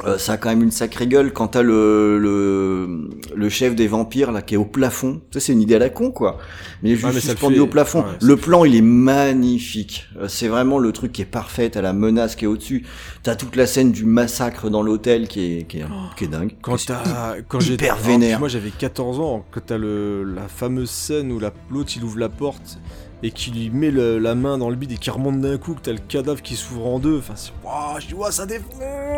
Euh, 0.06 0.18
ça 0.18 0.32
a 0.32 0.36
quand 0.36 0.48
même 0.48 0.62
une 0.62 0.70
sacrée 0.70 1.06
gueule 1.06 1.32
quand 1.32 1.48
t'as 1.48 1.62
le, 1.62 2.18
le, 2.18 3.09
le 3.35 3.48
chef 3.48 3.74
des 3.74 3.86
vampires 3.86 4.32
là 4.32 4.40
qui 4.43 4.55
est 4.55 4.56
au 4.59 4.64
plafond. 4.64 5.20
Ça 5.32 5.40
c'est 5.40 5.52
une 5.52 5.60
idée 5.60 5.74
à 5.74 5.78
la 5.78 5.90
con 5.90 6.10
quoi. 6.10 6.39
Mais 6.82 6.90
juste 6.90 7.05
Ouais, 7.05 7.12
mais 7.14 7.20
suspendu 7.20 7.55
fait- 7.56 7.60
au 7.60 7.66
plafond. 7.66 8.01
ouais, 8.01 8.06
le 8.20 8.36
plan 8.36 8.64
il 8.64 8.74
est 8.77 8.81
magnifique. 8.82 10.09
Euh, 10.18 10.28
c'est 10.28 10.48
vraiment 10.48 10.78
le 10.78 10.93
truc 10.93 11.12
qui 11.12 11.22
est 11.22 11.27
parfait. 11.27 11.70
T'as 11.70 11.82
la 11.82 11.93
menace 11.93 12.36
qui 12.36 12.44
est 12.44 12.48
au-dessus. 12.48 12.85
T'as 13.22 13.35
toute 13.36 13.56
la 13.56 13.66
scène 13.66 13.93
du 13.93 14.05
massacre 14.05 14.70
dans 14.70 14.82
l'hôtel 14.82 15.28
qui 15.28 15.59
est, 15.59 15.64
qui 15.68 15.78
est, 15.81 15.85
qui 16.16 16.24
est 16.24 16.28
dingue. 16.28 16.52
Quand 16.62 16.77
t'as, 16.86 17.35
quand 17.48 17.60
j'ai, 17.60 17.77
vénère. 18.02 18.39
Moi 18.39 18.48
j'avais 18.48 18.70
14 18.70 19.20
ans, 19.20 19.44
quand 19.51 19.60
t'as 19.66 19.78
le, 19.78 20.24
la 20.24 20.48
fameuse 20.48 20.90
scène 20.90 21.31
où 21.32 21.39
la, 21.39 21.52
l'autre 21.70 21.93
il 21.97 22.05
ouvre 22.05 22.18
la 22.18 22.28
porte 22.28 22.78
et 23.23 23.31
qui 23.31 23.51
lui 23.51 23.71
met 23.71 23.91
le- 23.91 24.19
la 24.19 24.35
main 24.35 24.57
dans 24.59 24.71
le 24.71 24.77
bide 24.77 24.93
et 24.93 24.97
qui 24.97 25.11
remonte 25.11 25.41
d'un 25.41 25.59
coup, 25.59 25.75
que 25.75 25.81
t'as 25.83 25.93
le 25.93 25.99
cadavre 26.09 26.41
qui 26.43 26.57
s'ouvre 26.57 26.87
en 26.87 26.99
deux. 26.99 27.19
Enfin, 27.19 27.35
c'est, 27.37 27.53
Ouah, 27.65 27.99
je 28.01 28.07
dis, 28.07 28.15
ça 28.31 28.47
défonce! 28.47 28.67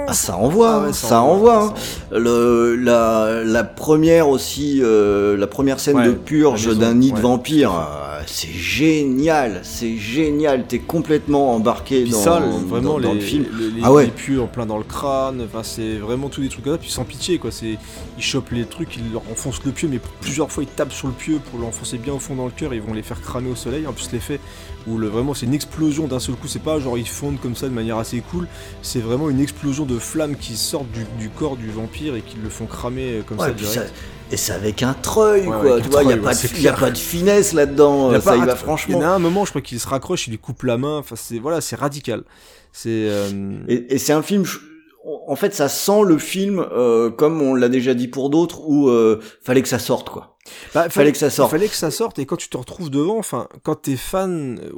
Ah, 0.09 0.13
ça 0.13 0.37
envoie, 0.37 0.75
Ah 0.75 0.81
ouais, 0.83 0.89
hein, 0.89 0.93
ça, 0.93 1.23
envoie. 1.23 1.65
hein. 1.67 1.75
ça 2.11 2.19
Le, 2.19 2.75
la, 2.77 3.43
la 3.45 3.65
première 3.65 4.29
aussi, 4.29 4.81
euh, 4.83 5.37
la 5.37 5.47
première 5.47 5.79
scène 5.81 5.97
Ouais, 5.99 6.07
de 6.07 6.13
purge 6.13 6.77
d'un 6.77 6.95
nid 6.95 7.13
de 7.13 7.21
vampire, 7.21 7.73
euh, 7.75 8.23
c'est 8.27 8.49
génial, 8.51 9.61
c'est 9.63 9.97
génial. 9.97 10.67
T'es 10.67 10.79
complètement 10.81 11.55
embarqué 11.55 12.05
dans, 12.05 12.19
ça, 12.19 12.41
le- 12.41 12.47
vraiment, 12.47 12.95
dans, 12.95 13.01
dans 13.01 13.13
les, 13.13 13.15
le 13.15 13.21
film. 13.21 13.45
le- 13.53 13.69
les, 13.69 13.81
Ah 13.85 13.93
ouais. 13.93 14.07
les 14.07 14.11
pieux 14.11 14.41
en 14.43 14.47
plein 14.47 14.67
dans 14.67 14.79
le 14.79 14.85
crâne, 14.85 15.43
enfin, 15.45 15.63
c'est 15.63 15.95
vraiment 15.99 16.29
tous 16.29 16.41
des 16.41 16.49
trucs 16.49 16.65
comme 16.65 16.75
ça, 16.75 16.79
puis 16.79 16.91
sans 16.91 17.05
pitié, 17.05 17.39
quoi. 17.39 17.51
C'est, 17.53 17.79
ils 18.19 18.23
chopent 18.23 18.51
les 18.51 18.65
trucs, 18.65 18.97
ils 18.97 19.13
leur 19.13 19.23
enfoncent 19.31 19.65
le 19.65 19.73
pieu, 19.73 19.89
mais 19.91 20.01
plusieurs 20.21 20.51
fois 20.51 20.63
ils 20.65 20.69
tapent 20.69 20.93
sur 20.93 21.07
le 21.09 21.15
pieu 21.15 21.39
pour 21.51 21.61
l'enfoncer 21.61 21.99
bien 21.99 22.15
au 22.15 22.19
fond 22.19 22.35
dans 22.35 22.47
le 22.47 22.51
cœur, 22.53 22.73
et 22.73 22.77
ils 22.77 22.83
vont 22.83 22.95
les 22.95 23.03
faire 23.03 23.21
cramer 23.21 23.51
au 23.51 23.57
soleil. 23.57 23.87
En 23.93 23.95
plus, 23.95 24.11
l'effet 24.13 24.41
où 24.89 24.99
le, 24.99 25.07
vraiment 25.07 25.33
c'est 25.35 25.47
une 25.47 25.55
explosion 25.55 26.09
d'un 26.09 26.19
seul 26.19 26.35
coup, 26.35 26.49
c'est 26.49 26.59
pas 26.63 26.81
genre 26.81 26.99
ils 26.99 27.09
fondent 27.09 27.39
comme 27.41 27.55
ça 27.55 27.69
de 27.69 27.73
manière 27.75 27.99
assez 27.99 28.21
cool, 28.33 28.49
c'est 28.83 28.99
vraiment 28.99 29.31
une 29.31 29.41
explosion 29.41 29.85
de 29.87 29.99
flammes 29.99 30.35
qui 30.37 30.57
sortent 30.57 30.91
du, 30.91 31.05
du 31.21 31.29
corps 31.29 31.57
du 31.57 31.71
vampire 31.71 32.17
et 32.17 32.21
qui 32.23 32.37
le 32.43 32.49
font 32.49 32.67
cramer 32.67 33.19
euh, 33.19 33.23
comme 33.23 33.39
Ouais, 33.39 33.47
ça 33.47 33.53
puis 33.53 33.65
direct. 33.67 33.89
ça- 33.89 33.93
et 34.33 34.37
c'est 34.39 34.53
avec 34.55 34.83
un 34.83 34.95
treuil, 34.95 35.43
Ouais, 35.47 35.61
quoi. 35.61 35.81
Tu 35.81 35.89
vois, 35.91 36.03
il 36.05 36.09
y 36.09 36.13
a 36.15 36.17
pas 36.17 36.33
ouais, 36.33 36.35
de, 36.63 36.69
a 36.69 36.73
pas 36.73 36.95
finesse 36.95 37.53
là-dedans. 37.53 38.11
Il 38.13 38.17
y 38.17 38.21
Ça 38.23 38.31
va 38.31 38.37
Il 38.47 38.51
y 38.51 38.57
franchement. 38.57 38.99
en 38.99 39.03
a 39.03 39.09
un 39.09 39.19
moment, 39.19 39.45
je 39.45 39.51
crois 39.51 39.61
qu'il 39.61 39.79
se 39.79 39.87
raccroche, 39.87 40.27
il 40.27 40.31
lui 40.31 40.39
coupe 40.39 40.63
la 40.63 40.79
main. 40.79 40.97
Enfin, 40.99 41.17
c'est 41.19 41.39
voilà, 41.39 41.61
c'est 41.61 41.77
radical. 41.77 42.25
C'est 42.73 42.89
euh, 42.89 43.59
Et, 43.69 43.95
et 43.95 43.99
c'est 43.99 44.15
un 44.15 44.23
film. 44.23 44.47
je- 44.47 44.59
En 45.05 45.35
fait, 45.37 45.53
ça 45.55 45.69
sent 45.69 46.03
le 46.05 46.19
film 46.19 46.59
euh, 46.73 47.11
comme 47.11 47.43
on 47.43 47.55
l'a 47.55 47.69
déjà 47.69 47.95
dit 47.95 48.09
pour 48.09 48.31
d'autres, 48.31 48.61
où 48.69 48.89
euh, 48.89 49.21
fallait 49.43 49.63
que 49.63 49.69
ça 49.69 49.79
sorte, 49.81 50.11
quoi. 50.11 50.37
bah, 50.75 50.89
Fallait 50.91 51.13
que 51.13 51.19
ça 51.19 51.31
sorte. 51.31 51.51
Fallait 51.51 51.69
que 51.69 51.75
ça 51.75 51.91
sorte. 51.91 52.19
Et 52.19 52.27
quand 52.27 52.37
tu 52.37 52.49
te 52.49 52.57
retrouves 52.57 52.91
devant, 52.91 53.19
enfin, 53.19 53.49
quand 53.65 53.75
t'es 53.77 53.97
fan 53.97 54.61
euh, 54.63 54.73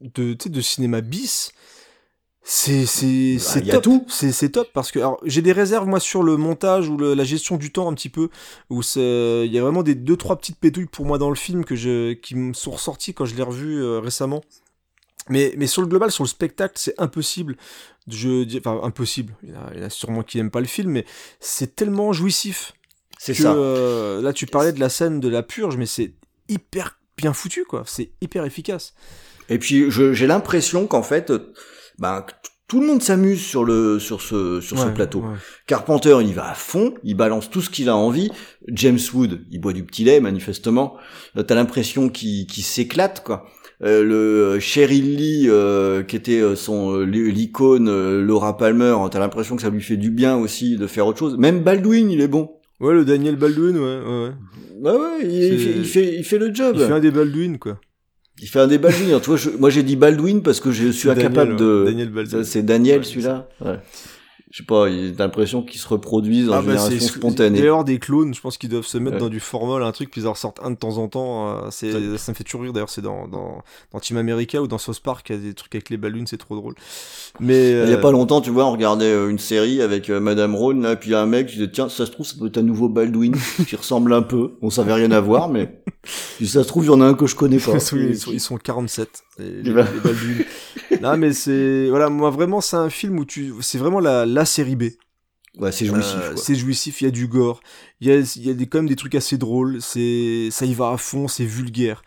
de, 0.00 0.34
de 0.34 0.60
cinéma 0.60 1.00
bis, 1.00 1.50
c'est 2.48 2.86
c'est 2.86 3.38
c'est 3.40 3.62
Bah, 3.66 3.70
a 3.70 3.72
top. 3.74 3.82
tout. 3.82 4.04
C'est 4.08 4.30
c'est 4.30 4.50
top 4.50 4.68
parce 4.72 4.92
que 4.92 5.00
alors 5.00 5.18
j'ai 5.24 5.42
des 5.42 5.50
réserves 5.50 5.88
moi 5.88 5.98
sur 5.98 6.22
le 6.22 6.36
montage 6.36 6.88
ou 6.88 6.96
le- 6.96 7.14
la 7.14 7.24
gestion 7.24 7.56
du 7.56 7.72
temps 7.72 7.88
un 7.90 7.94
petit 7.94 8.08
peu 8.08 8.28
où 8.70 8.82
c'est 8.82 9.42
il 9.46 9.52
y 9.52 9.58
a 9.58 9.62
vraiment 9.62 9.82
des 9.82 9.96
deux 9.96 10.16
trois 10.16 10.36
petites 10.36 10.60
pétouilles 10.60 10.86
pour 10.86 11.06
moi 11.06 11.18
dans 11.18 11.28
le 11.28 11.34
film 11.34 11.64
que 11.64 11.74
je 11.74 12.12
qui 12.12 12.36
me 12.36 12.52
sont 12.52 12.70
ressorties 12.70 13.14
quand 13.14 13.24
je 13.24 13.34
l'ai 13.34 13.42
revu 13.42 13.82
euh, 13.82 13.98
récemment. 13.98 14.42
Mais, 15.28 15.54
mais 15.56 15.66
sur 15.66 15.82
le 15.82 15.88
global, 15.88 16.12
sur 16.12 16.22
le 16.22 16.28
spectacle, 16.28 16.74
c'est 16.76 16.94
impossible. 17.00 17.56
Je 18.08 18.58
enfin, 18.58 18.80
impossible. 18.82 19.34
Il 19.42 19.50
y, 19.50 19.52
en 19.56 19.60
a, 19.60 19.70
il 19.74 19.80
y 19.80 19.82
en 19.82 19.86
a 19.86 19.90
sûrement 19.90 20.22
qui 20.22 20.36
n'aiment 20.36 20.50
pas 20.50 20.60
le 20.60 20.66
film, 20.66 20.90
mais 20.92 21.04
c'est 21.40 21.74
tellement 21.74 22.12
jouissif 22.12 22.72
C'est 23.18 23.34
ça. 23.34 23.52
euh, 23.54 24.22
là 24.22 24.32
tu 24.32 24.46
parlais 24.46 24.72
de 24.72 24.80
la 24.80 24.88
scène 24.88 25.18
de 25.20 25.28
la 25.28 25.42
purge 25.42 25.76
mais 25.76 25.86
c'est 25.86 26.14
hyper 26.48 26.98
bien 27.16 27.32
foutu 27.32 27.64
quoi 27.64 27.82
c'est 27.86 28.10
hyper 28.20 28.44
efficace 28.44 28.94
Et 29.48 29.58
puis 29.58 29.90
j'ai 29.90 30.26
l'impression 30.26 30.86
qu'en 30.86 31.02
fait, 31.02 31.30
euh, 31.30 31.52
ben, 31.98 32.24
tout 32.68 32.80
le 32.80 32.86
monde 32.86 33.00
s'amuse 33.02 33.40
sur 33.44 33.64
le 33.64 33.98
sur 34.00 34.20
ce 34.20 34.60
sur 34.60 34.76
ce 34.78 34.86
plateau. 34.86 35.20
ouais. 35.20 35.36
Carpenter, 35.66 36.18
il 36.22 36.34
va 36.34 36.50
à 36.50 36.54
fond, 36.54 36.94
il 37.04 37.14
balance 37.14 37.48
tout 37.48 37.62
ce 37.62 37.70
qu'il 37.70 37.88
a 37.88 37.96
envie. 37.96 38.30
James 38.68 38.98
Wood, 39.14 39.46
il 39.50 39.60
boit 39.60 39.72
du 39.72 39.84
petit 39.84 40.02
lait 40.04 40.18
manifestement. 40.20 40.96
Euh, 41.36 41.42
T'as 41.44 41.54
l'impression 41.54 42.08
qu'il 42.08 42.46
qu'il 42.48 42.64
s'éclate 42.64 43.22
quoi. 43.24 43.46
Euh, 43.82 44.02
le 44.02 44.14
euh, 44.14 44.60
Cheryl 44.60 45.16
Lee, 45.16 45.46
euh, 45.48 46.02
qui 46.02 46.16
était 46.16 46.42
son 46.56 46.98
l'icône 47.00 48.20
Laura 48.22 48.56
Palmer, 48.56 48.94
t'as 49.10 49.18
l'impression 49.18 49.54
que 49.56 49.62
ça 49.62 49.68
lui 49.70 49.82
fait 49.82 49.96
du 49.98 50.10
bien 50.10 50.36
aussi 50.36 50.76
de 50.76 50.86
faire 50.86 51.06
autre 51.06 51.18
chose. 51.18 51.36
Même 51.36 51.60
Baldwin, 51.62 52.10
il 52.10 52.20
est 52.22 52.28
bon. 52.28 52.50
ouais 52.80 52.94
le 52.94 53.04
Daniel 53.04 53.36
Baldwin 53.36 53.76
ouais 53.76 53.82
ouais, 53.82 54.22
ouais. 54.24 54.32
Bah 54.80 54.94
ouais, 54.94 55.24
il, 55.24 55.58
fait, 55.58 55.72
il 55.78 55.84
fait 55.84 56.14
il 56.18 56.24
fait 56.24 56.38
le 56.38 56.54
job. 56.54 56.76
il 56.78 56.84
fait 56.86 56.92
un 56.92 57.00
des 57.00 57.10
Baldwin 57.10 57.58
quoi 57.58 57.78
Il 58.42 58.48
fait 58.48 58.60
un 58.60 58.66
des 58.66 58.78
Baldwin. 58.78 59.12
hein. 59.14 59.20
Tu 59.22 59.26
vois, 59.28 59.36
je- 59.38 59.50
moi 59.58 59.68
j'ai 59.70 59.82
dit 59.82 59.96
Baldwin 59.96 60.42
parce 60.42 60.60
que 60.60 60.70
je 60.70 60.88
suis 60.88 61.10
incapable 61.10 61.56
Daniel, 61.56 61.56
de. 61.56 61.84
Daniel 61.86 62.08
Baldwin. 62.10 62.44
C'est 62.44 62.62
Daniel 62.62 62.98
Ouais, 63.00 63.04
celui-là. 63.04 63.48
Ouais. 63.64 63.78
Je 64.56 64.62
sais 64.62 64.66
pas. 64.66 64.88
Il 64.88 65.10
a 65.12 65.24
l'impression 65.24 65.62
qu'ils 65.62 65.78
se 65.78 65.86
reproduisent 65.86 66.48
en 66.48 66.54
Ah 66.54 66.62
bah, 66.62 66.72
génération 66.78 66.98
spontanée. 67.08 67.58
D'ailleurs, 67.58 67.84
des 67.84 67.98
clones, 67.98 68.32
je 68.32 68.40
pense 68.40 68.56
qu'ils 68.56 68.70
doivent 68.70 68.86
se 68.86 68.96
mettre 68.96 69.16
Ouais. 69.16 69.20
dans 69.20 69.28
du 69.28 69.38
formol, 69.38 69.82
un 69.82 69.92
truc, 69.92 70.10
puis 70.10 70.22
ils 70.22 70.26
en 70.26 70.32
ressortent 70.32 70.60
un 70.64 70.70
de 70.70 70.76
temps 70.76 70.96
en 70.96 71.08
temps. 71.08 71.70
c'est, 71.70 71.92
Ça- 71.92 71.98
ça 72.16 72.32
me 72.32 72.36
fait 72.36 72.44
toujours 72.44 72.62
rire. 72.62 72.72
D'ailleurs, 72.72 72.88
c'est 72.88 73.02
dans, 73.02 73.28
dans, 73.28 73.62
dans 73.92 74.00
Team 74.00 74.16
America 74.16 74.62
ou 74.62 74.66
dans 74.66 74.78
South 74.78 75.00
Park, 75.00 75.26
il 75.28 75.36
y 75.36 75.38
a 75.38 75.42
des 75.42 75.52
trucs 75.52 75.74
avec 75.74 75.90
les 75.90 75.98
ballons, 75.98 76.24
c'est 76.24 76.38
trop 76.38 76.56
drôle. 76.56 76.74
Mais 77.38 77.70
Il 77.70 77.90
y 77.90 77.92
a 77.92 77.98
euh, 77.98 78.00
pas 78.00 78.12
longtemps, 78.12 78.40
tu 78.40 78.48
vois, 78.48 78.64
on 78.64 78.72
regardait 78.72 79.04
euh, 79.12 79.28
une 79.28 79.38
série 79.38 79.82
avec 79.82 80.08
euh, 80.08 80.20
Madame 80.20 80.54
Rhône, 80.54 80.80
là, 80.80 80.96
puis 80.96 81.10
il 81.10 81.12
y 81.12 81.16
a 81.16 81.20
un 81.20 81.26
mec 81.26 81.48
qui 81.48 81.56
disait, 81.56 81.70
tiens, 81.70 81.90
ça 81.90 82.06
se 82.06 82.10
trouve, 82.12 82.24
ça 82.24 82.36
peut 82.40 82.46
être 82.46 82.56
un 82.56 82.62
nouveau 82.62 82.88
Baldwin, 82.88 83.34
qui 83.68 83.76
ressemble 83.76 84.14
un 84.14 84.22
peu. 84.22 84.52
On 84.62 84.70
savait 84.70 84.94
rien 84.94 85.10
à 85.10 85.20
voir, 85.20 85.50
mais 85.50 85.82
si 86.38 86.46
ça 86.46 86.62
se 86.62 86.68
trouve, 86.68 86.84
il 86.84 86.88
y 86.88 86.90
en 86.90 87.02
a 87.02 87.04
un 87.04 87.12
que 87.14 87.26
je 87.26 87.36
connais 87.36 87.58
pas. 87.58 87.72
ils, 87.74 87.80
sont, 87.82 87.96
ils 87.98 88.16
sont- 88.18 88.32
ils 88.32 88.40
sont 88.40 88.56
47. 88.56 89.22
Les, 89.38 89.50
les, 89.50 89.62
les 89.64 89.72
Baldwin. 89.74 90.44
Non, 91.00 91.16
mais 91.16 91.32
c'est 91.32 91.88
voilà, 91.88 92.08
moi 92.10 92.30
vraiment, 92.30 92.60
c'est 92.60 92.76
un 92.76 92.90
film 92.90 93.18
où 93.18 93.24
tu, 93.24 93.52
c'est 93.60 93.78
vraiment 93.78 94.00
la, 94.00 94.26
la 94.26 94.44
série 94.44 94.76
B. 94.76 94.84
Ouais, 95.58 95.72
c'est 95.72 95.86
jouissif, 95.86 96.16
Euh, 96.16 96.34
quoi. 96.34 96.42
c'est 96.42 96.54
jouissif, 96.54 97.00
il 97.00 97.04
y 97.04 97.08
a 97.08 97.10
du 97.10 97.28
gore, 97.28 97.60
il 98.00 98.08
y 98.08 98.12
a, 98.12 98.16
y 98.36 98.50
a 98.50 98.54
des, 98.54 98.66
quand 98.66 98.78
même 98.78 98.88
des 98.88 98.96
trucs 98.96 99.14
assez 99.14 99.38
drôles, 99.38 99.80
c'est, 99.80 100.48
ça 100.50 100.66
y 100.66 100.74
va 100.74 100.90
à 100.90 100.96
fond, 100.98 101.28
c'est 101.28 101.46
vulgaire, 101.46 102.02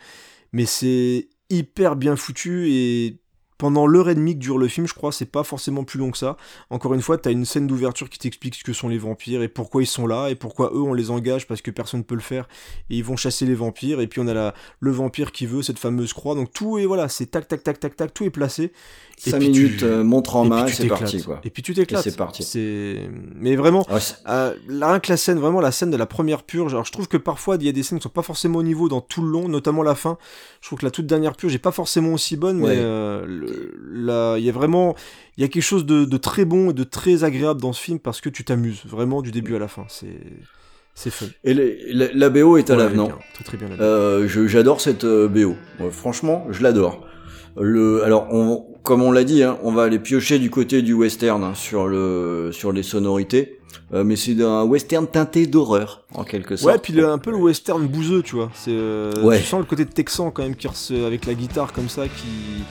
mais 0.53 0.65
c'est 0.67 1.29
hyper 1.49 1.95
bien 1.95 2.15
foutu 2.15 2.69
et 2.71 3.17
pendant 3.59 3.85
l'heure 3.85 4.09
et 4.09 4.15
demie 4.15 4.33
que 4.33 4.39
dure 4.39 4.57
le 4.57 4.67
film, 4.67 4.87
je 4.87 4.95
crois, 4.95 5.11
c'est 5.11 5.25
pas 5.27 5.43
forcément 5.43 5.83
plus 5.83 5.99
long 5.99 6.09
que 6.09 6.17
ça. 6.17 6.35
Encore 6.71 6.95
une 6.95 7.01
fois, 7.03 7.19
t'as 7.19 7.29
une 7.31 7.45
scène 7.45 7.67
d'ouverture 7.67 8.09
qui 8.09 8.17
t'explique 8.17 8.55
ce 8.55 8.63
que 8.63 8.73
sont 8.73 8.87
les 8.87 8.97
vampires 8.97 9.43
et 9.43 9.47
pourquoi 9.49 9.83
ils 9.83 9.85
sont 9.85 10.07
là 10.07 10.29
et 10.29 10.35
pourquoi 10.35 10.71
eux 10.73 10.81
on 10.81 10.93
les 10.95 11.11
engage 11.11 11.45
parce 11.45 11.61
que 11.61 11.69
personne 11.69 12.03
peut 12.03 12.15
le 12.15 12.21
faire 12.21 12.47
et 12.89 12.95
ils 12.97 13.03
vont 13.03 13.17
chasser 13.17 13.45
les 13.45 13.53
vampires 13.53 13.99
et 14.01 14.07
puis 14.07 14.19
on 14.21 14.27
a 14.27 14.33
la, 14.33 14.53
le 14.79 14.89
vampire 14.91 15.31
qui 15.31 15.45
veut 15.45 15.61
cette 15.61 15.77
fameuse 15.77 16.13
croix 16.13 16.33
donc 16.35 16.51
tout 16.53 16.79
est 16.79 16.85
voilà, 16.85 17.09
c'est 17.09 17.27
tac 17.27 17.47
tac 17.47 17.61
tac 17.63 17.79
tac 17.79 17.95
tac, 17.95 18.13
tout 18.13 18.23
est 18.23 18.29
placé. 18.29 18.71
et 19.25 19.29
5 19.29 19.39
puis 19.39 19.51
tu- 19.51 19.61
minutes, 19.63 19.83
euh, 19.83 20.03
montre 20.05 20.37
en 20.37 20.45
et 20.45 20.49
main, 20.49 20.63
puis 20.63 20.73
et 20.73 20.75
tu 20.77 20.81
c'est 20.83 20.87
parti, 20.87 21.21
quoi. 21.23 21.41
Et 21.43 21.49
puis 21.49 21.61
tu 21.61 21.73
t'éclates. 21.73 22.03
C'est 22.03 22.15
parti. 22.15 22.43
C'est 22.43 23.09
mais 23.35 23.57
vraiment 23.57 23.85
Ouais, 23.91 23.99
euh, 24.29 24.55
là, 24.69 24.87
rien 24.91 24.99
que 25.01 25.11
la 25.11 25.17
scène, 25.17 25.37
vraiment 25.37 25.59
la 25.59 25.73
scène 25.73 25.91
de 25.91 25.97
la 25.97 26.05
première 26.05 26.43
purge, 26.43 26.71
alors 26.73 26.85
je 26.85 26.93
trouve 26.93 27.09
que 27.09 27.17
parfois 27.17 27.57
il 27.59 27.65
y 27.65 27.69
a 27.69 27.73
des 27.73 27.83
scènes 27.83 27.99
qui 27.99 28.03
sont 28.03 28.09
pas 28.09 28.21
forcément 28.21 28.59
au 28.59 28.63
niveau 28.63 28.87
dans 28.87 29.01
tout 29.01 29.21
le 29.21 29.27
long, 29.29 29.49
notamment 29.49 29.83
la 29.83 29.95
fin. 29.95 30.17
Je 30.61 30.67
trouve 30.67 30.79
que 30.79 30.85
la 30.85 30.91
toute 30.91 31.05
dernière 31.07 31.35
purge 31.35 31.53
est 31.53 31.59
pas 31.59 31.71
forcément 31.73 32.13
aussi 32.13 32.37
bonne, 32.37 32.61
Ouais. 32.61 32.75
mais 32.75 32.81
euh, 32.81 33.25
le- 33.25 33.48
là, 33.91 34.37
il 34.37 34.43
y 34.45 34.49
a 34.49 34.51
vraiment, 34.51 34.95
il 35.37 35.41
y 35.41 35.43
a 35.43 35.47
quelque 35.47 35.63
chose 35.63 35.85
de, 35.85 36.05
de 36.05 36.17
très 36.17 36.45
bon 36.45 36.71
et 36.71 36.73
de 36.73 36.83
très 36.83 37.23
agréable 37.23 37.61
dans 37.61 37.73
ce 37.73 37.81
film 37.81 37.99
parce 37.99 38.21
que 38.21 38.29
tu 38.29 38.43
t'amuses 38.43 38.81
vraiment 38.85 39.21
du 39.21 39.31
début 39.31 39.55
à 39.55 39.59
la 39.59 39.67
fin. 39.67 39.85
C'est, 39.89 40.19
c'est 40.95 41.09
fun. 41.11 41.25
Et 41.43 41.53
les- 41.53 41.93
la, 41.93 42.07
la 42.13 42.29
BO 42.29 42.57
est 42.57 42.69
à 42.69 42.73
Ouais, 42.75 42.79
l'avenant. 42.83 43.09
Très 43.33 43.43
très 43.43 43.57
bien. 43.57 43.67
Euh, 43.79 44.27
j'adore 44.27 44.81
cette 44.81 45.03
euh, 45.05 45.27
BO. 45.27 45.55
Franchement, 45.91 46.45
je 46.49 46.61
l'adore. 46.63 47.05
Le, 47.59 48.03
alors, 48.03 48.27
on, 48.31 48.65
comme 48.83 49.01
on 49.01 49.11
l'a 49.11 49.23
dit, 49.23 49.43
hein, 49.43 49.57
on 49.63 49.71
va 49.71 49.83
aller 49.83 49.99
piocher 49.99 50.39
du 50.39 50.49
côté 50.49 50.81
du 50.81 50.93
western 50.93 51.43
hein, 51.43 51.53
sur 51.55 51.87
le, 51.87 52.51
sur 52.53 52.71
les 52.71 52.83
sonorités. 52.83 53.55
Euh, 53.93 54.03
mais 54.03 54.15
c'est 54.15 54.39
un 54.43 54.63
western 54.63 55.07
teinté 55.07 55.47
d'horreur, 55.47 56.05
en 56.13 56.23
quelque 56.23 56.55
sorte. 56.55 56.73
Ouais, 56.73 56.79
puis 56.79 56.93
le- 56.93 57.07
un 57.07 57.17
peu 57.17 57.31
le 57.31 57.37
western 57.37 57.85
bouseux, 57.87 58.21
tu 58.21 58.35
vois. 58.35 58.51
C'est, 58.53 58.69
euh, 58.71 59.23
Ouais. 59.23 59.39
Tu 59.39 59.45
sens 59.45 59.59
le 59.59 59.65
côté 59.65 59.85
texan 59.85 60.29
quand 60.31 60.43
même 60.43 60.55
qui 60.55 60.67
avec 61.05 61.25
la 61.25 61.33
guitare 61.33 61.73
comme 61.73 61.89
ça 61.89 62.07
qui. 62.07 62.63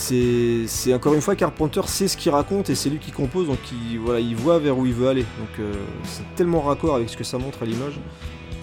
C'est, 0.00 0.94
encore 0.94 1.14
une 1.14 1.20
fois 1.20 1.36
Carpenter 1.36 1.82
sait 1.86 2.08
ce 2.08 2.16
qu'il 2.16 2.32
raconte 2.32 2.70
et 2.70 2.74
c'est 2.74 2.88
lui 2.88 2.98
qui 2.98 3.10
compose 3.12 3.46
donc 3.46 3.58
il, 3.72 3.98
voilà, 3.98 4.18
il 4.18 4.34
voit 4.34 4.58
vers 4.58 4.76
où 4.78 4.86
il 4.86 4.94
veut 4.94 5.08
aller 5.08 5.22
donc 5.38 5.58
euh, 5.58 5.72
c'est 6.04 6.22
tellement 6.36 6.62
raccord 6.62 6.94
avec 6.96 7.08
ce 7.10 7.16
que 7.16 7.24
ça 7.24 7.36
montre 7.38 7.62
à 7.62 7.66
l'image. 7.66 8.00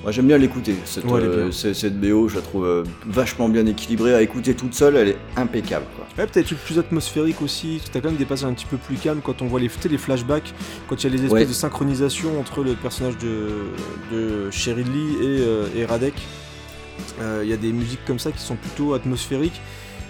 Moi, 0.03 0.11
j'aime 0.11 0.27
bien 0.27 0.38
l'écouter. 0.38 0.76
Cette, 0.85 1.03
Ouais, 1.05 1.22
euh, 1.22 1.51
cette 1.51 1.99
BO, 1.99 2.30
je 2.30 2.35
la 2.35 2.41
trouve 2.41 2.65
euh, 2.65 2.84
vachement 3.07 3.49
bien 3.49 3.65
équilibrée. 3.65 4.14
À 4.14 4.22
écouter 4.22 4.53
toute 4.53 4.73
seule, 4.73 4.95
elle 4.95 5.07
est 5.09 5.18
impeccable. 5.35 5.85
Quoi. 5.95 6.05
Ouais, 6.18 6.26
peut-être 6.30 6.35
des 6.35 6.43
trucs 6.43 6.64
plus 6.64 6.80
atmosphériques 6.80 7.41
aussi. 7.41 7.81
T'as 7.91 7.99
quand 7.99 8.09
même 8.09 8.18
des 8.18 8.26
passages 8.26 8.49
un 8.49 8.53
petit 8.53 8.68
peu 8.68 8.77
plus 8.77 8.95
calmes 8.95 9.22
quand 9.23 9.41
on 9.41 9.47
voit 9.47 9.59
les, 9.59 9.68
flashbacks, 9.69 10.53
quand 10.88 11.03
il 11.03 11.11
y 11.11 11.14
a 11.14 11.18
les 11.18 11.23
espèces 11.26 11.31
Ouais. 11.41 11.45
de 11.45 11.51
synchronisation 11.51 12.39
entre 12.39 12.64
le 12.64 12.73
personnage 12.76 13.18
de, 13.18 13.49
de 14.15 14.51
Cheryl 14.51 14.85
Lee 14.85 15.15
et, 15.19 15.41
euh, 15.41 15.68
et 15.76 15.85
Radek. 15.85 16.14
Euh, 17.19 17.41
Il 17.43 17.49
y 17.49 17.53
a 17.53 17.57
des 17.57 17.73
musiques 17.73 18.05
comme 18.05 18.19
ça 18.19 18.31
qui 18.31 18.39
sont 18.39 18.55
plutôt 18.55 18.93
atmosphériques. 18.93 19.59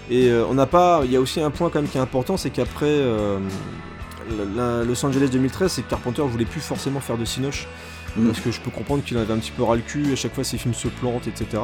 Et 0.09 0.29
euh, 0.29 0.45
on 0.49 0.53
n'a 0.53 0.65
pas. 0.65 1.01
Il 1.05 1.11
y 1.11 1.15
a 1.15 1.21
aussi 1.21 1.41
un 1.41 1.51
point 1.51 1.69
quand 1.69 1.81
même 1.81 1.89
qui 1.89 1.97
est 1.97 2.01
important, 2.01 2.37
c'est 2.37 2.49
qu'après 2.49 2.85
euh, 2.87 3.39
la- 4.55 4.77
la- 4.79 4.83
Los 4.83 5.05
Angeles 5.05 5.29
2013, 5.31 5.71
c'est 5.71 5.81
que 5.83 5.89
Carpenter 5.89 6.21
voulait 6.23 6.45
plus 6.45 6.61
forcément 6.61 6.99
faire 6.99 7.17
de 7.17 7.25
Cinoche. 7.25 7.67
Mm. 8.15 8.27
Parce 8.27 8.39
que 8.39 8.51
je 8.51 8.61
peux 8.61 8.71
comprendre 8.71 9.03
qu'il 9.03 9.17
en 9.17 9.21
avait 9.21 9.33
un 9.33 9.37
petit 9.37 9.51
peu 9.51 9.63
ras 9.63 9.75
le 9.75 9.81
cul, 9.81 10.13
à 10.13 10.15
chaque 10.15 10.33
fois 10.33 10.43
ses 10.43 10.57
films 10.57 10.73
se 10.73 10.87
plantent, 10.87 11.27
etc. 11.27 11.61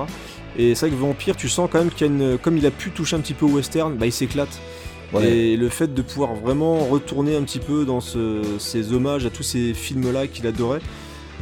Et 0.57 0.75
c'est 0.75 0.87
vrai 0.87 0.95
que 0.95 1.01
Vampire, 1.01 1.35
tu 1.35 1.49
sens 1.49 1.69
quand 1.71 1.79
même 1.79 1.89
qu'il 1.89 2.05
y 2.05 2.09
a 2.09 2.13
une. 2.13 2.37
Comme 2.37 2.57
il 2.57 2.65
a 2.65 2.71
pu 2.71 2.91
toucher 2.91 3.15
un 3.15 3.19
petit 3.21 3.33
peu 3.33 3.45
au 3.45 3.49
western, 3.49 3.95
bah 3.95 4.05
il 4.05 4.11
s'éclate. 4.11 4.59
Ouais. 5.13 5.27
Et 5.29 5.57
le 5.57 5.69
fait 5.69 5.93
de 5.93 6.01
pouvoir 6.01 6.33
vraiment 6.33 6.77
retourner 6.85 7.35
un 7.35 7.43
petit 7.43 7.59
peu 7.59 7.85
dans 7.85 8.01
ce- 8.01 8.41
ces 8.59 8.93
hommages 8.93 9.25
à 9.25 9.29
tous 9.29 9.43
ces 9.43 9.73
films-là 9.73 10.25
qu'il 10.27 10.45
adorait, 10.47 10.81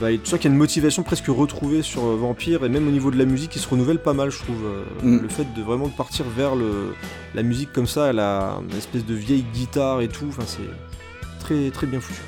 bah, 0.01 0.11
tu 0.11 0.25
sens 0.25 0.39
qu'il 0.39 0.49
y 0.49 0.51
a 0.51 0.53
une 0.53 0.57
motivation 0.57 1.03
presque 1.03 1.27
retrouvée 1.27 1.83
sur 1.83 2.03
euh, 2.03 2.15
Vampire, 2.15 2.65
et 2.65 2.69
même 2.69 2.87
au 2.87 2.91
niveau 2.91 3.11
de 3.11 3.17
la 3.17 3.25
musique, 3.25 3.55
il 3.55 3.59
se 3.59 3.69
renouvelle 3.69 3.99
pas 3.99 4.13
mal, 4.13 4.31
je 4.31 4.39
trouve. 4.39 4.65
Euh, 4.65 4.83
Mm. 5.03 5.19
Le 5.21 5.29
fait 5.29 5.53
de 5.55 5.61
vraiment 5.61 5.89
partir 5.89 6.25
vers 6.35 6.55
le, 6.55 6.93
la 7.33 7.43
musique 7.43 7.71
comme 7.71 7.87
ça, 7.87 8.11
la 8.13 8.59
une 8.69 8.77
espèce 8.77 9.05
de 9.05 9.15
vieille 9.15 9.45
guitare 9.53 10.01
et 10.01 10.07
tout, 10.07 10.25
enfin 10.29 10.43
c'est 10.45 10.59
très 11.39 11.71
très 11.71 11.87
bien 11.87 11.99
foutu. 11.99 12.21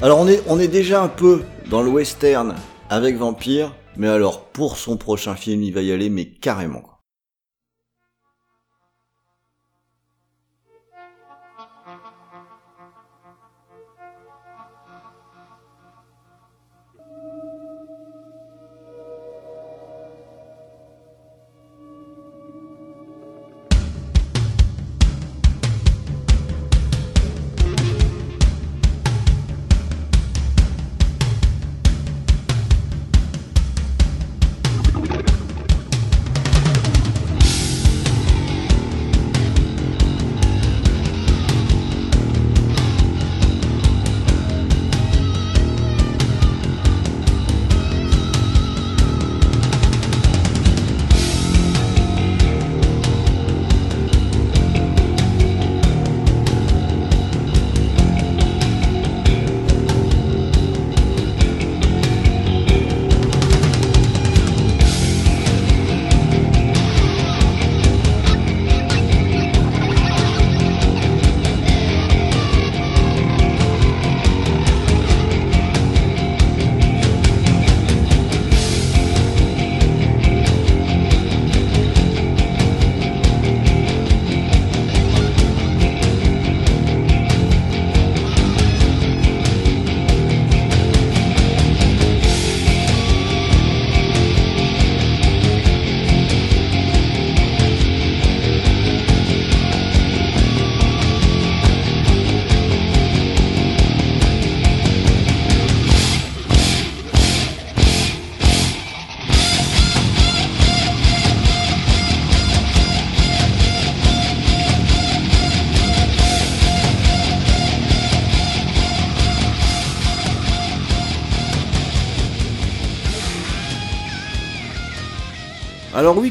Alors, 0.00 0.18
on 0.20 0.28
est, 0.28 0.42
on 0.46 0.58
est 0.60 0.68
déjà 0.68 1.02
un 1.02 1.08
peu 1.08 1.42
dans 1.70 1.82
le 1.82 1.90
western 1.90 2.54
avec 2.88 3.16
Vampire. 3.16 3.74
Mais 3.96 4.06
alors, 4.08 4.44
pour 4.44 4.76
son 4.76 4.96
prochain 4.96 5.34
film, 5.34 5.62
il 5.62 5.74
va 5.74 5.82
y 5.82 5.90
aller, 5.90 6.08
mais 6.08 6.26
carrément. 6.26 6.84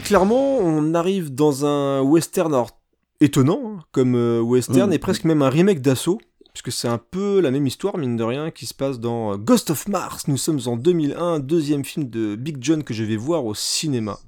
Clairement, 0.07 0.57
on 0.57 0.93
arrive 0.93 1.33
dans 1.33 1.65
un 1.65 2.01
western 2.01 2.53
alors, 2.53 2.71
étonnant, 3.19 3.61
hein, 3.65 3.79
comme 3.91 4.15
euh, 4.15 4.39
western, 4.41 4.89
Mm. 4.89 4.93
et 4.93 4.99
presque 4.99 5.23
même 5.23 5.41
un 5.41 5.49
remake 5.49 5.81
d'Assaut, 5.81 6.19
puisque 6.53 6.71
c'est 6.71 6.87
un 6.87 6.97
peu 6.97 7.39
la 7.39 7.51
même 7.51 7.67
histoire, 7.67 7.97
mine 7.97 8.15
de 8.15 8.23
rien, 8.23 8.51
qui 8.51 8.65
se 8.65 8.73
passe 8.73 8.99
dans 8.99 9.33
euh, 9.33 9.37
Ghost 9.37 9.69
of 9.69 9.87
Mars. 9.87 10.27
Nous 10.27 10.37
sommes 10.37 10.59
en 10.65 10.75
2001, 10.77 11.39
deuxième 11.39 11.83
film 11.85 12.09
de 12.09 12.35
Big 12.35 12.57
John 12.61 12.83
que 12.83 12.93
je 12.93 13.03
vais 13.03 13.17
voir 13.17 13.45
au 13.45 13.53
cinéma. 13.53 14.19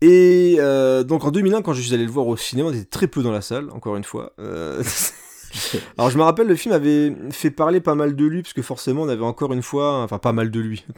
Et 0.00 0.56
euh, 0.58 1.02
donc 1.02 1.24
en 1.24 1.30
2001, 1.30 1.62
quand 1.62 1.72
je 1.72 1.80
suis 1.80 1.94
allé 1.94 2.04
le 2.04 2.10
voir 2.10 2.26
au 2.26 2.36
cinéma, 2.36 2.68
on 2.68 2.72
était 2.72 2.84
très 2.84 3.06
peu 3.06 3.22
dans 3.22 3.32
la 3.32 3.40
salle, 3.40 3.70
encore 3.70 3.96
une 3.96 4.04
fois. 4.04 4.32
Euh, 4.38 4.82
Alors 5.98 6.10
je 6.10 6.18
me 6.18 6.22
rappelle, 6.22 6.46
le 6.48 6.56
film 6.56 6.74
avait 6.74 7.14
fait 7.30 7.50
parler 7.50 7.80
pas 7.80 7.94
mal 7.94 8.16
de 8.16 8.24
lui, 8.24 8.42
parce 8.42 8.52
que 8.52 8.62
forcément 8.62 9.02
on 9.02 9.08
avait 9.08 9.24
encore 9.24 9.52
une 9.52 9.62
fois, 9.62 10.02
enfin 10.02 10.18
pas 10.18 10.32
mal 10.32 10.50
de 10.50 10.60
lui. 10.60 10.84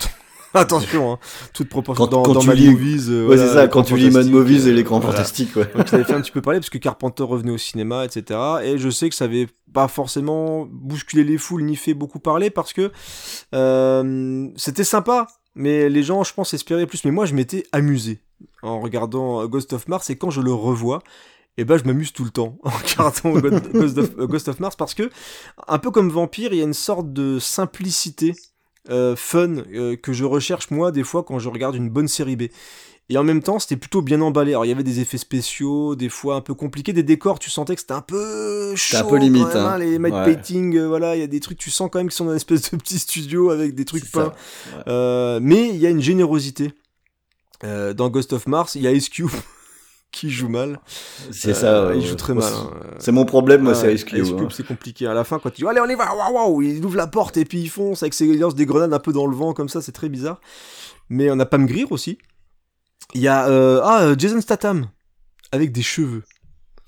Attention, 0.60 1.12
hein, 1.12 1.18
toute 1.52 1.68
proportion 1.68 2.04
Quand- 2.06 2.10
dans, 2.10 2.22
quand 2.22 2.32
dans 2.34 2.40
tu 2.40 2.46
Mad 2.48 2.56
lis- 2.58 2.70
Movies. 2.70 3.06
euh, 3.10 3.20
Ouais, 3.20 3.36
voilà, 3.36 3.46
c'est 3.48 3.54
ça, 3.54 3.68
quand 3.68 3.80
l'écran 3.80 3.96
tu 3.96 4.02
lis 4.02 4.10
Mad 4.10 4.30
Movies 4.30 4.66
et 4.66 4.70
euh, 4.70 4.74
l'écran 4.74 4.98
voilà. 5.00 5.16
fantastique, 5.16 5.54
ouais. 5.56 5.70
Donc 5.76 5.88
ça 5.88 5.96
avait 5.96 6.04
fait 6.04 6.14
un 6.14 6.20
petit 6.20 6.30
peu 6.32 6.40
parler 6.42 6.58
parce 6.60 6.70
que 6.70 6.78
Carpenter 6.78 7.22
revenait 7.24 7.52
au 7.52 7.58
cinéma, 7.58 8.04
etc. 8.04 8.40
Et 8.64 8.78
je 8.78 8.88
sais 8.90 9.08
que 9.08 9.14
ça 9.14 9.24
avait 9.26 9.48
pas 9.72 9.88
forcément 9.88 10.66
bousculé 10.70 11.24
les 11.24 11.38
foules 11.38 11.62
ni 11.64 11.76
fait 11.76 11.94
beaucoup 11.94 12.18
parler 12.18 12.50
parce 12.50 12.72
que 12.72 12.90
euh, 13.54 14.48
c'était 14.56 14.84
sympa. 14.84 15.26
Mais 15.58 15.88
les 15.88 16.02
gens, 16.02 16.22
je 16.22 16.34
pense, 16.34 16.52
espéraient 16.52 16.86
plus. 16.86 17.04
Mais 17.04 17.10
moi, 17.10 17.24
je 17.24 17.34
m'étais 17.34 17.64
amusé 17.72 18.20
en 18.62 18.80
regardant 18.80 19.46
Ghost 19.46 19.72
of 19.72 19.88
Mars 19.88 20.10
et 20.10 20.16
quand 20.18 20.28
je 20.30 20.42
le 20.42 20.52
revois, 20.52 21.00
et 21.56 21.64
ben 21.64 21.78
je 21.78 21.84
m'amuse 21.84 22.12
tout 22.12 22.24
le 22.24 22.30
temps 22.30 22.58
en 22.64 22.68
regardant 22.70 23.30
Go- 23.40 23.60
Ghost 23.72 23.96
of, 23.96 24.10
euh, 24.18 24.26
Ghost 24.26 24.48
of 24.48 24.60
Mars 24.60 24.76
parce 24.76 24.92
que 24.92 25.10
un 25.66 25.78
peu 25.78 25.90
comme 25.90 26.10
Vampire, 26.10 26.52
il 26.52 26.58
y 26.58 26.60
a 26.60 26.64
une 26.64 26.74
sorte 26.74 27.10
de 27.14 27.38
simplicité 27.38 28.34
euh, 28.90 29.16
fun 29.16 29.56
euh, 29.74 29.96
que 29.96 30.12
je 30.12 30.24
recherche 30.24 30.70
moi 30.70 30.92
des 30.92 31.02
fois 31.04 31.22
quand 31.22 31.38
je 31.38 31.48
regarde 31.48 31.74
une 31.74 31.88
bonne 31.90 32.08
série 32.08 32.36
B. 32.36 32.42
Et 33.08 33.16
en 33.18 33.22
même 33.22 33.40
temps, 33.40 33.60
c'était 33.60 33.76
plutôt 33.76 34.02
bien 34.02 34.20
emballé. 34.20 34.50
Alors, 34.50 34.64
il 34.64 34.68
y 34.68 34.72
avait 34.72 34.82
des 34.82 34.98
effets 34.98 35.16
spéciaux, 35.18 35.94
des 35.94 36.08
fois 36.08 36.34
un 36.34 36.40
peu 36.40 36.54
compliqués, 36.54 36.92
des 36.92 37.04
décors, 37.04 37.38
tu 37.38 37.50
sentais 37.50 37.76
que 37.76 37.80
c'était 37.80 37.92
un 37.94 38.00
peu 38.00 38.74
chaud. 38.74 38.96
un 38.96 39.04
peu 39.04 39.16
limite, 39.18 39.44
quand 39.44 39.54
même, 39.54 39.64
hein. 39.64 39.78
Les 39.78 39.98
matte 40.00 40.12
Ouais. 40.12 40.24
painting, 40.34 40.76
euh, 40.76 40.88
voilà, 40.88 41.14
il 41.14 41.20
y 41.20 41.22
a 41.22 41.28
des 41.28 41.38
trucs, 41.38 41.56
tu 41.56 41.70
sens 41.70 41.88
quand 41.92 42.00
même 42.00 42.08
qu'ils 42.08 42.16
sont 42.16 42.24
dans 42.24 42.32
une 42.32 42.36
espèce 42.36 42.68
de 42.72 42.76
petit 42.76 42.98
studio 42.98 43.50
avec 43.50 43.76
des 43.76 43.84
trucs 43.84 44.10
peints. 44.10 44.32
ouais. 44.88 45.38
Mais 45.40 45.68
il 45.68 45.76
y 45.76 45.86
a 45.86 45.90
une 45.90 46.02
générosité. 46.02 46.72
Dans 47.62 48.10
Ghost 48.10 48.32
of 48.32 48.46
Mars, 48.48 48.74
il 48.74 48.82
y 48.82 48.86
a 48.88 48.92
Ice 48.92 49.08
Cube 49.08 49.30
qui 50.16 50.30
joue 50.30 50.48
mal. 50.48 50.80
C'est 51.30 51.50
Euh, 51.50 51.54
ça. 51.54 51.90
Il 51.94 52.00
ouais. 52.00 52.06
joue 52.06 52.14
très 52.14 52.32
mal. 52.34 52.44
c'est- 52.44 52.54
hein. 52.54 52.70
C'est 52.98 53.12
mon 53.12 53.24
problème, 53.26 53.62
moi, 53.62 53.74
c'est 53.74 53.94
Ice 53.94 54.04
Cube. 54.04 54.24
hein. 54.38 54.48
c'est 54.50 54.66
compliqué. 54.66 55.06
À 55.06 55.14
la 55.14 55.24
fin, 55.24 55.38
quand 55.38 55.50
il 55.58 55.62
dit 55.62 55.68
Allez, 55.68 55.80
on 55.80 55.88
y 55.88 55.94
va, 55.94 56.14
waouh, 56.14 56.34
waouh, 56.34 56.62
il 56.62 56.84
ouvre 56.84 56.96
la 56.96 57.06
porte 57.06 57.36
et 57.36 57.44
puis 57.44 57.60
il 57.60 57.68
fonce 57.68 58.02
avec 58.02 58.14
ses 58.14 58.26
lance 58.36 58.54
des 58.54 58.66
grenades 58.66 58.92
un 58.94 58.98
peu 58.98 59.12
dans 59.12 59.26
le 59.26 59.36
vent 59.36 59.52
comme 59.52 59.68
ça, 59.68 59.80
c'est 59.82 59.92
très 59.92 60.08
bizarre. 60.08 60.40
Mais 61.10 61.30
on 61.30 61.38
a 61.38 61.46
Pam 61.46 61.66
Grier 61.66 61.86
aussi. 61.90 62.18
Il 63.14 63.20
y 63.20 63.28
a 63.28 63.48
euh, 63.48 63.80
ah, 63.84 64.02
euh, 64.02 64.14
Jason 64.18 64.40
Statham 64.40 64.88
avec 65.52 65.70
des 65.72 65.82
cheveux. 65.82 66.22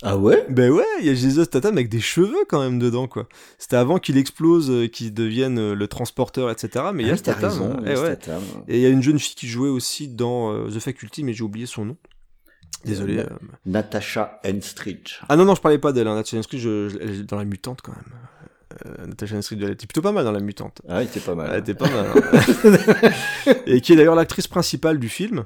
Ah 0.03 0.17
ouais? 0.17 0.47
Ben 0.49 0.71
ouais, 0.71 0.85
il 1.01 1.07
y 1.07 1.11
a 1.11 1.15
Jason 1.15 1.45
Statham 1.45 1.73
avec 1.75 1.89
des 1.89 2.01
cheveux 2.01 2.45
quand 2.49 2.61
même 2.61 2.79
dedans, 2.79 3.09
quoi. 3.09 3.27
C'était 3.59 3.77
avant 3.77 3.99
qu'il 3.99 4.17
explose, 4.17 4.71
euh, 4.71 4.87
qu'il 4.87 5.13
devienne 5.13 5.59
euh, 5.59 5.75
le 5.75 5.89
transporteur, 5.89 6.51
etc. 6.51 6.87
Mais 6.95 7.03
il 7.03 7.07
y 7.09 7.11
a 7.11 7.15
Ah, 7.15 7.17
Statham. 7.17 7.51
raison, 7.51 7.73
hein. 7.73 7.81
il 7.83 7.89
y 7.89 7.91
a 7.91 7.93
Eh 7.95 7.99
ouais. 8.01 8.15
Statham. 8.15 8.43
Et 8.69 8.77
il 8.79 8.83
y 8.83 8.87
a 8.87 8.91
une 8.91 9.03
jeune 9.03 9.19
fille 9.19 9.35
qui 9.35 9.49
jouait 9.49 9.69
aussi 9.69 10.07
dans 10.09 10.53
euh, 10.53 10.69
The 10.69 10.79
Faculty, 10.79 11.25
mais 11.25 11.33
j'ai 11.33 11.43
oublié 11.43 11.67
son 11.67 11.85
nom. 11.85 11.97
Désolé. 12.85 13.19
Euh, 13.19 13.23
euh. 13.25 13.37
Natasha 13.67 14.41
Henstridge. 14.47 15.21
Ah 15.29 15.37
non, 15.37 15.45
non, 15.45 15.55
je 15.55 15.61
parlais 15.61 15.79
pas 15.79 15.93
d'elle. 15.93 16.07
Hein. 16.09 16.15
Natasha 16.15 16.37
Henstridge, 16.39 16.61
je- 16.63 16.89
je- 16.89 16.99
elle 17.01 17.11
est 17.11 17.23
dans 17.25 17.37
la 17.37 17.45
mutante 17.45 17.81
quand 17.83 17.93
même. 17.93 18.05
Euh, 18.87 19.07
Natasha 19.07 19.37
Henstridge, 19.37 19.61
elle 19.63 19.73
était 19.73 19.87
plutôt 19.87 20.03
pas 20.03 20.13
mal 20.13 20.25
dans 20.25 20.33
la 20.33 20.41
mutante. 20.41 20.81
Ah, 20.89 21.03
il 21.03 21.07
était 21.07 21.21
pas 21.21 21.35
mal. 21.35 21.51
Elle 21.53 21.61
était 21.61 21.75
pas 21.75 21.89
mal. 21.91 22.07
hein. 22.15 23.53
et 23.67 23.81
qui 23.81 23.93
est 23.93 23.97
d'ailleurs 23.97 24.15
l'actrice 24.15 24.47
principale 24.49 24.99
du 24.99 25.09
film. 25.09 25.45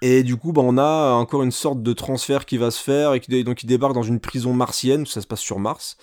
Et 0.00 0.22
du 0.22 0.36
coup, 0.36 0.52
bah, 0.52 0.62
on 0.64 0.78
a 0.78 1.10
encore 1.14 1.42
une 1.42 1.50
sorte 1.50 1.82
de 1.82 1.92
transfert 1.92 2.46
qui 2.46 2.56
va 2.56 2.70
se 2.70 2.80
faire 2.80 3.14
et 3.14 3.20
qui, 3.20 3.42
donc 3.42 3.64
il 3.64 3.66
débarque 3.66 3.94
dans 3.94 4.04
une 4.04 4.20
prison 4.20 4.52
martienne, 4.52 5.06
ça 5.06 5.20
se 5.20 5.26
passe 5.26 5.40
sur 5.40 5.58
Mars. 5.58 5.96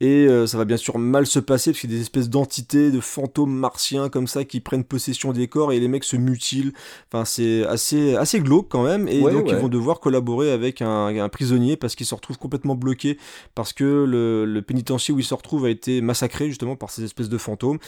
Et 0.00 0.26
euh, 0.28 0.46
ça 0.46 0.58
va 0.58 0.66
bien 0.66 0.76
sûr 0.76 0.98
mal 0.98 1.26
se 1.26 1.38
passer 1.38 1.70
parce 1.70 1.80
qu'il 1.80 1.90
y 1.90 1.94
a 1.94 1.96
des 1.96 2.02
espèces 2.02 2.28
d'entités, 2.28 2.90
de 2.90 3.00
fantômes 3.00 3.54
martiens 3.54 4.10
comme 4.10 4.26
ça 4.26 4.44
qui 4.44 4.60
prennent 4.60 4.84
possession 4.84 5.32
des 5.32 5.48
corps 5.48 5.72
et 5.72 5.80
les 5.80 5.88
mecs 5.88 6.04
se 6.04 6.16
mutilent. 6.16 6.72
Enfin, 7.10 7.24
c'est 7.24 7.64
assez, 7.64 8.14
assez 8.14 8.40
glauque 8.40 8.68
quand 8.68 8.82
même. 8.84 9.08
Et 9.08 9.20
Ouais, 9.22 9.32
donc, 9.32 9.46
ils 9.48 9.56
vont 9.56 9.68
devoir 9.68 10.00
collaborer 10.00 10.50
avec 10.52 10.82
un, 10.82 11.06
un 11.16 11.28
prisonnier 11.30 11.78
parce 11.78 11.94
qu'il 11.94 12.04
se 12.04 12.14
retrouve 12.14 12.36
complètement 12.36 12.74
bloqué 12.74 13.16
parce 13.54 13.72
que 13.72 14.04
le, 14.04 14.44
le 14.44 14.60
pénitencier 14.60 15.14
où 15.14 15.18
il 15.18 15.24
se 15.24 15.32
retrouve 15.32 15.64
a 15.64 15.70
été 15.70 16.02
massacré 16.02 16.48
justement 16.48 16.76
par 16.76 16.90
ces 16.90 17.02
espèces 17.02 17.30
de 17.30 17.38
fantômes. 17.38 17.78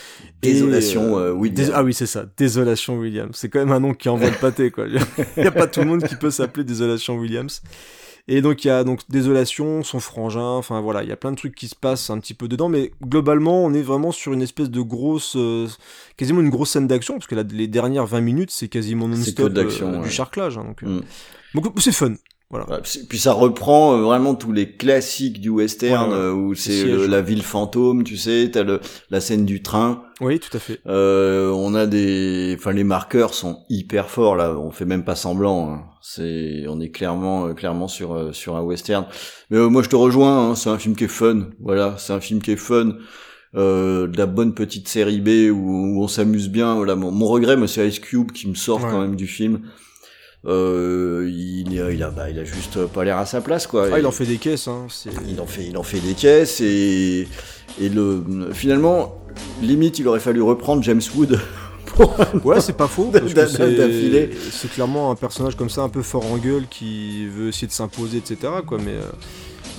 Et, 0.43 0.53
Désolation, 0.55 1.19
euh, 1.19 1.33
William. 1.33 1.67
Dés- 1.67 1.73
ah 1.75 1.85
oui, 1.85 1.93
c'est 1.93 2.07
ça. 2.07 2.25
Désolation 2.39 2.97
Williams. 2.99 3.33
C'est 3.35 3.51
quand 3.51 3.59
même 3.59 3.73
un 3.73 3.81
nom 3.81 3.93
qui 3.93 4.09
envoie 4.09 4.31
le 4.31 4.37
pâté, 4.37 4.71
quoi. 4.71 4.87
Il 5.37 5.43
n'y 5.43 5.47
a 5.47 5.51
pas 5.53 5.67
tout 5.67 5.81
le 5.81 5.87
monde 5.87 6.03
qui 6.05 6.17
peut 6.17 6.31
s'appeler 6.31 6.65
Désolation 6.65 7.19
Williams. 7.19 7.61
Et 8.31 8.43
donc, 8.43 8.63
il 8.65 8.69
y 8.69 8.71
a 8.71 8.85
donc 8.85 9.01
Désolation, 9.09 9.83
son 9.83 10.01
frangin, 10.01 10.43
enfin 10.43 10.81
voilà, 10.83 11.03
il 11.03 11.09
y 11.09 11.13
a 11.13 11.17
plein 11.17 11.31
de 11.33 11.37
trucs 11.37 11.55
qui 11.55 11.67
se 11.67 11.75
passent 11.75 12.11
un 12.11 12.19
petit 12.21 12.35
peu 12.35 12.47
dedans, 12.47 12.69
mais 12.69 12.93
globalement, 13.03 13.65
on 13.65 13.73
est 13.73 13.81
vraiment 13.83 14.13
sur 14.13 14.35
une 14.35 14.43
espèce 14.43 14.69
de 14.71 14.81
grosse. 14.83 15.35
euh, 15.37 15.67
quasiment 16.19 16.41
une 16.41 16.51
grosse 16.51 16.71
scène 16.71 16.87
d'action, 16.87 17.15
parce 17.15 17.27
que 17.27 17.35
la- 17.35 17.43
les 17.43 17.69
dernières 17.69 18.07
20 18.07 18.21
minutes, 18.21 18.51
c'est 18.51 18.69
quasiment 18.69 19.09
non-stop 19.09 19.53
euh, 19.57 19.99
ouais. 19.99 20.03
du 20.05 20.11
charclage. 20.11 20.59
hein, 20.59 20.65
donc, 20.65 20.83
euh, 20.83 21.01
Mm. 21.01 21.03
donc, 21.55 21.81
c'est 21.81 21.93
fun. 21.93 22.15
Voilà. 22.51 22.81
Puis- 22.83 23.19
ça 23.19 23.33
reprend 23.35 23.95
euh, 23.95 24.01
vraiment 24.03 24.35
tous 24.35 24.53
les 24.53 24.73
classiques 24.75 25.39
du 25.39 25.51
western 25.51 26.09
Ouais, 26.11 26.17
ouais. 26.17 26.23
euh, 26.23 26.33
où 26.33 26.55
c'est 26.55 26.85
la 27.07 27.21
ville 27.21 27.43
fantôme, 27.43 28.05
tu 28.05 28.17
sais, 28.17 28.49
t'as 28.51 28.63
le 28.63 28.81
la 29.11 29.21
scène 29.21 29.45
du 29.45 29.63
train. 29.63 30.03
Oui, 30.23 30.41
tout 30.41 30.57
à 30.57 30.59
fait. 30.59 30.81
Euh, 30.87 31.51
on 31.51 31.75
a 31.75 31.87
des, 31.87 32.57
enfin 32.59 32.73
les 32.73 32.85
marqueurs 32.85 33.35
sont 33.35 33.59
hyper 33.69 34.09
forts 34.09 34.35
là. 34.35 34.57
On 34.59 34.71
fait 34.71 34.87
même 34.87 35.05
pas 35.05 35.15
semblant. 35.15 35.71
hein. 35.71 35.83
C'est, 36.01 36.65
on 36.69 36.81
est 36.81 36.89
clairement, 36.91 37.53
clairement 37.53 37.87
sur 37.87 38.35
sur 38.35 38.57
un 38.57 38.63
western. 38.63 39.05
Mais 39.51 39.59
moi 39.69 39.83
je 39.83 39.91
te 39.91 39.97
rejoins. 39.97 40.51
hein, 40.51 40.55
c'est 40.55 40.71
un 40.71 40.79
film 40.79 40.97
qui 40.97 41.05
est 41.05 41.09
fun. 41.09 41.49
Voilà, 41.61 41.97
c'est 41.99 42.15
un 42.15 42.21
film 42.21 42.41
qui 42.41 42.53
est 42.53 42.57
fun. 42.57 42.93
Euh, 43.55 44.07
de 44.07 44.17
la 44.19 44.27
bonne 44.27 44.55
petite 44.55 44.89
série 44.89 45.21
B 45.21 45.51
où, 45.51 45.97
où 45.99 46.03
on 46.03 46.09
s'amuse 46.09 46.49
bien. 46.49 46.75
Voilà, 46.77 46.97
mon, 46.97 47.11
mon 47.11 47.27
regret, 47.27 47.57
moi, 47.57 47.67
c'est 47.69 47.87
Ice 47.89 47.99
Cube 47.99 48.31
qui 48.33 48.47
me 48.49 48.55
sort 48.55 48.83
Ouais. 48.83 48.91
quand 48.91 49.01
même 49.01 49.17
du 49.17 49.27
film. 49.27 49.61
Euh, 50.47 51.29
il, 51.33 51.81
a- 51.81 51.91
il 51.91 52.03
a, 52.03 52.11
bah, 52.11 52.31
il 52.31 52.39
a 52.39 52.45
juste 52.45 52.87
pas 52.87 53.05
l'air 53.05 53.19
à 53.19 53.27
sa 53.27 53.41
place, 53.41 53.67
quoi. 53.67 53.89
Ah, 53.93 53.99
il 53.99 54.07
en 54.07 54.13
fait 54.13 54.25
des 54.25 54.37
caisses, 54.39 54.69
hein. 54.69 54.87
il 55.29 55.41
en 55.41 55.47
fait, 55.47 55.65
il 55.67 55.77
en 55.77 55.83
fait 55.83 55.99
des 56.01 56.15
caisses 56.15 56.61
et 56.61 57.27
et 57.81 57.89
le 57.89 58.23
finalement 58.53 59.17
limite 59.63 59.99
il 59.99 60.09
aurait 60.09 60.21
fallu 60.21 60.41
reprendre 60.43 60.83
James 60.85 61.01
Wood. 61.17 61.39
pour- 61.87 62.15
Ouais, 62.45 62.61
c'est 62.61 62.77
pas 62.77 62.87
faux. 62.87 63.11
C'est- 63.37 64.69
clairement 64.73 65.11
un 65.11 65.15
personnage 65.17 65.57
comme 65.57 65.71
ça, 65.71 65.83
un 65.83 65.89
peu 65.89 66.03
fort 66.03 66.25
en 66.31 66.37
gueule, 66.39 66.67
qui 66.71 67.27
veut 67.27 67.49
essayer 67.49 67.67
de 67.67 67.73
s'imposer, 67.73 68.19
etc. 68.19 68.37
Quoi, 68.65 68.79
mais, 68.79 68.93
euh, 68.93 69.03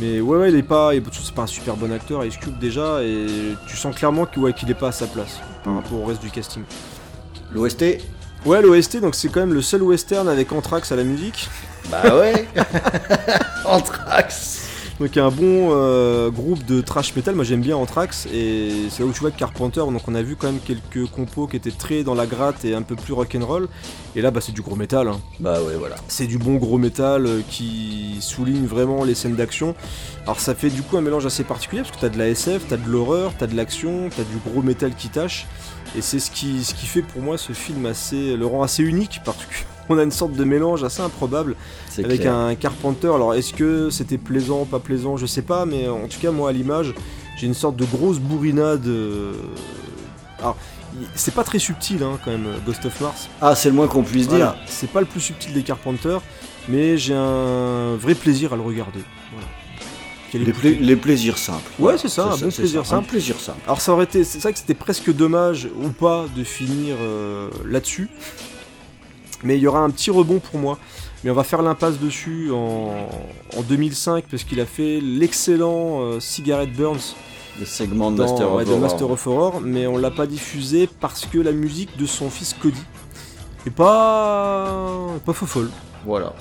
mais 0.01 0.19
ouais, 0.19 0.37
ouais, 0.39 0.49
il 0.51 0.57
est 0.57 0.63
pas, 0.63 0.91
c'est 1.13 1.33
pas 1.33 1.43
un 1.43 1.47
super 1.47 1.77
bon 1.77 1.91
acteur, 1.91 2.25
Ice 2.25 2.35
Cube 2.37 2.59
déjà, 2.59 3.01
et 3.01 3.25
tu 3.67 3.77
sens 3.77 3.95
clairement 3.95 4.25
qu'il 4.25 4.41
ouais, 4.43 4.51
est 4.51 4.73
pas 4.73 4.89
à 4.89 4.91
sa 4.91 5.07
place 5.07 5.39
par 5.63 5.75
rapport 5.75 6.01
au 6.01 6.05
reste 6.05 6.21
du 6.21 6.29
casting. 6.29 6.63
L'OST 7.53 7.83
Ouais, 8.45 8.61
l'OST, 8.61 9.01
donc 9.01 9.15
c'est 9.15 9.27
quand 9.29 9.41
même 9.41 9.53
le 9.53 9.61
seul 9.61 9.83
western 9.83 10.27
avec 10.29 10.51
Anthrax 10.51 10.91
à 10.91 10.95
la 10.95 11.03
musique. 11.03 11.49
Bah 11.89 12.15
ouais. 12.15 12.47
Anthrax. 13.65 14.68
Donc 14.99 15.15
il 15.15 15.19
y 15.19 15.21
a 15.21 15.25
un 15.25 15.31
bon 15.31 15.69
euh, 15.71 16.29
groupe 16.29 16.65
de 16.65 16.81
trash 16.81 17.15
metal, 17.15 17.33
moi 17.33 17.45
j'aime 17.45 17.61
bien 17.61 17.77
Anthrax, 17.77 18.25
et 18.33 18.69
c'est 18.89 19.01
là 19.01 19.07
où 19.07 19.13
tu 19.13 19.21
vois 19.21 19.31
que 19.31 19.39
Carpenter, 19.39 19.79
donc 19.79 20.01
on 20.09 20.13
a 20.13 20.21
vu 20.21 20.35
quand 20.35 20.47
même 20.47 20.59
quelques 20.59 21.09
compos 21.09 21.47
qui 21.47 21.55
étaient 21.55 21.71
très 21.71 22.03
dans 22.03 22.15
la 22.15 22.25
gratte 22.25 22.65
et 22.65 22.75
un 22.75 22.81
peu 22.81 22.97
plus 22.97 23.13
rock'n'roll, 23.13 23.69
et 24.17 24.21
là 24.21 24.29
bah 24.29 24.41
c'est 24.41 24.51
du 24.51 24.61
gros 24.61 24.75
métal. 24.75 25.07
Hein. 25.07 25.21
Bah 25.39 25.61
ouais 25.61 25.75
voilà. 25.77 25.95
C'est 26.09 26.27
du 26.27 26.37
bon 26.37 26.55
gros 26.55 26.77
métal 26.77 27.27
euh, 27.27 27.41
qui 27.49 28.17
souligne 28.19 28.65
vraiment 28.65 29.05
les 29.05 29.15
scènes 29.15 29.37
d'action. 29.37 29.73
Alors 30.23 30.41
ça 30.41 30.53
fait 30.53 30.69
du 30.69 30.81
coup 30.81 30.97
un 30.97 31.01
mélange 31.01 31.25
assez 31.25 31.45
particulier 31.45 31.83
parce 31.83 31.95
que 31.95 32.01
t'as 32.01 32.09
de 32.09 32.17
la 32.17 32.27
SF, 32.27 32.63
t'as 32.67 32.75
de 32.75 32.89
l'horreur, 32.89 33.31
t'as 33.39 33.47
de 33.47 33.55
l'action, 33.55 34.09
t'as 34.09 34.23
du 34.23 34.37
gros 34.45 34.61
métal 34.61 34.95
qui 34.95 35.07
tâche. 35.07 35.47
Et 35.95 36.01
c'est 36.01 36.19
ce 36.19 36.29
qui, 36.29 36.65
ce 36.65 36.73
qui 36.73 36.85
fait 36.85 37.01
pour 37.03 37.21
moi 37.21 37.37
ce 37.37 37.53
film 37.53 37.85
assez, 37.85 38.35
le 38.35 38.45
rend 38.45 38.63
assez 38.63 38.83
unique 38.83 39.21
parce 39.23 39.45
qu'on 39.89 39.97
a 39.97 40.03
une 40.03 40.11
sorte 40.11 40.33
de 40.33 40.43
mélange 40.43 40.83
assez 40.83 41.01
improbable 41.01 41.55
C'est 41.89 42.05
avec 42.05 42.21
clair. 42.21 42.35
un 42.35 42.55
Carpenter. 42.55 43.07
Alors 43.13 43.33
est-ce 43.33 43.53
que 43.53 43.89
c'était 43.89 44.17
plaisant, 44.19 44.65
pas 44.65 44.79
plaisant, 44.79 45.17
je 45.17 45.25
sais 45.25 45.41
pas, 45.41 45.65
mais 45.65 45.87
en 45.89 46.07
tout 46.07 46.19
cas 46.21 46.31
moi 46.31 46.49
à 46.49 46.53
l'image 46.53 46.93
j'ai 47.37 47.47
une 47.47 47.53
sorte 47.55 47.75
de 47.75 47.85
grosse 47.85 48.19
bourrinade. 48.19 48.85
euh, 48.87 49.33
Alors 50.39 50.55
c'est 51.15 51.33
pas 51.33 51.43
très 51.43 51.59
subtil 51.59 52.03
hein, 52.03 52.19
quand 52.23 52.31
même 52.31 52.47
Ghost 52.65 52.85
of 52.85 53.01
Mars. 53.01 53.27
Ah 53.41 53.55
c'est 53.55 53.69
le 53.69 53.75
moins 53.75 53.87
qu'on 53.87 54.03
puisse 54.03 54.27
Voilà, 54.27 54.45
dire. 54.53 54.55
c'est 54.67 54.89
pas 54.91 54.99
le 55.01 55.05
plus 55.07 55.21
subtil 55.21 55.53
des 55.53 55.63
Carpenter, 55.63 56.17
mais 56.67 56.97
j'ai 56.97 57.15
un 57.15 57.95
vrai 57.95 58.13
plaisir 58.15 58.53
à 58.53 58.55
le 58.57 58.61
regarder. 58.61 58.99
Voilà. 59.33 59.47
Les, 60.31 60.41
écouter. 60.51 60.71
pla- 60.75 60.85
les 60.85 60.95
plaisirs 60.95 61.37
simples. 61.39 61.71
Ouais, 61.79 61.97
c'est 61.97 62.07
ça, 62.09 62.25
un 62.25 62.37
bon 62.37 62.51
plaisir 62.51 62.85
ça, 62.85 62.95
Un 62.95 62.97
simple. 62.99 63.09
plaisir 63.09 63.39
simple. 63.39 63.57
Alors 63.65 63.81
ça 63.81 63.93
aurait 63.93 64.03
été, 64.03 64.23
c'est 64.23 64.37
vrai 64.39 64.53
que 64.53 64.59
c'était 64.59 64.75
presque 64.75 65.11
dommage 65.11 65.67
ou 65.83 65.89
pas 65.89 66.25
de 66.35 66.43
finir 66.43 66.95
euh, 67.01 67.49
là-dessus, 67.65 68.09
mais 69.43 69.57
il 69.57 69.61
y 69.61 69.67
aura 69.67 69.79
un 69.79 69.89
petit 69.89 70.11
rebond 70.11 70.39
pour 70.39 70.59
moi. 70.59 70.77
Mais 71.23 71.29
on 71.31 71.33
va 71.33 71.43
faire 71.43 71.61
l'impasse 71.61 71.99
dessus 71.99 72.49
en, 72.51 72.93
en 73.57 73.61
2005 73.67 74.23
parce 74.31 74.45
qu'il 74.45 74.61
a 74.61 74.65
fait 74.65 75.01
l'excellent 75.01 75.99
euh, 76.01 76.19
Cigarette 76.21 76.71
Burns 76.71 77.15
Le 77.59 77.65
segment 77.65 78.09
de 78.09 78.17
dans 78.17 78.23
Master 78.23 78.53
ouais, 78.53 78.63
of 78.63 78.69
de. 78.69 78.75
Master 78.75 79.11
of 79.11 79.27
Horror, 79.27 79.61
mais 79.61 79.85
on 79.85 79.97
l'a 79.97 80.11
pas 80.11 80.27
diffusé 80.27 80.87
parce 81.01 81.25
que 81.25 81.37
la 81.37 81.51
musique 81.51 81.97
de 81.97 82.05
son 82.05 82.29
fils 82.29 82.53
Cody 82.53 82.81
est 83.65 83.69
pas 83.69 85.07
pas 85.25 85.33
folle. 85.33 85.69
Voilà. 86.05 86.33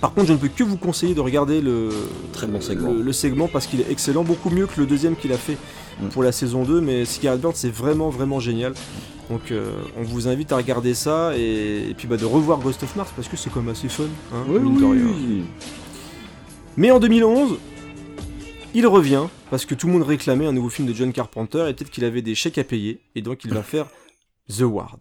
Par 0.00 0.12
contre, 0.14 0.28
je 0.28 0.32
ne 0.32 0.38
peux 0.38 0.48
que 0.48 0.64
vous 0.64 0.76
conseiller 0.78 1.14
de 1.14 1.20
regarder 1.20 1.60
le, 1.60 1.90
Très 2.32 2.46
bon 2.46 2.60
segment. 2.60 2.92
le, 2.92 3.02
le 3.02 3.12
segment 3.12 3.48
parce 3.48 3.66
qu'il 3.66 3.80
est 3.80 3.90
excellent, 3.90 4.24
beaucoup 4.24 4.50
mieux 4.50 4.66
que 4.66 4.80
le 4.80 4.86
deuxième 4.86 5.16
qu'il 5.16 5.32
a 5.32 5.38
fait 5.38 5.58
Mm. 6.00 6.08
pour 6.08 6.22
la 6.22 6.32
saison 6.32 6.64
2. 6.64 6.80
Mais 6.80 7.04
Cigarette 7.04 7.40
Burn, 7.40 7.54
c'est 7.54 7.70
vraiment, 7.72 8.10
vraiment 8.10 8.40
génial. 8.40 8.74
Donc, 9.30 9.50
euh, 9.50 9.72
on 9.96 10.02
vous 10.02 10.28
invite 10.28 10.52
à 10.52 10.56
regarder 10.56 10.94
ça 10.94 11.36
et, 11.36 11.88
et 11.90 11.94
puis 11.94 12.06
bah, 12.06 12.16
de 12.16 12.24
revoir 12.24 12.60
Ghost 12.60 12.82
of 12.84 12.94
Mars 12.94 13.12
parce 13.16 13.26
que 13.28 13.36
c'est 13.36 13.50
quand 13.50 13.60
même 13.60 13.72
assez 13.72 13.88
fun. 13.88 14.04
hein, 14.32 14.44
Oui, 14.48 14.58
oui. 15.18 15.42
Mais 16.76 16.90
en 16.90 17.00
2011, 17.00 17.58
il 18.74 18.86
revient 18.86 19.24
parce 19.50 19.64
que 19.64 19.74
tout 19.74 19.86
le 19.88 19.94
monde 19.94 20.02
réclamait 20.02 20.46
un 20.46 20.52
nouveau 20.52 20.68
film 20.68 20.86
de 20.86 20.92
John 20.94 21.12
Carpenter 21.12 21.66
et 21.68 21.74
peut-être 21.74 21.90
qu'il 21.90 22.04
avait 22.04 22.22
des 22.22 22.34
chèques 22.34 22.58
à 22.58 22.64
payer 22.64 23.00
et 23.14 23.22
donc 23.22 23.44
il 23.44 23.52
va 23.52 23.62
faire 23.62 23.86
The 24.54 24.62
Ward. 24.62 25.00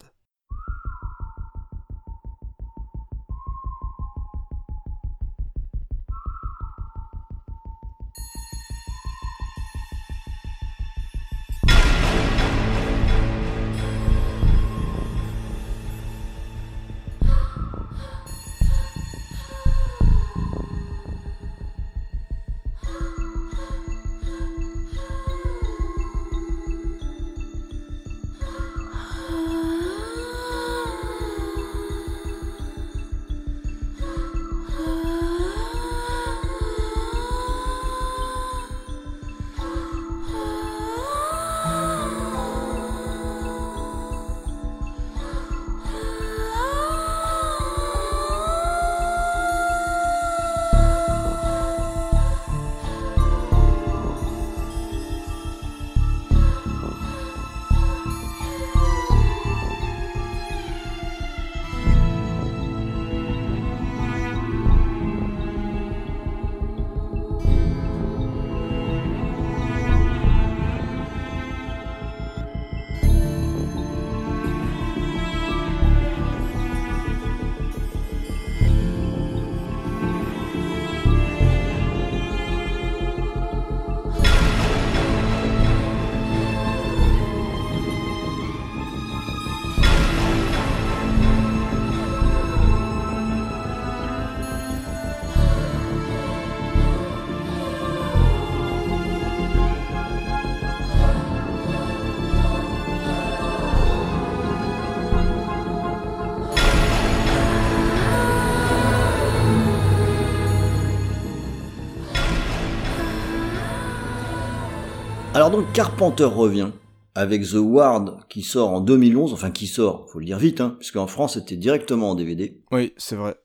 Donc 115.56 115.72
Carpenter 115.74 116.26
revient 116.26 116.70
avec 117.14 117.44
The 117.44 117.54
Ward 117.56 118.26
qui 118.28 118.42
sort 118.42 118.72
en 118.72 118.82
2011, 118.82 119.32
enfin 119.34 119.50
qui 119.52 119.68
sort, 119.68 120.06
faut 120.12 120.20
le 120.20 120.26
dire 120.26 120.38
vite, 120.38 120.60
hein, 120.60 120.76
puisque 120.80 120.98
en 120.98 121.08
France 121.08 121.36
c'était 121.36 121.56
directement 121.56 122.12
en 122.12 122.16
DVD, 122.16 122.58
Oui, 122.74 122.92
c'est 122.98 123.16
vrai. 123.16 123.36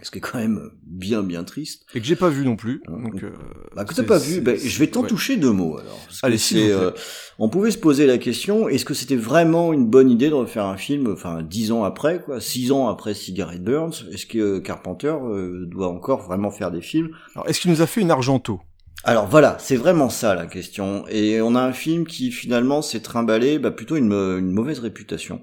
ce 0.00 0.10
qui 0.10 0.16
est 0.16 0.20
quand 0.22 0.38
même 0.38 0.70
bien 0.86 1.22
bien 1.22 1.44
triste. 1.44 1.84
Et 1.94 2.00
que 2.00 2.06
j'ai 2.06 2.16
pas 2.16 2.30
vu 2.30 2.46
non 2.46 2.56
plus. 2.56 2.80
Donc, 2.88 3.22
euh, 3.22 3.32
Bah 3.76 3.84
que 3.84 3.92
t'as 3.92 4.02
pas 4.04 4.16
vu, 4.16 4.40
bah, 4.40 4.52
je 4.56 4.78
vais 4.78 4.86
t'en 4.86 5.02
ouais. 5.02 5.08
toucher 5.08 5.36
deux 5.36 5.52
mots 5.52 5.76
alors. 5.76 5.98
Parce 6.06 6.20
Allez, 6.24 6.38
plaît. 6.38 6.72
euh, 6.72 6.90
on 7.38 7.50
pouvait 7.50 7.70
se 7.70 7.76
poser 7.78 8.06
la 8.06 8.16
question, 8.16 8.66
est-ce 8.70 8.86
que 8.86 8.94
c'était 8.94 9.16
vraiment 9.16 9.74
une 9.74 9.84
bonne 9.84 10.10
idée 10.10 10.30
de 10.30 10.34
refaire 10.34 10.64
un 10.64 10.78
film, 10.78 11.12
enfin 11.12 11.42
dix 11.42 11.70
ans 11.70 11.84
après, 11.84 12.22
quoi, 12.22 12.40
six 12.40 12.72
ans 12.72 12.88
après 12.88 13.12
Cigarette 13.12 13.62
Burns, 13.62 13.92
est-ce 14.10 14.24
que 14.24 14.58
Carpenter 14.58 15.14
euh, 15.22 15.66
doit 15.66 15.88
encore 15.88 16.22
vraiment 16.22 16.50
faire 16.50 16.70
des 16.70 16.80
films? 16.80 17.10
Alors, 17.34 17.46
est-ce 17.46 17.60
qu'il 17.60 17.70
nous 17.70 17.82
a 17.82 17.86
fait 17.86 18.00
une 18.00 18.10
Argento? 18.10 18.60
Alors 19.04 19.26
voilà, 19.26 19.56
c'est 19.60 19.76
vraiment 19.76 20.10
ça 20.10 20.34
la 20.34 20.46
question. 20.46 21.04
Et 21.08 21.40
on 21.40 21.54
a 21.54 21.60
un 21.60 21.72
film 21.72 22.06
qui 22.06 22.30
finalement 22.30 22.82
s'est 22.82 23.00
trimballé 23.00 23.58
bah, 23.58 23.70
plutôt 23.70 23.96
une, 23.96 24.12
une 24.12 24.50
mauvaise 24.52 24.80
réputation. 24.80 25.42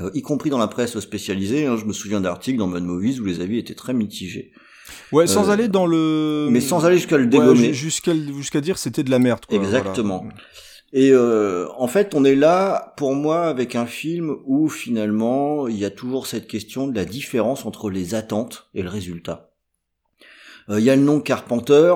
Euh, 0.00 0.10
y 0.12 0.22
compris 0.22 0.50
dans 0.50 0.58
la 0.58 0.66
presse 0.66 0.98
spécialisée, 0.98 1.66
hein, 1.66 1.76
je 1.76 1.84
me 1.84 1.92
souviens 1.92 2.20
d'articles 2.20 2.58
dans 2.58 2.66
Mad 2.66 2.82
Movies 2.82 3.20
où 3.20 3.24
les 3.24 3.40
avis 3.40 3.58
étaient 3.58 3.74
très 3.74 3.94
mitigés. 3.94 4.52
Ouais, 5.12 5.26
sans 5.26 5.48
Euh, 5.48 5.52
aller 5.52 5.68
dans 5.68 5.86
le. 5.86 6.48
Mais 6.50 6.60
sans 6.60 6.84
aller 6.84 6.96
jusqu'à 6.96 7.16
le 7.16 7.26
dégommer. 7.26 7.72
ju- 7.72 7.74
jusqu'à 7.74 8.12
jusqu'à 8.14 8.60
dire 8.60 8.76
c'était 8.76 9.04
de 9.04 9.10
la 9.10 9.18
merde. 9.20 9.46
Quoi, 9.46 9.56
Exactement. 9.56 10.18
voilà. 10.24 10.34
Et 10.92 11.10
euh, 11.10 11.66
en 11.76 11.86
fait, 11.88 12.14
on 12.14 12.24
est 12.24 12.34
là, 12.36 12.92
pour 12.96 13.14
moi, 13.14 13.46
avec 13.46 13.74
un 13.76 13.86
film 13.86 14.36
où 14.44 14.68
finalement, 14.68 15.66
il 15.68 15.76
y 15.76 15.84
a 15.84 15.90
toujours 15.90 16.26
cette 16.26 16.46
question 16.46 16.86
de 16.86 16.94
la 16.94 17.04
différence 17.04 17.64
entre 17.66 17.88
les 17.90 18.14
attentes 18.14 18.68
et 18.74 18.82
le 18.82 18.88
résultat. 18.88 19.50
Euh, 20.70 20.78
Il 20.78 20.84
y 20.84 20.90
a 20.90 20.96
le 20.96 21.02
nom 21.02 21.20
Carpenter, 21.20 21.94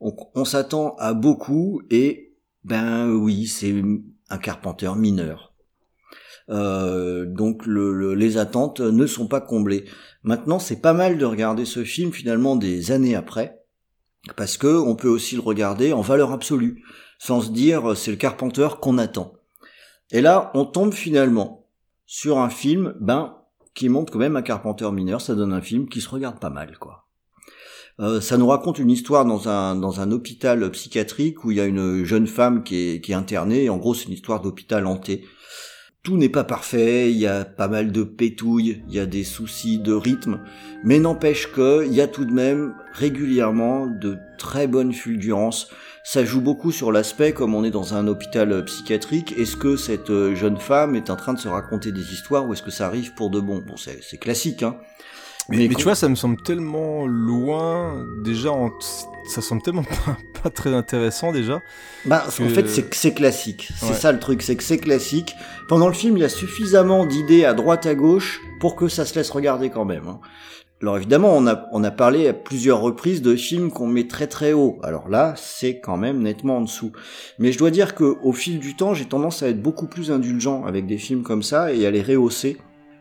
on, 0.00 0.14
on 0.34 0.44
s'attend 0.44 0.96
à 0.98 1.14
beaucoup, 1.14 1.82
et 1.90 2.34
ben 2.64 3.10
oui, 3.10 3.46
c'est 3.46 3.82
un 4.28 4.38
Carpenter 4.38 4.92
mineur. 4.96 5.54
Euh, 6.48 7.26
donc 7.26 7.64
le- 7.66 7.92
le- 7.94 8.14
les 8.14 8.36
attentes 8.36 8.80
ne 8.80 9.06
sont 9.06 9.28
pas 9.28 9.40
comblées. 9.40 9.84
Maintenant, 10.22 10.58
c'est 10.58 10.80
pas 10.80 10.92
mal 10.92 11.16
de 11.16 11.24
regarder 11.24 11.64
ce 11.64 11.84
film 11.84 12.12
finalement 12.12 12.56
des 12.56 12.90
années 12.90 13.14
après, 13.14 13.60
parce 14.36 14.56
que 14.56 14.66
on 14.66 14.96
peut 14.96 15.08
aussi 15.08 15.36
le 15.36 15.42
regarder 15.42 15.92
en 15.92 16.00
valeur 16.00 16.32
absolue 16.32 16.82
sans 17.18 17.42
se 17.42 17.50
dire 17.50 17.96
c'est 17.96 18.10
le 18.10 18.16
Carpenter 18.16 18.68
qu'on 18.80 18.98
attend. 18.98 19.34
Et 20.10 20.20
là, 20.20 20.50
on 20.54 20.64
tombe 20.64 20.92
finalement 20.92 21.68
sur 22.06 22.38
un 22.38 22.50
film, 22.50 22.94
ben, 23.00 23.36
qui 23.74 23.88
montre 23.88 24.12
quand 24.12 24.18
même 24.18 24.36
un 24.36 24.42
Carpenter 24.42 24.90
mineur. 24.90 25.20
Ça 25.20 25.36
donne 25.36 25.52
un 25.52 25.60
film 25.62 25.88
qui 25.88 26.00
se 26.00 26.08
regarde 26.08 26.40
pas 26.40 26.50
mal, 26.50 26.76
quoi. 26.78 26.99
Euh, 27.98 28.20
ça 28.20 28.36
nous 28.38 28.46
raconte 28.46 28.78
une 28.78 28.90
histoire 28.90 29.24
dans 29.24 29.48
un 29.48 29.74
dans 29.74 30.00
un 30.00 30.10
hôpital 30.12 30.70
psychiatrique 30.70 31.44
où 31.44 31.50
il 31.50 31.56
y 31.56 31.60
a 31.60 31.66
une 31.66 32.04
jeune 32.04 32.26
femme 32.26 32.62
qui 32.62 32.76
est 32.76 33.12
internée. 33.12 33.68
En 33.68 33.78
gros, 33.78 33.94
c'est 33.94 34.06
une 34.06 34.14
histoire 34.14 34.40
d'hôpital 34.40 34.86
hanté. 34.86 35.24
Tout 36.02 36.16
n'est 36.16 36.30
pas 36.30 36.44
parfait, 36.44 37.10
il 37.10 37.18
y 37.18 37.26
a 37.26 37.44
pas 37.44 37.68
mal 37.68 37.92
de 37.92 38.02
pétouilles, 38.04 38.82
il 38.88 38.94
y 38.94 38.98
a 38.98 39.04
des 39.04 39.22
soucis 39.22 39.78
de 39.78 39.92
rythme, 39.92 40.40
mais 40.82 40.98
n'empêche 40.98 41.52
que 41.52 41.84
il 41.86 41.92
y 41.92 42.00
a 42.00 42.08
tout 42.08 42.24
de 42.24 42.32
même 42.32 42.74
régulièrement 42.94 43.86
de 43.86 44.16
très 44.38 44.66
bonnes 44.66 44.94
fulgurances 44.94 45.68
ça 46.02 46.24
joue 46.24 46.40
beaucoup 46.40 46.72
sur 46.72 46.92
l'aspect, 46.92 47.32
comme 47.32 47.54
on 47.54 47.62
est 47.62 47.70
dans 47.70 47.94
un 47.94 48.06
hôpital 48.06 48.64
psychiatrique, 48.64 49.34
est-ce 49.38 49.56
que 49.56 49.76
cette 49.76 50.10
euh, 50.10 50.34
jeune 50.34 50.56
femme 50.56 50.96
est 50.96 51.10
en 51.10 51.16
train 51.16 51.34
de 51.34 51.38
se 51.38 51.48
raconter 51.48 51.92
des 51.92 52.12
histoires 52.12 52.48
ou 52.48 52.52
est-ce 52.52 52.62
que 52.62 52.70
ça 52.70 52.86
arrive 52.86 53.14
pour 53.14 53.30
de 53.30 53.38
bon? 53.38 53.62
Bon, 53.66 53.76
c'est 53.76 54.18
classique, 54.18 54.62
hein. 54.62 54.76
Mais, 55.50 55.68
tu 55.68 55.84
vois, 55.84 55.94
ça 55.94 56.08
me 56.08 56.14
semble 56.14 56.36
tellement 56.42 57.06
loin. 57.06 58.06
Déjà, 58.22 58.50
en- 58.52 58.70
ça 59.28 59.40
semble 59.42 59.62
tellement 59.62 59.82
pas, 60.06 60.16
pas 60.42 60.50
très 60.50 60.72
intéressant 60.74 61.32
déjà. 61.32 61.60
Bah, 62.04 62.24
que- 62.36 62.42
en 62.44 62.48
fait, 62.48 62.68
c'est 62.68 62.82
que 62.88 62.96
c'est 62.96 63.14
classique. 63.14 63.68
C'est 63.76 63.86
Ouais. 63.88 63.94
ça 63.94 64.12
le 64.12 64.18
truc, 64.20 64.42
c'est 64.42 64.56
que 64.56 64.62
c'est 64.62 64.78
classique. 64.78 65.34
Pendant 65.68 65.88
le 65.88 65.94
film, 65.94 66.16
il 66.16 66.20
y 66.20 66.24
a 66.24 66.28
suffisamment 66.28 67.04
d'idées 67.06 67.44
à 67.44 67.54
droite 67.54 67.86
à 67.86 67.94
gauche 67.94 68.40
pour 68.60 68.76
que 68.76 68.88
ça 68.88 69.04
se 69.04 69.14
laisse 69.16 69.30
regarder 69.30 69.70
quand 69.70 69.84
même. 69.84 70.06
hein. 70.08 70.20
Alors 70.82 70.96
évidemment, 70.96 71.36
on 71.36 71.46
a, 71.46 71.66
on 71.72 71.84
a 71.84 71.90
parlé 71.90 72.26
à 72.26 72.32
plusieurs 72.32 72.80
reprises 72.80 73.20
de 73.20 73.36
films 73.36 73.70
qu'on 73.70 73.86
met 73.86 74.08
très 74.08 74.26
très 74.28 74.54
haut. 74.54 74.78
Alors 74.82 75.10
là, 75.10 75.34
c'est 75.36 75.78
quand 75.78 75.98
même 75.98 76.22
nettement 76.22 76.56
en 76.56 76.60
dessous. 76.62 76.92
Mais 77.38 77.52
je 77.52 77.58
dois 77.58 77.70
dire 77.70 77.94
que 77.94 78.16
au 78.22 78.32
fil 78.32 78.58
du 78.60 78.76
temps, 78.76 78.94
j'ai 78.94 79.04
tendance 79.04 79.42
à 79.42 79.48
être 79.48 79.60
beaucoup 79.60 79.86
plus 79.86 80.10
indulgent 80.10 80.64
avec 80.64 80.86
des 80.86 80.96
films 80.96 81.22
comme 81.22 81.42
ça 81.42 81.74
et 81.74 81.84
à 81.84 81.90
les 81.90 82.00
rehausser. 82.00 82.56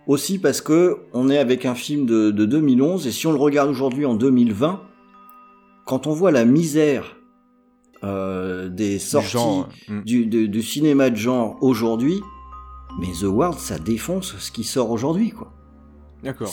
Aussi 0.10 0.40
parce 0.40 0.60
que 0.60 0.98
on 1.14 1.30
est 1.30 1.38
avec 1.38 1.66
un 1.68 1.76
film 1.76 2.08
de, 2.08 2.32
de 2.32 2.46
2011 2.46 3.06
et 3.06 3.12
si 3.12 3.28
on 3.28 3.32
le 3.32 3.38
regarde 3.38 3.70
aujourd'hui 3.70 4.08
en 4.08 4.16
2020, 4.16 4.82
quand 5.86 6.08
on 6.08 6.14
voit 6.14 6.32
la 6.32 6.46
misère 6.46 7.16
euh, 8.04 8.70
des 8.70 8.98
sorties 8.98 9.30
genre, 9.30 9.70
mm. 9.88 10.02
du, 10.06 10.26
de- 10.26 10.48
du 10.48 10.64
cinéma 10.64 11.12
de 11.12 11.16
genre 11.16 11.58
aujourd'hui, 11.62 12.22
mais 13.00 13.12
The 13.22 13.26
World, 13.26 13.60
ça 13.60 13.78
défonce 13.78 14.36
ce 14.40 14.52
qui 14.52 14.64
sort 14.64 14.90
aujourd'hui, 14.90 15.30
quoi. 15.30 15.54
D'accord. 16.24 16.52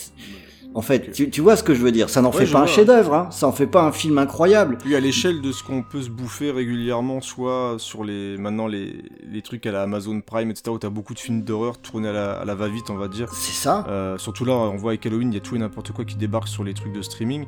En 0.77 0.83
fait, 0.83 1.11
tu, 1.11 1.31
tu 1.31 1.41
vois 1.41 1.57
ce 1.57 1.63
que 1.63 1.75
je 1.75 1.81
veux 1.81 1.91
dire 1.91 2.11
Ça 2.11 2.21
n'en 2.21 2.31
Ouais, 2.31 2.45
fait 2.45 2.53
pas 2.53 2.61
un 2.61 2.67
chef-d'œuvre, 2.67 3.15
hein. 3.15 3.29
ça 3.31 3.47
en 3.49 3.53
fait 3.53 3.67
pas 3.67 3.83
un 3.83 3.93
film 3.93 4.19
incroyable. 4.19 4.77
Oui, 4.85 4.95
à 4.95 5.01
l'échelle 5.01 5.41
de 5.41 5.51
ce 5.51 5.63
qu'on 5.63 5.83
peut 5.83 6.03
se 6.03 6.11
bouffer 6.11 6.51
régulièrement, 6.51 7.23
soit 7.23 7.77
sur 7.79 8.05
les 8.05 8.37
maintenant 8.37 8.67
les, 8.67 9.03
les 9.27 9.41
trucs 9.41 9.65
à 9.65 9.73
la 9.73 9.85
Amazon 9.85 10.21
Prime, 10.21 10.51
etc., 10.51 10.65
où 10.69 10.79
t'as 10.79 10.91
beaucoup 10.91 11.15
de 11.15 11.19
films 11.19 11.43
d'horreur 11.43 11.79
tournés 11.79 12.09
à 12.09 12.13
la, 12.13 12.33
à 12.33 12.45
la 12.45 12.55
va-vite, 12.55 12.91
on 12.91 12.97
va 12.97 13.09
dire. 13.09 13.31
C'est 13.33 13.55
ça. 13.55 13.87
Euh, 13.89 14.19
surtout 14.19 14.45
là, 14.45 14.53
on 14.53 14.77
voit 14.77 14.91
avec 14.91 15.07
Halloween, 15.07 15.33
il 15.33 15.35
y 15.35 15.39
a 15.39 15.41
tout 15.41 15.57
et 15.57 15.59
n'importe 15.59 15.93
quoi 15.93 16.05
qui 16.05 16.17
débarque 16.17 16.49
sur 16.49 16.63
les 16.63 16.75
trucs 16.75 16.93
de 16.93 17.01
streaming. 17.01 17.47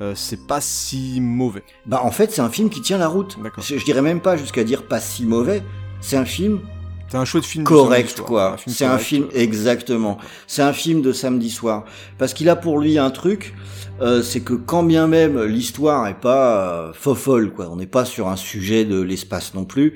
Euh, 0.00 0.14
c'est 0.16 0.48
pas 0.48 0.60
si 0.60 1.20
mauvais. 1.20 1.62
Bah 1.86 2.00
en 2.02 2.10
fait, 2.10 2.32
c'est 2.32 2.42
un 2.42 2.50
film 2.50 2.70
qui 2.70 2.80
tient 2.80 2.98
la 2.98 3.06
route. 3.06 3.38
Je 3.60 3.84
dirais 3.84 4.02
même 4.02 4.20
pas 4.20 4.36
jusqu'à 4.36 4.64
dire 4.64 4.82
pas 4.88 4.98
si 4.98 5.24
mauvais. 5.24 5.62
C'est 6.00 6.16
un 6.16 6.24
film 6.24 6.58
C'est 7.08 7.16
un 7.18 7.24
chouette 7.24 7.44
film. 7.44 7.64
correct 7.64 8.20
quoi. 8.22 8.56
C'est 8.66 8.84
un 8.86 8.98
film 8.98 9.26
exactement. 9.34 10.18
C'est 10.46 10.62
un 10.62 10.72
film 10.72 11.00
de 11.02 11.12
samedi 11.12 11.50
soir 11.50 11.84
parce 12.18 12.34
qu'il 12.34 12.48
a 12.48 12.56
pour 12.56 12.78
lui 12.80 12.98
un 12.98 13.10
truc, 13.10 13.54
euh, 14.00 14.22
c'est 14.22 14.40
que 14.40 14.54
quand 14.54 14.82
bien 14.82 15.06
même 15.06 15.42
l'histoire 15.44 16.06
est 16.08 16.18
pas 16.20 16.58
euh, 16.88 16.92
fofolle 16.92 17.52
quoi, 17.52 17.68
on 17.70 17.76
n'est 17.76 17.86
pas 17.86 18.04
sur 18.04 18.28
un 18.28 18.36
sujet 18.36 18.84
de 18.84 19.00
l'espace 19.00 19.54
non 19.54 19.64
plus. 19.64 19.94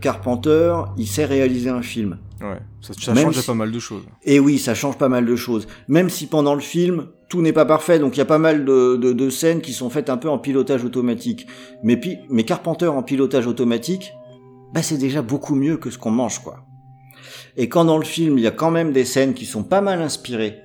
Carpenter, 0.00 0.74
il 0.98 1.06
sait 1.06 1.24
réaliser 1.24 1.70
un 1.70 1.82
film. 1.82 2.18
Ouais, 2.42 2.58
ça, 2.82 2.92
change 3.14 3.34
si- 3.34 3.46
pas 3.46 3.54
mal 3.54 3.72
de 3.72 3.78
choses. 3.78 4.02
Et 4.24 4.38
oui, 4.38 4.58
ça 4.58 4.74
change 4.74 4.98
pas 4.98 5.08
mal 5.08 5.24
de 5.24 5.36
choses. 5.36 5.66
Même 5.88 6.10
si 6.10 6.26
pendant 6.26 6.54
le 6.54 6.60
film, 6.60 7.06
tout 7.30 7.40
n'est 7.40 7.54
pas 7.54 7.64
parfait, 7.64 7.98
donc 7.98 8.14
il 8.14 8.18
y 8.18 8.22
a 8.22 8.26
pas 8.26 8.36
mal 8.38 8.66
de, 8.66 8.96
de, 8.96 9.12
de 9.14 9.30
scènes 9.30 9.62
qui 9.62 9.72
sont 9.72 9.88
faites 9.88 10.10
un 10.10 10.18
peu 10.18 10.28
en 10.28 10.38
pilotage 10.38 10.84
automatique. 10.84 11.46
Mais, 11.82 11.98
mais 12.28 12.44
Carpenter 12.44 12.88
en 12.88 13.02
pilotage 13.02 13.46
automatique, 13.46 14.12
bah 14.72 14.82
c'est 14.82 14.98
déjà 14.98 15.22
beaucoup 15.22 15.54
mieux 15.54 15.76
que 15.76 15.90
ce 15.90 15.98
qu'on 15.98 16.10
mange, 16.10 16.40
quoi. 16.40 16.64
Et 17.56 17.68
quand 17.68 17.84
dans 17.84 17.98
le 17.98 18.04
film, 18.04 18.38
il 18.38 18.44
y 18.44 18.46
a 18.46 18.50
quand 18.50 18.70
même 18.70 18.92
des 18.92 19.04
scènes 19.04 19.32
qui 19.34 19.46
sont 19.46 19.62
pas 19.64 19.80
mal 19.80 20.00
inspirées, 20.02 20.58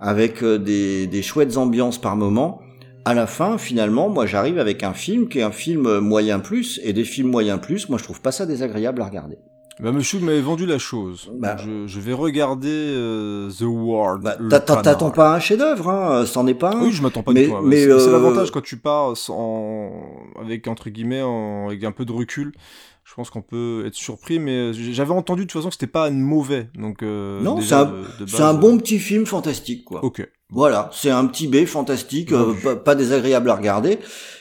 avec 0.00 0.42
euh, 0.42 0.58
des, 0.58 1.06
des 1.06 1.22
chouettes 1.22 1.56
ambiances 1.56 1.98
par 1.98 2.16
moment, 2.16 2.60
à 3.04 3.14
la 3.14 3.26
fin, 3.26 3.58
finalement, 3.58 4.08
moi 4.08 4.26
j'arrive 4.26 4.58
avec 4.58 4.82
un 4.82 4.94
film 4.94 5.28
qui 5.28 5.38
est 5.38 5.42
un 5.42 5.52
film 5.52 5.86
euh, 5.86 6.00
moyen 6.00 6.40
plus, 6.40 6.80
et 6.82 6.92
des 6.92 7.04
films 7.04 7.30
moyen 7.30 7.58
plus, 7.58 7.88
moi 7.88 7.98
je 7.98 8.04
trouve 8.04 8.20
pas 8.20 8.32
ça 8.32 8.46
désagréable 8.46 9.00
à 9.02 9.06
regarder. 9.06 9.38
Bah, 9.80 9.90
monsieur 9.90 10.20
m'avait 10.20 10.40
vendu 10.40 10.66
la 10.66 10.78
chose. 10.78 11.30
Bah. 11.36 11.56
Je, 11.58 11.86
je 11.88 12.00
vais 12.00 12.12
regarder 12.12 12.68
euh, 12.70 13.50
The 13.50 13.62
Ward. 13.64 14.22
Bah. 14.22 14.36
T'attends 14.60 15.10
pas 15.10 15.34
un 15.34 15.40
chef-d'œuvre, 15.40 15.88
hein, 15.90 16.24
c'en 16.26 16.46
est 16.46 16.54
pas 16.54 16.74
un. 16.76 16.80
Oui, 16.82 16.92
je 16.92 17.02
m'attends 17.02 17.24
pas 17.24 17.32
Mais- 17.32 17.46
du 17.46 17.50
tout. 17.50 17.60
mais, 17.62 17.76
c'est 17.84 17.98
c'est 17.98 18.08
euh, 18.08 18.12
l'avantage 18.12 18.52
quand 18.52 18.62
tu 18.62 18.76
pars 18.76 19.16
sans, 19.16 19.90
avec 20.40 20.68
entre 20.68 20.90
guillemets, 20.90 21.22
en- 21.22 21.66
avec 21.66 21.82
un 21.82 21.90
peu 21.92 22.04
de 22.04 22.12
recul. 22.12 22.52
Je 23.06 23.12
pense 23.14 23.28
qu'on 23.30 23.42
peut 23.42 23.84
être 23.86 23.94
surpris, 23.94 24.38
mais 24.38 24.52
euh, 24.52 24.72
j'avais 24.72 25.12
entendu 25.12 25.42
de 25.42 25.46
toute 25.46 25.58
façon 25.60 25.68
que 25.68 25.74
c'était 25.74 25.86
pas 25.86 26.10
mauvais. 26.10 26.70
Donc 26.74 27.02
euh, 27.02 27.40
Non, 27.42 27.60
c'est 27.60 27.74
un- 27.74 27.92
un 28.42 28.54
euh, 28.54 28.58
bon 28.58 28.78
petit 28.78 28.98
film 28.98 29.26
fantastique, 29.26 29.84
quoi. 29.84 30.02
Ok. 30.04 30.26
Voilà, 30.50 30.88
c'est 30.92 31.10
un 31.10 31.26
petit 31.26 31.46
B 31.48 31.64
fantastique, 31.66 32.32
euh, 32.32 32.54
pas, 32.62 32.76
pas 32.76 32.94
désagréable 32.94 33.50
à 33.50 33.56
regarder. 33.56 33.98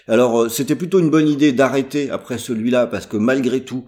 Alors, 0.07 0.43
euh, 0.43 0.49
c'était 0.49 0.75
plutôt 0.75 0.99
une 0.99 1.09
bonne 1.09 1.27
idée 1.27 1.51
d'arrêter 1.53 2.09
après 2.09 2.37
celui-là, 2.37 2.87
parce 2.87 3.05
que 3.05 3.17
malgré 3.17 3.63
tout, 3.63 3.85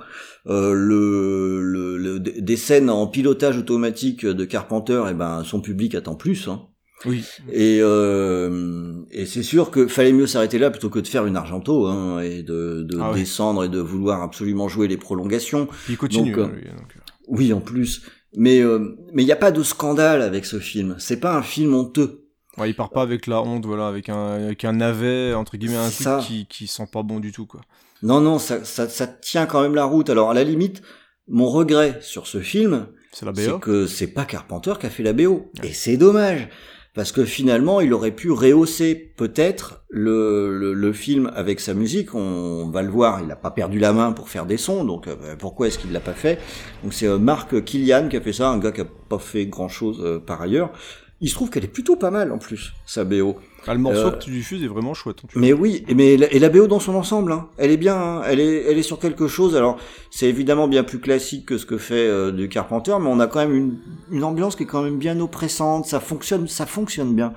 euh, 0.48 0.74
le, 0.74 1.62
le, 1.62 1.98
le- 1.98 2.20
des 2.20 2.58
scènes 2.58 2.90
en 2.90 3.08
pilotage 3.08 3.58
automatique 3.58 4.26
de 4.26 4.46
Carpenter, 4.46 5.04
eh 5.10 5.14
ben, 5.14 5.44
son 5.44 5.62
public 5.62 5.94
attend 5.96 6.16
plus. 6.16 6.48
Hein. 6.48 6.64
Oui. 7.06 7.24
Et, 7.52 7.80
euh, 7.82 8.94
et 9.12 9.26
c'est 9.26 9.44
sûr 9.44 9.72
que 9.72 9.88
fallait 9.88 10.12
mieux 10.14 10.28
s'arrêter 10.28 10.58
là 10.60 10.72
plutôt 10.72 10.90
que 10.90 11.00
de 11.00 11.08
faire 11.08 11.26
une 11.26 11.36
Argento 11.36 11.86
hein, 11.86 12.22
et 12.22 12.44
de, 12.44 12.84
de 12.84 13.00
Ah 13.02 13.12
descendre 13.14 13.64
et 13.64 13.70
de 13.70 13.80
vouloir 13.80 14.22
absolument 14.22 14.68
jouer 14.68 14.88
les 14.88 14.98
prolongations. 14.98 15.68
Puis 15.86 15.94
il 15.94 15.98
continue. 15.98 16.32
Donc, 16.32 16.50
euh, 16.52 16.56
lui, 16.56 16.64
donc, 16.70 16.96
euh. 16.96 17.00
Oui, 17.28 17.54
en 17.54 17.62
plus. 17.62 18.04
Mais 18.38 18.60
euh, 18.60 18.96
mais 19.14 19.24
il 19.24 19.26
n'y 19.26 19.32
a 19.32 19.38
pas 19.38 19.52
de 19.52 19.64
scandale 19.64 20.22
avec 20.22 20.46
ce 20.46 20.60
film. 20.60 20.96
C'est 21.00 21.20
pas 21.20 21.36
un 21.36 21.42
film 21.42 21.74
honteux. 21.74 22.26
Ouais, 22.58 22.70
il 22.70 22.74
part 22.74 22.90
pas 22.90 23.02
avec 23.02 23.28
la 23.28 23.42
honte, 23.42 23.66
voilà, 23.66 23.88
avec 23.88 24.08
un, 24.10 24.28
avec 24.46 24.64
un 24.64 24.74
navet, 24.74 25.34
entre 25.34 25.58
guillemets, 25.58 25.76
un 25.76 25.90
C'est 25.90 26.04
truc 26.06 26.22
ça. 26.22 26.24
qui, 26.26 26.48
qui 26.48 26.68
sent 26.68 26.88
pas 26.92 27.04
bon 27.04 27.20
du 27.20 27.34
tout, 27.34 27.46
quoi. 27.46 27.62
Non, 28.02 28.22
non, 28.22 28.40
ça, 28.40 28.64
ça, 28.64 28.88
ça 28.88 29.08
tient 29.08 29.46
quand 29.46 29.62
même 29.62 29.76
la 29.76 29.84
route. 29.86 30.10
Alors 30.10 30.30
à 30.32 30.34
la 30.34 30.44
limite, 30.44 30.82
mon 31.28 31.50
regret 31.50 31.98
sur 32.02 32.28
ce 32.28 32.40
film, 32.40 32.88
C'est 33.12 33.26
que 33.60 33.88
c'est 33.88 34.08
pas 34.08 34.26
Carpenter 34.26 34.74
qui 34.80 34.86
a 34.86 34.90
fait 34.90 35.04
la 35.04 35.14
BO. 35.14 35.52
Et 35.64 35.74
c'est 35.74 35.98
dommage. 35.98 36.50
Parce 36.96 37.12
que 37.12 37.26
finalement, 37.26 37.82
il 37.82 37.94
aurait 37.94 38.12
pu 38.12 38.32
rehausser 38.32 38.96
peut-être 38.96 39.84
le, 39.90 40.74
le, 40.74 40.94
film 40.94 41.30
avec 41.36 41.60
sa 41.60 41.74
musique. 41.74 42.16
On 42.16 42.70
va 42.70 42.82
le 42.84 42.90
voir, 42.90 43.20
il 43.20 43.28
n'a 43.28 43.36
pas 43.36 43.52
perdu 43.52 43.80
la 43.80 43.92
main 43.92 44.14
pour 44.14 44.30
faire 44.30 44.46
des 44.46 44.56
sons, 44.56 44.86
donc 44.86 45.08
euh, 45.08 45.36
pourquoi 45.38 45.68
est-ce 45.68 45.78
qu'il 45.78 45.92
l'a 45.92 46.00
pas 46.00 46.14
fait? 46.14 46.40
Donc 46.84 46.94
c'est 46.94 47.08
euh, 47.08 47.18
Marc 47.18 47.62
Killian 47.66 48.08
qui 48.08 48.16
a 48.16 48.22
fait 48.22 48.32
ça, 48.32 48.50
un 48.50 48.60
gars 48.60 48.72
qui 48.72 48.80
a 48.80 48.86
pas 48.86 49.20
fait 49.20 49.46
grand-chose 49.46 50.02
euh, 50.02 50.20
par 50.20 50.42
ailleurs. 50.42 50.72
Il 51.20 51.28
se 51.30 51.36
trouve 51.36 51.50
qu'elle 51.50 51.66
est 51.66 51.68
plutôt 51.68 51.98
pas 51.98 52.12
mal 52.12 52.32
en 52.32 52.38
plus, 52.38 52.72
sa 52.86 53.04
BO. 53.04 53.36
Ah, 53.68 53.74
le 53.74 53.80
morceau 53.80 54.08
euh, 54.08 54.12
que 54.12 54.24
tu 54.24 54.32
diffuses 54.32 54.64
est 54.64 54.68
vraiment 54.68 54.94
chouette. 54.94 55.18
hein, 55.24 55.28
Mais 55.36 55.54
oui, 55.54 55.84
et 55.88 55.96
mais 55.96 56.18
la, 56.18 56.32
et 56.32 56.40
la 56.40 56.50
BO 56.50 56.68
dans 56.68 56.80
son 56.80 56.96
ensemble, 56.96 57.32
hein, 57.32 57.48
elle 57.58 57.72
est 57.72 57.78
bien, 57.78 57.96
hein, 57.96 58.22
elle 58.26 58.40
est, 58.40 58.64
elle 58.70 58.78
est 58.78 58.84
sur 58.84 59.00
quelque 59.00 59.28
chose. 59.28 59.56
Alors, 59.56 59.78
c'est 60.12 60.28
évidemment 60.28 60.68
bien 60.68 60.84
plus 60.84 61.00
classique 61.00 61.46
que 61.46 61.58
ce 61.58 61.66
que 61.66 61.78
fait 61.78 61.96
euh, 62.08 62.32
du 62.32 62.48
Carpenter, 62.50 62.96
mais 63.00 63.08
on 63.10 63.20
a 63.20 63.28
quand 63.28 63.40
même 63.40 63.56
une, 63.56 63.78
une 64.12 64.24
ambiance 64.24 64.56
qui 64.56 64.64
est 64.64 64.68
quand 64.68 64.84
même 64.84 64.98
bien 64.98 65.20
oppressante. 65.20 65.86
Ça 65.86 66.00
fonctionne, 66.00 66.48
ça 66.48 66.66
fonctionne 66.66 67.16
bien. 67.16 67.34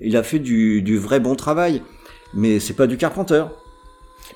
Il 0.00 0.16
a 0.16 0.22
fait 0.22 0.38
du, 0.38 0.82
du 0.82 0.98
vrai 0.98 1.20
bon 1.20 1.34
travail, 1.36 1.82
mais 2.34 2.60
c'est 2.60 2.74
pas 2.74 2.86
du 2.86 2.96
Carpenter. 2.96 3.44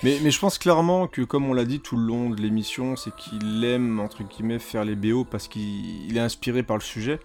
Mais, 0.02 0.18
mais 0.22 0.30
je 0.30 0.38
pense 0.38 0.58
clairement 0.58 1.06
que, 1.06 1.22
comme 1.22 1.48
on 1.48 1.54
l'a 1.54 1.64
dit 1.64 1.80
tout 1.80 1.96
le 1.96 2.04
long 2.04 2.28
de 2.28 2.40
l'émission, 2.40 2.96
c'est 2.96 3.14
qu'il 3.14 3.64
aime, 3.64 3.98
entre 4.00 4.22
guillemets, 4.24 4.58
faire 4.58 4.84
les 4.84 4.94
BO 4.94 5.24
parce 5.24 5.48
qu'il 5.48 6.06
il 6.08 6.16
est 6.16 6.20
inspiré 6.20 6.62
par 6.62 6.76
le 6.76 6.82
sujet. 6.82 7.18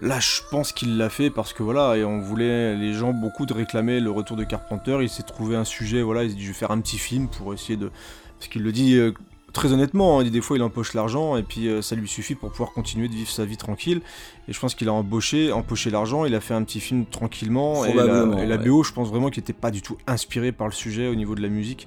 Là, 0.00 0.18
je 0.20 0.40
pense 0.50 0.72
qu'il 0.72 0.96
l'a 0.96 1.08
fait 1.08 1.30
parce 1.30 1.52
que 1.52 1.62
voilà, 1.62 1.96
et 1.96 2.04
on 2.04 2.18
voulait, 2.18 2.74
les 2.74 2.92
gens, 2.92 3.12
beaucoup 3.12 3.46
de 3.46 3.52
réclamer 3.52 4.00
le 4.00 4.10
retour 4.10 4.36
de 4.36 4.44
Carpenter. 4.44 4.98
Il 5.00 5.08
s'est 5.08 5.22
trouvé 5.22 5.54
un 5.54 5.64
sujet, 5.64 6.02
voilà, 6.02 6.24
il 6.24 6.30
s'est 6.30 6.36
dit, 6.36 6.42
je 6.42 6.48
vais 6.48 6.54
faire 6.54 6.70
un 6.70 6.80
petit 6.80 6.98
film 6.98 7.28
pour 7.28 7.54
essayer 7.54 7.76
de. 7.76 7.90
Parce 8.38 8.48
qu'il 8.48 8.62
le 8.62 8.72
dit 8.72 8.94
euh, 8.94 9.12
très 9.52 9.72
honnêtement, 9.72 10.18
hein, 10.20 10.24
des 10.24 10.40
fois 10.40 10.56
il 10.56 10.62
empoche 10.62 10.94
l'argent 10.94 11.36
et 11.36 11.42
puis 11.42 11.68
euh, 11.68 11.82
ça 11.82 11.94
lui 11.94 12.08
suffit 12.08 12.34
pour 12.34 12.50
pouvoir 12.50 12.72
continuer 12.72 13.08
de 13.08 13.14
vivre 13.14 13.30
sa 13.30 13.44
vie 13.44 13.56
tranquille. 13.56 14.00
Et 14.48 14.52
je 14.52 14.58
pense 14.58 14.74
qu'il 14.74 14.88
a 14.88 14.92
embauché, 14.92 15.52
empoché 15.52 15.90
l'argent, 15.90 16.24
il 16.24 16.34
a 16.34 16.40
fait 16.40 16.54
un 16.54 16.62
petit 16.64 16.80
film 16.80 17.06
tranquillement. 17.06 17.84
Et 17.84 17.92
la, 17.94 18.04
Probablement, 18.04 18.38
et 18.38 18.46
la 18.46 18.56
ouais. 18.56 18.68
BO, 18.68 18.82
je 18.82 18.92
pense 18.92 19.08
vraiment 19.08 19.30
qu'il 19.30 19.40
n'était 19.42 19.52
pas 19.52 19.70
du 19.70 19.82
tout 19.82 19.96
inspiré 20.06 20.52
par 20.52 20.66
le 20.66 20.72
sujet 20.72 21.08
au 21.08 21.14
niveau 21.14 21.34
de 21.34 21.42
la 21.42 21.48
musique. 21.48 21.86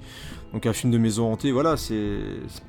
Donc 0.52 0.64
un 0.64 0.72
film 0.72 0.92
de 0.92 0.96
maison 0.98 1.30
hantée, 1.32 1.52
voilà, 1.52 1.76
c'est 1.76 2.18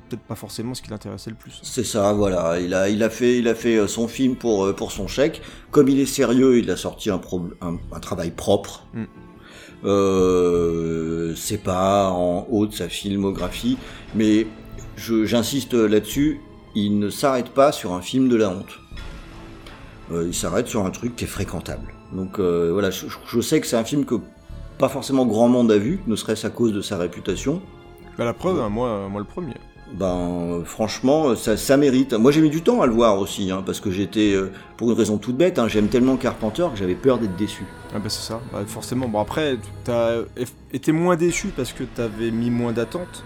peut-être 0.08 0.22
pas 0.22 0.34
forcément 0.34 0.74
ce 0.74 0.82
qui 0.82 0.90
l'intéressait 0.90 1.30
le 1.30 1.36
plus. 1.36 1.58
C'est 1.62 1.84
ça, 1.84 2.12
voilà. 2.12 2.60
Il 2.60 2.74
a, 2.74 2.88
il 2.90 3.02
a 3.02 3.08
fait, 3.08 3.38
il 3.38 3.48
a 3.48 3.54
fait 3.54 3.76
euh, 3.76 3.86
son 3.86 4.08
film 4.08 4.34
pour 4.36 4.64
euh, 4.66 4.72
pour 4.74 4.92
son 4.92 5.06
chèque. 5.06 5.40
Comme 5.70 5.88
il 5.88 5.98
est 6.00 6.06
sérieux, 6.06 6.58
il 6.58 6.70
a 6.70 6.76
sorti 6.76 7.08
un, 7.08 7.18
pro- 7.18 7.48
un, 7.62 7.76
un 7.92 8.00
travail 8.00 8.30
propre. 8.30 8.84
Mm. 8.92 9.04
Euh, 9.84 11.34
c'est 11.36 11.62
pas 11.62 12.10
en 12.10 12.46
haut 12.50 12.66
de 12.66 12.74
sa 12.74 12.88
filmographie, 12.88 13.78
mais 14.14 14.46
j'insiste 14.98 15.74
là-dessus. 15.74 16.40
Il 16.74 16.98
ne 16.98 17.08
s'arrête 17.08 17.48
pas 17.50 17.72
sur 17.72 17.92
un 17.92 18.02
film 18.02 18.28
de 18.28 18.36
la 18.36 18.50
honte. 18.50 18.78
Euh, 20.12 20.24
il 20.26 20.34
s'arrête 20.34 20.68
sur 20.68 20.84
un 20.84 20.90
truc 20.90 21.16
qui 21.16 21.24
est 21.24 21.28
fréquentable. 21.28 21.92
Donc 22.12 22.38
euh, 22.38 22.70
voilà, 22.72 22.90
je, 22.90 23.06
je 23.26 23.40
sais 23.40 23.60
que 23.60 23.66
c'est 23.66 23.76
un 23.76 23.84
film 23.84 24.04
que 24.04 24.16
pas 24.78 24.88
forcément 24.88 25.26
grand 25.26 25.48
monde 25.48 25.70
a 25.72 25.78
vu, 25.78 26.00
ne 26.06 26.16
serait-ce 26.16 26.46
à 26.46 26.50
cause 26.50 26.72
de 26.72 26.80
sa 26.80 26.98
réputation. 26.98 27.60
Bah, 28.16 28.24
la 28.24 28.34
preuve, 28.34 28.60
hein, 28.60 28.68
moi, 28.68 29.08
moi 29.10 29.20
le 29.20 29.26
premier. 29.26 29.54
Ben 29.94 30.62
franchement, 30.64 31.34
ça, 31.34 31.56
ça 31.56 31.78
mérite. 31.78 32.12
Moi 32.12 32.30
j'ai 32.30 32.42
mis 32.42 32.50
du 32.50 32.62
temps 32.62 32.82
à 32.82 32.86
le 32.86 32.92
voir 32.92 33.18
aussi, 33.18 33.50
hein, 33.50 33.62
parce 33.64 33.80
que 33.80 33.90
j'étais, 33.90 34.34
euh, 34.34 34.50
pour 34.76 34.90
une 34.90 34.96
raison 34.96 35.16
toute 35.16 35.36
bête, 35.36 35.58
hein, 35.58 35.66
j'aime 35.66 35.88
tellement 35.88 36.16
Carpenter 36.16 36.66
que 36.72 36.78
j'avais 36.78 36.94
peur 36.94 37.18
d'être 37.18 37.36
déçu. 37.36 37.64
Ah 37.94 37.98
bah 37.98 38.08
c'est 38.08 38.26
ça, 38.26 38.40
bah, 38.52 38.60
forcément. 38.66 39.08
Bon 39.08 39.20
après, 39.20 39.56
t'as 39.84 40.18
été 40.72 40.92
moins 40.92 41.16
déçu 41.16 41.48
parce 41.56 41.72
que 41.72 41.84
t'avais 41.84 42.30
mis 42.30 42.50
moins 42.50 42.72
d'attentes. 42.72 43.24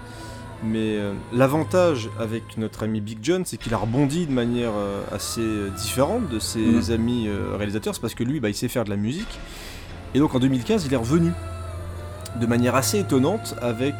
Mais 0.65 0.97
euh, 0.97 1.13
l'avantage 1.33 2.09
avec 2.21 2.57
notre 2.57 2.85
ami 2.85 3.01
Big 3.01 3.19
John, 3.23 3.43
c'est 3.45 3.57
qu'il 3.57 3.75
a 3.75 3.79
rebondi 3.79 4.27
de 4.27 4.33
manière 4.33 4.73
euh, 4.77 5.03
assez 5.11 5.43
différente 5.77 6.29
de 6.29 6.39
ses 6.39 6.61
Mhm. 6.61 6.91
amis 6.93 7.25
euh, 7.29 7.57
réalisateurs. 7.57 7.95
C'est 7.95 8.01
parce 8.01 8.15
que 8.15 8.23
lui, 8.25 8.39
bah, 8.39 8.49
il 8.49 8.55
sait 8.55 8.69
faire 8.69 8.85
de 8.85 8.91
la 8.91 8.97
musique. 8.97 9.39
Et 10.15 10.19
donc 10.21 10.35
en 10.35 10.39
2015, 10.39 10.85
il 10.87 10.93
est 10.93 10.97
revenu 10.97 11.33
de 12.41 12.47
manière 12.47 12.75
assez 12.75 12.99
étonnante 13.01 13.55
avec 13.61 13.95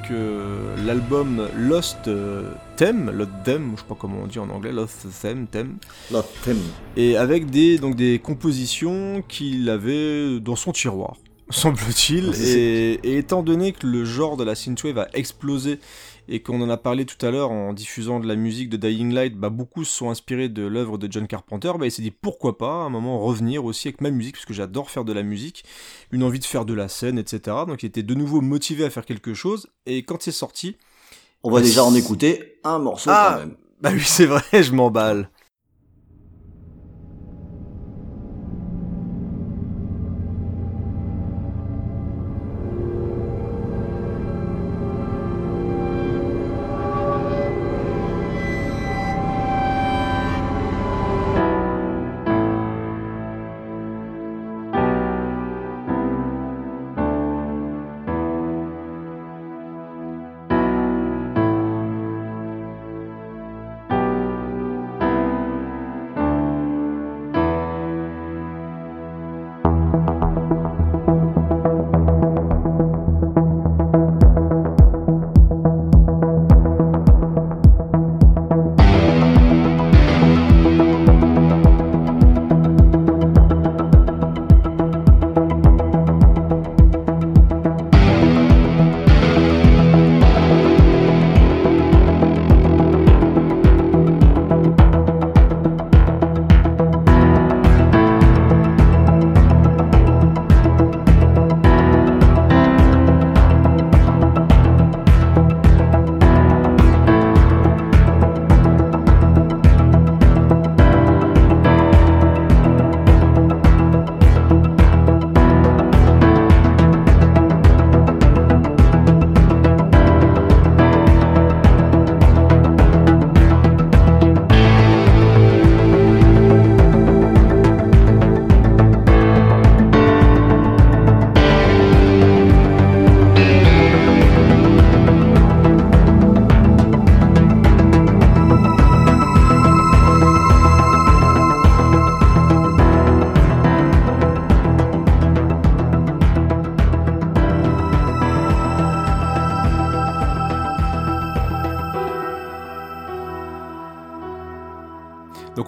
l'album 0.87 1.49
Lost 1.57 2.09
Theme, 2.77 3.11
Lost 3.11 3.31
Theme, 3.45 3.73
je 3.77 3.81
sais 3.81 3.87
pas 3.89 3.97
comment 3.99 4.21
on 4.23 4.27
dit 4.27 4.39
en 4.39 4.49
anglais, 4.51 4.73
Lost 4.73 5.07
Theme, 5.21 5.47
Theme, 5.47 5.77
Là, 6.11 6.25
thème. 6.45 6.59
et 6.97 7.17
avec 7.17 7.51
des, 7.51 7.79
donc 7.79 7.95
des 7.95 8.19
compositions 8.19 9.23
qu'il 9.29 9.69
avait 9.69 10.41
dans 10.41 10.57
son 10.57 10.73
tiroir, 10.73 11.17
semble-t-il. 11.51 12.33
Et, 12.43 12.93
et 13.03 13.19
étant 13.19 13.43
donné 13.43 13.73
que 13.73 13.87
le 13.87 14.05
genre 14.07 14.37
de 14.39 14.45
la 14.45 14.55
synthwave 14.55 14.99
a 14.99 15.09
explosé 15.13 15.79
et 16.29 16.41
qu'on 16.43 16.61
en 16.63 16.71
a 16.71 16.77
parlé 16.77 17.05
tout 17.05 17.25
à 17.27 17.31
l'heure 17.31 17.51
en 17.51 17.73
diffusant 17.73 18.21
de 18.21 18.27
la 18.27 18.37
musique 18.37 18.69
de 18.71 18.77
Dying 18.77 19.13
Light, 19.13 19.35
bah, 19.37 19.51
beaucoup 19.51 19.85
se 19.85 19.93
sont 19.97 20.11
inspirés 20.11 20.49
de 20.49 20.63
l'œuvre 20.63 20.97
de 20.99 21.11
John 21.11 21.27
Carpenter. 21.27 21.73
Bah, 21.79 21.87
il 21.87 21.91
s'est 21.91 22.03
dit 22.03 22.11
pourquoi 22.13 22.57
pas 22.59 22.71
à 22.73 22.85
un 22.85 22.91
moment 22.91 23.19
revenir 23.21 23.65
aussi 23.65 23.89
avec 23.89 24.01
ma 24.01 24.11
musique, 24.11 24.35
parce 24.35 24.47
que 24.47 24.55
j'adore 24.55 24.91
faire 24.91 25.05
de 25.05 25.13
la 25.13 25.23
musique, 25.23 25.65
une 26.13 26.23
envie 26.23 26.39
de 26.39 26.45
faire 26.45 26.65
de 26.65 26.75
la 26.75 26.89
scène, 26.89 27.19
etc. 27.19 27.57
Donc 27.67 27.83
il 27.83 27.87
était 27.87 28.03
de 28.03 28.15
nouveau 28.15 28.41
motivé 28.41 28.85
à 28.85 28.91
faire 28.91 29.05
quelque 29.05 29.35
chose. 29.35 29.69
Et 29.87 30.05
quand 30.05 30.23
c'est 30.23 30.33
sorti, 30.33 30.77
On 31.43 31.51
va 31.51 31.61
déjà 31.61 31.83
en 31.85 31.95
écouter 31.95 32.61
un 32.63 32.79
morceau 32.79 33.11
Ah. 33.13 33.33
quand 33.35 33.41
même. 33.41 33.57
bah 33.81 33.91
oui 33.93 34.03
c'est 34.05 34.27
vrai, 34.27 34.43
je 34.63 34.73
m'emballe. 34.73 35.29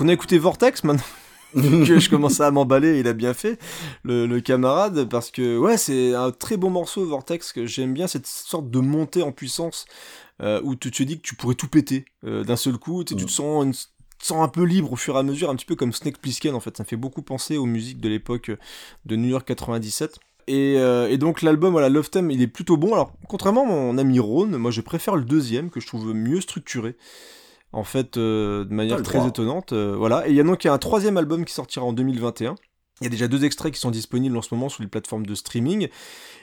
On 0.05 0.09
a 0.09 0.12
écouté 0.12 0.39
Vortex 0.39 0.85
maintenant. 0.85 1.02
que 1.55 2.01
je 2.01 2.10
commençais 2.10 2.43
à 2.43 2.51
m'emballer, 2.51 2.98
il 2.98 3.06
a 3.06 3.12
bien 3.12 3.32
fait, 3.32 3.60
le, 4.02 4.40
camarade, 4.40 5.09
parce 5.09 5.31
que 5.31 5.56
ouais, 5.56 5.76
c'est 5.76 6.12
un 6.12 6.32
très 6.32 6.56
bon 6.56 6.68
morceau 6.68 7.06
Vortex 7.06 7.52
que 7.52 7.64
j'aime 7.64 7.94
bien 7.94 8.09
cette 8.09 8.26
sorte 8.26 8.70
de 8.70 8.81
montée 8.81 9.22
en 9.22 9.31
puissance 9.31 9.86
euh, 10.43 10.60
où 10.64 10.74
tu 10.74 10.90
te 10.90 11.02
dis 11.05 11.16
que 11.18 11.22
tu 11.22 11.36
pourrais 11.36 11.55
tout 11.55 11.68
péter 11.68 12.06
euh, 12.24 12.43
d'un 12.43 12.56
seul 12.56 12.76
coup, 12.76 13.05
tu, 13.05 13.14
te 13.14 13.31
sens 13.31 13.93
sens 14.20 14.43
un 14.43 14.48
peu 14.48 14.64
libre 14.64 14.93
au 14.93 14.97
fur 14.97 15.14
et 15.14 15.18
à 15.20 15.22
mesure, 15.22 15.48
un 15.48 15.55
petit 15.55 15.66
peu 15.66 15.76
comme 15.76 15.93
Snake 15.93 16.18
Plissken 16.18 16.55
en 16.55 16.60
fait. 16.60 16.76
Ça 16.76 16.82
me 16.82 16.89
fait 16.89 16.97
beaucoup 16.97 17.22
penser 17.22 17.56
aux 17.56 17.66
musiques 17.66 18.01
de 18.01 18.09
l'époque 18.09 18.51
de 19.06 19.16
New 19.16 19.28
York 19.28 19.47
97. 19.47 20.18
Et, 20.48 20.74
euh, 20.76 21.09
et, 21.09 21.18
donc 21.18 21.40
l'album, 21.40 21.70
voilà, 21.72 21.89
Love 21.89 22.10
Theme, 22.10 22.31
il 22.32 22.43
est 22.43 22.48
plutôt 22.48 22.76
bon. 22.76 22.93
Alors, 22.93 23.12
contrairement 23.28 23.62
à 23.62 23.66
mon 23.66 23.97
ami 23.97 24.18
Ron, 24.18 24.59
moi 24.59 24.72
je 24.72 24.81
préfère 24.81 25.14
le 25.14 25.24
deuxième, 25.24 25.70
que 25.70 25.78
je 25.78 25.86
trouve 25.86 26.12
mieux 26.12 26.40
structuré. 26.40 26.97
En 27.74 27.84
fait, 27.84 28.16
euh, 28.16 28.64
de 28.64 28.72
manière 28.72 29.02
très 29.02 29.26
étonnante. 29.26 29.72
Euh, 29.72 29.94
voilà. 29.96 30.26
Et 30.28 30.30
il 30.30 30.36
y 30.36 30.40
a 30.40 30.44
donc 30.44 30.64
un 30.64 30.78
troisième 30.78 31.16
album 31.16 31.44
qui 31.44 31.52
sortira 31.52 31.84
en 31.84 31.92
2021. 31.92 32.55
Il 33.01 33.05
y 33.05 33.06
a 33.09 33.10
déjà 33.10 33.26
deux 33.26 33.44
extraits 33.44 33.72
qui 33.74 33.80
sont 33.80 33.90
disponibles 33.90 34.36
en 34.36 34.42
ce 34.42 34.55
moment 34.55 34.68
sur 34.68 34.82
les 34.82 34.88
plateformes 34.88 35.26
de 35.26 35.34
streaming. 35.34 35.88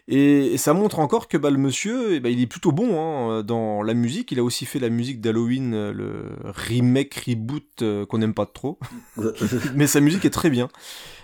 Et, 0.10 0.58
ça 0.58 0.74
montre 0.74 1.00
encore 1.00 1.30
que 1.30 1.38
bah, 1.38 1.50
le 1.50 1.58
monsieur, 1.58 2.16
eh 2.16 2.20
ben, 2.20 2.32
il 2.32 2.42
est 2.42 2.48
plutôt 2.48 2.74
bon 2.74 3.00
hein, 3.00 3.44
dans 3.44 3.82
la 3.82 3.94
musique. 3.94 4.34
Il 4.34 4.40
a 4.40 4.44
aussi 4.44 4.66
fait 4.66 4.80
la 4.80 4.90
musique 4.90 5.22
d'Halloween, 5.22 5.92
le 5.92 6.26
remake, 6.44 7.24
reboot 7.26 7.84
qu'on 8.10 8.18
n'aime 8.18 8.34
pas 8.34 8.46
trop. 8.46 8.78
Mais 9.76 9.88
sa 9.88 10.02
musique 10.02 10.26
est 10.26 10.32
très 10.32 10.50
bien. 10.50 10.68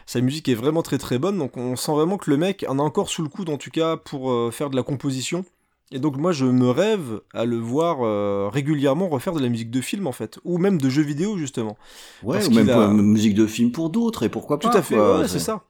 Sa 0.07 0.21
musique 0.21 0.47
est 0.47 0.55
vraiment 0.55 0.83
très 0.83 0.97
très 0.97 1.19
bonne, 1.19 1.37
donc 1.37 1.57
on 1.57 1.75
sent 1.75 1.91
vraiment 1.91 2.17
que 2.17 2.29
le 2.29 2.37
mec 2.37 2.65
en 2.69 2.79
a 2.79 2.81
encore 2.81 3.09
sous 3.09 3.21
le 3.23 3.27
coude 3.27 3.49
en 3.49 3.57
tout 3.57 3.71
cas 3.71 3.97
pour 3.97 4.31
euh, 4.31 4.51
faire 4.51 4.69
de 4.69 4.77
la 4.77 4.83
composition. 4.83 5.43
Et 5.91 5.99
donc 5.99 6.17
moi 6.17 6.31
je 6.33 6.45
me 6.45 6.69
rêve 6.69 7.21
à 7.33 7.45
le 7.45 7.57
voir 7.57 7.99
euh, 8.01 8.49
régulièrement 8.51 9.07
refaire 9.07 9.33
de 9.33 9.39
la 9.39 9.47
musique 9.47 9.71
de 9.71 9.79
film 9.79 10.05
en 10.05 10.11
fait, 10.11 10.37
ou 10.43 10.57
même 10.57 10.81
de 10.81 10.89
jeux 10.89 11.03
vidéo 11.03 11.37
justement. 11.37 11.77
Ouais, 12.23 12.45
ou 12.45 12.51
même 12.51 12.69
a... 12.69 12.87
musique 12.89 13.35
de 13.35 13.47
film 13.47 13.71
pour 13.71 13.89
d'autres, 13.89 14.23
et 14.23 14.29
pourquoi 14.29 14.59
pas. 14.59 14.69
Tout 14.69 14.77
à 14.77 14.81
fait, 14.81 14.97
c'est 15.27 15.39
ça. 15.39 15.63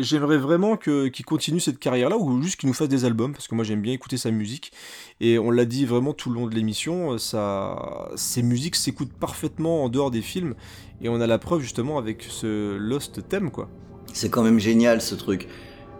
J'aimerais 0.00 0.38
vraiment 0.38 0.76
qu'il 0.76 1.24
continue 1.24 1.58
cette 1.58 1.78
carrière-là 1.78 2.16
ou 2.16 2.40
juste 2.42 2.60
qu'il 2.60 2.68
nous 2.68 2.74
fasse 2.74 2.88
des 2.88 3.04
albums 3.04 3.32
parce 3.32 3.48
que 3.48 3.56
moi 3.56 3.64
j'aime 3.64 3.80
bien 3.80 3.92
écouter 3.92 4.16
sa 4.16 4.30
musique 4.30 4.72
et 5.20 5.38
on 5.38 5.50
l'a 5.50 5.64
dit 5.64 5.84
vraiment 5.84 6.12
tout 6.12 6.30
le 6.30 6.36
long 6.36 6.46
de 6.46 6.54
l'émission, 6.54 7.18
ça, 7.18 8.08
ses 8.14 8.42
musiques 8.42 8.76
s'écoutent 8.76 9.12
parfaitement 9.12 9.82
en 9.82 9.88
dehors 9.88 10.12
des 10.12 10.22
films 10.22 10.54
et 11.00 11.08
on 11.08 11.20
a 11.20 11.26
la 11.26 11.38
preuve 11.38 11.60
justement 11.60 11.98
avec 11.98 12.24
ce 12.28 12.76
Lost 12.76 13.28
Theme 13.28 13.50
quoi. 13.50 13.68
C'est 14.12 14.28
quand 14.28 14.42
même 14.42 14.60
génial 14.60 15.00
ce 15.00 15.16
truc. 15.16 15.48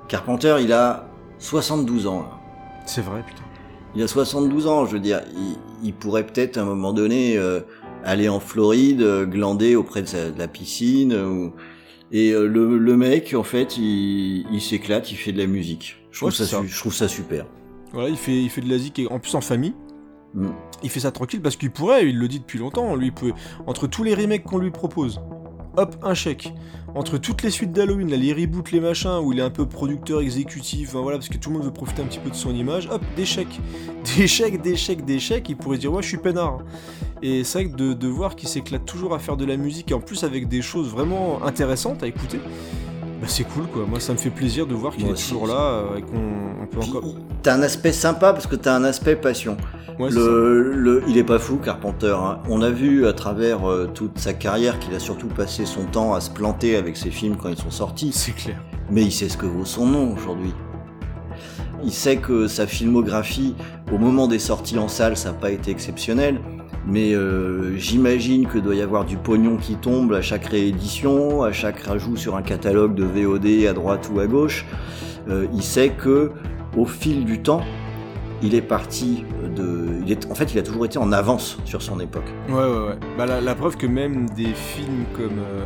Carpenter 0.07 0.59
il 0.61 0.73
a 0.73 1.09
72 1.39 2.07
ans 2.07 2.29
C'est 2.87 3.03
vrai 3.03 3.23
putain. 3.27 3.43
Il 3.97 4.03
a 4.03 4.09
72 4.09 4.67
ans, 4.67 4.87
je 4.87 4.93
veux 4.93 5.01
dire, 5.01 5.21
il, 5.83 5.95
pourrait 5.95 6.27
peut-être 6.27 6.57
à 6.57 6.63
un 6.63 6.65
moment 6.65 6.93
donné 6.93 7.37
euh, 7.37 7.61
aller 8.03 8.29
en 8.29 8.41
Floride, 8.41 9.03
euh, 9.03 9.25
glander 9.25 9.77
auprès 9.77 10.03
de, 10.03 10.31
de 10.31 10.39
la 10.39 10.49
piscine 10.49 11.15
ou 11.15 11.53
et 12.15 12.31
euh, 12.31 12.47
le, 12.47 12.79
le, 12.79 12.97
mec, 12.97 13.35
en 13.35 13.43
fait, 13.43 13.77
il, 13.77 14.47
il 14.53 14.61
s'éclate, 14.61 15.11
il 15.11 15.17
fait 15.17 15.33
de 15.33 15.39
la 15.39 15.47
musique. 15.47 15.97
Je 16.13 16.21
trouve, 16.21 16.31
ça, 16.31 16.63
je 16.65 16.79
trouve 16.79 16.95
ça 16.95 17.09
super. 17.09 17.47
Voilà, 17.93 18.09
il 18.09 18.17
fait, 18.17 18.41
il 18.41 18.51
fait 18.51 18.61
de 18.61 18.71
la 18.71 18.79
zik, 18.79 19.01
en 19.11 19.19
plus 19.19 19.35
en 19.35 19.41
famille. 19.41 19.75
Mm. 20.35 20.51
Il 20.85 20.91
fait 20.91 21.01
ça 21.01 21.11
tranquille 21.11 21.41
parce 21.41 21.57
qu'il 21.57 21.73
pourrait, 21.73 22.09
il 22.09 22.19
le 22.19 22.29
dit 22.29 22.39
depuis 22.39 22.59
longtemps, 22.59 22.95
lui, 22.95 23.11
peut, 23.11 23.33
entre 23.67 23.89
tous 23.89 24.05
les 24.05 24.15
remakes 24.15 24.45
qu'on 24.45 24.59
lui 24.59 24.71
propose, 24.71 25.21
hop, 25.77 25.97
un 26.03 26.15
chèque. 26.15 26.53
Entre 26.95 27.19
toutes 27.19 27.43
les 27.43 27.51
suites 27.51 27.73
d'Halloween, 27.73 28.09
les 28.09 28.33
reboots, 28.33 28.71
les 28.71 28.79
machins, 28.79 29.19
où 29.21 29.33
il 29.33 29.41
est 29.41 29.43
un 29.43 29.51
peu 29.51 29.67
producteur 29.67 30.21
exécutif, 30.21 30.93
voilà, 30.93 31.19
parce 31.19 31.29
que 31.29 31.39
tout 31.39 31.51
le 31.51 31.57
monde 31.57 31.65
veut 31.65 31.73
profiter 31.73 32.03
un 32.03 32.05
petit 32.05 32.21
peu 32.21 32.31
de 32.31 32.37
son 32.37 32.55
image, 32.55 32.89
hop, 32.89 33.03
des 33.17 33.25
chèques. 33.25 33.61
Des 34.17 34.29
chèques, 34.29 34.61
des 34.61 34.77
chèques, 34.77 35.05
des 35.05 35.19
chèques, 35.19 35.49
il 35.49 35.57
pourrait 35.57 35.79
dire, 35.79 35.93
ouais, 35.93 36.03
je 36.03 36.09
suis 36.09 36.19
peinard. 36.19 36.59
Et 37.23 37.43
c'est 37.43 37.65
vrai 37.65 37.73
que 37.73 37.95
de, 37.95 38.07
voir 38.07 38.37
qu'il 38.37 38.49
s'éclate 38.49 38.85
toujours 38.85 39.15
à 39.15 39.19
faire 39.19 39.37
de 39.37 39.45
la 39.45 39.57
musique, 39.57 39.91
et 39.91 39.95
en 39.95 40.01
plus 40.01 40.23
avec 40.23 40.47
des 40.47 40.63
choses 40.63 40.89
vraiment 40.89 41.43
intéressantes 41.43 42.03
à 42.05 42.07
écouter, 42.07 42.39
bah 43.25 43.31
c'est 43.31 43.45
cool 43.45 43.67
quoi. 43.67 43.87
Moi 43.89 44.01
ça 44.01 44.13
me 44.13 44.19
fait 44.19 44.31
plaisir 44.31 44.67
de 44.67 44.75
voir 44.75 44.95
qu'il 44.95 45.09
est 45.09 45.15
toujours 45.15 45.47
là 45.47 45.55
euh, 45.55 45.97
et 45.97 46.03
qu'on 46.03 46.67
peut 46.71 46.79
encore. 46.79 47.03
T'as 47.43 47.55
un 47.55 47.63
aspect 47.63 47.93
sympa 47.93 48.33
parce 48.33 48.47
que 48.47 48.57
t'as 48.57 48.75
un 48.75 48.85
aspect 48.85 49.17
passion. 49.17 49.57
le, 49.99 51.03
il 51.09 51.17
est 51.17 51.25
pas 51.25 51.39
fou 51.39 51.57
Carpenter. 51.57 52.15
Hein. 52.19 52.41
On 52.51 52.61
a 52.61 52.71
vu 52.71 53.07
à 53.07 53.15
travers 53.15 53.69
euh, 53.69 53.91
toute 53.93 54.19
sa 54.19 54.35
carrière 54.35 54.79
qu'il 54.79 54.95
a 54.95 54.99
surtout 54.99 55.29
passé 55.29 55.65
son 55.65 55.85
temps 55.85 56.13
à 56.13 56.21
se 56.21 56.31
planter 56.31 56.77
avec 56.77 56.97
ses 56.97 57.11
films 57.11 57.37
quand 57.37 57.49
ils 57.49 57.57
sont 57.57 57.71
sortis. 57.71 58.13
C'est 58.13 58.33
clair. 58.33 58.63
Mais 58.91 59.03
il 59.03 59.13
sait 59.13 59.31
ce 59.31 59.39
que 59.39 59.47
vaut 59.47 59.65
son 59.65 59.87
nom 59.87 60.13
aujourd'hui. 60.13 60.53
Il 61.83 61.93
sait 61.93 62.17
que 62.17 62.47
sa 62.47 62.67
filmographie, 62.67 63.55
au 63.93 63.99
moment 63.99 64.27
des 64.27 64.39
sorties 64.39 64.79
en 64.79 64.89
salle, 64.89 65.17
ça 65.17 65.31
n'a 65.31 65.35
pas 65.35 65.51
été 65.51 65.71
exceptionnel 65.71 66.41
mais 66.87 67.15
euh, 67.15 67.77
j'imagine 67.77 68.47
que 68.47 68.59
doit 68.59 68.75
y 68.75 68.83
avoir 68.83 69.05
du 69.05 69.17
pognon 69.17 69.57
qui 69.57 69.75
tombe 69.77 70.13
à 70.13 70.23
chaque 70.23 70.47
réédition, 70.47 71.43
à 71.43 71.53
chaque 71.53 71.81
rajout 71.81 72.17
sur 72.17 72.37
un 72.37 72.43
catalogue 72.43 72.95
de 72.95 73.05
VOD 73.05 73.67
à 73.69 73.73
droite 73.73 74.11
ou 74.15 74.21
à 74.21 74.27
gauche. 74.27 74.67
Euh, 75.29 75.47
il 75.55 75.63
sait 75.63 75.91
que 75.91 76.31
au 76.77 76.85
fil 76.85 77.25
du 77.25 77.41
temps, 77.41 77.63
il 78.43 78.55
est 78.55 78.63
parti 78.63 79.25
de. 79.57 79.89
En 80.31 80.35
fait, 80.35 80.53
il 80.53 80.59
a 80.59 80.63
toujours 80.63 80.85
été 80.85 80.99
en 80.99 81.13
avance 81.13 81.59
sur 81.65 81.81
son 81.81 82.01
époque. 82.01 82.27
Ouais, 82.49 82.55
ouais, 82.55 82.89
ouais. 82.89 82.99
Bah, 83.17 83.25
la, 83.25 83.41
la 83.41 83.55
preuve 83.55 83.77
que 83.77 83.87
même 83.87 84.29
des 84.31 84.53
films 84.53 85.05
comme. 85.17 85.39
Euh, 85.39 85.65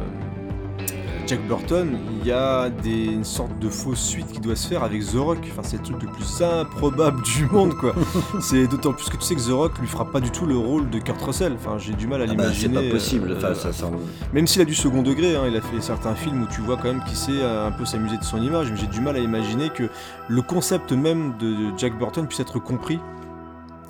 Jack 1.29 1.47
Burton, 1.47 1.99
il 2.11 2.27
y 2.27 2.33
a 2.33 2.71
des, 2.71 3.05
une 3.05 3.25
sorte 3.25 3.59
de 3.59 3.69
fausse 3.69 4.01
suite 4.01 4.33
qui 4.33 4.41
doit 4.41 4.57
se 4.57 4.67
faire 4.67 4.83
avec 4.83 5.05
The 5.05 5.17
Rock. 5.17 5.39
Enfin, 5.53 5.61
c'est 5.63 5.77
le 5.77 5.83
truc 5.83 6.03
le 6.03 6.09
plus 6.09 6.43
improbable 6.43 7.21
du 7.23 7.45
monde, 7.45 7.75
quoi. 7.75 7.95
c'est 8.41 8.67
d'autant 8.67 8.95
plus 8.95 9.11
que 9.11 9.19
tu 9.19 9.23
sais 9.25 9.35
que 9.35 9.47
The 9.47 9.53
Rock 9.53 9.79
lui 9.79 9.87
fera 9.87 10.11
pas 10.11 10.21
du 10.21 10.31
tout 10.31 10.47
le 10.47 10.57
rôle 10.57 10.89
de 10.89 10.99
Kurt 10.99 11.21
Russell. 11.21 11.53
Enfin, 11.53 11.77
j'ai 11.77 11.93
du 11.93 12.07
mal 12.07 12.23
à 12.23 12.25
ah 12.25 12.29
bah, 12.29 12.33
l'imaginer. 12.33 12.77
c'est 12.77 12.89
pas 12.89 12.95
possible. 12.95 13.31
Euh, 13.33 13.55
ça, 13.55 13.91
Même 14.33 14.47
s'il 14.47 14.63
a 14.63 14.65
du 14.65 14.75
second 14.75 15.03
degré, 15.03 15.37
hein, 15.37 15.43
il 15.47 15.55
a 15.55 15.61
fait 15.61 15.83
certains 15.83 16.15
films 16.15 16.45
où 16.45 16.47
tu 16.47 16.63
vois 16.63 16.79
quand 16.79 16.85
même 16.93 17.05
qu'il 17.05 17.17
sait 17.17 17.43
un 17.43 17.73
peu 17.73 17.85
s'amuser 17.85 18.17
de 18.17 18.25
son 18.25 18.41
image, 18.41 18.71
mais 18.71 18.79
j'ai 18.79 18.87
du 18.87 19.03
mal 19.03 19.15
à 19.17 19.19
imaginer 19.19 19.69
que 19.69 19.91
le 20.29 20.41
concept 20.41 20.93
même 20.93 21.37
de 21.39 21.77
Jack 21.77 21.99
Burton 21.99 22.27
puisse 22.27 22.41
être 22.41 22.59
compris 22.59 22.99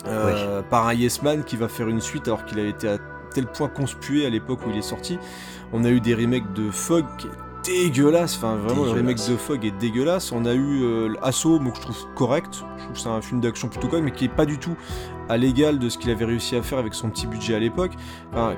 euh, 0.07 0.61
par 0.69 0.87
un 0.87 0.93
Yes 0.93 1.21
Man 1.21 1.43
qui 1.43 1.55
va 1.55 1.67
faire 1.67 1.87
une 1.87 2.01
suite 2.01 2.27
alors 2.27 2.45
qu'il 2.45 2.59
a 2.59 2.63
été 2.63 2.87
à 2.87 2.97
tel 3.33 3.47
point 3.47 3.67
conspué 3.67 4.25
à 4.25 4.29
l'époque 4.29 4.59
où 4.65 4.69
il 4.71 4.77
est 4.77 4.81
sorti. 4.81 5.19
On 5.73 5.83
a 5.85 5.89
eu 5.89 5.99
des 5.99 6.15
remakes 6.15 6.53
de 6.53 6.71
Fog 6.71 7.05
qui 7.17 7.27
est 7.27 7.31
dégueulasse, 7.63 8.37
enfin 8.37 8.55
vraiment 8.55 8.85
le 8.85 8.91
remake 8.91 9.17
de 9.27 9.35
Fog 9.35 9.65
est 9.65 9.77
dégueulasse. 9.79 10.31
On 10.31 10.45
a 10.45 10.53
eu 10.53 10.83
euh, 10.83 11.13
Assaut, 11.21 11.59
que 11.59 11.75
je 11.75 11.81
trouve 11.81 12.05
correct, 12.15 12.63
je 12.77 12.83
trouve 12.83 12.93
que 12.93 12.99
c'est 12.99 13.09
un 13.09 13.21
film 13.21 13.41
d'action 13.41 13.67
plutôt 13.67 13.87
correct, 13.87 14.03
mais 14.03 14.11
qui 14.11 14.25
est 14.25 14.29
pas 14.29 14.45
du 14.45 14.57
tout 14.57 14.75
à 15.27 15.37
l'égal 15.37 15.77
de 15.77 15.89
ce 15.89 15.97
qu'il 15.97 16.09
avait 16.09 16.25
réussi 16.25 16.55
à 16.55 16.63
faire 16.63 16.79
avec 16.79 16.93
son 16.93 17.09
petit 17.09 17.27
budget 17.27 17.55
à 17.55 17.59
l'époque. 17.59 17.91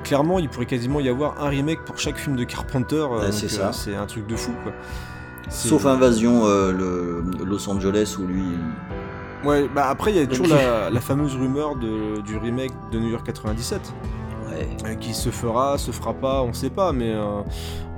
clairement, 0.04 0.38
il 0.38 0.48
pourrait 0.48 0.66
quasiment 0.66 1.00
y 1.00 1.08
avoir 1.08 1.42
un 1.42 1.48
remake 1.48 1.84
pour 1.84 1.98
chaque 1.98 2.16
film 2.16 2.36
de 2.36 2.44
Carpenter. 2.44 3.06
Euh, 3.12 3.30
c'est 3.30 3.48
ça. 3.48 3.68
Euh, 3.68 3.72
c'est 3.72 3.94
un 3.94 4.06
truc 4.06 4.26
de 4.26 4.36
fou, 4.36 4.52
quoi. 4.62 4.72
Sauf 5.48 5.84
Invasion 5.84 6.46
le, 6.46 7.22
Los 7.44 7.68
Angeles 7.68 8.16
où 8.18 8.26
lui. 8.26 8.44
Ouais, 9.44 9.68
bah 9.74 9.88
après 9.88 10.12
il 10.12 10.16
y 10.16 10.20
a 10.20 10.26
toujours 10.26 10.46
la, 10.56 10.88
la, 10.88 11.00
fameuse 11.00 11.34
rumeur 11.34 11.74
de, 11.74 12.20
du 12.20 12.38
remake 12.38 12.72
de 12.92 13.00
New 13.00 13.08
York 13.08 13.26
97. 13.26 13.92
Euh, 14.84 14.94
qui 14.94 15.14
se 15.14 15.30
fera, 15.30 15.78
se 15.78 15.90
fera 15.90 16.14
pas, 16.14 16.42
on 16.42 16.52
sait 16.52 16.70
pas, 16.70 16.92
mais 16.92 17.10
euh, 17.10 17.42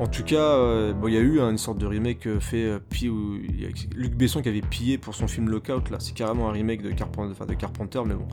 en 0.00 0.06
tout 0.06 0.24
cas, 0.24 0.36
euh, 0.36 0.92
bon, 0.92 1.08
il 1.08 1.14
y 1.14 1.16
a 1.16 1.20
eu 1.20 1.40
hein, 1.40 1.50
une 1.50 1.58
sorte 1.58 1.78
de 1.78 1.86
remake 1.86 2.28
fait, 2.40 2.80
où 3.08 3.38
y 3.58 3.66
a 3.66 3.68
Luc 3.94 4.14
Besson 4.14 4.42
qui 4.42 4.48
avait 4.48 4.60
pillé 4.60 4.98
pour 4.98 5.14
son 5.14 5.26
film 5.26 5.48
Lockout, 5.48 5.90
là, 5.90 5.98
c'est 6.00 6.14
carrément 6.14 6.48
un 6.48 6.52
remake 6.52 6.82
de, 6.82 6.90
de 6.90 7.54
Carpenter, 7.54 8.00
mais 8.06 8.14
bon. 8.14 8.26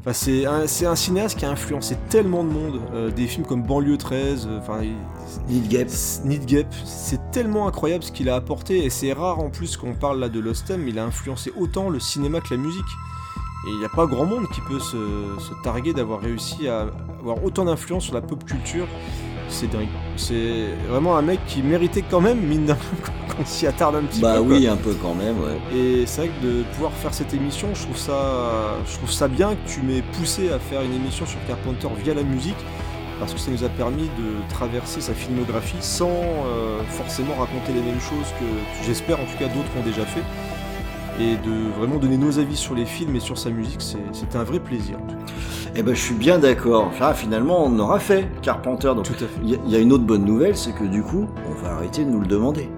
Enfin, 0.00 0.12
c'est 0.12 0.46
un, 0.46 0.62
un, 0.62 0.96
cinéaste 0.96 1.38
qui 1.38 1.44
a 1.44 1.50
influencé 1.50 1.96
tellement 2.08 2.44
de 2.44 2.50
monde, 2.50 2.80
des 3.14 3.26
films 3.26 3.44
comme 3.44 3.62
Banlieue 3.62 3.96
13, 3.98 4.48
enfin. 4.58 4.82
Need 5.48 5.68
Gap. 5.68 5.88
Need 6.24 6.46
Gap, 6.46 6.72
c'est 6.84 7.30
tellement 7.32 7.66
incroyable 7.66 8.04
ce 8.04 8.12
qu'il 8.12 8.28
a 8.28 8.36
apporté, 8.36 8.84
et 8.84 8.90
c'est 8.90 9.12
rare 9.12 9.40
en 9.40 9.50
plus 9.50 9.76
qu'on 9.76 9.94
parle 9.94 10.20
là 10.20 10.28
de 10.28 10.38
Lost 10.38 10.66
Theme, 10.66 10.86
il 10.86 10.98
a 10.98 11.04
influencé 11.04 11.52
autant 11.56 11.90
le 11.90 11.98
cinéma 11.98 12.40
que 12.40 12.54
la 12.54 12.60
musique. 12.60 12.84
Et 13.66 13.70
il 13.70 13.78
n'y 13.78 13.84
a 13.84 13.88
pas 13.88 14.06
grand 14.06 14.24
monde 14.24 14.48
qui 14.54 14.60
peut 14.60 14.78
se, 14.78 14.96
targuer 15.64 15.92
d'avoir 15.92 16.20
réussi 16.20 16.68
à 16.68 16.86
avoir 17.18 17.42
autant 17.42 17.64
d'influence 17.64 18.04
sur 18.04 18.14
la 18.14 18.20
pop 18.20 18.44
culture. 18.44 18.86
C'est 19.48 19.70
dingue. 19.70 19.88
C'est 20.16 20.68
vraiment 20.88 21.16
un 21.16 21.22
mec 21.22 21.40
qui 21.46 21.62
méritait 21.62 22.04
quand 22.08 22.20
même, 22.20 22.40
mine 22.40 22.66
d'un 22.66 22.76
qu'on 23.36 23.44
s'y 23.44 23.66
attarde 23.66 23.96
un 23.96 24.02
petit 24.02 24.20
peu. 24.20 24.26
Bah 24.26 24.40
oui, 24.40 24.68
un 24.68 24.76
peu 24.76 24.94
quand 25.00 25.14
même, 25.14 25.36
ouais. 25.40 25.76
Et 25.76 26.06
c'est 26.06 26.22
vrai 26.22 26.30
que 26.30 26.46
de 26.46 26.62
pouvoir 26.74 26.92
faire 26.92 27.12
cette 27.12 27.34
émission, 27.34 27.68
je 27.74 27.82
trouve 27.82 27.96
ça, 27.96 28.76
je 28.86 28.96
trouve 28.96 29.10
ça 29.10 29.26
bien 29.26 29.54
que 29.54 29.68
tu 29.68 29.82
m'aies 29.82 30.02
poussé 30.12 30.52
à 30.52 30.58
faire 30.58 30.82
une 30.82 30.94
émission 30.94 31.26
sur 31.26 31.38
Carpenter 31.46 31.88
via 32.02 32.14
la 32.14 32.22
musique, 32.22 32.56
parce 33.18 33.32
que 33.32 33.40
ça 33.40 33.50
nous 33.50 33.64
a 33.64 33.68
permis 33.68 34.08
de 34.18 34.48
traverser 34.48 35.00
sa 35.00 35.14
filmographie 35.14 35.76
sans 35.80 36.10
euh, 36.10 36.82
forcément 36.88 37.34
raconter 37.34 37.72
les 37.72 37.80
mêmes 37.80 38.00
choses 38.00 38.30
que 38.38 38.84
j'espère 38.84 39.18
en 39.20 39.24
tout 39.24 39.38
cas 39.38 39.48
d'autres 39.48 39.70
ont 39.78 39.84
déjà 39.84 40.04
fait 40.04 40.22
et 41.20 41.36
de 41.36 41.78
vraiment 41.78 41.96
donner 41.96 42.16
nos 42.16 42.38
avis 42.38 42.56
sur 42.56 42.74
les 42.74 42.84
films 42.84 43.16
et 43.16 43.20
sur 43.20 43.38
sa 43.38 43.50
musique, 43.50 43.80
c'était 43.80 44.36
un 44.36 44.44
vrai 44.44 44.60
plaisir. 44.60 44.96
Eh 45.74 45.82
ben, 45.82 45.94
je 45.94 46.00
suis 46.00 46.14
bien 46.14 46.38
d'accord. 46.38 46.90
Finalement, 47.14 47.64
on 47.64 47.78
aura 47.78 47.98
fait 47.98 48.28
Carpenter. 48.42 48.88
Donc, 48.94 49.04
Tout 49.04 49.14
à 49.14 49.26
fait. 49.26 49.40
Il 49.42 49.70
y, 49.70 49.76
a 49.76 49.78
une 49.78 49.92
autre 49.92 50.04
bonne 50.04 50.24
nouvelle, 50.24 50.56
c'est 50.56 50.72
que 50.72 50.84
du 50.84 51.02
coup, 51.02 51.26
on 51.48 51.62
va 51.62 51.74
arrêter 51.74 52.04
de 52.04 52.10
nous 52.10 52.20
le 52.20 52.26
demander. 52.26 52.68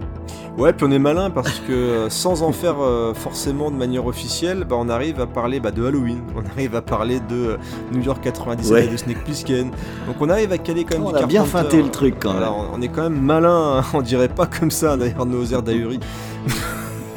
Ouais, 0.57 0.73
puis 0.73 0.85
on 0.89 0.91
est 0.91 0.99
malin 0.99 1.31
parce 1.31 1.61
que 1.61 1.73
euh, 1.73 2.11
sans 2.11 2.43
en 2.43 2.51
faire 2.51 2.81
euh, 2.81 3.15
forcément 3.15 3.71
de 3.71 3.77
manière 3.77 4.07
officielle, 4.07 4.65
bah, 4.69 4.75
on 4.77 4.89
arrive 4.89 5.21
à 5.21 5.27
parler 5.29 5.61
bah, 5.61 5.71
de 5.71 5.87
Halloween, 5.87 6.19
on 6.35 6.45
arrive 6.51 6.75
à 6.75 6.83
parler 6.83 7.21
de 7.21 7.37
euh, 7.37 7.57
New 7.93 8.03
York 8.03 8.21
97 8.25 8.73
Ouais. 8.73 8.87
et 8.87 8.89
de 8.89 8.97
Snake 8.97 9.23
Plissken. 9.23 9.71
Donc 10.09 10.17
on 10.19 10.29
arrive 10.29 10.51
à 10.51 10.59
caler 10.59 10.83
quand 10.83 10.99
même 10.99 11.07
On 11.07 11.13
du 11.13 11.23
a 11.23 11.27
bien 11.27 11.45
feinté 11.45 11.81
le 11.81 11.91
truc 11.91 12.17
quand 12.19 12.31
même. 12.31 12.39
Voilà, 12.39 12.53
on, 12.53 12.77
on 12.77 12.83
est 12.83 12.89
quand 12.89 13.05
même 13.05 13.21
malin, 13.21 13.79
hein. 13.79 13.85
on 13.95 14.03
dirait 14.03 14.29
pas 14.29 14.47
comme 14.47 14.73
ça 14.73 14.97
d'ailleurs 14.97 15.27
nos 15.27 15.45
airs 15.45 15.63
d'ahurie. 15.63 16.01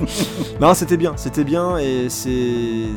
non, 0.62 0.74
c'était 0.74 0.98
bien, 0.98 1.14
c'était 1.16 1.44
bien 1.44 1.78
et 1.78 2.08
c'est 2.10 2.88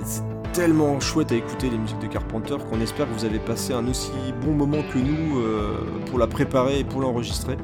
tellement 0.52 1.00
chouette 1.00 1.32
à 1.32 1.34
écouter 1.34 1.68
les 1.68 1.76
musiques 1.78 1.98
de 1.98 2.06
Carpenter 2.06 2.54
qu'on 2.70 2.80
espère 2.80 3.08
que 3.08 3.14
vous 3.18 3.24
avez 3.24 3.40
passé 3.40 3.72
un 3.72 3.86
aussi 3.88 4.10
bon 4.44 4.52
moment 4.52 4.82
que 4.92 4.98
nous 4.98 5.40
euh, 5.40 5.74
pour 6.08 6.18
la 6.18 6.26
préparer 6.28 6.78
et 6.80 6.84
pour 6.84 7.00
l'enregistrer. 7.00 7.56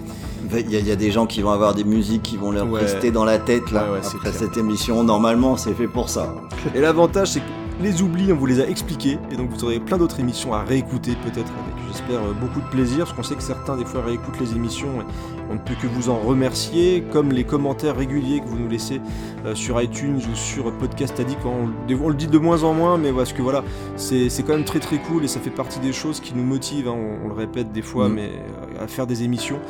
Il 0.52 0.70
y, 0.72 0.76
a- 0.76 0.80
il 0.80 0.88
y 0.88 0.90
a 0.90 0.96
des 0.96 1.12
gens 1.12 1.26
qui 1.26 1.40
vont 1.42 1.50
avoir 1.50 1.74
des 1.74 1.84
musiques 1.84 2.22
qui 2.22 2.36
vont 2.36 2.50
leur 2.50 2.68
Ouais. 2.68 2.80
rester 2.80 3.12
dans 3.12 3.24
la 3.24 3.38
tête 3.38 3.70
là 3.70 3.84
Ouais, 3.84 3.90
ouais, 3.92 3.98
c'est 4.02 4.16
après 4.16 4.32
cette 4.32 4.56
émission. 4.56 5.04
Normalement, 5.04 5.56
c'est 5.56 5.72
fait 5.74 5.86
pour 5.86 6.08
ça. 6.08 6.34
Et 6.74 6.80
l'avantage, 6.80 7.28
c'est 7.28 7.40
que 7.40 7.44
les 7.80 8.02
oublis, 8.02 8.32
on 8.32 8.36
vous 8.36 8.46
les 8.46 8.60
a 8.60 8.68
expliqués, 8.68 9.18
et 9.30 9.36
donc 9.36 9.50
vous 9.50 9.64
aurez 9.64 9.80
plein 9.80 9.98
d'autres 9.98 10.20
émissions 10.20 10.52
à 10.54 10.62
réécouter, 10.62 11.12
peut-être 11.24 11.52
avec, 11.52 11.74
j'espère, 11.88 12.20
euh, 12.20 12.32
beaucoup 12.32 12.60
de 12.60 12.66
plaisir, 12.66 13.04
parce 13.04 13.12
qu'on 13.12 13.22
sait 13.22 13.34
que 13.34 13.42
certains, 13.42 13.76
des 13.76 13.84
fois, 13.84 14.02
réécoutent 14.02 14.38
les 14.40 14.52
émissions, 14.52 15.00
et 15.00 15.04
on 15.50 15.54
ne 15.54 15.58
peut 15.58 15.74
que 15.80 15.86
vous 15.86 16.08
en 16.10 16.18
remercier, 16.18 17.02
comme 17.10 17.32
les 17.32 17.44
commentaires 17.44 17.96
réguliers 17.96 18.40
que 18.40 18.46
vous 18.46 18.58
nous 18.58 18.68
laissez 18.68 19.00
euh, 19.44 19.54
sur 19.54 19.80
iTunes 19.80 20.20
ou 20.30 20.34
sur 20.36 20.72
Podcast 20.78 21.18
Addict. 21.18 21.40
On, 21.44 21.70
on 21.94 22.08
le 22.08 22.14
dit 22.14 22.26
de 22.28 22.38
moins 22.38 22.62
en 22.64 22.74
moins, 22.74 22.98
mais 22.98 23.12
parce 23.12 23.32
que 23.32 23.42
voilà, 23.42 23.64
c'est 23.96 24.28
c'est 24.28 24.42
quand 24.42 24.54
même 24.54 24.64
très 24.64 24.80
très 24.80 24.98
cool, 24.98 25.24
et 25.24 25.28
ça 25.28 25.40
fait 25.40 25.50
partie 25.50 25.80
des 25.80 25.92
choses 25.92 26.20
qui 26.20 26.34
nous 26.34 26.44
motivent, 26.44 26.88
hein, 26.88 26.96
on, 26.96 27.26
on 27.26 27.28
le 27.28 27.34
répète 27.34 27.72
des 27.72 27.82
fois, 27.82 28.08
Mm. 28.08 28.12
mais 28.14 28.30
euh, 28.30 28.84
à 28.84 28.86
faire 28.86 29.06
des 29.06 29.22
émissions. 29.22 29.60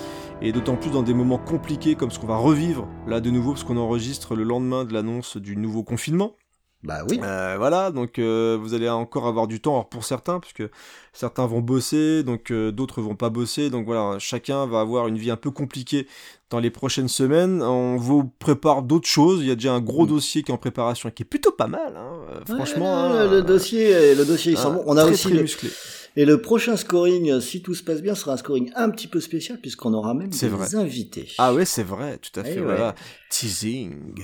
Et 0.43 0.53
d'autant 0.53 0.77
plus 0.77 0.91
dans 0.91 1.03
des 1.03 1.13
moments 1.15 1.39
compliqués 1.39 1.95
comme 1.97 2.11
ce 2.11 2.19
qu'on 2.19 2.27
va 2.27 2.37
revivre 2.37 2.89
là 3.07 3.21
de 3.21 3.31
nouveau, 3.31 3.53
parce 3.53 3.65
qu'on 3.65 3.77
enregistre 3.77 4.35
le 4.35 4.43
lendemain 4.43 4.85
de 4.85 4.93
l'annonce 4.93 5.37
du 5.37 5.57
nouveau 5.57 5.83
confinement. 5.83 6.33
Bah 6.83 7.01
oui. 7.09 7.21
Euh, 7.23 7.57
voilà, 7.59 7.91
donc 7.91 8.19
euh, 8.19 8.57
vous 8.59 8.73
allez 8.73 8.89
encore 8.89 9.27
avoir 9.27 9.47
du 9.47 9.61
temps 9.61 9.73
alors 9.73 9.89
pour 9.91 10.03
certains, 10.05 10.41
puisque 10.41 10.63
certains 11.13 11.47
vont 11.47 11.61
bosser, 11.61 12.23
donc 12.23 12.51
euh, 12.51 12.73
d'autres 12.73 13.03
vont 13.03 13.17
pas 13.17 13.29
bosser, 13.29 13.69
donc 13.69 13.85
voilà, 13.85 14.19
chacun 14.19 14.65
va 14.67 14.81
avoir 14.81 15.07
une 15.07 15.19
vie 15.19 15.31
un 15.31 15.37
peu 15.37 15.51
compliquée 15.51 16.07
dans 16.49 16.59
les 16.59 16.71
prochaines 16.71 17.09
semaines. 17.09 17.63
On 17.63 17.97
vous 17.99 18.25
prépare 18.39 18.83
d'autres 18.83 19.09
choses, 19.09 19.41
il 19.43 19.49
y 19.49 19.51
a 19.51 19.57
déjà 19.57 19.75
un 19.75 19.81
gros 19.83 20.07
Mm. 20.07 20.09
dossier 20.09 20.43
qui 20.43 20.51
est 20.53 20.55
en 20.55 20.59
préparation 20.59 21.11
et 21.11 21.13
qui 21.13 21.23
est 21.23 21.27
plutôt 21.27 21.53
pas 21.53 21.67
mal, 21.67 21.95
hein, 21.99 22.13
euh, 22.31 22.41
franchement. 22.57 23.11
Ouais, 23.11 23.19
hein, 23.19 23.31
le, 23.31 23.43
dossier, 23.43 24.15
le 24.15 24.25
dossier, 24.25 24.53
ils 24.53 24.59
hein, 24.59 24.71
bons. 24.71 24.83
On 24.87 24.97
a 24.97 25.03
très, 25.03 25.11
aussi 25.13 25.25
très 25.25 25.35
le, 25.35 25.43
musclé. 25.43 25.69
et 26.17 26.25
le 26.25 26.41
prochain 26.41 26.79
scoring, 26.79 27.31
euh, 27.31 27.41
si 27.43 27.61
tout 27.61 27.75
se 27.75 27.83
passe 27.83 28.01
bien, 28.01 28.15
sera 28.15 28.33
un 28.33 28.37
scoring 28.39 28.73
un 28.75 28.89
petit 28.89 29.07
peu 29.07 29.21
spécial 29.21 29.59
puisqu'on 29.61 29.93
aura 29.93 30.15
même 30.15 30.31
des 30.31 30.49
vrai. 30.49 30.75
invités. 30.77 31.29
Ah 31.37 31.53
ouais, 31.53 31.67
c'est 31.67 31.83
vrai, 31.85 32.17
tout 32.19 32.41
à 32.41 32.43
Eh 32.47 32.53
fait, 32.55 32.59
ouais. 32.61 32.65
voilà. 32.65 32.95
Teasing. 33.29 34.15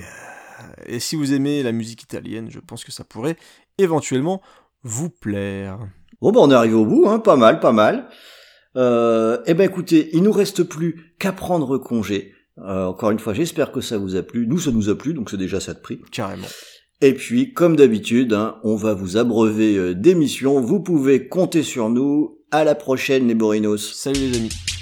Et 0.85 0.99
si 0.99 1.15
vous 1.15 1.33
aimez 1.33 1.63
la 1.63 1.71
musique 1.71 2.03
italienne, 2.03 2.49
je 2.49 2.59
pense 2.59 2.83
que 2.83 2.91
ça 2.91 3.03
pourrait 3.03 3.37
éventuellement 3.77 4.41
vous 4.83 5.09
plaire. 5.09 5.79
Bon, 6.21 6.31
bah, 6.31 6.39
on 6.41 6.51
est 6.51 6.55
arrivé 6.55 6.73
au 6.73 6.85
bout, 6.85 7.07
hein, 7.07 7.19
pas 7.19 7.35
mal, 7.35 7.59
pas 7.59 7.71
mal. 7.71 8.07
Euh, 8.75 9.39
eh 9.45 9.53
ben, 9.53 9.63
écoutez, 9.63 10.09
il 10.13 10.23
nous 10.23 10.31
reste 10.31 10.63
plus 10.63 11.13
qu'à 11.19 11.31
prendre 11.31 11.77
congé. 11.77 12.33
Euh, 12.59 12.85
encore 12.85 13.11
une 13.11 13.19
fois, 13.19 13.33
j'espère 13.33 13.71
que 13.71 13.81
ça 13.81 13.97
vous 13.97 14.15
a 14.15 14.23
plu. 14.23 14.47
Nous, 14.47 14.59
ça 14.59 14.71
nous 14.71 14.89
a 14.89 14.97
plu, 14.97 15.13
donc 15.13 15.29
c'est 15.29 15.37
déjà 15.37 15.59
ça 15.59 15.73
de 15.73 15.79
prix. 15.79 15.99
Carrément. 16.11 16.47
Et 17.01 17.13
puis, 17.13 17.53
comme 17.53 17.75
d'habitude, 17.75 18.33
hein, 18.33 18.57
on 18.63 18.75
va 18.75 18.93
vous 18.93 19.17
abreuver 19.17 19.77
euh, 19.77 19.93
d'émissions. 19.93 20.59
Vous 20.59 20.79
pouvez 20.79 21.27
compter 21.27 21.63
sur 21.63 21.89
nous. 21.89 22.39
À 22.49 22.63
la 22.63 22.75
prochaine, 22.75 23.27
les 23.27 23.35
Borinos. 23.35 23.93
Salut 23.93 24.19
les 24.19 24.37
amis. 24.37 24.76